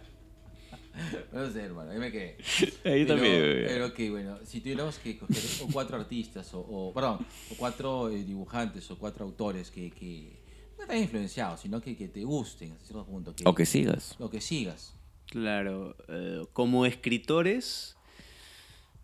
No 1.33 1.49
sé, 1.51 1.63
hermano, 1.63 1.91
ahí 1.93 1.99
me 1.99 2.11
quedé. 2.11 2.37
Ahí 2.85 3.05
Pero- 3.05 3.07
también. 3.07 3.43
Pero 3.67 3.87
ok, 3.87 3.99
bueno, 4.11 4.39
si 4.45 4.61
tuviéramos 4.61 4.99
que 4.99 5.17
coger 5.19 5.43
o 5.63 5.67
cuatro 5.73 5.97
artistas, 5.97 6.53
o, 6.55 6.61
o- 6.61 6.93
perdón, 6.93 7.19
o 7.51 7.55
cuatro 7.57 8.09
eh, 8.11 8.25
dibujantes, 8.25 8.91
o 8.91 8.99
cuatro 8.99 9.25
autores 9.25 9.71
que, 9.71 9.91
que 9.91 10.41
no 10.77 10.83
están 10.83 10.99
influenciados, 10.99 11.61
sino 11.61 11.81
que, 11.81 11.97
que 11.97 12.09
te 12.09 12.25
gusten 12.25 12.73
hasta 12.73 12.85
cierto 12.87 13.07
punto. 13.07 13.35
Que, 13.35 13.45
O 13.47 13.55
que 13.55 13.67
sigas. 13.67 14.17
O 14.19 14.29
que 14.31 14.41
sigas. 14.41 14.95
Claro, 15.27 15.97
eh, 16.09 16.43
como 16.53 16.87
escritores, 16.87 17.97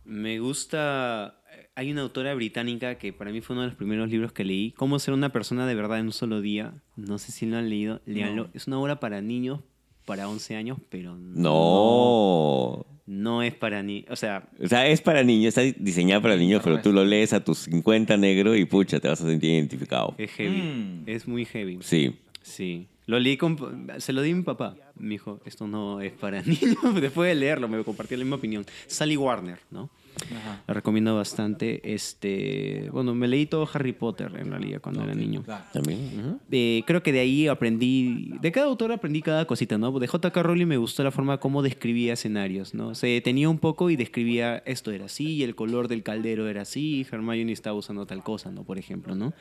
me 0.04 0.38
gusta. 0.38 1.40
Hay 1.74 1.90
una 1.92 2.02
autora 2.02 2.34
británica 2.34 2.96
que 2.98 3.12
para 3.12 3.30
mí 3.32 3.40
fue 3.40 3.54
uno 3.54 3.62
de 3.62 3.68
los 3.68 3.76
primeros 3.76 4.08
libros 4.10 4.32
que 4.32 4.44
leí, 4.44 4.72
Cómo 4.72 4.98
ser 4.98 5.14
una 5.14 5.30
persona 5.32 5.66
de 5.66 5.74
verdad 5.74 5.98
en 5.98 6.06
un 6.06 6.12
solo 6.12 6.40
día. 6.40 6.82
No 6.96 7.18
sé 7.18 7.32
si 7.32 7.46
lo 7.46 7.56
han 7.56 7.68
leído, 7.68 8.00
léanlo. 8.06 8.48
Es 8.54 8.66
una 8.66 8.78
obra 8.78 8.98
para 9.00 9.20
niños, 9.20 9.60
para 10.06 10.26
11 10.28 10.56
años, 10.56 10.78
pero 10.88 11.14
No. 11.18 12.86
no 13.06 13.42
es 13.42 13.54
para 13.54 13.82
niños. 13.82 14.06
O 14.10 14.16
sea, 14.16 14.48
O 14.62 14.66
sea, 14.68 14.86
es 14.86 15.00
para 15.02 15.22
niños, 15.22 15.56
está 15.56 15.62
diseñada 15.78 16.20
para 16.22 16.36
niños, 16.36 16.62
pero 16.64 16.80
tú 16.80 16.92
lo 16.92 17.04
lees 17.04 17.32
a 17.32 17.44
tus 17.44 17.58
50 17.60 18.16
negro 18.16 18.56
y 18.56 18.64
pucha, 18.64 18.98
te 19.00 19.08
vas 19.08 19.20
a 19.20 19.26
sentir 19.26 19.50
identificado. 19.50 20.14
es 20.18 20.30
heavy. 20.32 20.56
Mm. 20.62 21.02
Es 21.06 21.28
muy 21.28 21.44
heavy. 21.44 21.78
Sí. 21.82 22.16
Sí. 22.42 22.86
Lo 23.06 23.18
leí 23.20 23.36
con... 23.36 23.56
Se 23.98 24.12
lo 24.12 24.22
di 24.22 24.32
a 24.32 24.34
mi 24.34 24.42
papá. 24.42 24.74
Me 24.98 25.10
dijo, 25.10 25.40
esto 25.44 25.66
no 25.68 26.00
es 26.00 26.12
para 26.12 26.42
niños. 26.46 26.76
Después 27.00 27.28
de 27.28 27.34
leerlo, 27.36 27.68
me 27.68 27.82
compartió 27.84 28.16
la 28.16 28.24
misma 28.24 28.36
opinión. 28.36 28.64
Sally 28.86 29.16
Warner, 29.16 29.58
¿no? 29.70 29.90
Ajá. 30.34 30.62
La 30.66 30.74
recomiendo 30.74 31.14
bastante. 31.14 31.80
Este, 31.94 32.88
bueno, 32.92 33.14
me 33.14 33.28
leí 33.28 33.46
todo 33.46 33.68
Harry 33.72 33.92
Potter 33.92 34.32
en 34.38 34.50
realidad 34.50 34.80
cuando 34.80 35.02
era 35.02 35.14
niño. 35.14 35.42
Claro. 35.42 35.64
También. 35.72 36.00
ujú. 36.18 36.40
Eh, 36.50 36.82
creo 36.86 37.02
que 37.02 37.12
de 37.12 37.20
ahí 37.20 37.48
aprendí, 37.48 38.32
de 38.40 38.52
cada 38.52 38.66
autor 38.66 38.92
aprendí 38.92 39.22
cada 39.22 39.44
cosita, 39.46 39.78
¿no? 39.78 39.96
De 39.98 40.06
J.K. 40.06 40.42
Rowling 40.42 40.66
me 40.66 40.76
gustó 40.78 41.04
la 41.04 41.10
forma 41.10 41.38
como 41.38 41.62
describía 41.62 42.14
escenarios, 42.14 42.74
¿no? 42.74 42.94
Se 42.94 43.06
detenía 43.08 43.48
un 43.48 43.58
poco 43.58 43.90
y 43.90 43.96
describía 43.96 44.58
esto 44.66 44.90
era 44.90 45.06
así, 45.06 45.34
y 45.34 45.42
el 45.42 45.54
color 45.54 45.88
del 45.88 46.02
caldero 46.02 46.48
era 46.48 46.62
así, 46.62 47.06
Hermione 47.10 47.52
estaba 47.52 47.76
usando 47.76 48.06
tal 48.06 48.22
cosa, 48.22 48.50
¿no? 48.50 48.64
Por 48.64 48.78
ejemplo, 48.78 49.14
¿no? 49.14 49.32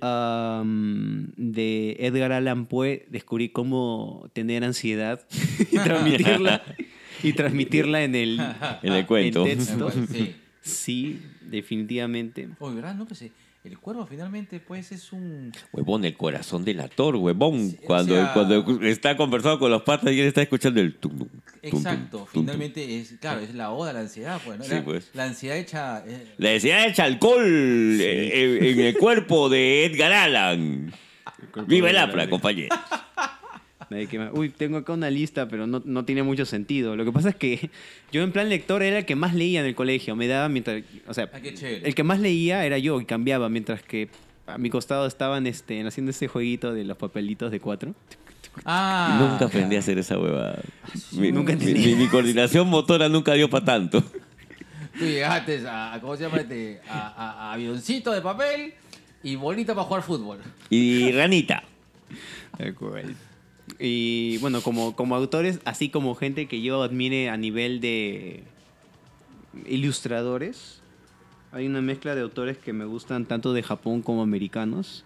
Am, 0.00 1.32
de 1.36 1.96
Edgar 2.00 2.32
Allan 2.32 2.66
Poe 2.66 3.06
descubrí 3.08 3.50
cómo 3.50 4.28
tener 4.32 4.64
ansiedad 4.64 5.24
y 5.70 5.78
transmitirla, 5.78 6.62
y 7.24 7.32
transmitirla 7.32 8.04
en 8.04 8.14
el, 8.14 8.40
En 8.82 8.92
el 8.92 9.06
cuento. 9.06 9.46
en 9.46 9.58
texto. 9.58 9.90
Sí. 10.12 10.36
Sí, 10.62 11.20
definitivamente. 11.42 12.48
Oye, 12.58 12.76
¿verdad? 12.76 12.94
No, 12.94 13.06
que 13.06 13.14
sí. 13.14 13.30
El 13.64 13.78
cuervo 13.78 14.06
finalmente, 14.06 14.60
pues, 14.60 14.92
es 14.92 15.10
un... 15.12 15.50
Huevón, 15.72 16.04
el 16.04 16.14
corazón 16.18 16.66
del 16.66 16.80
actor, 16.80 17.16
huevón. 17.16 17.70
Sí, 17.70 17.78
o 17.82 17.86
Cuando, 17.86 18.14
sea- 18.14 18.32
cuando 18.34 18.82
está 18.86 19.16
conversando 19.16 19.58
con 19.58 19.70
los 19.70 19.80
patas 19.82 20.12
y 20.12 20.20
él 20.20 20.26
está 20.26 20.42
escuchando 20.42 20.82
el 20.82 20.94
tum, 20.96 21.12
tum, 21.16 21.28
tum, 21.28 21.40
tum, 21.70 21.78
Exacto, 21.78 22.28
tum, 22.30 22.42
finalmente 22.44 23.00
es, 23.00 23.14
claro, 23.18 23.40
es 23.40 23.54
la 23.54 23.70
oda 23.70 23.90
a 23.90 23.92
la 23.94 24.00
ansiedad, 24.00 24.38
pues, 24.44 24.58
¿no? 24.58 24.64
Sí, 24.66 24.70
La- 24.74 24.84
pues. 24.84 25.10
La 25.14 25.24
ansiedad 25.24 25.56
hecha... 25.56 26.04
eh, 26.06 26.26
La 26.36 26.50
necesidad 26.50 26.94
de 26.94 27.02
alcohol 27.02 27.42
eh, 28.00 28.58
en, 28.60 28.64
en 28.66 28.80
el 28.80 28.98
cuerpo 28.98 29.48
de 29.48 29.86
Edgar 29.86 30.12
Allan. 30.12 30.92
Viva 31.66 31.88
el 31.88 31.96
APRA, 31.96 32.28
compañero. 32.28 32.68
Nadie 33.94 34.06
que 34.08 34.18
más- 34.18 34.30
Uy, 34.34 34.48
tengo 34.50 34.76
acá 34.78 34.92
una 34.92 35.08
lista, 35.10 35.48
pero 35.48 35.66
no, 35.66 35.80
no 35.84 36.04
tiene 36.04 36.22
mucho 36.22 36.44
sentido. 36.44 36.96
Lo 36.96 37.04
que 37.04 37.12
pasa 37.12 37.28
es 37.30 37.36
que 37.36 37.70
yo 38.12 38.22
en 38.22 38.32
plan 38.32 38.48
lector 38.48 38.82
era 38.82 38.98
el 38.98 39.04
que 39.06 39.14
más 39.16 39.34
leía 39.34 39.60
en 39.60 39.66
el 39.66 39.74
colegio. 39.74 40.16
Me 40.16 40.26
daba 40.26 40.48
mientras... 40.48 40.82
O 41.06 41.14
sea, 41.14 41.30
Ah, 41.32 41.38
el 41.42 41.94
que 41.94 42.02
más 42.02 42.20
leía 42.20 42.66
era 42.66 42.76
yo 42.78 43.00
y 43.00 43.04
cambiaba, 43.04 43.48
mientras 43.48 43.82
que 43.82 44.08
a 44.46 44.58
mi 44.58 44.68
costado 44.68 45.06
estaban 45.06 45.46
este, 45.46 45.86
haciendo 45.86 46.10
ese 46.10 46.28
jueguito 46.28 46.74
de 46.74 46.84
los 46.84 46.96
papelitos 46.98 47.50
de 47.50 47.60
cuatro. 47.60 47.94
Ah, 48.64 49.16
nunca 49.20 49.46
aprendí 49.46 49.74
a 49.76 49.78
hacer 49.80 49.98
esa 49.98 50.18
huevada. 50.18 50.60
Mi, 51.12 51.32
Nunca 51.32 51.54
mi- 51.56 51.60
entendí. 51.62 51.86
mi- 51.88 51.94
mi 52.04 52.08
coordinación 52.08 52.68
motora 52.68 53.08
nunca 53.08 53.32
dio 53.34 53.48
para 53.50 53.64
tanto. 53.64 54.00
Tú 54.98 55.04
llegaste 55.06 55.66
a, 55.66 55.94
a- 55.94 56.00
¿cómo 56.00 56.16
se 56.16 56.22
llama 56.24 56.36
este? 56.38 56.80
A, 56.88 56.98
a- 57.08 57.30
a 57.48 57.52
avioncito 57.54 58.12
de 58.12 58.20
papel 58.20 58.74
y 59.24 59.34
bolita 59.36 59.74
para 59.74 59.86
jugar 59.86 60.02
fútbol. 60.04 60.38
Y 60.70 61.10
ranita. 61.12 61.64
Y 63.78 64.38
bueno, 64.38 64.60
como, 64.60 64.94
como 64.94 65.16
autores, 65.16 65.60
así 65.64 65.88
como 65.88 66.14
gente 66.14 66.46
que 66.46 66.60
yo 66.60 66.82
admire 66.82 67.30
a 67.30 67.36
nivel 67.36 67.80
de 67.80 68.44
ilustradores, 69.66 70.80
hay 71.52 71.66
una 71.66 71.80
mezcla 71.80 72.14
de 72.14 72.20
autores 72.22 72.58
que 72.58 72.72
me 72.72 72.84
gustan 72.84 73.26
tanto 73.26 73.52
de 73.52 73.62
Japón 73.62 74.02
como 74.02 74.22
americanos. 74.22 75.04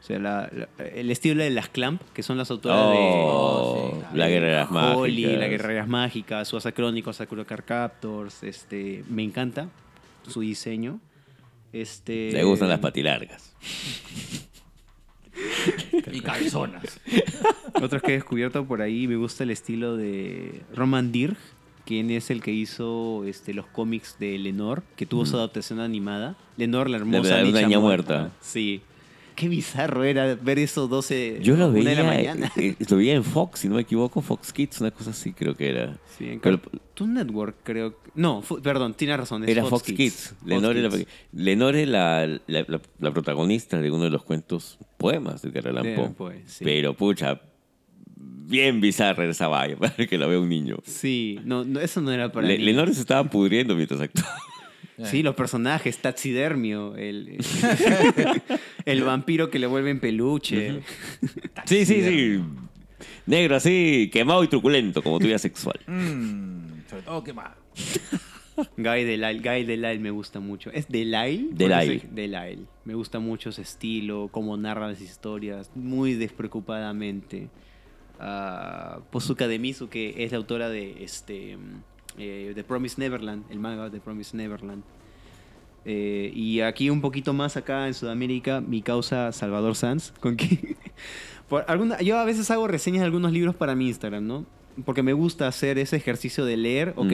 O 0.00 0.02
sea, 0.02 0.18
la- 0.18 0.50
la- 0.52 0.84
el 0.86 1.10
estilo 1.10 1.42
de 1.42 1.50
las 1.50 1.68
Clamp, 1.68 2.00
que 2.14 2.22
son 2.22 2.38
las 2.38 2.50
autoras 2.50 2.78
Oh, 2.82 3.90
sí, 3.92 3.98
claro. 4.00 4.16
la 4.16 4.28
guerra 4.28 4.46
de 4.46 4.52
las 4.54 4.70
de 4.70 4.76
Holly, 4.78 5.22
mágicas. 5.24 5.40
La 5.40 5.48
Guerreras 5.48 5.88
Mágicas, 5.88 6.48
Suasa 6.48 6.72
Chronicles, 6.72 7.16
Sakura 7.16 7.44
Card 7.44 7.64
Captors. 7.64 8.42
Este, 8.42 9.04
me 9.10 9.22
encanta 9.22 9.68
su 10.26 10.40
diseño. 10.40 11.00
Este, 11.74 12.32
Le 12.32 12.42
gustan 12.44 12.70
las 12.70 12.78
patilargas. 12.80 13.54
Y 16.12 16.20
cabezonas. 16.20 17.00
Otros 17.80 18.02
que 18.02 18.12
he 18.12 18.14
descubierto 18.14 18.64
por 18.64 18.82
ahí, 18.82 19.06
me 19.06 19.16
gusta 19.16 19.44
el 19.44 19.50
estilo 19.50 19.96
de 19.96 20.62
Roman 20.74 21.12
Dirk, 21.12 21.36
quien 21.86 22.10
es 22.10 22.30
el 22.30 22.42
que 22.42 22.52
hizo 22.52 23.24
este, 23.24 23.54
los 23.54 23.66
cómics 23.66 24.16
de 24.18 24.38
Lenore, 24.38 24.82
que 24.96 25.06
tuvo 25.06 25.26
su 25.26 25.36
adaptación 25.36 25.80
animada. 25.80 26.36
Lenore, 26.56 26.90
la 26.90 26.98
hermosa 26.98 27.36
La- 27.38 27.42
niña 27.44 27.78
muerta. 27.80 28.18
muerta. 28.18 28.30
Sí. 28.40 28.82
Qué 29.40 29.48
bizarro 29.48 30.04
era 30.04 30.34
ver 30.34 30.58
esos 30.58 30.90
12 30.90 31.38
Yo 31.40 31.56
lo 31.56 31.68
una 31.68 31.74
de 31.74 31.82
veía, 31.82 31.94
la 32.02 32.04
mañana. 32.04 32.52
eh, 32.56 32.76
lo 32.90 32.96
veía 32.98 33.14
en 33.14 33.24
Fox, 33.24 33.60
si 33.60 33.68
no 33.70 33.76
me 33.76 33.80
equivoco, 33.80 34.20
Fox 34.20 34.52
Kids, 34.52 34.82
una 34.82 34.90
cosa 34.90 35.10
así 35.10 35.32
creo 35.32 35.56
que 35.56 35.70
era. 35.70 35.96
Sí, 36.18 36.28
en 36.28 36.40
Pero- 36.40 36.60
Cartoon 36.60 37.14
Network 37.14 37.56
creo. 37.62 37.92
que- 38.02 38.10
No, 38.14 38.42
perdón, 38.62 38.92
tienes 38.92 39.16
razón. 39.16 39.48
Era 39.48 39.64
Fox, 39.64 39.84
Kids. 39.84 40.34
Fox 40.38 40.46
Lenore, 40.46 40.82
Kids. 40.90 41.06
La, 41.32 41.42
Lenore 41.42 41.86
la, 41.86 42.26
la, 42.26 42.64
la- 42.68 42.80
la 42.98 43.12
protagonista 43.14 43.80
de 43.80 43.90
uno 43.90 44.04
de 44.04 44.10
los 44.10 44.24
cuentos 44.24 44.78
poemas 44.98 45.40
de 45.40 45.50
De 45.50 45.62
Poe. 45.62 45.70
Allan 45.70 46.14
Poe, 46.14 46.42
sí. 46.46 46.62
Pero, 46.62 46.94
pucha, 46.94 47.40
bien 48.46 48.80
bizarra 48.82 49.24
esa 49.24 49.48
valla 49.48 49.76
para 49.78 49.94
que 50.06 50.18
la 50.18 50.26
vea 50.26 50.38
un 50.38 50.50
niño. 50.50 50.76
Sí, 50.84 51.38
no, 51.44 51.64
no, 51.64 51.80
eso 51.80 52.02
no 52.02 52.12
era 52.12 52.30
para 52.30 52.46
Le- 52.46 52.58
mí. 52.58 52.64
Lenore 52.64 52.92
se 52.92 53.00
estaba 53.00 53.24
pudriendo 53.30 53.74
mientras 53.74 54.00
actuaba. 54.02 54.34
Sí, 55.04 55.22
los 55.22 55.34
personajes, 55.34 55.98
Taxidermio, 55.98 56.96
el, 56.96 57.38
el 58.84 59.02
vampiro 59.02 59.50
que 59.50 59.58
le 59.58 59.66
vuelve 59.66 59.90
en 59.90 60.00
peluche. 60.00 60.80
Sí, 61.64 61.84
sí, 61.86 62.02
sí. 62.02 62.40
Negro 63.26 63.56
así, 63.56 64.10
quemado 64.12 64.44
y 64.44 64.48
truculento, 64.48 65.02
como 65.02 65.18
tu 65.18 65.26
vida 65.26 65.38
sexual. 65.38 65.78
Mm, 65.86 66.88
sobre 66.88 67.02
todo 67.02 67.24
que 67.24 67.32
más. 67.32 67.52
Guy 68.76 69.04
Delisle, 69.04 69.38
Guy 69.38 69.64
Delisle 69.64 69.98
me 70.00 70.10
gusta 70.10 70.40
mucho. 70.40 70.70
¿Es 70.70 70.88
Delisle? 70.88 71.48
Delisle. 71.52 72.08
Delisle. 72.10 72.66
Me 72.84 72.94
gusta 72.94 73.18
mucho 73.18 73.50
ese 73.50 73.62
estilo, 73.62 74.28
cómo 74.30 74.56
narra 74.56 74.88
las 74.88 75.00
historias, 75.00 75.70
muy 75.74 76.14
despreocupadamente. 76.14 77.48
Ah, 78.18 79.00
Posuka 79.10 79.48
de 79.48 79.58
Mizu, 79.58 79.88
que 79.88 80.24
es 80.24 80.32
la 80.32 80.38
autora 80.38 80.68
de 80.68 81.02
este 81.04 81.56
eh, 82.18 82.52
The 82.54 82.64
Promised 82.64 82.98
Neverland, 82.98 83.44
el 83.50 83.58
manga 83.58 83.88
de 83.90 84.00
Promised 84.00 84.34
Neverland. 84.36 84.82
Eh, 85.84 86.30
y 86.34 86.60
aquí 86.60 86.90
un 86.90 87.00
poquito 87.00 87.32
más 87.32 87.56
acá 87.56 87.86
en 87.86 87.94
Sudamérica, 87.94 88.60
mi 88.60 88.82
causa 88.82 89.32
Salvador 89.32 89.74
Sanz, 89.76 90.12
con 90.20 90.36
por 91.48 91.64
alguna, 91.68 92.00
yo 92.00 92.18
a 92.18 92.24
veces 92.24 92.50
hago 92.50 92.68
reseñas 92.68 93.00
de 93.00 93.06
algunos 93.06 93.32
libros 93.32 93.54
para 93.54 93.74
mi 93.74 93.88
Instagram, 93.88 94.26
¿no? 94.26 94.46
Porque 94.84 95.02
me 95.02 95.12
gusta 95.14 95.48
hacer 95.48 95.78
ese 95.78 95.96
ejercicio 95.96 96.44
de 96.44 96.56
leer, 96.56 96.92
ok. 96.96 97.12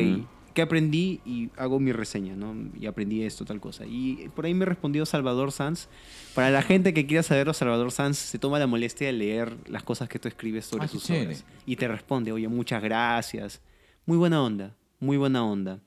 ¿qué 0.56 0.62
aprendí? 0.62 1.20
Y 1.26 1.50
hago 1.58 1.78
mi 1.78 1.92
reseña, 1.92 2.34
¿no? 2.34 2.54
Y 2.80 2.86
aprendí 2.86 3.22
esto, 3.22 3.44
tal 3.44 3.60
cosa. 3.60 3.84
Y 3.86 4.30
por 4.34 4.46
ahí 4.46 4.54
me 4.54 4.64
respondió 4.64 5.04
Salvador 5.04 5.52
Sanz. 5.52 5.88
Para 6.34 6.50
la 6.50 6.62
gente 6.62 6.94
que 6.94 7.06
quiera 7.06 7.22
saberlo, 7.22 7.52
Salvador 7.52 7.92
Sanz 7.92 8.16
se 8.16 8.38
toma 8.38 8.58
la 8.58 8.66
molestia 8.66 9.06
de 9.06 9.12
leer 9.12 9.54
las 9.68 9.82
cosas 9.82 10.08
que 10.08 10.18
tú 10.18 10.28
escribes 10.28 10.64
sobre 10.64 10.86
Ah, 10.86 10.88
sus 10.88 11.10
obras. 11.10 11.44
Y 11.66 11.76
te 11.76 11.86
responde, 11.88 12.32
oye, 12.32 12.48
muchas 12.48 12.82
gracias. 12.82 13.60
Muy 14.06 14.16
buena 14.16 14.42
onda, 14.42 14.74
muy 15.00 15.16
buena 15.16 15.44
onda. 15.44 15.80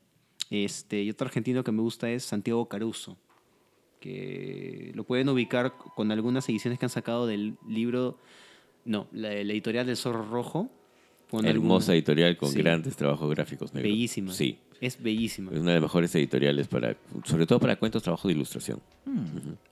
Este, 0.49 1.03
y 1.03 1.09
otro 1.09 1.27
argentino 1.27 1.63
que 1.63 1.71
me 1.71 1.81
gusta 1.81 2.09
es 2.09 2.23
Santiago 2.23 2.67
Caruso, 2.67 3.17
que 3.99 4.91
lo 4.95 5.03
pueden 5.03 5.29
ubicar 5.29 5.73
con 5.95 6.11
algunas 6.11 6.47
ediciones 6.49 6.79
que 6.79 6.85
han 6.85 6.89
sacado 6.89 7.27
del 7.27 7.55
libro, 7.67 8.17
no, 8.85 9.07
la, 9.11 9.29
la 9.29 9.53
editorial 9.53 9.85
del 9.85 9.97
Zorro 9.97 10.27
Rojo. 10.29 10.69
Hermosa 11.31 11.91
alguna- 11.91 11.93
editorial 11.93 12.37
con 12.37 12.49
Sí. 12.49 12.57
grandes 12.57 12.95
trabajos 12.95 13.29
gráficos. 13.29 13.71
negro. 13.73 13.87
Bellísima. 13.89 14.31
Sí. 14.33 14.57
Es 14.81 14.99
bellísima. 15.03 15.51
Es 15.51 15.59
una 15.59 15.71
de 15.71 15.75
las 15.75 15.83
mejores 15.83 16.15
editoriales 16.15 16.67
para, 16.67 16.95
sobre 17.25 17.45
todo 17.45 17.59
para 17.59 17.75
cuentos, 17.75 18.01
trabajo 18.01 18.27
de 18.29 18.33
ilustración. 18.33 18.79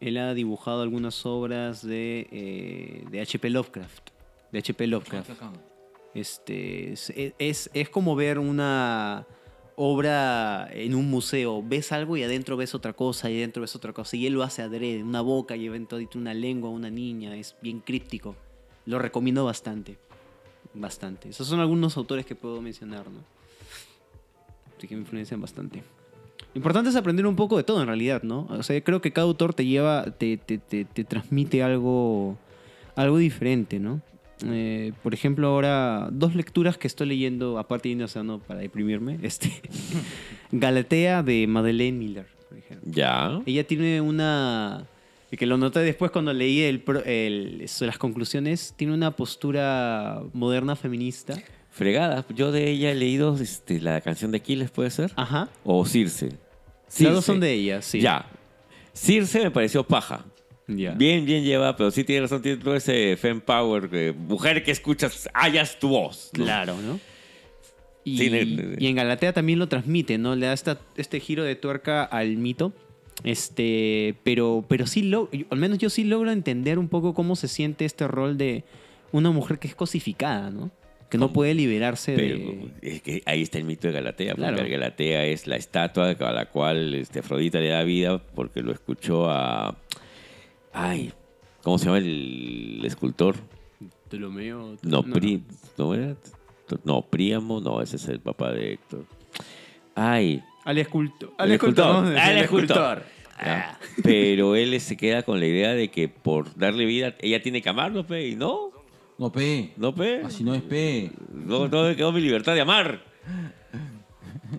Él 0.02 0.18
ha 0.18 0.34
dibujado 0.36 0.82
algunas 0.84 1.26
obras 1.26 1.82
de, 1.82 2.28
eh, 2.32 3.06
de 3.10 3.22
H.P. 3.22 3.50
Lovecraft. 3.50 4.10
De 4.52 4.60
H.P. 4.60 4.86
Lovecraft. 4.86 5.30
Este, 6.18 6.94
es, 6.94 7.14
es, 7.16 7.70
es 7.76 7.90
como 7.90 8.16
ver 8.16 8.40
una 8.40 9.28
obra 9.76 10.68
en 10.72 10.96
un 10.96 11.10
museo. 11.12 11.64
Ves 11.64 11.92
algo 11.92 12.18
y 12.18 12.24
adentro 12.24 12.58
ves 12.58 12.74
otra 12.74 12.94
cosa 12.94 13.30
y 13.30 13.38
adentro 13.38 13.62
ves 13.62 13.76
otra 13.76 13.94
cosa. 13.94 14.18
Y 14.18 14.26
él 14.26 14.34
lo 14.34 14.42
hace 14.42 14.64
adrede. 14.64 15.04
Una 15.04 15.22
boca 15.22 15.56
y 15.56 15.68
adentro 15.68 16.00
una 16.16 16.34
lengua, 16.34 16.72
una 16.72 16.90
niña. 16.90 17.38
Es 17.38 17.56
bien 17.62 17.82
críptico. 17.82 18.36
Lo 18.88 18.98
recomiendo 18.98 19.46
bastante. 19.46 20.00
Bastante. 20.74 21.30
Esos 21.30 21.48
son 21.48 21.60
algunos 21.60 21.96
autores 21.98 22.26
que 22.26 22.34
puedo 22.34 22.62
mencionar, 22.64 23.10
¿no? 23.12 23.20
Así 24.76 24.88
que 24.88 24.96
me 24.96 25.02
influencian 25.02 25.40
bastante. 25.40 25.84
Lo 26.54 26.58
importante 26.58 26.90
es 26.90 26.96
aprender 26.96 27.28
un 27.28 27.36
poco 27.36 27.58
de 27.58 27.64
todo 27.64 27.80
en 27.80 27.88
realidad, 27.88 28.24
¿no? 28.24 28.48
O 28.50 28.64
sea, 28.64 28.84
creo 28.84 29.02
que 29.02 29.14
cada 29.14 29.28
autor 29.28 29.54
te 29.54 29.66
lleva, 29.66 30.06
te, 30.18 30.38
te, 30.38 30.58
te, 30.58 30.86
te 30.86 31.04
transmite 31.04 31.62
algo, 31.62 32.38
algo 32.96 33.18
diferente, 33.20 33.80
¿no? 33.80 34.02
Eh, 34.46 34.94
por 35.04 35.14
ejemplo, 35.14 35.48
ahora 35.48 36.10
dos 36.12 36.36
lecturas 36.36 36.78
que 36.78 36.88
estoy 36.88 37.08
leyendo, 37.08 37.58
aparte 37.58 37.90
de 37.90 37.94
Indio 37.94 38.06
Océano 38.06 38.40
para 38.40 38.60
deprimirme, 38.60 39.18
este, 39.24 39.52
Galatea 40.52 41.24
de 41.24 41.48
Madeleine 41.48 41.98
Miller, 41.98 42.28
por 42.50 42.58
ejemplo. 42.58 42.92
Ya. 42.92 43.42
Ella 43.46 43.66
tiene 43.66 44.00
una, 44.02 44.86
que 45.32 45.46
lo 45.46 45.58
noté 45.58 45.80
después 45.80 46.12
cuando 46.12 46.34
leí 46.34 46.62
el, 46.62 46.84
el- 47.06 47.66
las 47.82 47.98
conclusiones, 47.98 48.74
tiene 48.78 48.94
una 48.94 49.12
postura 49.12 50.22
moderna 50.34 50.76
feminista. 50.76 51.36
Fregada. 51.72 52.26
Yo 52.36 52.52
de 52.52 52.70
ella 52.72 52.92
he 52.92 52.96
leído 52.96 53.36
este, 53.40 53.80
la 53.80 54.02
canción 54.02 54.32
de 54.32 54.38
Aquiles, 54.38 54.72
¿puede 54.72 54.90
ser? 54.90 55.12
Ajá. 55.16 55.50
O 55.64 55.86
Circe. 55.86 56.28
Las 56.30 56.36
dos 56.36 56.96
Circe. 56.96 57.22
son 57.22 57.40
de 57.40 57.54
ella, 57.54 57.82
sí. 57.82 58.00
Ya. 58.02 58.26
Circe 58.94 59.44
me 59.44 59.52
pareció 59.52 59.84
paja. 59.84 60.26
Bien, 60.68 61.26
bien 61.26 61.44
lleva, 61.44 61.76
pero 61.78 61.92
sí 61.92 62.04
tiene 62.04 62.24
razón, 62.24 62.42
tiene 62.42 62.62
todo 62.62 62.76
ese 62.76 63.16
fem 63.18 63.40
power, 63.40 63.90
que, 63.90 64.14
mujer 64.14 64.64
que 64.64 64.72
escuchas, 64.72 65.30
hallas 65.34 65.80
tu 65.80 65.90
voz. 65.90 66.30
¿no? 66.38 66.44
Claro, 66.44 66.76
¿no? 66.82 67.00
Y, 68.04 68.86
en 68.88 68.96
Galatea 68.96 69.34
también 69.34 69.60
lo 69.60 69.68
transmite, 69.68 70.18
¿no? 70.18 70.36
Le 70.36 70.46
da 70.46 70.54
esta- 70.54 70.80
este 70.96 71.20
giro 71.20 71.44
de 71.44 71.56
tuerca 71.56 72.04
al 72.04 72.38
mito. 72.38 72.74
Este, 73.24 74.16
pero, 74.24 74.64
pero 74.68 74.88
sí, 74.88 75.02
lo, 75.04 75.30
al 75.50 75.58
menos 75.58 75.78
yo 75.80 75.90
sí 75.90 76.04
logro 76.04 76.32
entender 76.32 76.80
un 76.80 76.88
poco 76.88 77.14
cómo 77.14 77.36
se 77.36 77.48
siente 77.48 77.84
este 77.86 78.08
rol 78.08 78.38
de 78.38 78.64
una 79.12 79.32
mujer 79.32 79.60
que 79.60 79.68
es 79.68 79.76
cosificada, 79.76 80.52
¿no? 80.52 80.72
Que 81.10 81.18
no 81.18 81.32
puede 81.32 81.54
liberarse 81.54 82.14
Pero 82.16 82.38
de... 82.38 82.70
es 82.82 83.02
que 83.02 83.24
ahí 83.26 83.42
está 83.42 83.58
el 83.58 83.64
mito 83.64 83.88
de 83.88 83.94
Galatea, 83.94 84.36
porque 84.36 84.52
Claro. 84.54 84.70
Galatea 84.70 85.26
es 85.26 85.48
la 85.48 85.56
estatua 85.56 86.12
a 86.12 86.32
la 86.34 86.48
cual 86.48 86.94
este, 86.96 87.20
Afrodita 87.20 87.60
le 87.60 87.70
da 87.70 87.84
vida 87.84 88.18
porque 88.20 88.62
lo 88.62 88.74
escuchó 88.74 89.30
a... 89.30 89.78
Ay, 90.80 91.12
¿cómo 91.64 91.80
se 91.80 91.86
llama 91.86 91.98
el 91.98 92.82
escultor? 92.86 93.36
Ptolomeo... 94.08 94.78
No, 94.84 95.02
Pri- 95.04 95.42
¿no 95.76 95.94
era? 95.96 96.16
No, 96.84 97.02
Príamo, 97.02 97.60
no, 97.60 97.82
ese 97.82 97.96
es 97.96 98.08
el 98.08 98.20
papá 98.20 98.52
de 98.52 98.74
Héctor. 98.74 99.06
Ay, 99.96 100.44
Al 100.66 100.78
escultor. 100.78 101.34
el 101.40 101.52
escultor. 101.54 102.04
¿no? 102.06 102.20
Al 102.20 102.38
escultor. 102.38 103.04
Ya. 103.44 103.80
Pero 104.04 104.56
él 104.56 104.80
se 104.80 104.96
queda 104.98 105.24
con 105.24 105.40
la 105.40 105.48
idea 105.48 105.74
de 105.74 105.90
que 105.90 106.08
por 106.10 106.54
darle 106.56 106.86
vida, 106.86 107.16
ella 107.22 107.42
tiene 107.42 107.62
que 107.62 107.70
amarlo, 107.70 108.06
pe, 108.06 108.28
y 108.28 108.36
no, 108.36 108.70
No, 109.18 109.32
P. 109.32 109.74
no, 109.78 109.96
pe. 109.96 110.22
Así 110.24 110.44
no 110.44 110.54
es 110.54 110.62
P. 110.62 111.12
No, 111.34 111.68
no 111.68 111.84
me 111.86 111.96
quedó 111.96 112.12
mi 112.12 112.22
libertad 112.22 112.54
de 112.54 112.62
amar. 112.62 113.02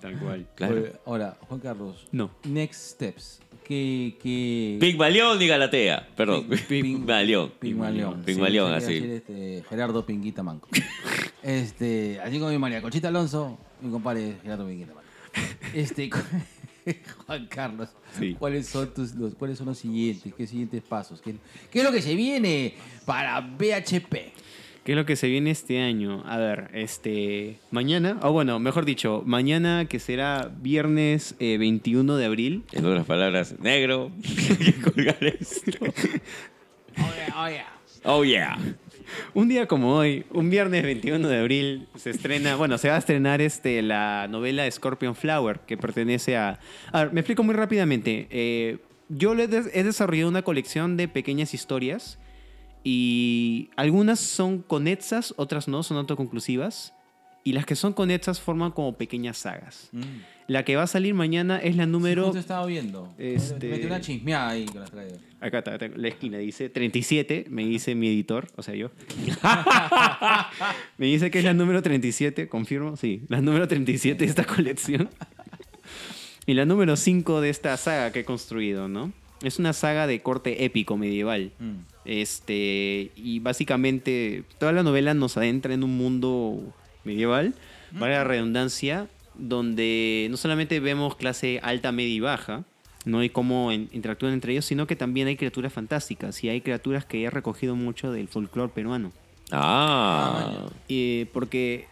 Tal 0.01 0.19
cual. 0.19 0.47
Claro. 0.57 0.85
Ahora, 1.07 1.37
Juan 1.49 1.61
Carlos. 1.61 2.07
No. 2.13 2.31
Next 2.45 2.93
steps. 2.95 3.41
¿Qué. 3.69 4.17
qué... 4.23 4.79
Pigmalión 4.81 5.41
y 5.43 5.47
Galatea. 5.47 6.09
Perdón. 6.17 6.49
Pig- 6.49 6.67
Pig- 6.67 6.83
Pigmalión. 6.83 7.53
Pigmalión. 7.61 8.23
Pigmalión, 8.23 8.71
Sí, 8.71 8.77
así. 8.77 8.95
decir, 8.95 9.11
este, 9.13 9.65
Gerardo 9.69 10.07
Pinguita 10.07 10.43
Manco. 10.43 10.69
este, 11.43 12.19
así 12.23 12.39
como 12.39 12.51
mi 12.51 12.59
María 12.59 12.81
Conchita 12.83 13.09
Alonso, 13.09 13.59
mi 13.83 13.91
compadre 13.91 14.37
Gerardo 14.43 14.67
Pinguita 14.67 14.95
Manco. 14.95 15.09
Este, 15.75 16.11
Juan 17.27 17.47
Carlos, 17.47 17.91
Sí. 18.19 18.35
¿cuáles 18.39 18.67
son 18.67 18.93
tus, 18.95 19.15
los, 19.15 19.35
cuáles 19.35 19.59
son 19.59 19.67
los 19.67 19.79
siguientes? 19.79 20.33
¿Qué 20.35 20.47
siguientes 20.47 20.83
pasos? 20.83 21.21
¿Qué, 21.21 21.35
qué 21.71 21.81
es 21.81 21.85
lo 21.85 21.93
que 21.93 22.01
se 22.01 22.15
viene 22.15 22.75
para 23.05 23.41
BHP? 23.41 24.15
¿Qué 24.85 24.93
es 24.93 24.97
lo 24.97 25.05
que 25.05 25.17
se 25.17 25.29
viene 25.29 25.51
este 25.51 25.81
año? 25.81 26.23
A 26.27 26.39
ver, 26.39 26.71
este. 26.73 27.59
Mañana, 27.71 28.19
o 28.23 28.33
bueno, 28.33 28.59
mejor 28.59 28.85
dicho, 28.85 29.23
mañana 29.27 29.87
que 29.87 29.99
será 29.99 30.51
viernes 30.61 31.35
eh, 31.39 31.59
21 31.59 32.17
de 32.17 32.25
abril. 32.25 32.65
En 32.73 32.87
otras 32.87 33.05
palabras, 33.07 33.55
negro. 33.61 34.11
Hay 34.25 34.57
que 34.73 34.81
colgar 34.81 35.19
esto. 35.23 35.79
Oye, 36.97 37.35
oye. 37.37 37.63
Oh, 38.05 38.25
yeah. 38.25 38.59
Un 39.35 39.49
día 39.49 39.67
como 39.67 39.95
hoy, 39.95 40.25
un 40.31 40.51
viernes 40.51 40.83
21 40.83 41.29
de 41.29 41.39
abril, 41.39 41.89
se 41.97 42.11
estrena, 42.11 42.57
bueno, 42.57 42.79
se 42.79 42.89
va 42.89 42.97
a 42.97 42.99
estrenar 42.99 43.41
este, 43.41 43.83
la 43.83 44.27
novela 44.29 44.71
Scorpion 44.71 45.15
Flower, 45.15 45.61
que 45.61 45.77
pertenece 45.77 46.37
a... 46.37 46.61
A 46.93 47.05
ver, 47.05 47.13
me 47.13 47.21
explico 47.21 47.43
muy 47.43 47.55
rápidamente. 47.55 48.29
Eh, 48.31 48.79
yo 49.09 49.35
he 49.35 49.47
desarrollado 49.85 50.29
una 50.29 50.43
colección 50.43 50.97
de 50.97 51.09
pequeñas 51.09 51.55
historias 51.55 52.19
y 52.85 53.71
algunas 53.77 54.19
son 54.21 54.63
conexas, 54.63 55.35
otras 55.37 55.69
no, 55.69 55.83
son 55.83 55.97
autoconclusivas. 55.99 56.95
y 57.45 57.53
las 57.53 57.65
que 57.65 57.77
son 57.77 57.95
conexas 57.95 58.41
forman 58.41 58.73
como 58.73 58.99
pequeñas 58.99 59.39
sagas. 59.39 59.89
Mm. 59.93 60.03
La 60.49 60.65
que 60.65 60.77
va 60.77 60.83
a 60.83 60.87
salir 60.87 61.15
mañana 61.15 61.59
es 61.59 61.77
la 61.77 61.87
número... 61.87 62.25
Justo 62.25 62.39
estaba 62.41 62.67
viendo. 62.67 63.15
Este- 63.17 63.69
Metí 63.71 63.87
una 63.87 64.01
chismeada 64.03 64.51
ahí 64.51 64.67
con 64.67 64.81
las 64.81 64.91
traigo. 64.91 65.17
Acá 65.41 65.59
está, 65.59 65.75
está, 65.75 65.89
la 65.97 66.09
esquina 66.09 66.37
dice 66.39 66.69
37, 66.69 67.47
me 67.49 67.65
dice 67.65 67.95
mi 67.95 68.09
editor, 68.09 68.49
o 68.57 68.63
sea, 68.63 68.75
yo. 68.75 68.91
me 70.99 71.07
dice 71.07 71.31
que 71.31 71.39
es 71.39 71.45
la 71.45 71.55
número 71.55 71.83
37, 71.83 72.49
confirmo, 72.49 72.97
sí, 72.97 73.23
la 73.29 73.41
número 73.41 73.67
37 73.69 74.25
de 74.25 74.29
esta 74.29 74.45
colección. 74.45 75.09
y 76.47 76.55
la 76.55 76.65
número 76.67 76.97
5 76.97 77.41
de 77.41 77.51
esta 77.51 77.77
saga 77.77 78.13
que 78.13 78.21
he 78.21 78.25
construido, 78.25 78.89
¿no? 78.89 79.13
Es 79.43 79.59
una 79.59 79.73
saga 79.73 80.07
de 80.07 80.21
corte 80.21 80.65
épico 80.65 80.97
medieval. 80.97 81.53
Mm. 81.61 81.77
Este, 82.09 83.13
y 83.17 83.39
básicamente 83.41 84.43
toda 84.59 84.73
la 84.73 84.83
novela 84.83 85.13
nos 85.13 85.37
adentra 85.37 85.75
en 85.75 85.85
un 85.85 85.95
mundo 85.99 86.75
medieval, 87.05 87.55
vale 87.93 88.15
la 88.15 88.25
redundancia, 88.25 89.09
donde 89.35 90.27
no 90.31 90.39
solamente 90.39 90.81
vemos 90.81 91.17
clase 91.17 91.61
alta, 91.63 91.93
media 91.93 92.15
y 92.15 92.21
baja, 92.21 92.65
¿no? 93.05 93.23
y 93.23 93.29
cómo 93.29 93.71
en- 93.73 93.91
interactúan 93.93 94.33
entre 94.33 94.53
ellos, 94.53 94.65
sino 94.65 94.87
que 94.87 94.97
también 94.97 95.29
hay 95.29 95.37
criaturas 95.37 95.71
fantásticas 95.73 96.43
y 96.43 96.49
hay 96.49 96.63
criaturas 96.63 97.05
que 97.05 97.23
he 97.23 97.29
recogido 97.31 97.77
mucho 97.77 98.11
del 98.11 98.29
folclore 98.29 98.73
peruano. 98.75 99.13
Ah. 99.53 100.67
Eh, 100.89 101.27
porque 101.35 101.87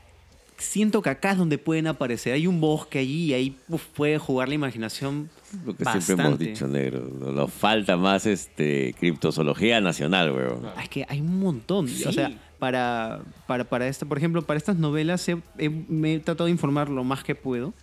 siento 0.58 1.02
que 1.02 1.10
acá 1.10 1.32
es 1.32 1.38
donde 1.38 1.58
pueden 1.58 1.86
aparecer. 1.86 2.32
Hay 2.34 2.46
un 2.46 2.60
bosque 2.60 2.98
allí 3.00 3.26
y 3.26 3.34
ahí 3.34 3.56
uf, 3.68 3.84
puede 3.94 4.18
jugar 4.18 4.48
la 4.48 4.54
imaginación. 4.54 5.28
Lo 5.64 5.76
que 5.76 5.84
siempre 5.84 6.24
hemos 6.24 6.38
dicho, 6.38 6.66
negro. 6.66 7.08
No- 7.18 7.32
Nos 7.32 7.52
falta 7.52 7.96
más 7.96 8.26
este 8.26 8.94
criptozoología 8.98 9.80
nacional, 9.80 10.32
weón. 10.32 10.66
Ah, 10.76 10.82
Es 10.82 10.88
que 10.88 11.04
hay 11.08 11.20
un 11.20 11.38
montón. 11.40 11.86
O 11.86 12.12
sea, 12.12 12.32
para, 12.58 13.20
para, 13.46 13.64
para 13.64 13.86
esta, 13.86 14.06
por 14.06 14.16
ejemplo, 14.18 14.42
para 14.42 14.56
estas 14.58 14.76
novelas 14.76 15.28
he- 15.28 15.36
he- 15.58 15.68
me 15.68 16.14
he 16.14 16.20
tratado 16.20 16.46
de 16.46 16.50
informar 16.52 16.88
lo 16.88 17.04
más 17.04 17.22
que 17.22 17.34
puedo. 17.34 17.74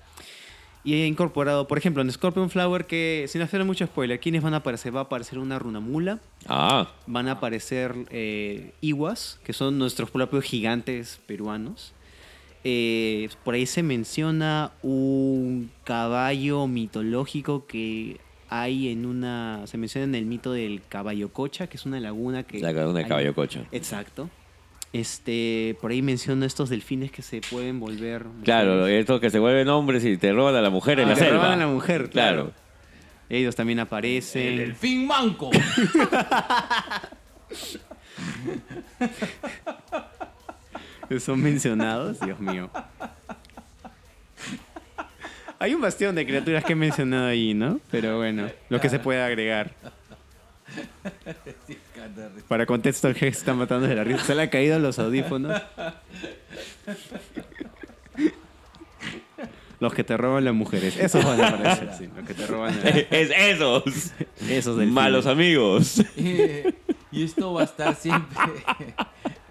Y 0.86 0.96
he 0.96 1.08
incorporado, 1.08 1.66
por 1.66 1.78
ejemplo, 1.78 2.02
en 2.02 2.12
Scorpion 2.12 2.50
Flower, 2.50 2.86
que 2.86 3.26
sin 3.30 3.42
hacer 3.42 3.64
mucho 3.64 3.86
spoiler, 3.86 4.20
¿quiénes 4.20 4.42
van 4.44 4.54
a 4.54 4.58
aparecer? 4.58 4.94
Va 4.94 5.00
a 5.00 5.04
aparecer 5.04 5.40
una 5.40 5.58
runamula, 5.58 6.20
Ah. 6.46 6.90
van 7.08 7.30
a 7.30 7.34
aparecer 7.34 7.96
eh, 8.10 8.74
iwas, 8.82 9.40
que 9.46 9.54
son 9.54 9.78
nuestros 9.78 10.12
propios 10.12 10.44
gigantes 10.44 11.22
peruanos. 11.26 11.94
Eh, 12.64 13.30
por 13.44 13.56
ahí 13.56 13.66
se 13.66 13.84
menciona 13.84 14.72
un 14.84 15.70
caballo 15.84 16.66
mitológico 16.68 17.66
que 17.68 18.20
hay 18.50 18.90
en 18.90 19.06
una. 19.06 19.62
Se 19.66 19.78
menciona 19.78 20.06
en 20.06 20.16
el 20.16 20.26
mito 20.26 20.54
del 20.54 20.82
caballo 20.88 21.34
cocha, 21.34 21.68
que 21.68 21.78
es 21.78 21.86
una 21.86 22.00
laguna 22.00 22.44
que. 22.44 22.60
La 22.60 22.72
laguna 22.72 23.00
de 23.00 23.08
caballo 23.08 23.34
cocha. 23.36 23.66
Exacto. 23.72 24.30
Este, 24.94 25.76
por 25.82 25.90
ahí 25.92 26.02
menciona 26.04 26.46
estos 26.46 26.70
delfines 26.70 27.12
que 27.12 27.22
se 27.24 27.42
pueden 27.42 27.80
volver. 27.80 28.26
Claro, 28.44 28.86
estos 28.88 29.20
que 29.20 29.30
se 29.32 29.40
vuelven 29.40 29.68
hombres 29.70 30.06
y 30.06 30.18
te 30.18 30.32
roban 30.32 30.56
a 30.56 30.62
la 30.62 30.70
mujer 30.70 31.00
en 31.00 31.08
Ah, 31.08 31.12
la 31.12 31.16
selva. 31.16 31.38
roban 31.44 31.52
a 31.54 31.66
la 31.66 31.68
mujer, 31.68 32.10
claro. 32.12 32.44
Claro. 32.52 32.64
Ellos 33.30 33.56
también 33.56 33.80
El 33.80 33.84
aparecen. 33.84 34.58
delfín 34.58 35.08
manco. 35.08 35.50
Son 41.20 41.42
mencionados, 41.42 42.20
Dios 42.20 42.40
mío. 42.40 42.70
Hay 45.60 45.74
un 45.74 45.82
bastión 45.82 46.16
de 46.16 46.26
criaturas 46.26 46.64
que 46.66 46.74
he 46.74 46.76
mencionado 46.76 47.28
ahí, 47.28 47.54
¿no? 47.54 47.80
Pero 47.90 48.18
bueno, 48.18 48.50
lo 48.70 48.82
que 48.82 48.90
se 48.90 49.00
puede 49.00 49.22
agregar. 49.22 49.72
Para 52.48 52.66
contexto, 52.66 53.08
el 53.08 53.16
Hex 53.16 53.38
está 53.38 53.54
matando 53.54 53.88
de 53.88 53.96
la 53.96 54.04
risa. 54.04 54.24
Se 54.24 54.36
le 54.36 54.44
han 54.44 54.50
caído 54.50 54.80
los 54.80 55.00
audífonos. 55.00 55.62
Los 59.80 59.94
que 59.94 60.04
te 60.04 60.16
roban 60.16 60.46
las 60.46 60.54
mujeres. 60.54 60.98
Esos 60.98 61.24
van 61.26 61.42
a 61.42 61.48
aparecer, 61.50 61.90
sí. 61.98 62.10
Los 62.16 62.26
que 62.26 62.34
te 62.34 62.48
roban 62.48 62.74
Es 63.12 63.32
esos. 63.36 63.84
Esos 64.50 64.78
delfines. 64.78 64.94
Malos 64.94 65.26
amigos. 65.26 66.02
Eh, 66.16 66.74
y 67.12 67.24
esto 67.24 67.54
va 67.54 67.62
a 67.62 67.66
estar 67.66 67.96
siempre. 67.96 68.38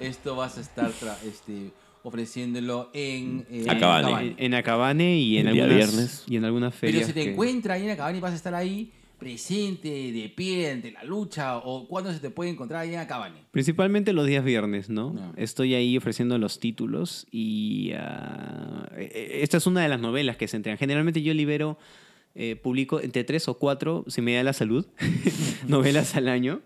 Esto 0.03 0.37
vas 0.37 0.59
a 0.59 0.61
estar 0.61 0.91
tra- 0.93 1.17
este, 1.27 1.71
ofreciéndolo 2.03 2.91
en. 2.93 3.47
eh, 3.51 3.65
Acabane. 3.69 4.07
Acabane. 4.07 4.35
En, 4.39 4.55
Acabane 4.55 5.19
y 5.19 5.39
en 5.39 5.49
algunas 5.49 5.75
viernes. 5.75 6.25
y 6.29 6.37
en 6.37 6.45
algunas 6.45 6.75
Pero 6.81 6.91
ferias. 6.93 7.07
si 7.07 7.13
te 7.13 7.25
que- 7.25 7.31
encuentra 7.33 7.75
ahí 7.75 7.85
en 7.85 7.91
Acabane, 7.91 8.21
vas 8.21 8.33
a 8.33 8.37
estar 8.37 8.55
ahí 8.55 8.91
presente, 9.19 9.89
de 9.89 10.33
pie, 10.35 10.73
ante 10.73 10.91
la 10.91 11.05
lucha. 11.05 11.59
¿O 11.59 11.87
cuándo 11.87 12.13
se 12.13 12.19
te 12.19 12.29
puede 12.31 12.51
encontrar 12.51 12.81
ahí 12.83 12.93
en 12.95 12.99
Acabane? 13.01 13.37
Principalmente 13.53 14.13
los 14.13 14.27
días 14.27 14.45
viernes, 14.45 14.91
¿no? 14.91 15.13
No. 15.13 15.33
Estoy 15.37 15.75
ahí 15.75 15.97
ofreciendo 15.97 16.37
los 16.39 16.59
títulos 16.59 17.27
y 17.31 17.93
ah, 17.95 18.89
eh, 18.97 19.39
esta 19.43 19.59
es 19.59 19.67
una 19.69 19.81
de 19.83 19.89
las 19.89 20.01
novelas 20.01 20.37
que 20.37 20.49
se 20.49 20.57
entregan. 20.57 20.77
Generalmente 20.77 21.23
yo 21.23 21.35
libero, 21.35 21.79
eh, 22.35 22.57
publico 22.57 23.01
entre 23.01 23.23
tres 23.23 23.47
o 23.47 23.55
cuatro, 23.59 24.05
si 24.09 24.23
me 24.23 24.35
da 24.35 24.43
la 24.43 24.53
salud, 24.55 24.87
novelas 25.69 26.17
al 26.17 26.27
año. 26.29 26.61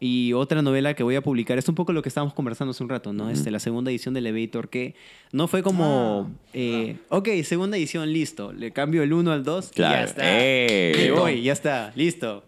Y 0.00 0.32
otra 0.32 0.62
novela 0.62 0.94
que 0.94 1.02
voy 1.02 1.16
a 1.16 1.22
publicar 1.22 1.58
es 1.58 1.68
un 1.68 1.74
poco 1.74 1.92
lo 1.92 2.02
que 2.02 2.08
estábamos 2.08 2.32
conversando 2.32 2.70
hace 2.70 2.84
un 2.84 2.88
rato, 2.88 3.12
¿no? 3.12 3.30
Este, 3.30 3.50
la 3.50 3.58
segunda 3.58 3.90
edición 3.90 4.14
de 4.14 4.20
Elevator, 4.20 4.68
que 4.68 4.94
no 5.32 5.48
fue 5.48 5.62
como, 5.62 6.30
eh, 6.52 6.98
ok, 7.08 7.28
segunda 7.42 7.76
edición, 7.76 8.12
listo, 8.12 8.52
le 8.52 8.70
cambio 8.70 9.02
el 9.02 9.12
1 9.12 9.32
al 9.32 9.42
2 9.42 9.72
y 9.74 9.78
ya 9.80 10.04
está. 10.04 10.22
¡Eh! 10.24 11.12
Voy, 11.16 11.42
ya 11.42 11.52
está, 11.52 11.92
listo. 11.96 12.44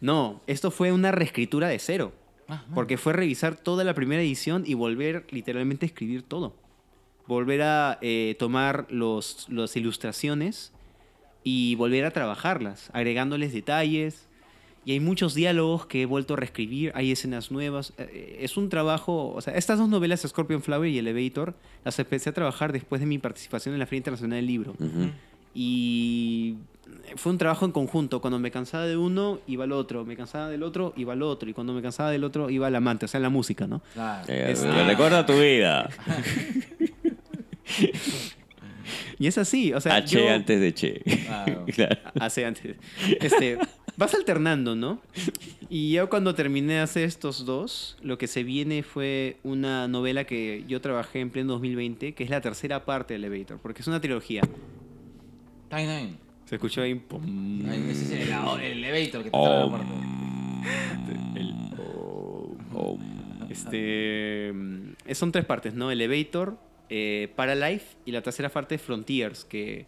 No, 0.00 0.42
esto 0.46 0.70
fue 0.70 0.92
una 0.92 1.10
reescritura 1.10 1.68
de 1.68 1.78
cero. 1.78 2.12
Ah, 2.48 2.64
Porque 2.74 2.98
fue 2.98 3.12
revisar 3.12 3.54
toda 3.54 3.84
la 3.84 3.94
primera 3.94 4.20
edición 4.20 4.64
y 4.66 4.74
volver 4.74 5.24
literalmente 5.30 5.86
a 5.86 5.88
escribir 5.88 6.22
todo. 6.22 6.54
Volver 7.26 7.62
a 7.62 7.98
eh, 8.02 8.34
tomar 8.38 8.86
los, 8.90 9.46
las 9.48 9.76
ilustraciones 9.76 10.72
y 11.44 11.76
volver 11.76 12.04
a 12.04 12.10
trabajarlas, 12.10 12.90
agregándoles 12.92 13.52
detalles. 13.52 14.26
Y 14.84 14.92
hay 14.92 15.00
muchos 15.00 15.34
diálogos 15.34 15.84
que 15.86 16.02
he 16.02 16.06
vuelto 16.06 16.34
a 16.34 16.36
reescribir, 16.38 16.90
hay 16.94 17.12
escenas 17.12 17.50
nuevas. 17.50 17.92
Eh, 17.98 18.38
Es 18.40 18.56
un 18.56 18.68
trabajo, 18.70 19.32
o 19.34 19.40
sea, 19.42 19.54
estas 19.54 19.78
dos 19.78 19.88
novelas, 19.90 20.22
Scorpion 20.26 20.62
Flower 20.62 20.88
y 20.90 20.98
Elevator, 20.98 21.54
las 21.84 21.98
empecé 21.98 22.30
a 22.30 22.32
trabajar 22.32 22.72
después 22.72 23.00
de 23.00 23.06
mi 23.06 23.18
participación 23.18 23.74
en 23.74 23.78
la 23.78 23.86
Feria 23.86 23.98
Internacional 23.98 24.38
del 24.38 24.46
Libro. 24.46 24.74
Y 25.54 26.54
fue 27.16 27.32
un 27.32 27.38
trabajo 27.38 27.66
en 27.66 27.72
conjunto. 27.72 28.20
Cuando 28.22 28.38
me 28.38 28.50
cansaba 28.50 28.86
de 28.86 28.96
uno, 28.96 29.40
iba 29.46 29.64
al 29.64 29.72
otro. 29.72 30.04
Me 30.06 30.16
cansaba 30.16 30.48
del 30.48 30.62
otro, 30.62 30.94
iba 30.96 31.12
al 31.12 31.22
otro. 31.22 31.50
Y 31.50 31.52
cuando 31.52 31.72
me 31.74 31.82
cansaba 31.82 32.10
del 32.10 32.24
otro, 32.24 32.48
iba 32.50 32.66
al 32.68 32.74
amante, 32.74 33.04
o 33.04 33.08
sea, 33.08 33.20
la 33.20 33.28
música, 33.30 33.66
¿no? 33.66 33.82
Claro. 33.92 34.24
Eh, 34.28 34.46
Este- 34.52 34.84
Recuerda 34.84 35.26
tu 35.26 35.34
vida. 35.34 35.90
Y 39.18 39.26
es 39.26 39.36
así, 39.38 39.72
o 39.74 39.80
sea, 39.80 39.96
H 39.96 40.18
yo- 40.18 40.30
antes 40.30 40.60
de 40.60 40.74
Che. 40.74 41.00
Claro. 41.26 41.64
Claro. 41.74 42.00
hace 42.18 42.44
antes. 42.46 42.76
Este, 43.20 43.58
vas 44.00 44.14
alternando, 44.14 44.74
¿no? 44.74 45.00
Y 45.72 45.92
yo 45.92 46.10
cuando 46.10 46.34
terminé 46.34 46.72
de 46.74 46.78
hacer 46.80 47.04
estos 47.04 47.44
dos, 47.46 47.96
lo 48.02 48.18
que 48.18 48.26
se 48.26 48.42
viene 48.42 48.82
fue 48.82 49.36
una 49.44 49.86
novela 49.86 50.24
que 50.24 50.64
yo 50.66 50.80
trabajé 50.80 51.20
en 51.20 51.30
pleno 51.30 51.52
2020, 51.52 52.12
que 52.14 52.24
es 52.24 52.30
la 52.30 52.40
tercera 52.40 52.84
parte 52.84 53.14
de 53.14 53.18
Elevator, 53.18 53.58
porque 53.62 53.82
es 53.82 53.86
una 53.86 54.00
trilogía. 54.00 54.42
Bien. 55.72 56.18
Se 56.46 56.56
escuchó 56.56 56.82
ahí. 56.82 56.96
pum. 56.96 57.22
Ahí, 57.70 57.86
Ese 57.88 58.02
es 58.22 58.28
el, 58.28 58.32
elevator 58.64 59.22
que 59.22 59.30
te 59.30 59.36
Oh. 59.36 59.44
trae 59.44 59.60
la 59.60 59.66
muerte. 59.66 59.94
El- 61.36 61.54
Oh. 62.74 62.98
Este, 63.48 64.52
mm, 64.52 64.92
son 65.12 65.30
tres 65.30 65.44
partes, 65.44 65.74
¿no? 65.74 65.90
Elevator, 65.92 66.58
eh, 66.88 67.32
Paralife 67.36 67.96
y 68.04 68.10
la 68.10 68.22
tercera 68.22 68.48
parte 68.48 68.76
Frontiers, 68.78 69.44
que 69.44 69.86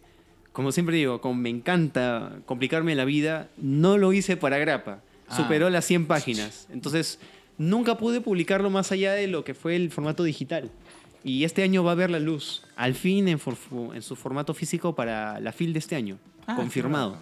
como 0.53 0.71
siempre 0.71 0.95
digo, 0.95 1.19
como 1.19 1.35
me 1.35 1.49
encanta 1.49 2.37
complicarme 2.45 2.95
la 2.95 3.05
vida, 3.05 3.49
no 3.57 3.97
lo 3.97 4.13
hice 4.13 4.37
para 4.37 4.57
grapa. 4.59 5.01
Ah. 5.27 5.35
Superó 5.35 5.69
las 5.69 5.83
100 5.85 6.05
páginas. 6.07 6.67
Entonces, 6.71 7.19
nunca 7.57 7.97
pude 7.97 8.21
publicarlo 8.21 8.69
más 8.69 8.91
allá 8.91 9.13
de 9.13 9.27
lo 9.27 9.43
que 9.43 9.53
fue 9.53 9.75
el 9.75 9.91
formato 9.91 10.23
digital. 10.23 10.69
Y 11.23 11.43
este 11.45 11.63
año 11.63 11.83
va 11.83 11.93
a 11.93 11.95
ver 11.95 12.09
la 12.11 12.19
luz, 12.19 12.63
al 12.75 12.93
fin 12.95 13.27
en, 13.27 13.39
for- 13.39 13.57
en 13.95 14.01
su 14.01 14.15
formato 14.15 14.53
físico 14.53 14.93
para 14.93 15.39
la 15.39 15.51
FIL 15.51 15.73
de 15.73 15.79
este 15.79 15.95
año. 15.95 16.17
Ah, 16.45 16.55
Confirmado. 16.55 17.17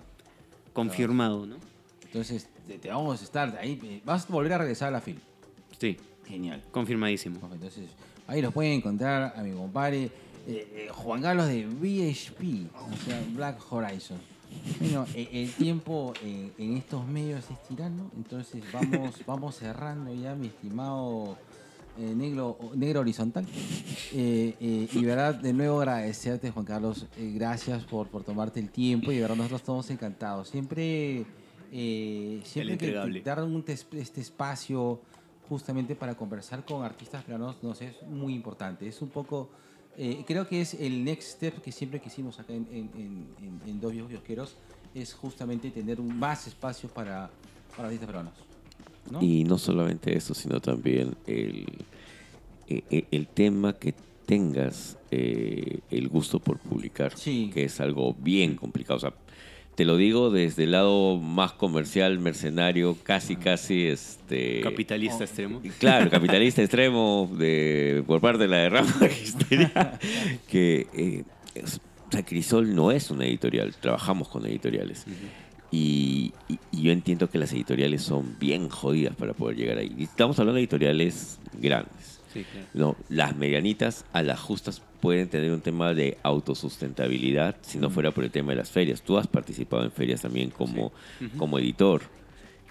Confirmado, 0.73 1.45
¿no? 1.45 1.55
Entonces, 2.05 2.47
te, 2.81 2.89
vamos 2.89 3.21
a 3.21 3.23
estar 3.23 3.57
ahí. 3.61 3.79
eh, 3.83 4.01
Vas 4.05 4.25
a 4.29 4.33
volver 4.33 4.53
a 4.53 4.57
regresar 4.57 4.89
a 4.89 4.91
la 4.91 5.01
film. 5.01 5.19
Sí, 5.79 5.97
Genial. 6.27 6.61
confirmadísimo. 6.71 7.39
Entonces, 7.53 7.89
ahí 8.27 8.41
los 8.41 8.53
pueden 8.53 8.73
encontrar 8.73 9.33
a 9.35 9.41
mi 9.43 9.51
compadre 9.53 10.09
eh, 10.47 10.87
eh, 10.87 10.89
Juan 10.91 11.21
Carlos 11.21 11.47
de 11.47 11.65
BHP, 11.65 12.69
o 12.75 13.05
sea, 13.05 13.23
Black 13.33 13.59
Horizon. 13.71 14.17
Bueno, 14.79 15.05
eh, 15.15 15.29
el 15.31 15.51
tiempo 15.51 16.13
eh, 16.23 16.51
en 16.57 16.77
estos 16.77 17.05
medios 17.07 17.45
es 17.49 17.63
tirano, 17.63 18.11
entonces 18.15 18.63
vamos, 18.73 19.15
vamos 19.25 19.55
cerrando 19.55 20.13
ya, 20.13 20.35
mi 20.35 20.47
estimado 20.47 21.37
negro, 21.97 22.57
negro 22.75 23.01
horizontal. 23.01 23.45
Y 24.11 25.05
verdad, 25.05 25.35
de 25.35 25.53
nuevo 25.53 25.79
agradecerte, 25.79 26.49
Juan 26.49 26.65
Carlos, 26.65 27.05
gracias 27.17 27.83
por, 27.83 28.07
por 28.07 28.23
tomarte 28.23 28.59
el 28.59 28.69
tiempo 28.69 29.11
y 29.11 29.15
de 29.15 29.21
verdad 29.21 29.35
nosotros 29.35 29.61
estamos 29.61 29.89
encantados. 29.89 30.49
Siempre, 30.49 31.25
siempre 32.43 32.77
que 32.77 33.21
dar 33.23 33.43
un 33.43 33.63
este 33.67 34.21
espacio 34.21 34.99
justamente 35.47 35.95
para 35.95 36.15
conversar 36.15 36.63
con 36.63 36.83
artistas 36.83 37.23
peruanos, 37.23 37.57
no 37.61 37.75
sé, 37.75 37.87
es 37.87 38.07
muy 38.07 38.33
importante. 38.33 38.87
Es 38.87 39.01
un 39.01 39.09
poco 39.09 39.49
Eh, 39.97 40.23
creo 40.25 40.47
que 40.47 40.61
es 40.61 40.73
el 40.75 41.03
next 41.03 41.33
step 41.33 41.61
que 41.61 41.71
siempre 41.71 41.99
quisimos 41.99 42.39
acá 42.39 42.53
en, 42.53 42.65
en, 42.71 43.59
en, 43.67 43.79
Dos 43.81 43.91
Viejos 43.91 44.09
Kiosqueros, 44.09 44.55
es 44.95 45.13
justamente 45.13 45.69
tener 45.71 45.99
un 45.99 46.17
más 46.17 46.47
espacio 46.47 46.89
para, 46.89 47.29
para 47.75 47.87
artistas 47.87 48.07
peruanos. 48.07 48.33
¿no? 49.09 49.21
Y 49.21 49.43
no 49.43 49.57
solamente 49.57 50.15
eso, 50.15 50.33
sino 50.33 50.59
también 50.59 51.15
el, 51.27 51.65
e- 52.67 52.83
e- 52.89 53.05
el 53.11 53.27
tema 53.27 53.73
que 53.73 53.93
tengas 54.25 54.97
eh, 55.11 55.79
el 55.89 56.07
gusto 56.07 56.39
por 56.39 56.57
publicar, 56.59 57.17
Sí. 57.17 57.49
que 57.53 57.65
es 57.65 57.79
algo 57.81 58.13
bien 58.13 58.55
complicado. 58.55 58.97
O 58.97 58.99
sea, 59.01 59.13
te 59.75 59.85
lo 59.85 59.97
digo 59.97 60.29
desde 60.29 60.65
el 60.65 60.71
lado 60.71 61.17
más 61.17 61.53
comercial, 61.53 62.19
mercenario, 62.19 62.97
casi, 63.03 63.35
casi 63.35 63.87
este. 63.87 64.61
Capitalista 64.61 65.23
extremo. 65.23 65.61
Claro, 65.79 66.09
capitalista 66.11 66.61
extremo 66.61 67.29
de, 67.37 68.03
por 68.05 68.21
parte 68.21 68.39
de 68.43 68.47
la 68.49 68.57
derrama 68.57 68.93
magisterial, 69.01 69.97
que 70.49 70.87
eh, 70.93 71.23
es- 71.55 71.79
o 72.07 72.11
sea, 72.11 72.23
Crisol 72.25 72.75
no 72.75 72.91
es 72.91 73.09
una 73.09 73.25
editorial, 73.25 73.73
trabajamos 73.79 74.27
con 74.27 74.45
editoriales. 74.45 75.05
Y, 75.71 76.33
y- 76.49 76.59
y 76.73 76.81
yo 76.83 76.91
entiendo 76.91 77.29
que 77.29 77.37
las 77.37 77.53
editoriales 77.53 78.01
son 78.01 78.35
bien 78.37 78.67
jodidas 78.67 79.15
para 79.15 79.31
poder 79.33 79.55
llegar 79.55 79.77
ahí. 79.77 79.95
Y 79.97 80.03
estamos 80.03 80.37
hablando 80.37 80.55
de 80.57 80.61
editoriales 80.63 81.39
grandes. 81.53 82.10
Sí, 82.33 82.43
claro. 82.51 82.67
No, 82.73 82.95
las 83.09 83.35
medianitas 83.35 84.05
a 84.13 84.23
las 84.23 84.39
justas 84.39 84.81
pueden 85.01 85.27
tener 85.29 85.51
un 85.51 85.61
tema 85.61 85.93
de 85.93 86.17
autosustentabilidad 86.23 87.55
si 87.61 87.77
no 87.77 87.89
fuera 87.89 88.11
por 88.11 88.23
el 88.23 88.31
tema 88.31 88.51
de 88.51 88.57
las 88.57 88.69
ferias. 88.69 89.01
Tú 89.01 89.17
has 89.17 89.27
participado 89.27 89.83
en 89.83 89.91
ferias 89.91 90.21
también 90.21 90.49
como, 90.51 90.91
como 91.37 91.59
editor 91.59 92.03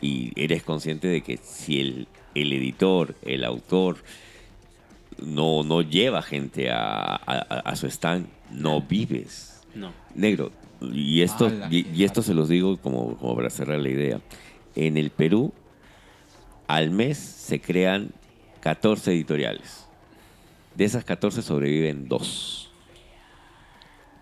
y 0.01 0.33
eres 0.41 0.63
consciente 0.63 1.09
de 1.09 1.21
que 1.23 1.37
si 1.39 1.81
el, 1.81 2.09
el 2.35 2.53
editor, 2.53 3.15
el 3.23 3.45
autor, 3.45 3.97
no, 5.23 5.63
no 5.63 5.83
lleva 5.83 6.23
gente 6.23 6.71
a, 6.71 7.17
a- 7.17 7.77
su 7.77 7.87
stand, 7.87 8.27
no 8.51 8.81
vives. 8.81 9.61
No. 9.75 9.93
Negro, 10.15 10.51
y 10.81 11.21
esto, 11.21 11.51
y, 11.71 11.87
y 11.95 12.05
esto 12.05 12.23
se 12.23 12.33
los 12.35 12.49
digo 12.49 12.79
como, 12.79 13.17
como 13.19 13.37
para 13.37 13.51
cerrar 13.51 13.79
la 13.81 13.89
idea. 13.91 14.21
En 14.75 14.97
el 14.97 15.11
Perú, 15.11 15.53
al 16.67 16.91
mes 16.91 17.19
se 17.19 17.61
crean 17.61 18.11
14 18.61 19.13
editoriales. 19.13 19.87
De 20.75 20.85
esas 20.85 21.05
14 21.05 21.43
sobreviven 21.43 22.09
dos. 22.09 22.71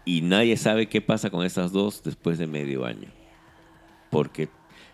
Y 0.05 0.23
nadie 0.23 0.57
sabe 0.57 0.89
qué 0.89 1.01
pasa 1.01 1.31
con 1.31 1.45
esas 1.45 1.73
dos 1.73 2.03
después 2.03 2.39
de 2.39 2.47
medio 2.47 2.85
año. 2.85 3.11
Porque 4.11 4.49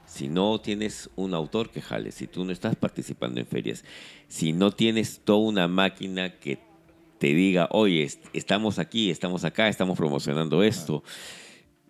si 0.07 0.29
no 0.29 0.61
tienes 0.61 1.09
un 1.15 1.35
autor 1.35 1.71
que 1.71 1.81
jale, 1.81 2.11
si 2.11 2.27
tú 2.27 2.45
no 2.45 2.53
estás 2.53 2.75
participando 2.75 3.39
en 3.41 3.47
ferias, 3.47 3.85
si 4.29 4.53
no 4.53 4.73
tienes 4.73 5.21
toda 5.25 5.39
una 5.39 5.69
máquina 5.69 6.39
que 6.41 6.59
te 7.19 7.29
diga, 7.29 7.69
oye, 7.71 8.03
est- 8.03 8.27
estamos 8.33 8.79
aquí, 8.81 9.11
estamos 9.11 9.45
acá, 9.45 9.69
estamos 9.69 9.97
promocionando 9.97 10.63
esto, 10.65 11.05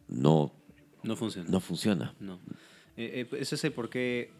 no, 0.06 0.52
No 1.02 1.16
funciona. 1.16 1.48
no 1.51 1.60
funciona. 1.60 2.14
No. 2.20 2.39
Eh, 2.97 3.26
eh, 3.32 3.36
ese 3.40 3.55
es 3.55 3.64
el 3.64 3.72
por 3.72 3.89
qué 3.89 4.31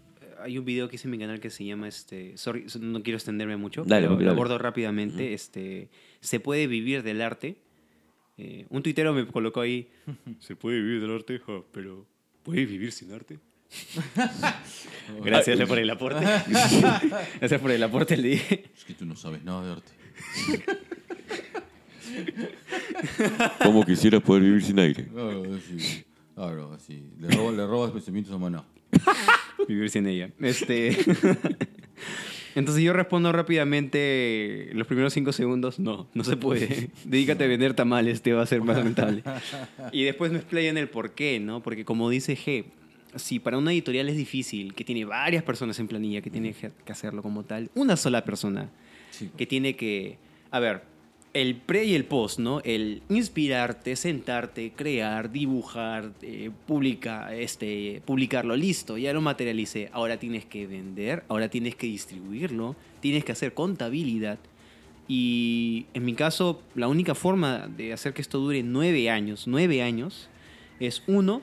hay 0.43 0.59
un 0.59 0.65
video 0.65 0.89
que 0.89 0.97
hice 0.97 1.07
en 1.07 1.13
mi 1.13 1.19
canal 1.19 1.41
que 1.41 1.51
se 1.51 1.65
llama 1.65 1.89
este 1.89 2.37
sorry, 2.37 2.67
no 2.81 3.03
quiero 3.03 3.17
extenderme 3.17 3.57
mucho 3.57 3.85
Dale, 3.85 4.03
pero 4.07 4.15
dale. 4.15 4.25
lo 4.27 4.31
abordo 4.33 4.59
rápidamente 4.59 5.35
este 5.35 5.89
se 6.21 6.41
puede 6.41 6.67
vivir 6.67 7.03
del 7.03 7.21
arte 7.23 7.57
Eh, 8.37 8.67
un 8.71 8.83
tuitero 8.83 9.13
me 9.15 9.27
colocó 9.27 9.61
ahí 9.61 9.89
se 10.41 10.57
puede 10.57 10.81
vivir 10.83 11.01
del 11.01 11.13
arte 11.15 11.41
pero 11.73 12.07
puedes 12.43 12.69
vivir 12.69 12.91
sin 12.93 13.13
arte 13.13 13.39
gracias 15.25 15.61
por 15.69 15.79
el 15.79 15.91
aporte 15.91 16.25
gracias 17.41 17.61
por 17.61 17.71
el 17.71 17.83
aporte 17.83 18.17
le 18.17 18.29
dije 18.29 18.65
Es 18.77 18.85
que 18.85 18.95
tú 18.95 19.05
no 19.07 19.15
sabes 19.17 19.43
nada 19.45 19.65
de 19.65 19.73
arte. 19.73 19.93
¿Cómo 23.63 23.85
quisiera 23.85 24.21
poder 24.21 24.43
vivir 24.43 24.63
sin 24.63 24.79
aire? 24.79 25.07
Claro, 25.07 25.43
sí. 25.61 26.05
Claro, 26.35 26.79
sí. 26.79 27.11
Le, 27.19 27.29
roba- 27.29 27.53
le 27.53 27.67
robas 27.67 27.91
pensamientos 27.93 28.33
a 28.35 28.39
Maná. 28.39 28.65
Vivir 29.69 29.91
sin 29.91 30.07
ella. 30.07 30.31
Este. 30.41 30.97
Entonces 32.55 32.85
yo 32.85 32.93
respondo 32.93 33.33
rápidamente 33.33 34.71
los 34.75 34.87
primeros 34.87 35.13
cinco 35.13 35.33
segundos, 35.33 35.81
no, 35.81 36.09
no 36.15 36.23
se 36.25 36.37
puede. 36.37 36.89
Dedícate 37.05 37.45
a 37.45 37.47
vender 37.49 37.75
tamales, 37.75 38.23
te 38.23 38.33
va 38.33 38.43
a 38.43 38.47
ser 38.47 38.63
más 38.63 38.77
rentable. 38.77 39.23
Y 39.93 40.05
después 40.05 40.31
me 40.31 40.39
explayo 40.39 40.71
en 40.71 40.79
el 40.79 40.89
por 40.89 41.13
qué, 41.13 41.41
¿no? 41.41 41.63
Porque 41.63 41.85
como 41.85 42.09
dice 42.11 42.37
G, 42.37 42.65
si 43.17 43.41
para 43.41 43.59
una 43.59 43.73
editorial 43.73 44.09
es 44.09 44.17
difícil, 44.17 44.75
que 44.75 44.85
tiene 44.85 45.05
varias 45.05 45.43
personas 45.43 45.79
en 45.81 45.89
planilla, 45.89 46.21
que 46.21 46.31
tiene 46.31 46.55
que 46.55 46.93
hacerlo 46.93 47.23
como 47.23 47.43
tal, 47.45 47.71
una 47.75 47.97
sola 47.97 48.25
persona, 48.25 48.71
Sí. 49.11 49.31
que 49.37 49.47
tiene 49.47 49.77
que, 49.77 50.19
a 50.51 50.59
ver, 50.61 50.83
el 51.35 51.57
pre 51.57 51.85
y 51.85 51.95
el 51.95 52.05
post, 52.05 52.39
¿no? 52.39 52.61
El 52.61 53.03
inspirarte, 53.09 53.97
sentarte, 53.97 54.73
crear, 54.75 55.33
dibujar, 55.33 56.13
eh, 56.23 56.51
publica, 56.67 57.35
este, 57.35 58.01
publicarlo, 58.05 58.57
listo, 58.57 58.97
ya 58.97 59.13
lo 59.13 59.21
materialicé. 59.21 59.91
Ahora 59.93 60.17
tienes 60.17 60.47
que 60.47 60.69
vender, 60.69 61.25
ahora 61.29 61.49
tienes 61.49 61.75
que 61.75 61.89
distribuirlo, 61.89 62.77
tienes 63.01 63.25
que 63.25 63.33
hacer 63.33 63.53
contabilidad. 63.53 64.39
Y 65.09 65.87
en 65.93 66.05
mi 66.05 66.15
caso, 66.15 66.63
la 66.77 66.87
única 66.87 67.17
forma 67.17 67.67
de 67.67 67.93
hacer 67.93 68.15
que 68.15 68.23
esto 68.23 68.39
dure 68.39 68.63
nueve 68.63 69.11
años, 69.11 69.49
nueve 69.49 69.83
años, 69.83 70.31
es 70.79 71.03
uno, 71.09 71.43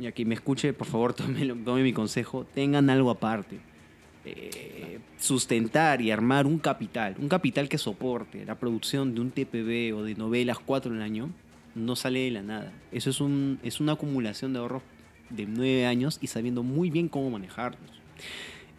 y 0.00 0.06
aquí 0.06 0.24
me 0.24 0.34
escuche, 0.34 0.72
por 0.72 0.86
favor, 0.86 1.12
tome, 1.14 1.46
tome 1.64 1.82
mi 1.82 1.92
consejo, 1.92 2.46
tengan 2.54 2.88
algo 2.88 3.10
aparte 3.10 3.67
eh, 4.36 4.98
sustentar 5.18 6.00
y 6.00 6.10
armar 6.10 6.46
un 6.46 6.58
capital, 6.58 7.16
un 7.18 7.28
capital 7.28 7.68
que 7.68 7.78
soporte 7.78 8.44
la 8.44 8.54
producción 8.58 9.14
de 9.14 9.20
un 9.20 9.30
TPB 9.30 9.96
o 9.96 10.02
de 10.02 10.14
novelas 10.16 10.58
cuatro 10.58 10.92
al 10.92 11.02
año, 11.02 11.30
no 11.74 11.96
sale 11.96 12.20
de 12.20 12.30
la 12.30 12.42
nada. 12.42 12.72
Eso 12.92 13.10
es, 13.10 13.20
un, 13.20 13.58
es 13.62 13.80
una 13.80 13.92
acumulación 13.92 14.52
de 14.52 14.58
ahorros 14.60 14.82
de 15.30 15.46
nueve 15.46 15.86
años 15.86 16.18
y 16.20 16.26
sabiendo 16.28 16.62
muy 16.62 16.90
bien 16.90 17.08
cómo 17.08 17.30
manejarlos. 17.30 17.80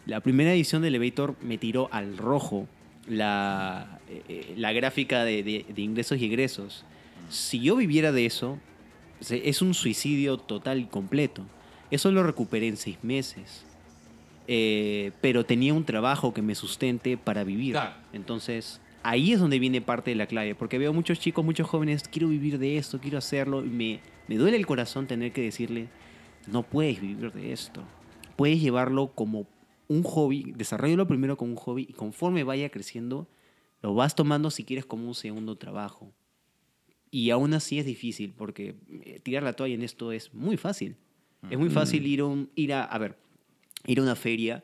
La 0.06 0.20
primera 0.20 0.52
edición 0.52 0.82
de 0.82 0.88
Elevator 0.88 1.36
me 1.42 1.58
tiró 1.58 1.88
al 1.92 2.16
rojo 2.16 2.66
la, 3.08 4.00
eh, 4.08 4.54
la 4.56 4.72
gráfica 4.72 5.24
de, 5.24 5.42
de- 5.42 5.82
ingresos 5.82 6.18
y 6.18 6.24
egresos. 6.26 6.84
Si 7.28 7.60
yo 7.60 7.76
viviera 7.76 8.10
de 8.12 8.26
eso, 8.26 8.58
es 9.28 9.62
un 9.62 9.74
suicidio 9.74 10.38
total 10.38 10.80
y 10.80 10.84
completo. 10.86 11.44
Eso 11.90 12.10
lo 12.10 12.22
recuperé 12.22 12.68
en 12.68 12.76
seis 12.76 12.98
meses. 13.02 13.64
Eh, 14.52 15.12
pero 15.20 15.44
tenía 15.46 15.72
un 15.72 15.84
trabajo 15.84 16.34
que 16.34 16.42
me 16.42 16.56
sustente 16.56 17.16
para 17.16 17.44
vivir. 17.44 17.72
Claro. 17.72 17.94
Entonces, 18.12 18.80
ahí 19.04 19.32
es 19.32 19.38
donde 19.38 19.60
viene 19.60 19.80
parte 19.80 20.10
de 20.10 20.16
la 20.16 20.26
clave, 20.26 20.56
porque 20.56 20.76
veo 20.76 20.92
muchos 20.92 21.20
chicos, 21.20 21.44
muchos 21.44 21.68
jóvenes, 21.68 22.02
quiero 22.10 22.26
vivir 22.28 22.58
de 22.58 22.76
esto, 22.76 22.98
quiero 23.00 23.18
hacerlo, 23.18 23.64
y 23.64 23.68
me, 23.68 24.00
me 24.26 24.34
duele 24.36 24.56
el 24.56 24.66
corazón 24.66 25.06
tener 25.06 25.30
que 25.32 25.42
decirle, 25.42 25.88
no 26.48 26.64
puedes 26.64 27.00
vivir 27.00 27.30
de 27.32 27.52
esto. 27.52 27.84
Puedes 28.34 28.60
llevarlo 28.60 29.12
como 29.14 29.46
un 29.86 30.02
hobby, 30.02 30.52
desarrollalo 30.56 31.06
primero 31.06 31.36
como 31.36 31.52
un 31.52 31.56
hobby, 31.56 31.86
y 31.88 31.92
conforme 31.92 32.42
vaya 32.42 32.70
creciendo, 32.70 33.28
lo 33.82 33.94
vas 33.94 34.16
tomando 34.16 34.50
si 34.50 34.64
quieres 34.64 34.84
como 34.84 35.06
un 35.06 35.14
segundo 35.14 35.56
trabajo. 35.58 36.12
Y 37.12 37.30
aún 37.30 37.54
así 37.54 37.78
es 37.78 37.86
difícil, 37.86 38.34
porque 38.36 38.74
eh, 38.88 39.20
tirar 39.22 39.44
la 39.44 39.52
toalla 39.52 39.74
en 39.76 39.82
esto 39.82 40.10
es 40.10 40.34
muy 40.34 40.56
fácil. 40.56 40.96
Es 41.50 41.58
muy 41.58 41.70
fácil 41.70 42.04
ir 42.06 42.20
a, 42.20 42.24
un- 42.26 42.50
ir 42.56 42.72
a, 42.74 42.84
a 42.84 42.98
ver, 42.98 43.16
ir 43.86 43.98
a 43.98 44.02
una 44.02 44.16
feria, 44.16 44.62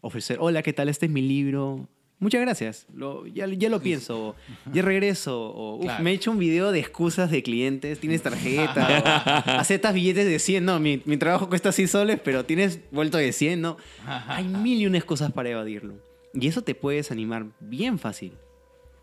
ofrecer, 0.00 0.38
hola, 0.40 0.62
¿qué 0.62 0.72
tal? 0.72 0.88
Este 0.88 1.06
es 1.06 1.12
mi 1.12 1.22
libro. 1.22 1.88
Muchas 2.20 2.40
gracias. 2.40 2.86
Lo- 2.92 3.26
ya, 3.28 3.46
ya 3.46 3.68
lo 3.68 3.80
pienso. 3.80 4.34
Ya 4.72 4.82
regreso. 4.82 5.40
O, 5.52 5.76
"Uf, 5.76 5.82
Claro. 5.84 6.02
Me 6.02 6.10
he 6.10 6.14
hecho 6.14 6.32
un 6.32 6.38
video 6.40 6.72
de 6.72 6.80
excusas 6.80 7.30
de 7.30 7.44
clientes. 7.44 8.00
Tienes 8.00 8.22
tarjeta. 8.22 9.44
o, 9.46 9.50
aceptas 9.60 9.94
billetes 9.94 10.26
de 10.26 10.38
100. 10.40 10.64
No, 10.64 10.80
mi, 10.80 11.00
mi 11.04 11.16
trabajo 11.16 11.48
cuesta 11.48 11.70
6 11.70 11.88
soles, 11.90 12.20
pero 12.24 12.44
tienes 12.44 12.80
vuelto 12.90 13.18
de 13.18 13.32
100. 13.32 13.60
No. 13.60 13.76
Hay 14.04 14.44
mil 14.48 14.80
y 14.80 14.86
unas 14.86 15.04
cosas 15.04 15.30
para 15.32 15.50
evadirlo. 15.50 15.94
Y 16.34 16.48
eso 16.48 16.62
te 16.62 16.74
puede 16.74 16.96
desanimar 16.96 17.46
bien 17.60 18.00
fácil. 18.00 18.32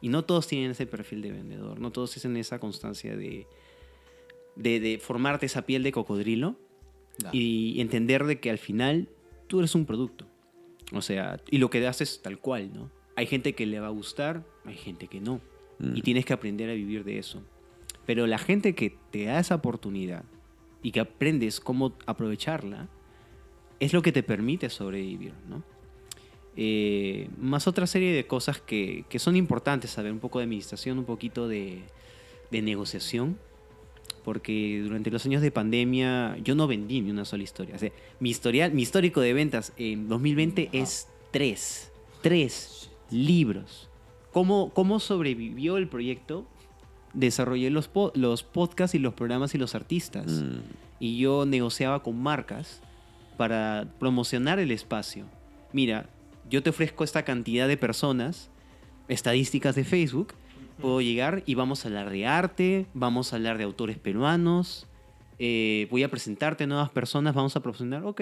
Y 0.02 0.10
no 0.10 0.26
todos 0.26 0.46
tienen 0.48 0.72
ese 0.72 0.86
perfil 0.86 1.22
de 1.22 1.32
vendedor. 1.32 1.80
No 1.80 1.92
todos 1.92 2.12
tienen 2.12 2.36
esa 2.38 2.60
constancia 2.60 3.16
de, 3.16 3.48
de, 4.58 4.80
de 4.82 5.00
formarte 5.00 5.46
esa 5.46 5.62
piel 5.66 5.84
de 5.84 5.94
cocodrilo 5.94 6.58
Ya. 7.18 7.30
y 7.32 7.80
entender 7.80 8.26
de 8.26 8.42
que 8.42 8.50
al 8.50 8.58
final 8.58 9.08
tú 9.48 9.60
eres 9.60 9.76
un 9.76 9.86
producto. 9.86 10.26
O 10.92 11.02
sea, 11.02 11.40
y 11.50 11.58
lo 11.58 11.70
que 11.70 11.86
haces 11.88 12.22
tal 12.22 12.40
cual, 12.40 12.72
¿no? 12.74 12.92
Hay 13.16 13.28
gente 13.28 13.54
que 13.54 13.66
le 13.66 13.80
va 13.80 13.88
a 13.88 13.92
gustar, 13.92 14.44
hay 14.66 14.76
gente 14.76 15.08
que 15.08 15.20
no. 15.22 15.42
Mm. 15.80 15.96
Y 15.96 16.02
tienes 16.02 16.26
que 16.26 16.34
aprender 16.34 16.70
a 16.70 16.74
vivir 16.74 17.04
de 17.04 17.18
eso. 17.18 17.42
Pero 18.06 18.28
la 18.28 18.38
gente 18.38 18.76
que 18.76 18.98
te 19.12 19.26
da 19.26 19.40
esa 19.40 19.56
oportunidad 19.56 20.24
y 20.84 20.92
que 20.92 21.00
aprendes 21.00 21.60
cómo 21.60 21.96
aprovecharla, 22.06 22.88
es 23.80 23.94
lo 23.94 24.02
que 24.02 24.12
te 24.12 24.24
permite 24.24 24.70
sobrevivir, 24.70 25.34
¿no? 25.50 25.64
Eh, 26.58 27.30
más 27.38 27.68
otra 27.68 27.86
serie 27.88 28.14
de 28.14 28.28
cosas 28.28 28.62
que, 28.62 29.04
que 29.10 29.20
son 29.20 29.36
importantes 29.36 29.92
saber, 29.92 30.12
un 30.12 30.20
poco 30.20 30.40
de 30.40 30.46
administración, 30.46 31.00
un 31.00 31.06
poquito 31.06 31.48
de, 31.48 31.82
de 32.52 32.62
negociación, 32.62 33.38
porque 34.26 34.82
durante 34.84 35.10
los 35.12 35.26
años 35.26 35.42
de 35.42 35.52
pandemia 35.52 36.36
yo 36.44 36.56
no 36.56 36.68
vendí 36.68 37.00
ni 37.02 37.12
una 37.12 37.24
sola 37.24 37.44
historia. 37.44 37.76
O 37.76 37.80
sea, 37.80 37.92
mi, 38.20 38.32
historial, 38.32 38.74
mi 38.74 38.82
histórico 38.82 39.22
de 39.22 39.34
ventas 39.34 39.72
en 39.78 40.10
2020 40.10 40.70
es 40.74 41.08
tres, 41.32 41.92
tres 42.22 42.90
libros. 43.12 43.88
¿Cómo, 44.34 44.72
¿Cómo 44.74 45.00
sobrevivió 45.00 45.78
el 45.78 45.88
proyecto? 45.88 46.46
desarrollé 47.14 47.70
los, 47.70 47.88
po- 47.88 48.12
los 48.14 48.44
podcasts 48.44 48.94
y 48.94 49.00
los 49.00 49.14
programas 49.14 49.56
y 49.56 49.58
los 49.58 49.74
artistas. 49.74 50.26
Mm. 50.28 50.60
Y 51.00 51.18
yo 51.18 51.46
negociaba 51.46 52.04
con 52.04 52.22
marcas 52.22 52.82
para 53.38 53.88
promocionar 54.00 54.60
el 54.60 54.70
espacio. 54.72 55.24
Mira, 55.72 56.10
yo 56.50 56.62
te 56.62 56.72
ofrezco 56.72 57.06
esta 57.06 57.24
cantidad 57.24 57.70
de 57.70 57.78
personas, 57.78 58.50
estadísticas 59.08 59.76
de 59.76 59.86
Facebook, 59.86 60.34
puedo 60.80 61.02
llegar 61.02 61.44
y 61.46 61.56
vamos 61.56 61.86
a 61.86 61.88
hablar 61.88 62.10
de 62.10 62.26
arte, 62.26 62.86
vamos 62.94 63.32
a 63.32 63.38
hablar 63.38 63.58
de 63.58 63.64
autores 63.64 63.98
peruanos, 63.98 64.88
eh, 65.40 65.88
voy 65.92 66.04
a 66.04 66.10
presentarte 66.10 66.68
nuevas 66.68 66.90
personas, 66.90 67.34
vamos 67.34 67.56
a 67.56 67.62
promocionar, 67.62 68.06
ok. 68.06 68.22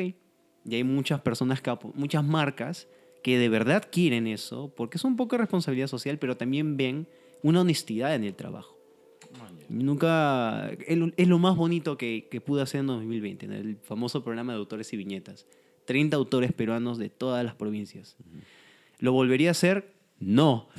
Y 0.66 0.76
hay 0.76 0.84
muchas 0.84 1.22
personas, 1.22 1.62
muchas 1.94 2.24
marcas 2.24 2.88
que 3.22 3.38
de 3.38 3.50
verdad 3.50 3.88
quieren 3.92 4.28
eso, 4.28 4.74
porque 4.76 4.98
es 4.98 5.04
un 5.04 5.16
poco 5.16 5.36
de 5.36 5.42
responsabilidad 5.42 5.88
social, 5.88 6.20
pero 6.20 6.38
también 6.38 6.78
ven 6.78 7.08
una 7.42 7.62
honestidad 7.62 8.16
en 8.16 8.24
el 8.24 8.36
trabajo. 8.36 8.78
Nunca. 9.70 10.70
Es 10.88 11.28
lo, 11.28 11.40
más 11.40 11.56
bonito 11.56 11.98
que, 11.98 12.28
que 12.30 12.42
pude 12.42 12.62
hacer 12.62 12.82
en 12.82 12.88
2020, 12.88 13.46
en 13.46 13.54
el 13.54 13.78
famoso 13.78 14.24
programa 14.24 14.54
de 14.54 14.60
autores 14.60 14.92
y 14.94 14.98
viñetas. 14.98 15.48
30 15.86 16.16
autores 16.16 16.54
peruanos 16.54 16.98
de 16.98 17.10
todas 17.10 17.44
las 17.44 17.56
provincias. 17.56 18.16
¿Lo 19.00 19.12
volvería 19.12 19.50
a 19.50 19.52
hacer? 19.52 19.93
No. 20.26 20.70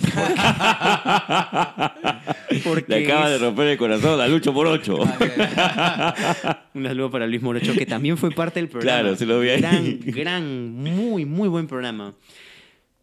Porque 2.65 2.85
Le 2.89 3.05
acaba 3.05 3.29
de 3.29 3.39
romper 3.39 3.69
el 3.69 3.79
corazón 3.79 4.21
a 4.21 4.27
Lucho 4.27 4.55
por 4.55 4.67
ocho. 4.67 4.97
Un 6.75 6.85
saludo 6.85 7.11
para 7.11 7.27
Luis 7.27 7.43
Morocho, 7.43 7.75
que 7.75 7.85
también 7.87 8.17
fue 8.17 8.31
parte 8.31 8.61
del 8.61 8.69
programa. 8.69 9.01
Claro, 9.01 9.17
sí 9.17 9.27
lo 9.27 9.41
vi 9.41 9.51
ahí. 9.51 9.61
Gran, 9.61 10.01
gran, 10.01 10.73
muy, 10.73 11.25
muy 11.25 11.49
buen 11.49 11.67
programa. 11.67 12.15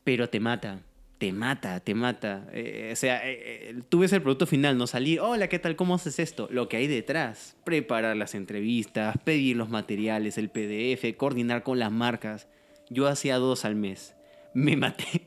Pero 0.03 0.30
te 0.30 0.39
mata, 0.39 0.80
te 1.19 1.31
mata, 1.31 1.80
te 1.80 1.93
mata. 1.93 2.47
Eh, 2.53 2.89
o 2.91 2.95
sea, 2.95 3.18
eh, 3.30 3.69
eh, 3.69 3.80
tú 3.89 3.99
ves 3.99 4.11
el 4.13 4.23
producto 4.23 4.47
final, 4.47 4.77
no 4.77 4.88
salir, 4.88 5.19
hola, 5.19 5.47
¿qué 5.47 5.59
tal? 5.59 5.76
¿Cómo 5.76 5.93
haces 5.95 6.18
esto? 6.18 6.47
Lo 6.51 6.68
que 6.68 6.77
hay 6.77 6.88
detrás, 6.88 7.55
preparar 7.63 8.18
las 8.18 8.34
entrevistas, 8.34 9.15
pedir 9.23 9.57
los 9.57 9.69
materiales, 9.69 10.39
el 10.39 10.49
PDF, 10.49 11.15
coordinar 11.18 11.61
con 11.61 11.77
las 11.77 11.91
marcas. 11.91 12.47
Yo 12.89 13.07
hacía 13.07 13.38
dos 13.38 13.63
al 13.63 13.76
mes. 13.76 14.15
Me 14.53 14.76
maté. 14.76 15.22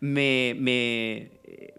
Me, 0.00 0.56
me... 0.58 1.30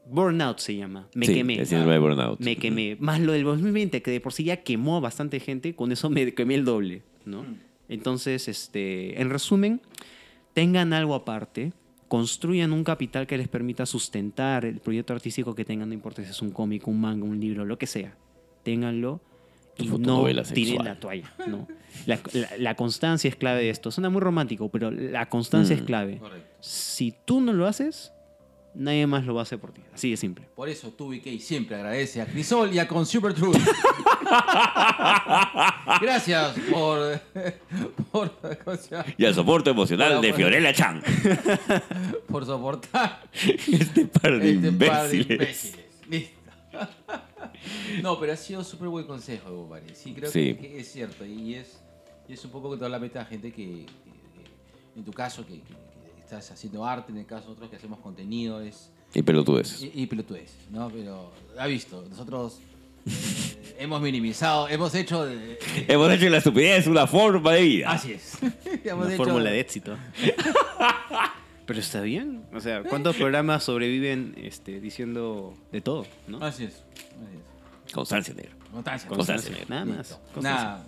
Burnout 0.10 0.60
se 0.60 0.76
llama. 0.76 1.08
Me 1.14 1.26
Sí, 1.26 1.34
quemé. 1.34 1.60
el 1.60 1.68
síndrome 1.68 1.94
de 1.94 2.00
burnout. 2.00 2.40
Me 2.40 2.56
quemé. 2.56 2.96
Más 3.00 3.20
lo 3.20 3.34
del 3.34 3.44
2020, 3.44 4.02
que 4.02 4.12
de 4.12 4.22
por 4.22 4.34
sí 4.34 4.46
ya 4.46 4.58
quemó 4.64 4.98
a 4.98 5.00
bastante 5.00 5.40
gente, 5.40 5.76
con 5.76 5.92
eso 5.92 6.10
me 6.10 6.34
quemé 6.34 6.56
el 6.56 6.66
doble, 6.66 7.04
¿no? 7.26 7.46
Entonces, 7.90 8.48
este, 8.48 9.22
en 9.22 9.30
resumen, 9.30 9.82
tengan 10.54 10.94
algo 10.94 11.16
aparte, 11.16 11.74
construyan 12.08 12.74
un 12.74 12.84
capital 12.84 13.28
que 13.28 13.38
les 13.38 13.48
permita 13.48 13.86
sustentar 13.86 14.66
el 14.66 14.80
proyecto 14.80 15.14
artístico 15.14 15.56
que 15.56 15.66
tengan, 15.66 15.90
no 15.90 15.94
importa 15.94 16.24
si 16.24 16.30
es 16.30 16.42
un 16.42 16.52
cómic, 16.52 16.88
un 16.88 17.02
manga, 17.02 17.26
un 17.26 17.40
libro, 17.40 17.66
lo 17.66 17.78
que 17.78 17.88
sea. 17.88 18.16
Ténganlo 18.64 19.22
y 19.78 19.88
no 19.88 20.26
tiren 20.54 20.84
la 20.84 21.00
toalla, 21.00 21.34
¿no? 21.48 21.68
La, 22.06 22.20
la- 22.34 22.50
la 22.58 22.76
constancia 22.76 23.28
es 23.30 23.36
clave 23.36 23.62
de 23.64 23.70
esto. 23.70 23.92
Suena 23.92 24.10
muy 24.10 24.22
romántico, 24.22 24.70
pero 24.70 24.92
la 24.92 25.28
constancia 25.30 25.76
Mm. 25.76 25.80
es 25.80 25.86
clave. 25.86 26.18
Correcto. 26.20 26.48
Si 26.62 27.14
tú 27.26 27.42
no 27.42 27.52
lo 27.54 27.68
haces, 27.68 28.14
nadie 28.74 29.06
más 29.08 29.26
lo 29.26 29.34
va 29.34 29.42
a 29.42 29.44
hacer 29.44 29.60
por 29.60 29.72
ti. 29.74 29.82
Así 29.94 30.12
de 30.12 30.18
simple. 30.18 30.46
Por 30.56 30.70
eso 30.70 30.92
tú, 30.92 31.10
BK, 31.10 31.40
siempre 31.40 31.76
agradece 31.76 32.22
a 32.22 32.26
Crisol 32.26 32.74
y 32.74 32.80
a 32.80 32.88
Consumer 32.88 33.34
Truth. 33.34 33.58
Gracias 36.02 36.56
por. 36.72 37.20
por. 38.12 38.32
Y 39.18 39.26
el 39.26 39.34
soporte 39.34 39.70
emocional 39.72 40.22
de. 40.22 40.34
Fiorella 40.34 40.74
Chan. 40.74 41.02
por 42.28 42.46
soportar 42.46 43.24
este 43.34 44.06
par 44.06 44.40
de 44.40 44.52
este 44.54 44.72
par 44.74 45.08
de 45.10 45.18
imbéciles. 45.18 45.32
imbéciles. 45.32 45.86
Listo. 46.10 46.38
No, 48.04 48.20
pero 48.20 48.34
ha 48.34 48.38
sido 48.38 48.64
súper 48.64 48.88
buen 48.88 49.06
consejo, 49.08 49.50
compadre. 49.50 49.94
Sí, 49.96 50.14
creo 50.14 50.30
Sí. 50.32 50.54
Que, 50.56 50.70
que 50.70 50.80
es 50.80 50.92
cierto. 50.92 51.26
Y 51.26 51.56
es, 51.56 51.80
y 52.30 52.34
es 52.34 52.44
un 52.46 52.52
poco 52.52 52.72
que 52.72 52.78
toda 52.78 52.90
la 52.90 53.00
meta 53.00 53.22
a 53.22 53.26
gente 53.26 53.52
que, 53.52 53.66
que- 53.66 53.86
que- 53.86 55.00
en 55.00 55.04
tu 55.06 55.12
caso, 55.14 55.46
que, 55.46 55.54
que- 55.54 55.60
que 56.16 56.22
estás 56.22 56.52
haciendo 56.52 56.86
arte, 56.86 57.12
en 57.12 57.20
el 57.20 57.26
caso 57.26 57.44
de 57.44 57.48
nosotros 57.50 57.70
que 57.70 57.76
hacemos 57.78 58.00
contenido, 58.00 58.62
es. 58.62 58.90
Y 59.14 59.22
pelotudes. 59.22 59.82
Y, 59.82 59.92
y 59.96 60.06
pelotudeces, 60.08 60.56
¿no? 60.72 60.90
Pero 60.90 61.32
ha 61.58 61.66
visto, 61.68 62.04
nosotros 62.10 62.60
eh, 63.06 63.76
hemos 63.80 64.02
minimizado, 64.02 64.68
hemos 64.68 64.94
hecho. 64.96 65.26
de- 65.26 65.58
Hemos 65.88 66.12
hecho 66.12 66.30
la 66.30 66.38
estupidez 66.40 66.88
una 66.88 67.08
forma 67.08 67.54
de 67.54 67.62
vida. 67.62 67.92
así 67.92 68.12
es. 68.14 68.38
Hemos 68.84 69.06
Una 69.06 69.14
hecho- 69.16 69.24
fórmula 69.24 69.50
de 69.50 69.60
éxito. 69.62 69.96
Pero 71.66 71.80
está 71.80 72.02
bien. 72.02 72.46
O 72.54 72.60
sea, 72.62 72.82
¿cuántos 72.84 73.16
programas 73.18 73.64
sobreviven 73.64 74.36
este, 74.38 74.80
diciendo 74.80 75.54
de 75.72 75.82
todo? 75.82 76.06
¿no? 76.28 76.38
Así 76.44 76.64
es. 76.66 76.74
Así 76.76 77.36
es. 77.88 77.94
Constancia 77.94 78.34
negra. 78.34 78.52
Constancia. 78.72 79.10
Constancia. 79.10 79.50
Constancia. 79.52 79.66
Nada 79.70 79.86
más. 79.86 80.20
Constancia. 80.34 80.64
Nada. 80.64 80.88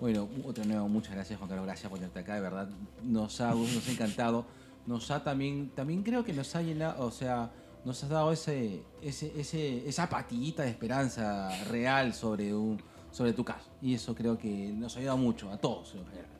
Bueno, 0.00 0.28
otra 0.44 0.64
nuevo, 0.64 0.88
muchas 0.88 1.14
gracias 1.14 1.38
Juan 1.38 1.48
Carlos, 1.48 1.66
gracias 1.66 1.88
por 1.90 1.98
tenerte 1.98 2.20
acá, 2.20 2.34
de 2.36 2.40
verdad. 2.40 2.68
Nos 3.02 3.40
ha, 3.40 3.50
nos 3.52 3.88
ha 3.88 3.92
encantado. 3.92 4.44
Nos 4.86 5.10
ha 5.10 5.22
también, 5.22 5.70
también 5.74 6.02
creo 6.02 6.24
que 6.24 6.32
nos 6.32 6.54
ha 6.56 6.62
llenado, 6.62 7.04
o 7.04 7.10
sea, 7.10 7.50
nos 7.84 8.02
has 8.04 8.08
dado 8.08 8.32
ese, 8.32 8.82
ese, 9.02 9.32
ese, 9.38 9.86
esa 9.88 10.08
patillita 10.08 10.62
de 10.62 10.70
esperanza 10.70 11.50
real 11.66 12.14
sobre 12.14 12.54
un, 12.54 12.80
sobre 13.10 13.32
tu 13.32 13.44
caso. 13.44 13.68
Y 13.82 13.94
eso 13.94 14.14
creo 14.14 14.38
que 14.38 14.48
nos 14.72 14.96
ha 14.96 15.00
ayudado 15.00 15.18
mucho, 15.18 15.50
a 15.52 15.58
todos 15.58 15.92
en 15.94 16.04
general. 16.06 16.30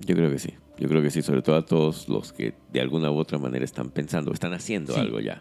Yo 0.00 0.14
creo 0.14 0.30
que 0.30 0.38
sí. 0.38 0.52
Yo 0.76 0.88
creo 0.88 1.00
que 1.00 1.10
sí, 1.10 1.22
sobre 1.22 1.40
todo 1.40 1.56
a 1.56 1.64
todos 1.64 2.08
los 2.08 2.32
que 2.32 2.54
de 2.72 2.80
alguna 2.80 3.10
u 3.10 3.16
otra 3.16 3.38
manera 3.38 3.64
están 3.64 3.90
pensando, 3.90 4.32
están 4.32 4.52
haciendo 4.52 4.92
Sí. 4.92 5.00
algo 5.00 5.20
ya. 5.20 5.40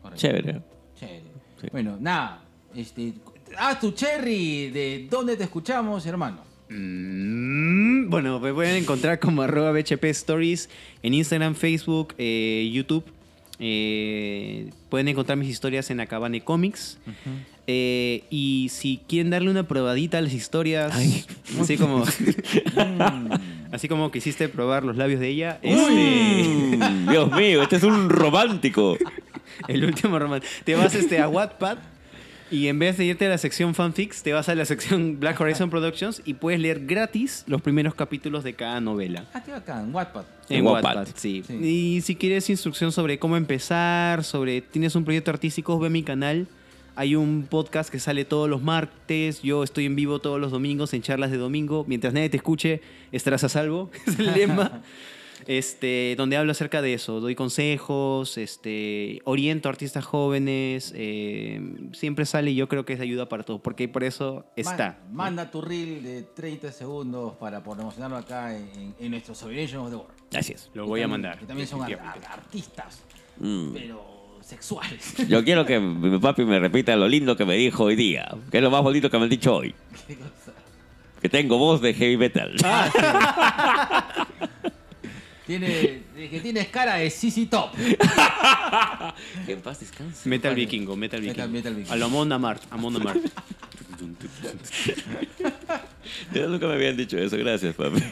Correcto. 0.00 0.20
Chévere. 0.20 0.62
Chévere. 0.98 1.22
Sí. 1.60 1.68
Bueno, 1.70 1.96
nada. 2.00 2.42
Este, 2.74 3.12
haz 3.56 3.78
tu 3.78 3.92
cherry 3.92 4.70
de 4.70 5.06
dónde 5.10 5.36
te 5.36 5.44
escuchamos, 5.44 6.04
hermano. 6.06 6.51
Mm, 6.72 8.08
bueno, 8.08 8.40
me 8.40 8.52
pueden 8.52 8.76
encontrar 8.76 9.18
como 9.18 9.42
arroba 9.42 9.72
BHP 9.72 10.04
Stories 10.04 10.68
en 11.02 11.14
Instagram, 11.14 11.54
Facebook, 11.54 12.14
eh, 12.18 12.70
YouTube. 12.72 13.04
Eh, 13.58 14.70
pueden 14.88 15.08
encontrar 15.08 15.38
mis 15.38 15.48
historias 15.48 15.90
en 15.90 16.00
Acabane 16.00 16.40
Comics. 16.40 16.98
Eh, 17.68 18.24
y 18.28 18.68
si 18.72 19.00
quieren 19.08 19.30
darle 19.30 19.50
una 19.50 19.68
probadita 19.68 20.18
a 20.18 20.20
las 20.20 20.32
historias, 20.32 20.92
así 21.60 21.76
como 21.76 22.04
así 23.72 23.86
como 23.86 24.10
quisiste 24.10 24.48
probar 24.48 24.82
los 24.82 24.96
labios 24.96 25.20
de 25.20 25.28
ella, 25.28 25.60
este, 25.62 26.78
Dios 27.08 27.30
mío, 27.30 27.62
este 27.62 27.76
es 27.76 27.84
un 27.84 28.10
romántico. 28.10 28.96
el 29.68 29.84
último 29.84 30.18
romance, 30.18 30.46
te 30.64 30.74
vas 30.74 30.94
este, 30.96 31.20
a 31.20 31.28
Wattpad 31.28 31.78
y 32.52 32.68
en 32.68 32.78
vez 32.78 32.96
de 32.98 33.06
irte 33.06 33.26
a 33.26 33.30
la 33.30 33.38
sección 33.38 33.74
fanfics, 33.74 34.22
te 34.22 34.32
vas 34.32 34.48
a 34.48 34.54
la 34.54 34.64
sección 34.64 35.18
Black 35.20 35.40
Horizon 35.40 35.70
Productions 35.70 36.22
y 36.24 36.34
puedes 36.34 36.60
leer 36.60 36.86
gratis 36.86 37.42
los 37.48 37.60
primeros 37.62 37.94
capítulos 37.94 38.44
de 38.44 38.54
cada 38.54 38.80
novela. 38.80 39.24
Ah, 39.34 39.42
qué 39.42 39.50
bacán, 39.50 39.92
Wattpad. 39.94 40.24
En, 40.48 40.58
En 40.58 40.66
Wattpad, 40.66 40.96
Wattpad. 40.96 41.14
sí. 41.16 41.42
Sí. 41.46 41.54
Y 41.54 42.00
si 42.02 42.14
quieres 42.14 42.48
instrucción 42.50 42.92
sobre 42.92 43.18
cómo 43.18 43.36
empezar, 43.36 44.22
sobre 44.22 44.60
tienes 44.60 44.94
un 44.94 45.04
proyecto 45.04 45.30
artístico, 45.30 45.78
ve 45.80 45.90
mi 45.90 46.02
canal. 46.02 46.46
Hay 46.94 47.16
un 47.16 47.46
podcast 47.48 47.90
que 47.90 47.98
sale 47.98 48.26
todos 48.26 48.50
los 48.50 48.62
martes. 48.62 49.40
Yo 49.42 49.64
estoy 49.64 49.86
en 49.86 49.96
vivo 49.96 50.18
todos 50.18 50.38
los 50.38 50.50
domingos 50.52 50.92
en 50.92 51.00
charlas 51.00 51.30
de 51.30 51.38
domingo. 51.38 51.86
Mientras 51.88 52.12
nadie 52.12 52.28
te 52.28 52.36
escuche, 52.36 52.82
estarás 53.12 53.44
a 53.44 53.48
salvo. 53.48 53.90
Es 54.06 54.18
el 54.18 54.32
lema. 54.34 54.82
Este, 55.46 56.14
donde 56.16 56.36
hablo 56.36 56.52
acerca 56.52 56.82
de 56.82 56.94
eso. 56.94 57.20
Doy 57.20 57.34
consejos, 57.34 58.38
este, 58.38 59.20
oriento 59.24 59.68
a 59.68 59.72
artistas 59.72 60.04
jóvenes. 60.04 60.92
eh, 60.96 61.60
siempre 61.92 62.26
sale 62.26 62.50
y 62.50 62.54
yo 62.54 62.68
creo 62.68 62.84
que 62.84 62.92
es 62.94 63.00
ayuda 63.00 63.28
para 63.28 63.42
todos. 63.42 63.60
Porque 63.60 63.88
por 63.88 64.04
eso 64.04 64.44
está. 64.56 64.98
Man- 65.06 65.16
manda 65.36 65.50
tu 65.50 65.60
reel 65.60 66.02
de 66.02 66.22
30 66.22 66.72
segundos 66.72 67.34
para 67.36 67.62
promocionarlo 67.62 68.16
acá 68.16 68.56
en, 68.56 68.94
en 68.98 69.10
nuestro 69.10 69.34
Celebration 69.34 69.80
of 69.82 69.90
the 69.90 69.96
World. 69.96 70.12
Así 70.34 70.52
es. 70.52 70.70
Lo 70.74 70.86
voy 70.86 71.02
a 71.02 71.08
mandar. 71.08 71.38
Que 71.38 71.46
también 71.46 71.66
son 71.68 71.82
ar- 71.82 71.98
artistas, 72.30 73.02
Mm. 73.38 73.72
pero 73.72 74.38
sexuales. 74.42 75.14
Yo 75.28 75.42
quiero 75.44 75.64
que 75.64 75.78
mi 75.80 76.18
papi 76.18 76.44
me 76.44 76.58
repita 76.58 76.94
lo 76.96 77.06
lindo 77.08 77.36
que 77.36 77.44
me 77.44 77.54
dijo 77.56 77.84
hoy 77.84 77.96
día. 77.96 78.28
Que 78.50 78.58
es 78.58 78.62
lo 78.62 78.70
más 78.70 78.82
bonito 78.82 79.08
que 79.10 79.16
me 79.18 79.24
han 79.24 79.30
dicho 79.30 79.54
hoy. 79.54 79.74
¿Qué 80.06 80.16
cosa? 80.16 80.52
Que 81.20 81.28
tengo 81.28 81.56
voz 81.58 81.80
de 81.80 81.94
heavy 81.94 82.16
metal. 82.16 82.52
Tiene, 85.46 86.02
que 86.30 86.40
tienes 86.40 86.68
cara 86.68 86.94
de 86.96 87.10
CC 87.10 87.46
Top. 87.46 87.70
que 89.46 89.52
en 89.52 89.60
paz 89.60 89.80
descanse. 89.80 90.28
Metal 90.28 90.54
Vikingo, 90.54 90.94
Metal 90.96 91.20
Metal- 91.20 91.48
Vikingo. 91.48 91.48
Metal 91.52 91.74
Vikingo. 91.74 91.92
A 91.92 91.96
lo 91.96 92.06
Amon 92.06 92.32
Amart, 92.32 92.62
Amon 92.70 92.96
Amart. 92.96 93.18
Ya 96.34 96.46
nunca 96.46 96.66
me 96.66 96.74
habían 96.74 96.96
dicho 96.96 97.16
eso. 97.18 97.36
Gracias, 97.36 97.74
papi. 97.74 98.02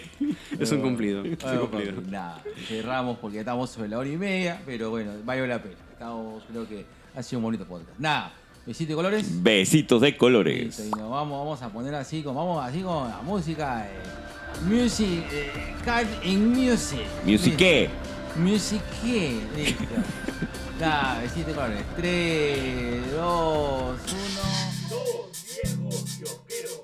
es 0.59 0.71
un 0.73 0.81
cumplido. 0.81 1.25
es 1.25 1.43
un 1.43 1.59
cumplido. 1.67 1.97
papi, 1.97 2.11
nada, 2.11 2.43
cerramos 2.69 3.19
porque 3.19 3.41
estamos 3.41 3.71
sobre 3.71 3.89
la 3.89 3.99
hora 3.99 4.09
y 4.09 4.17
media, 4.17 4.61
pero 4.65 4.91
bueno, 4.91 5.13
valió 5.25 5.47
la 5.47 5.61
pena. 5.63 5.75
Estamos, 5.93 6.43
creo 6.51 6.69
que 6.69 6.85
ha 7.15 7.23
sido 7.23 7.39
un 7.41 7.45
bonito 7.45 7.65
podcast. 7.65 7.99
Nada, 7.99 8.33
besito 8.67 8.91
de 8.91 8.97
colores. 8.97 9.43
Besitos 9.43 10.01
de 10.01 10.09
Listo, 10.09 10.19
colores. 10.21 10.79
y 10.87 10.91
nos 10.91 11.11
vamos, 11.11 11.39
vamos 11.39 11.63
a 11.63 11.69
poner 11.71 11.95
así, 11.95 12.23
con, 12.23 12.35
vamos 12.35 12.65
así 12.65 12.81
con 12.83 13.09
la 13.09 13.21
música. 13.23 13.87
eh, 13.87 13.91
Music. 14.63 15.25
Eh, 15.33 15.75
card 15.85 16.09
in 16.23 16.51
Music. 16.53 17.07
¿Music 17.25 17.57
qué? 17.57 17.91
Music. 18.37 18.83
Listo. 19.57 19.85
Dale, 20.79 21.29
7 21.29 21.53
colores. 21.53 21.83
3, 21.97 23.13
2, 23.13 23.21
1. 23.21 23.99
Dos 24.89 25.31
viejos 25.63 26.05
kiosqueros. 26.19 26.80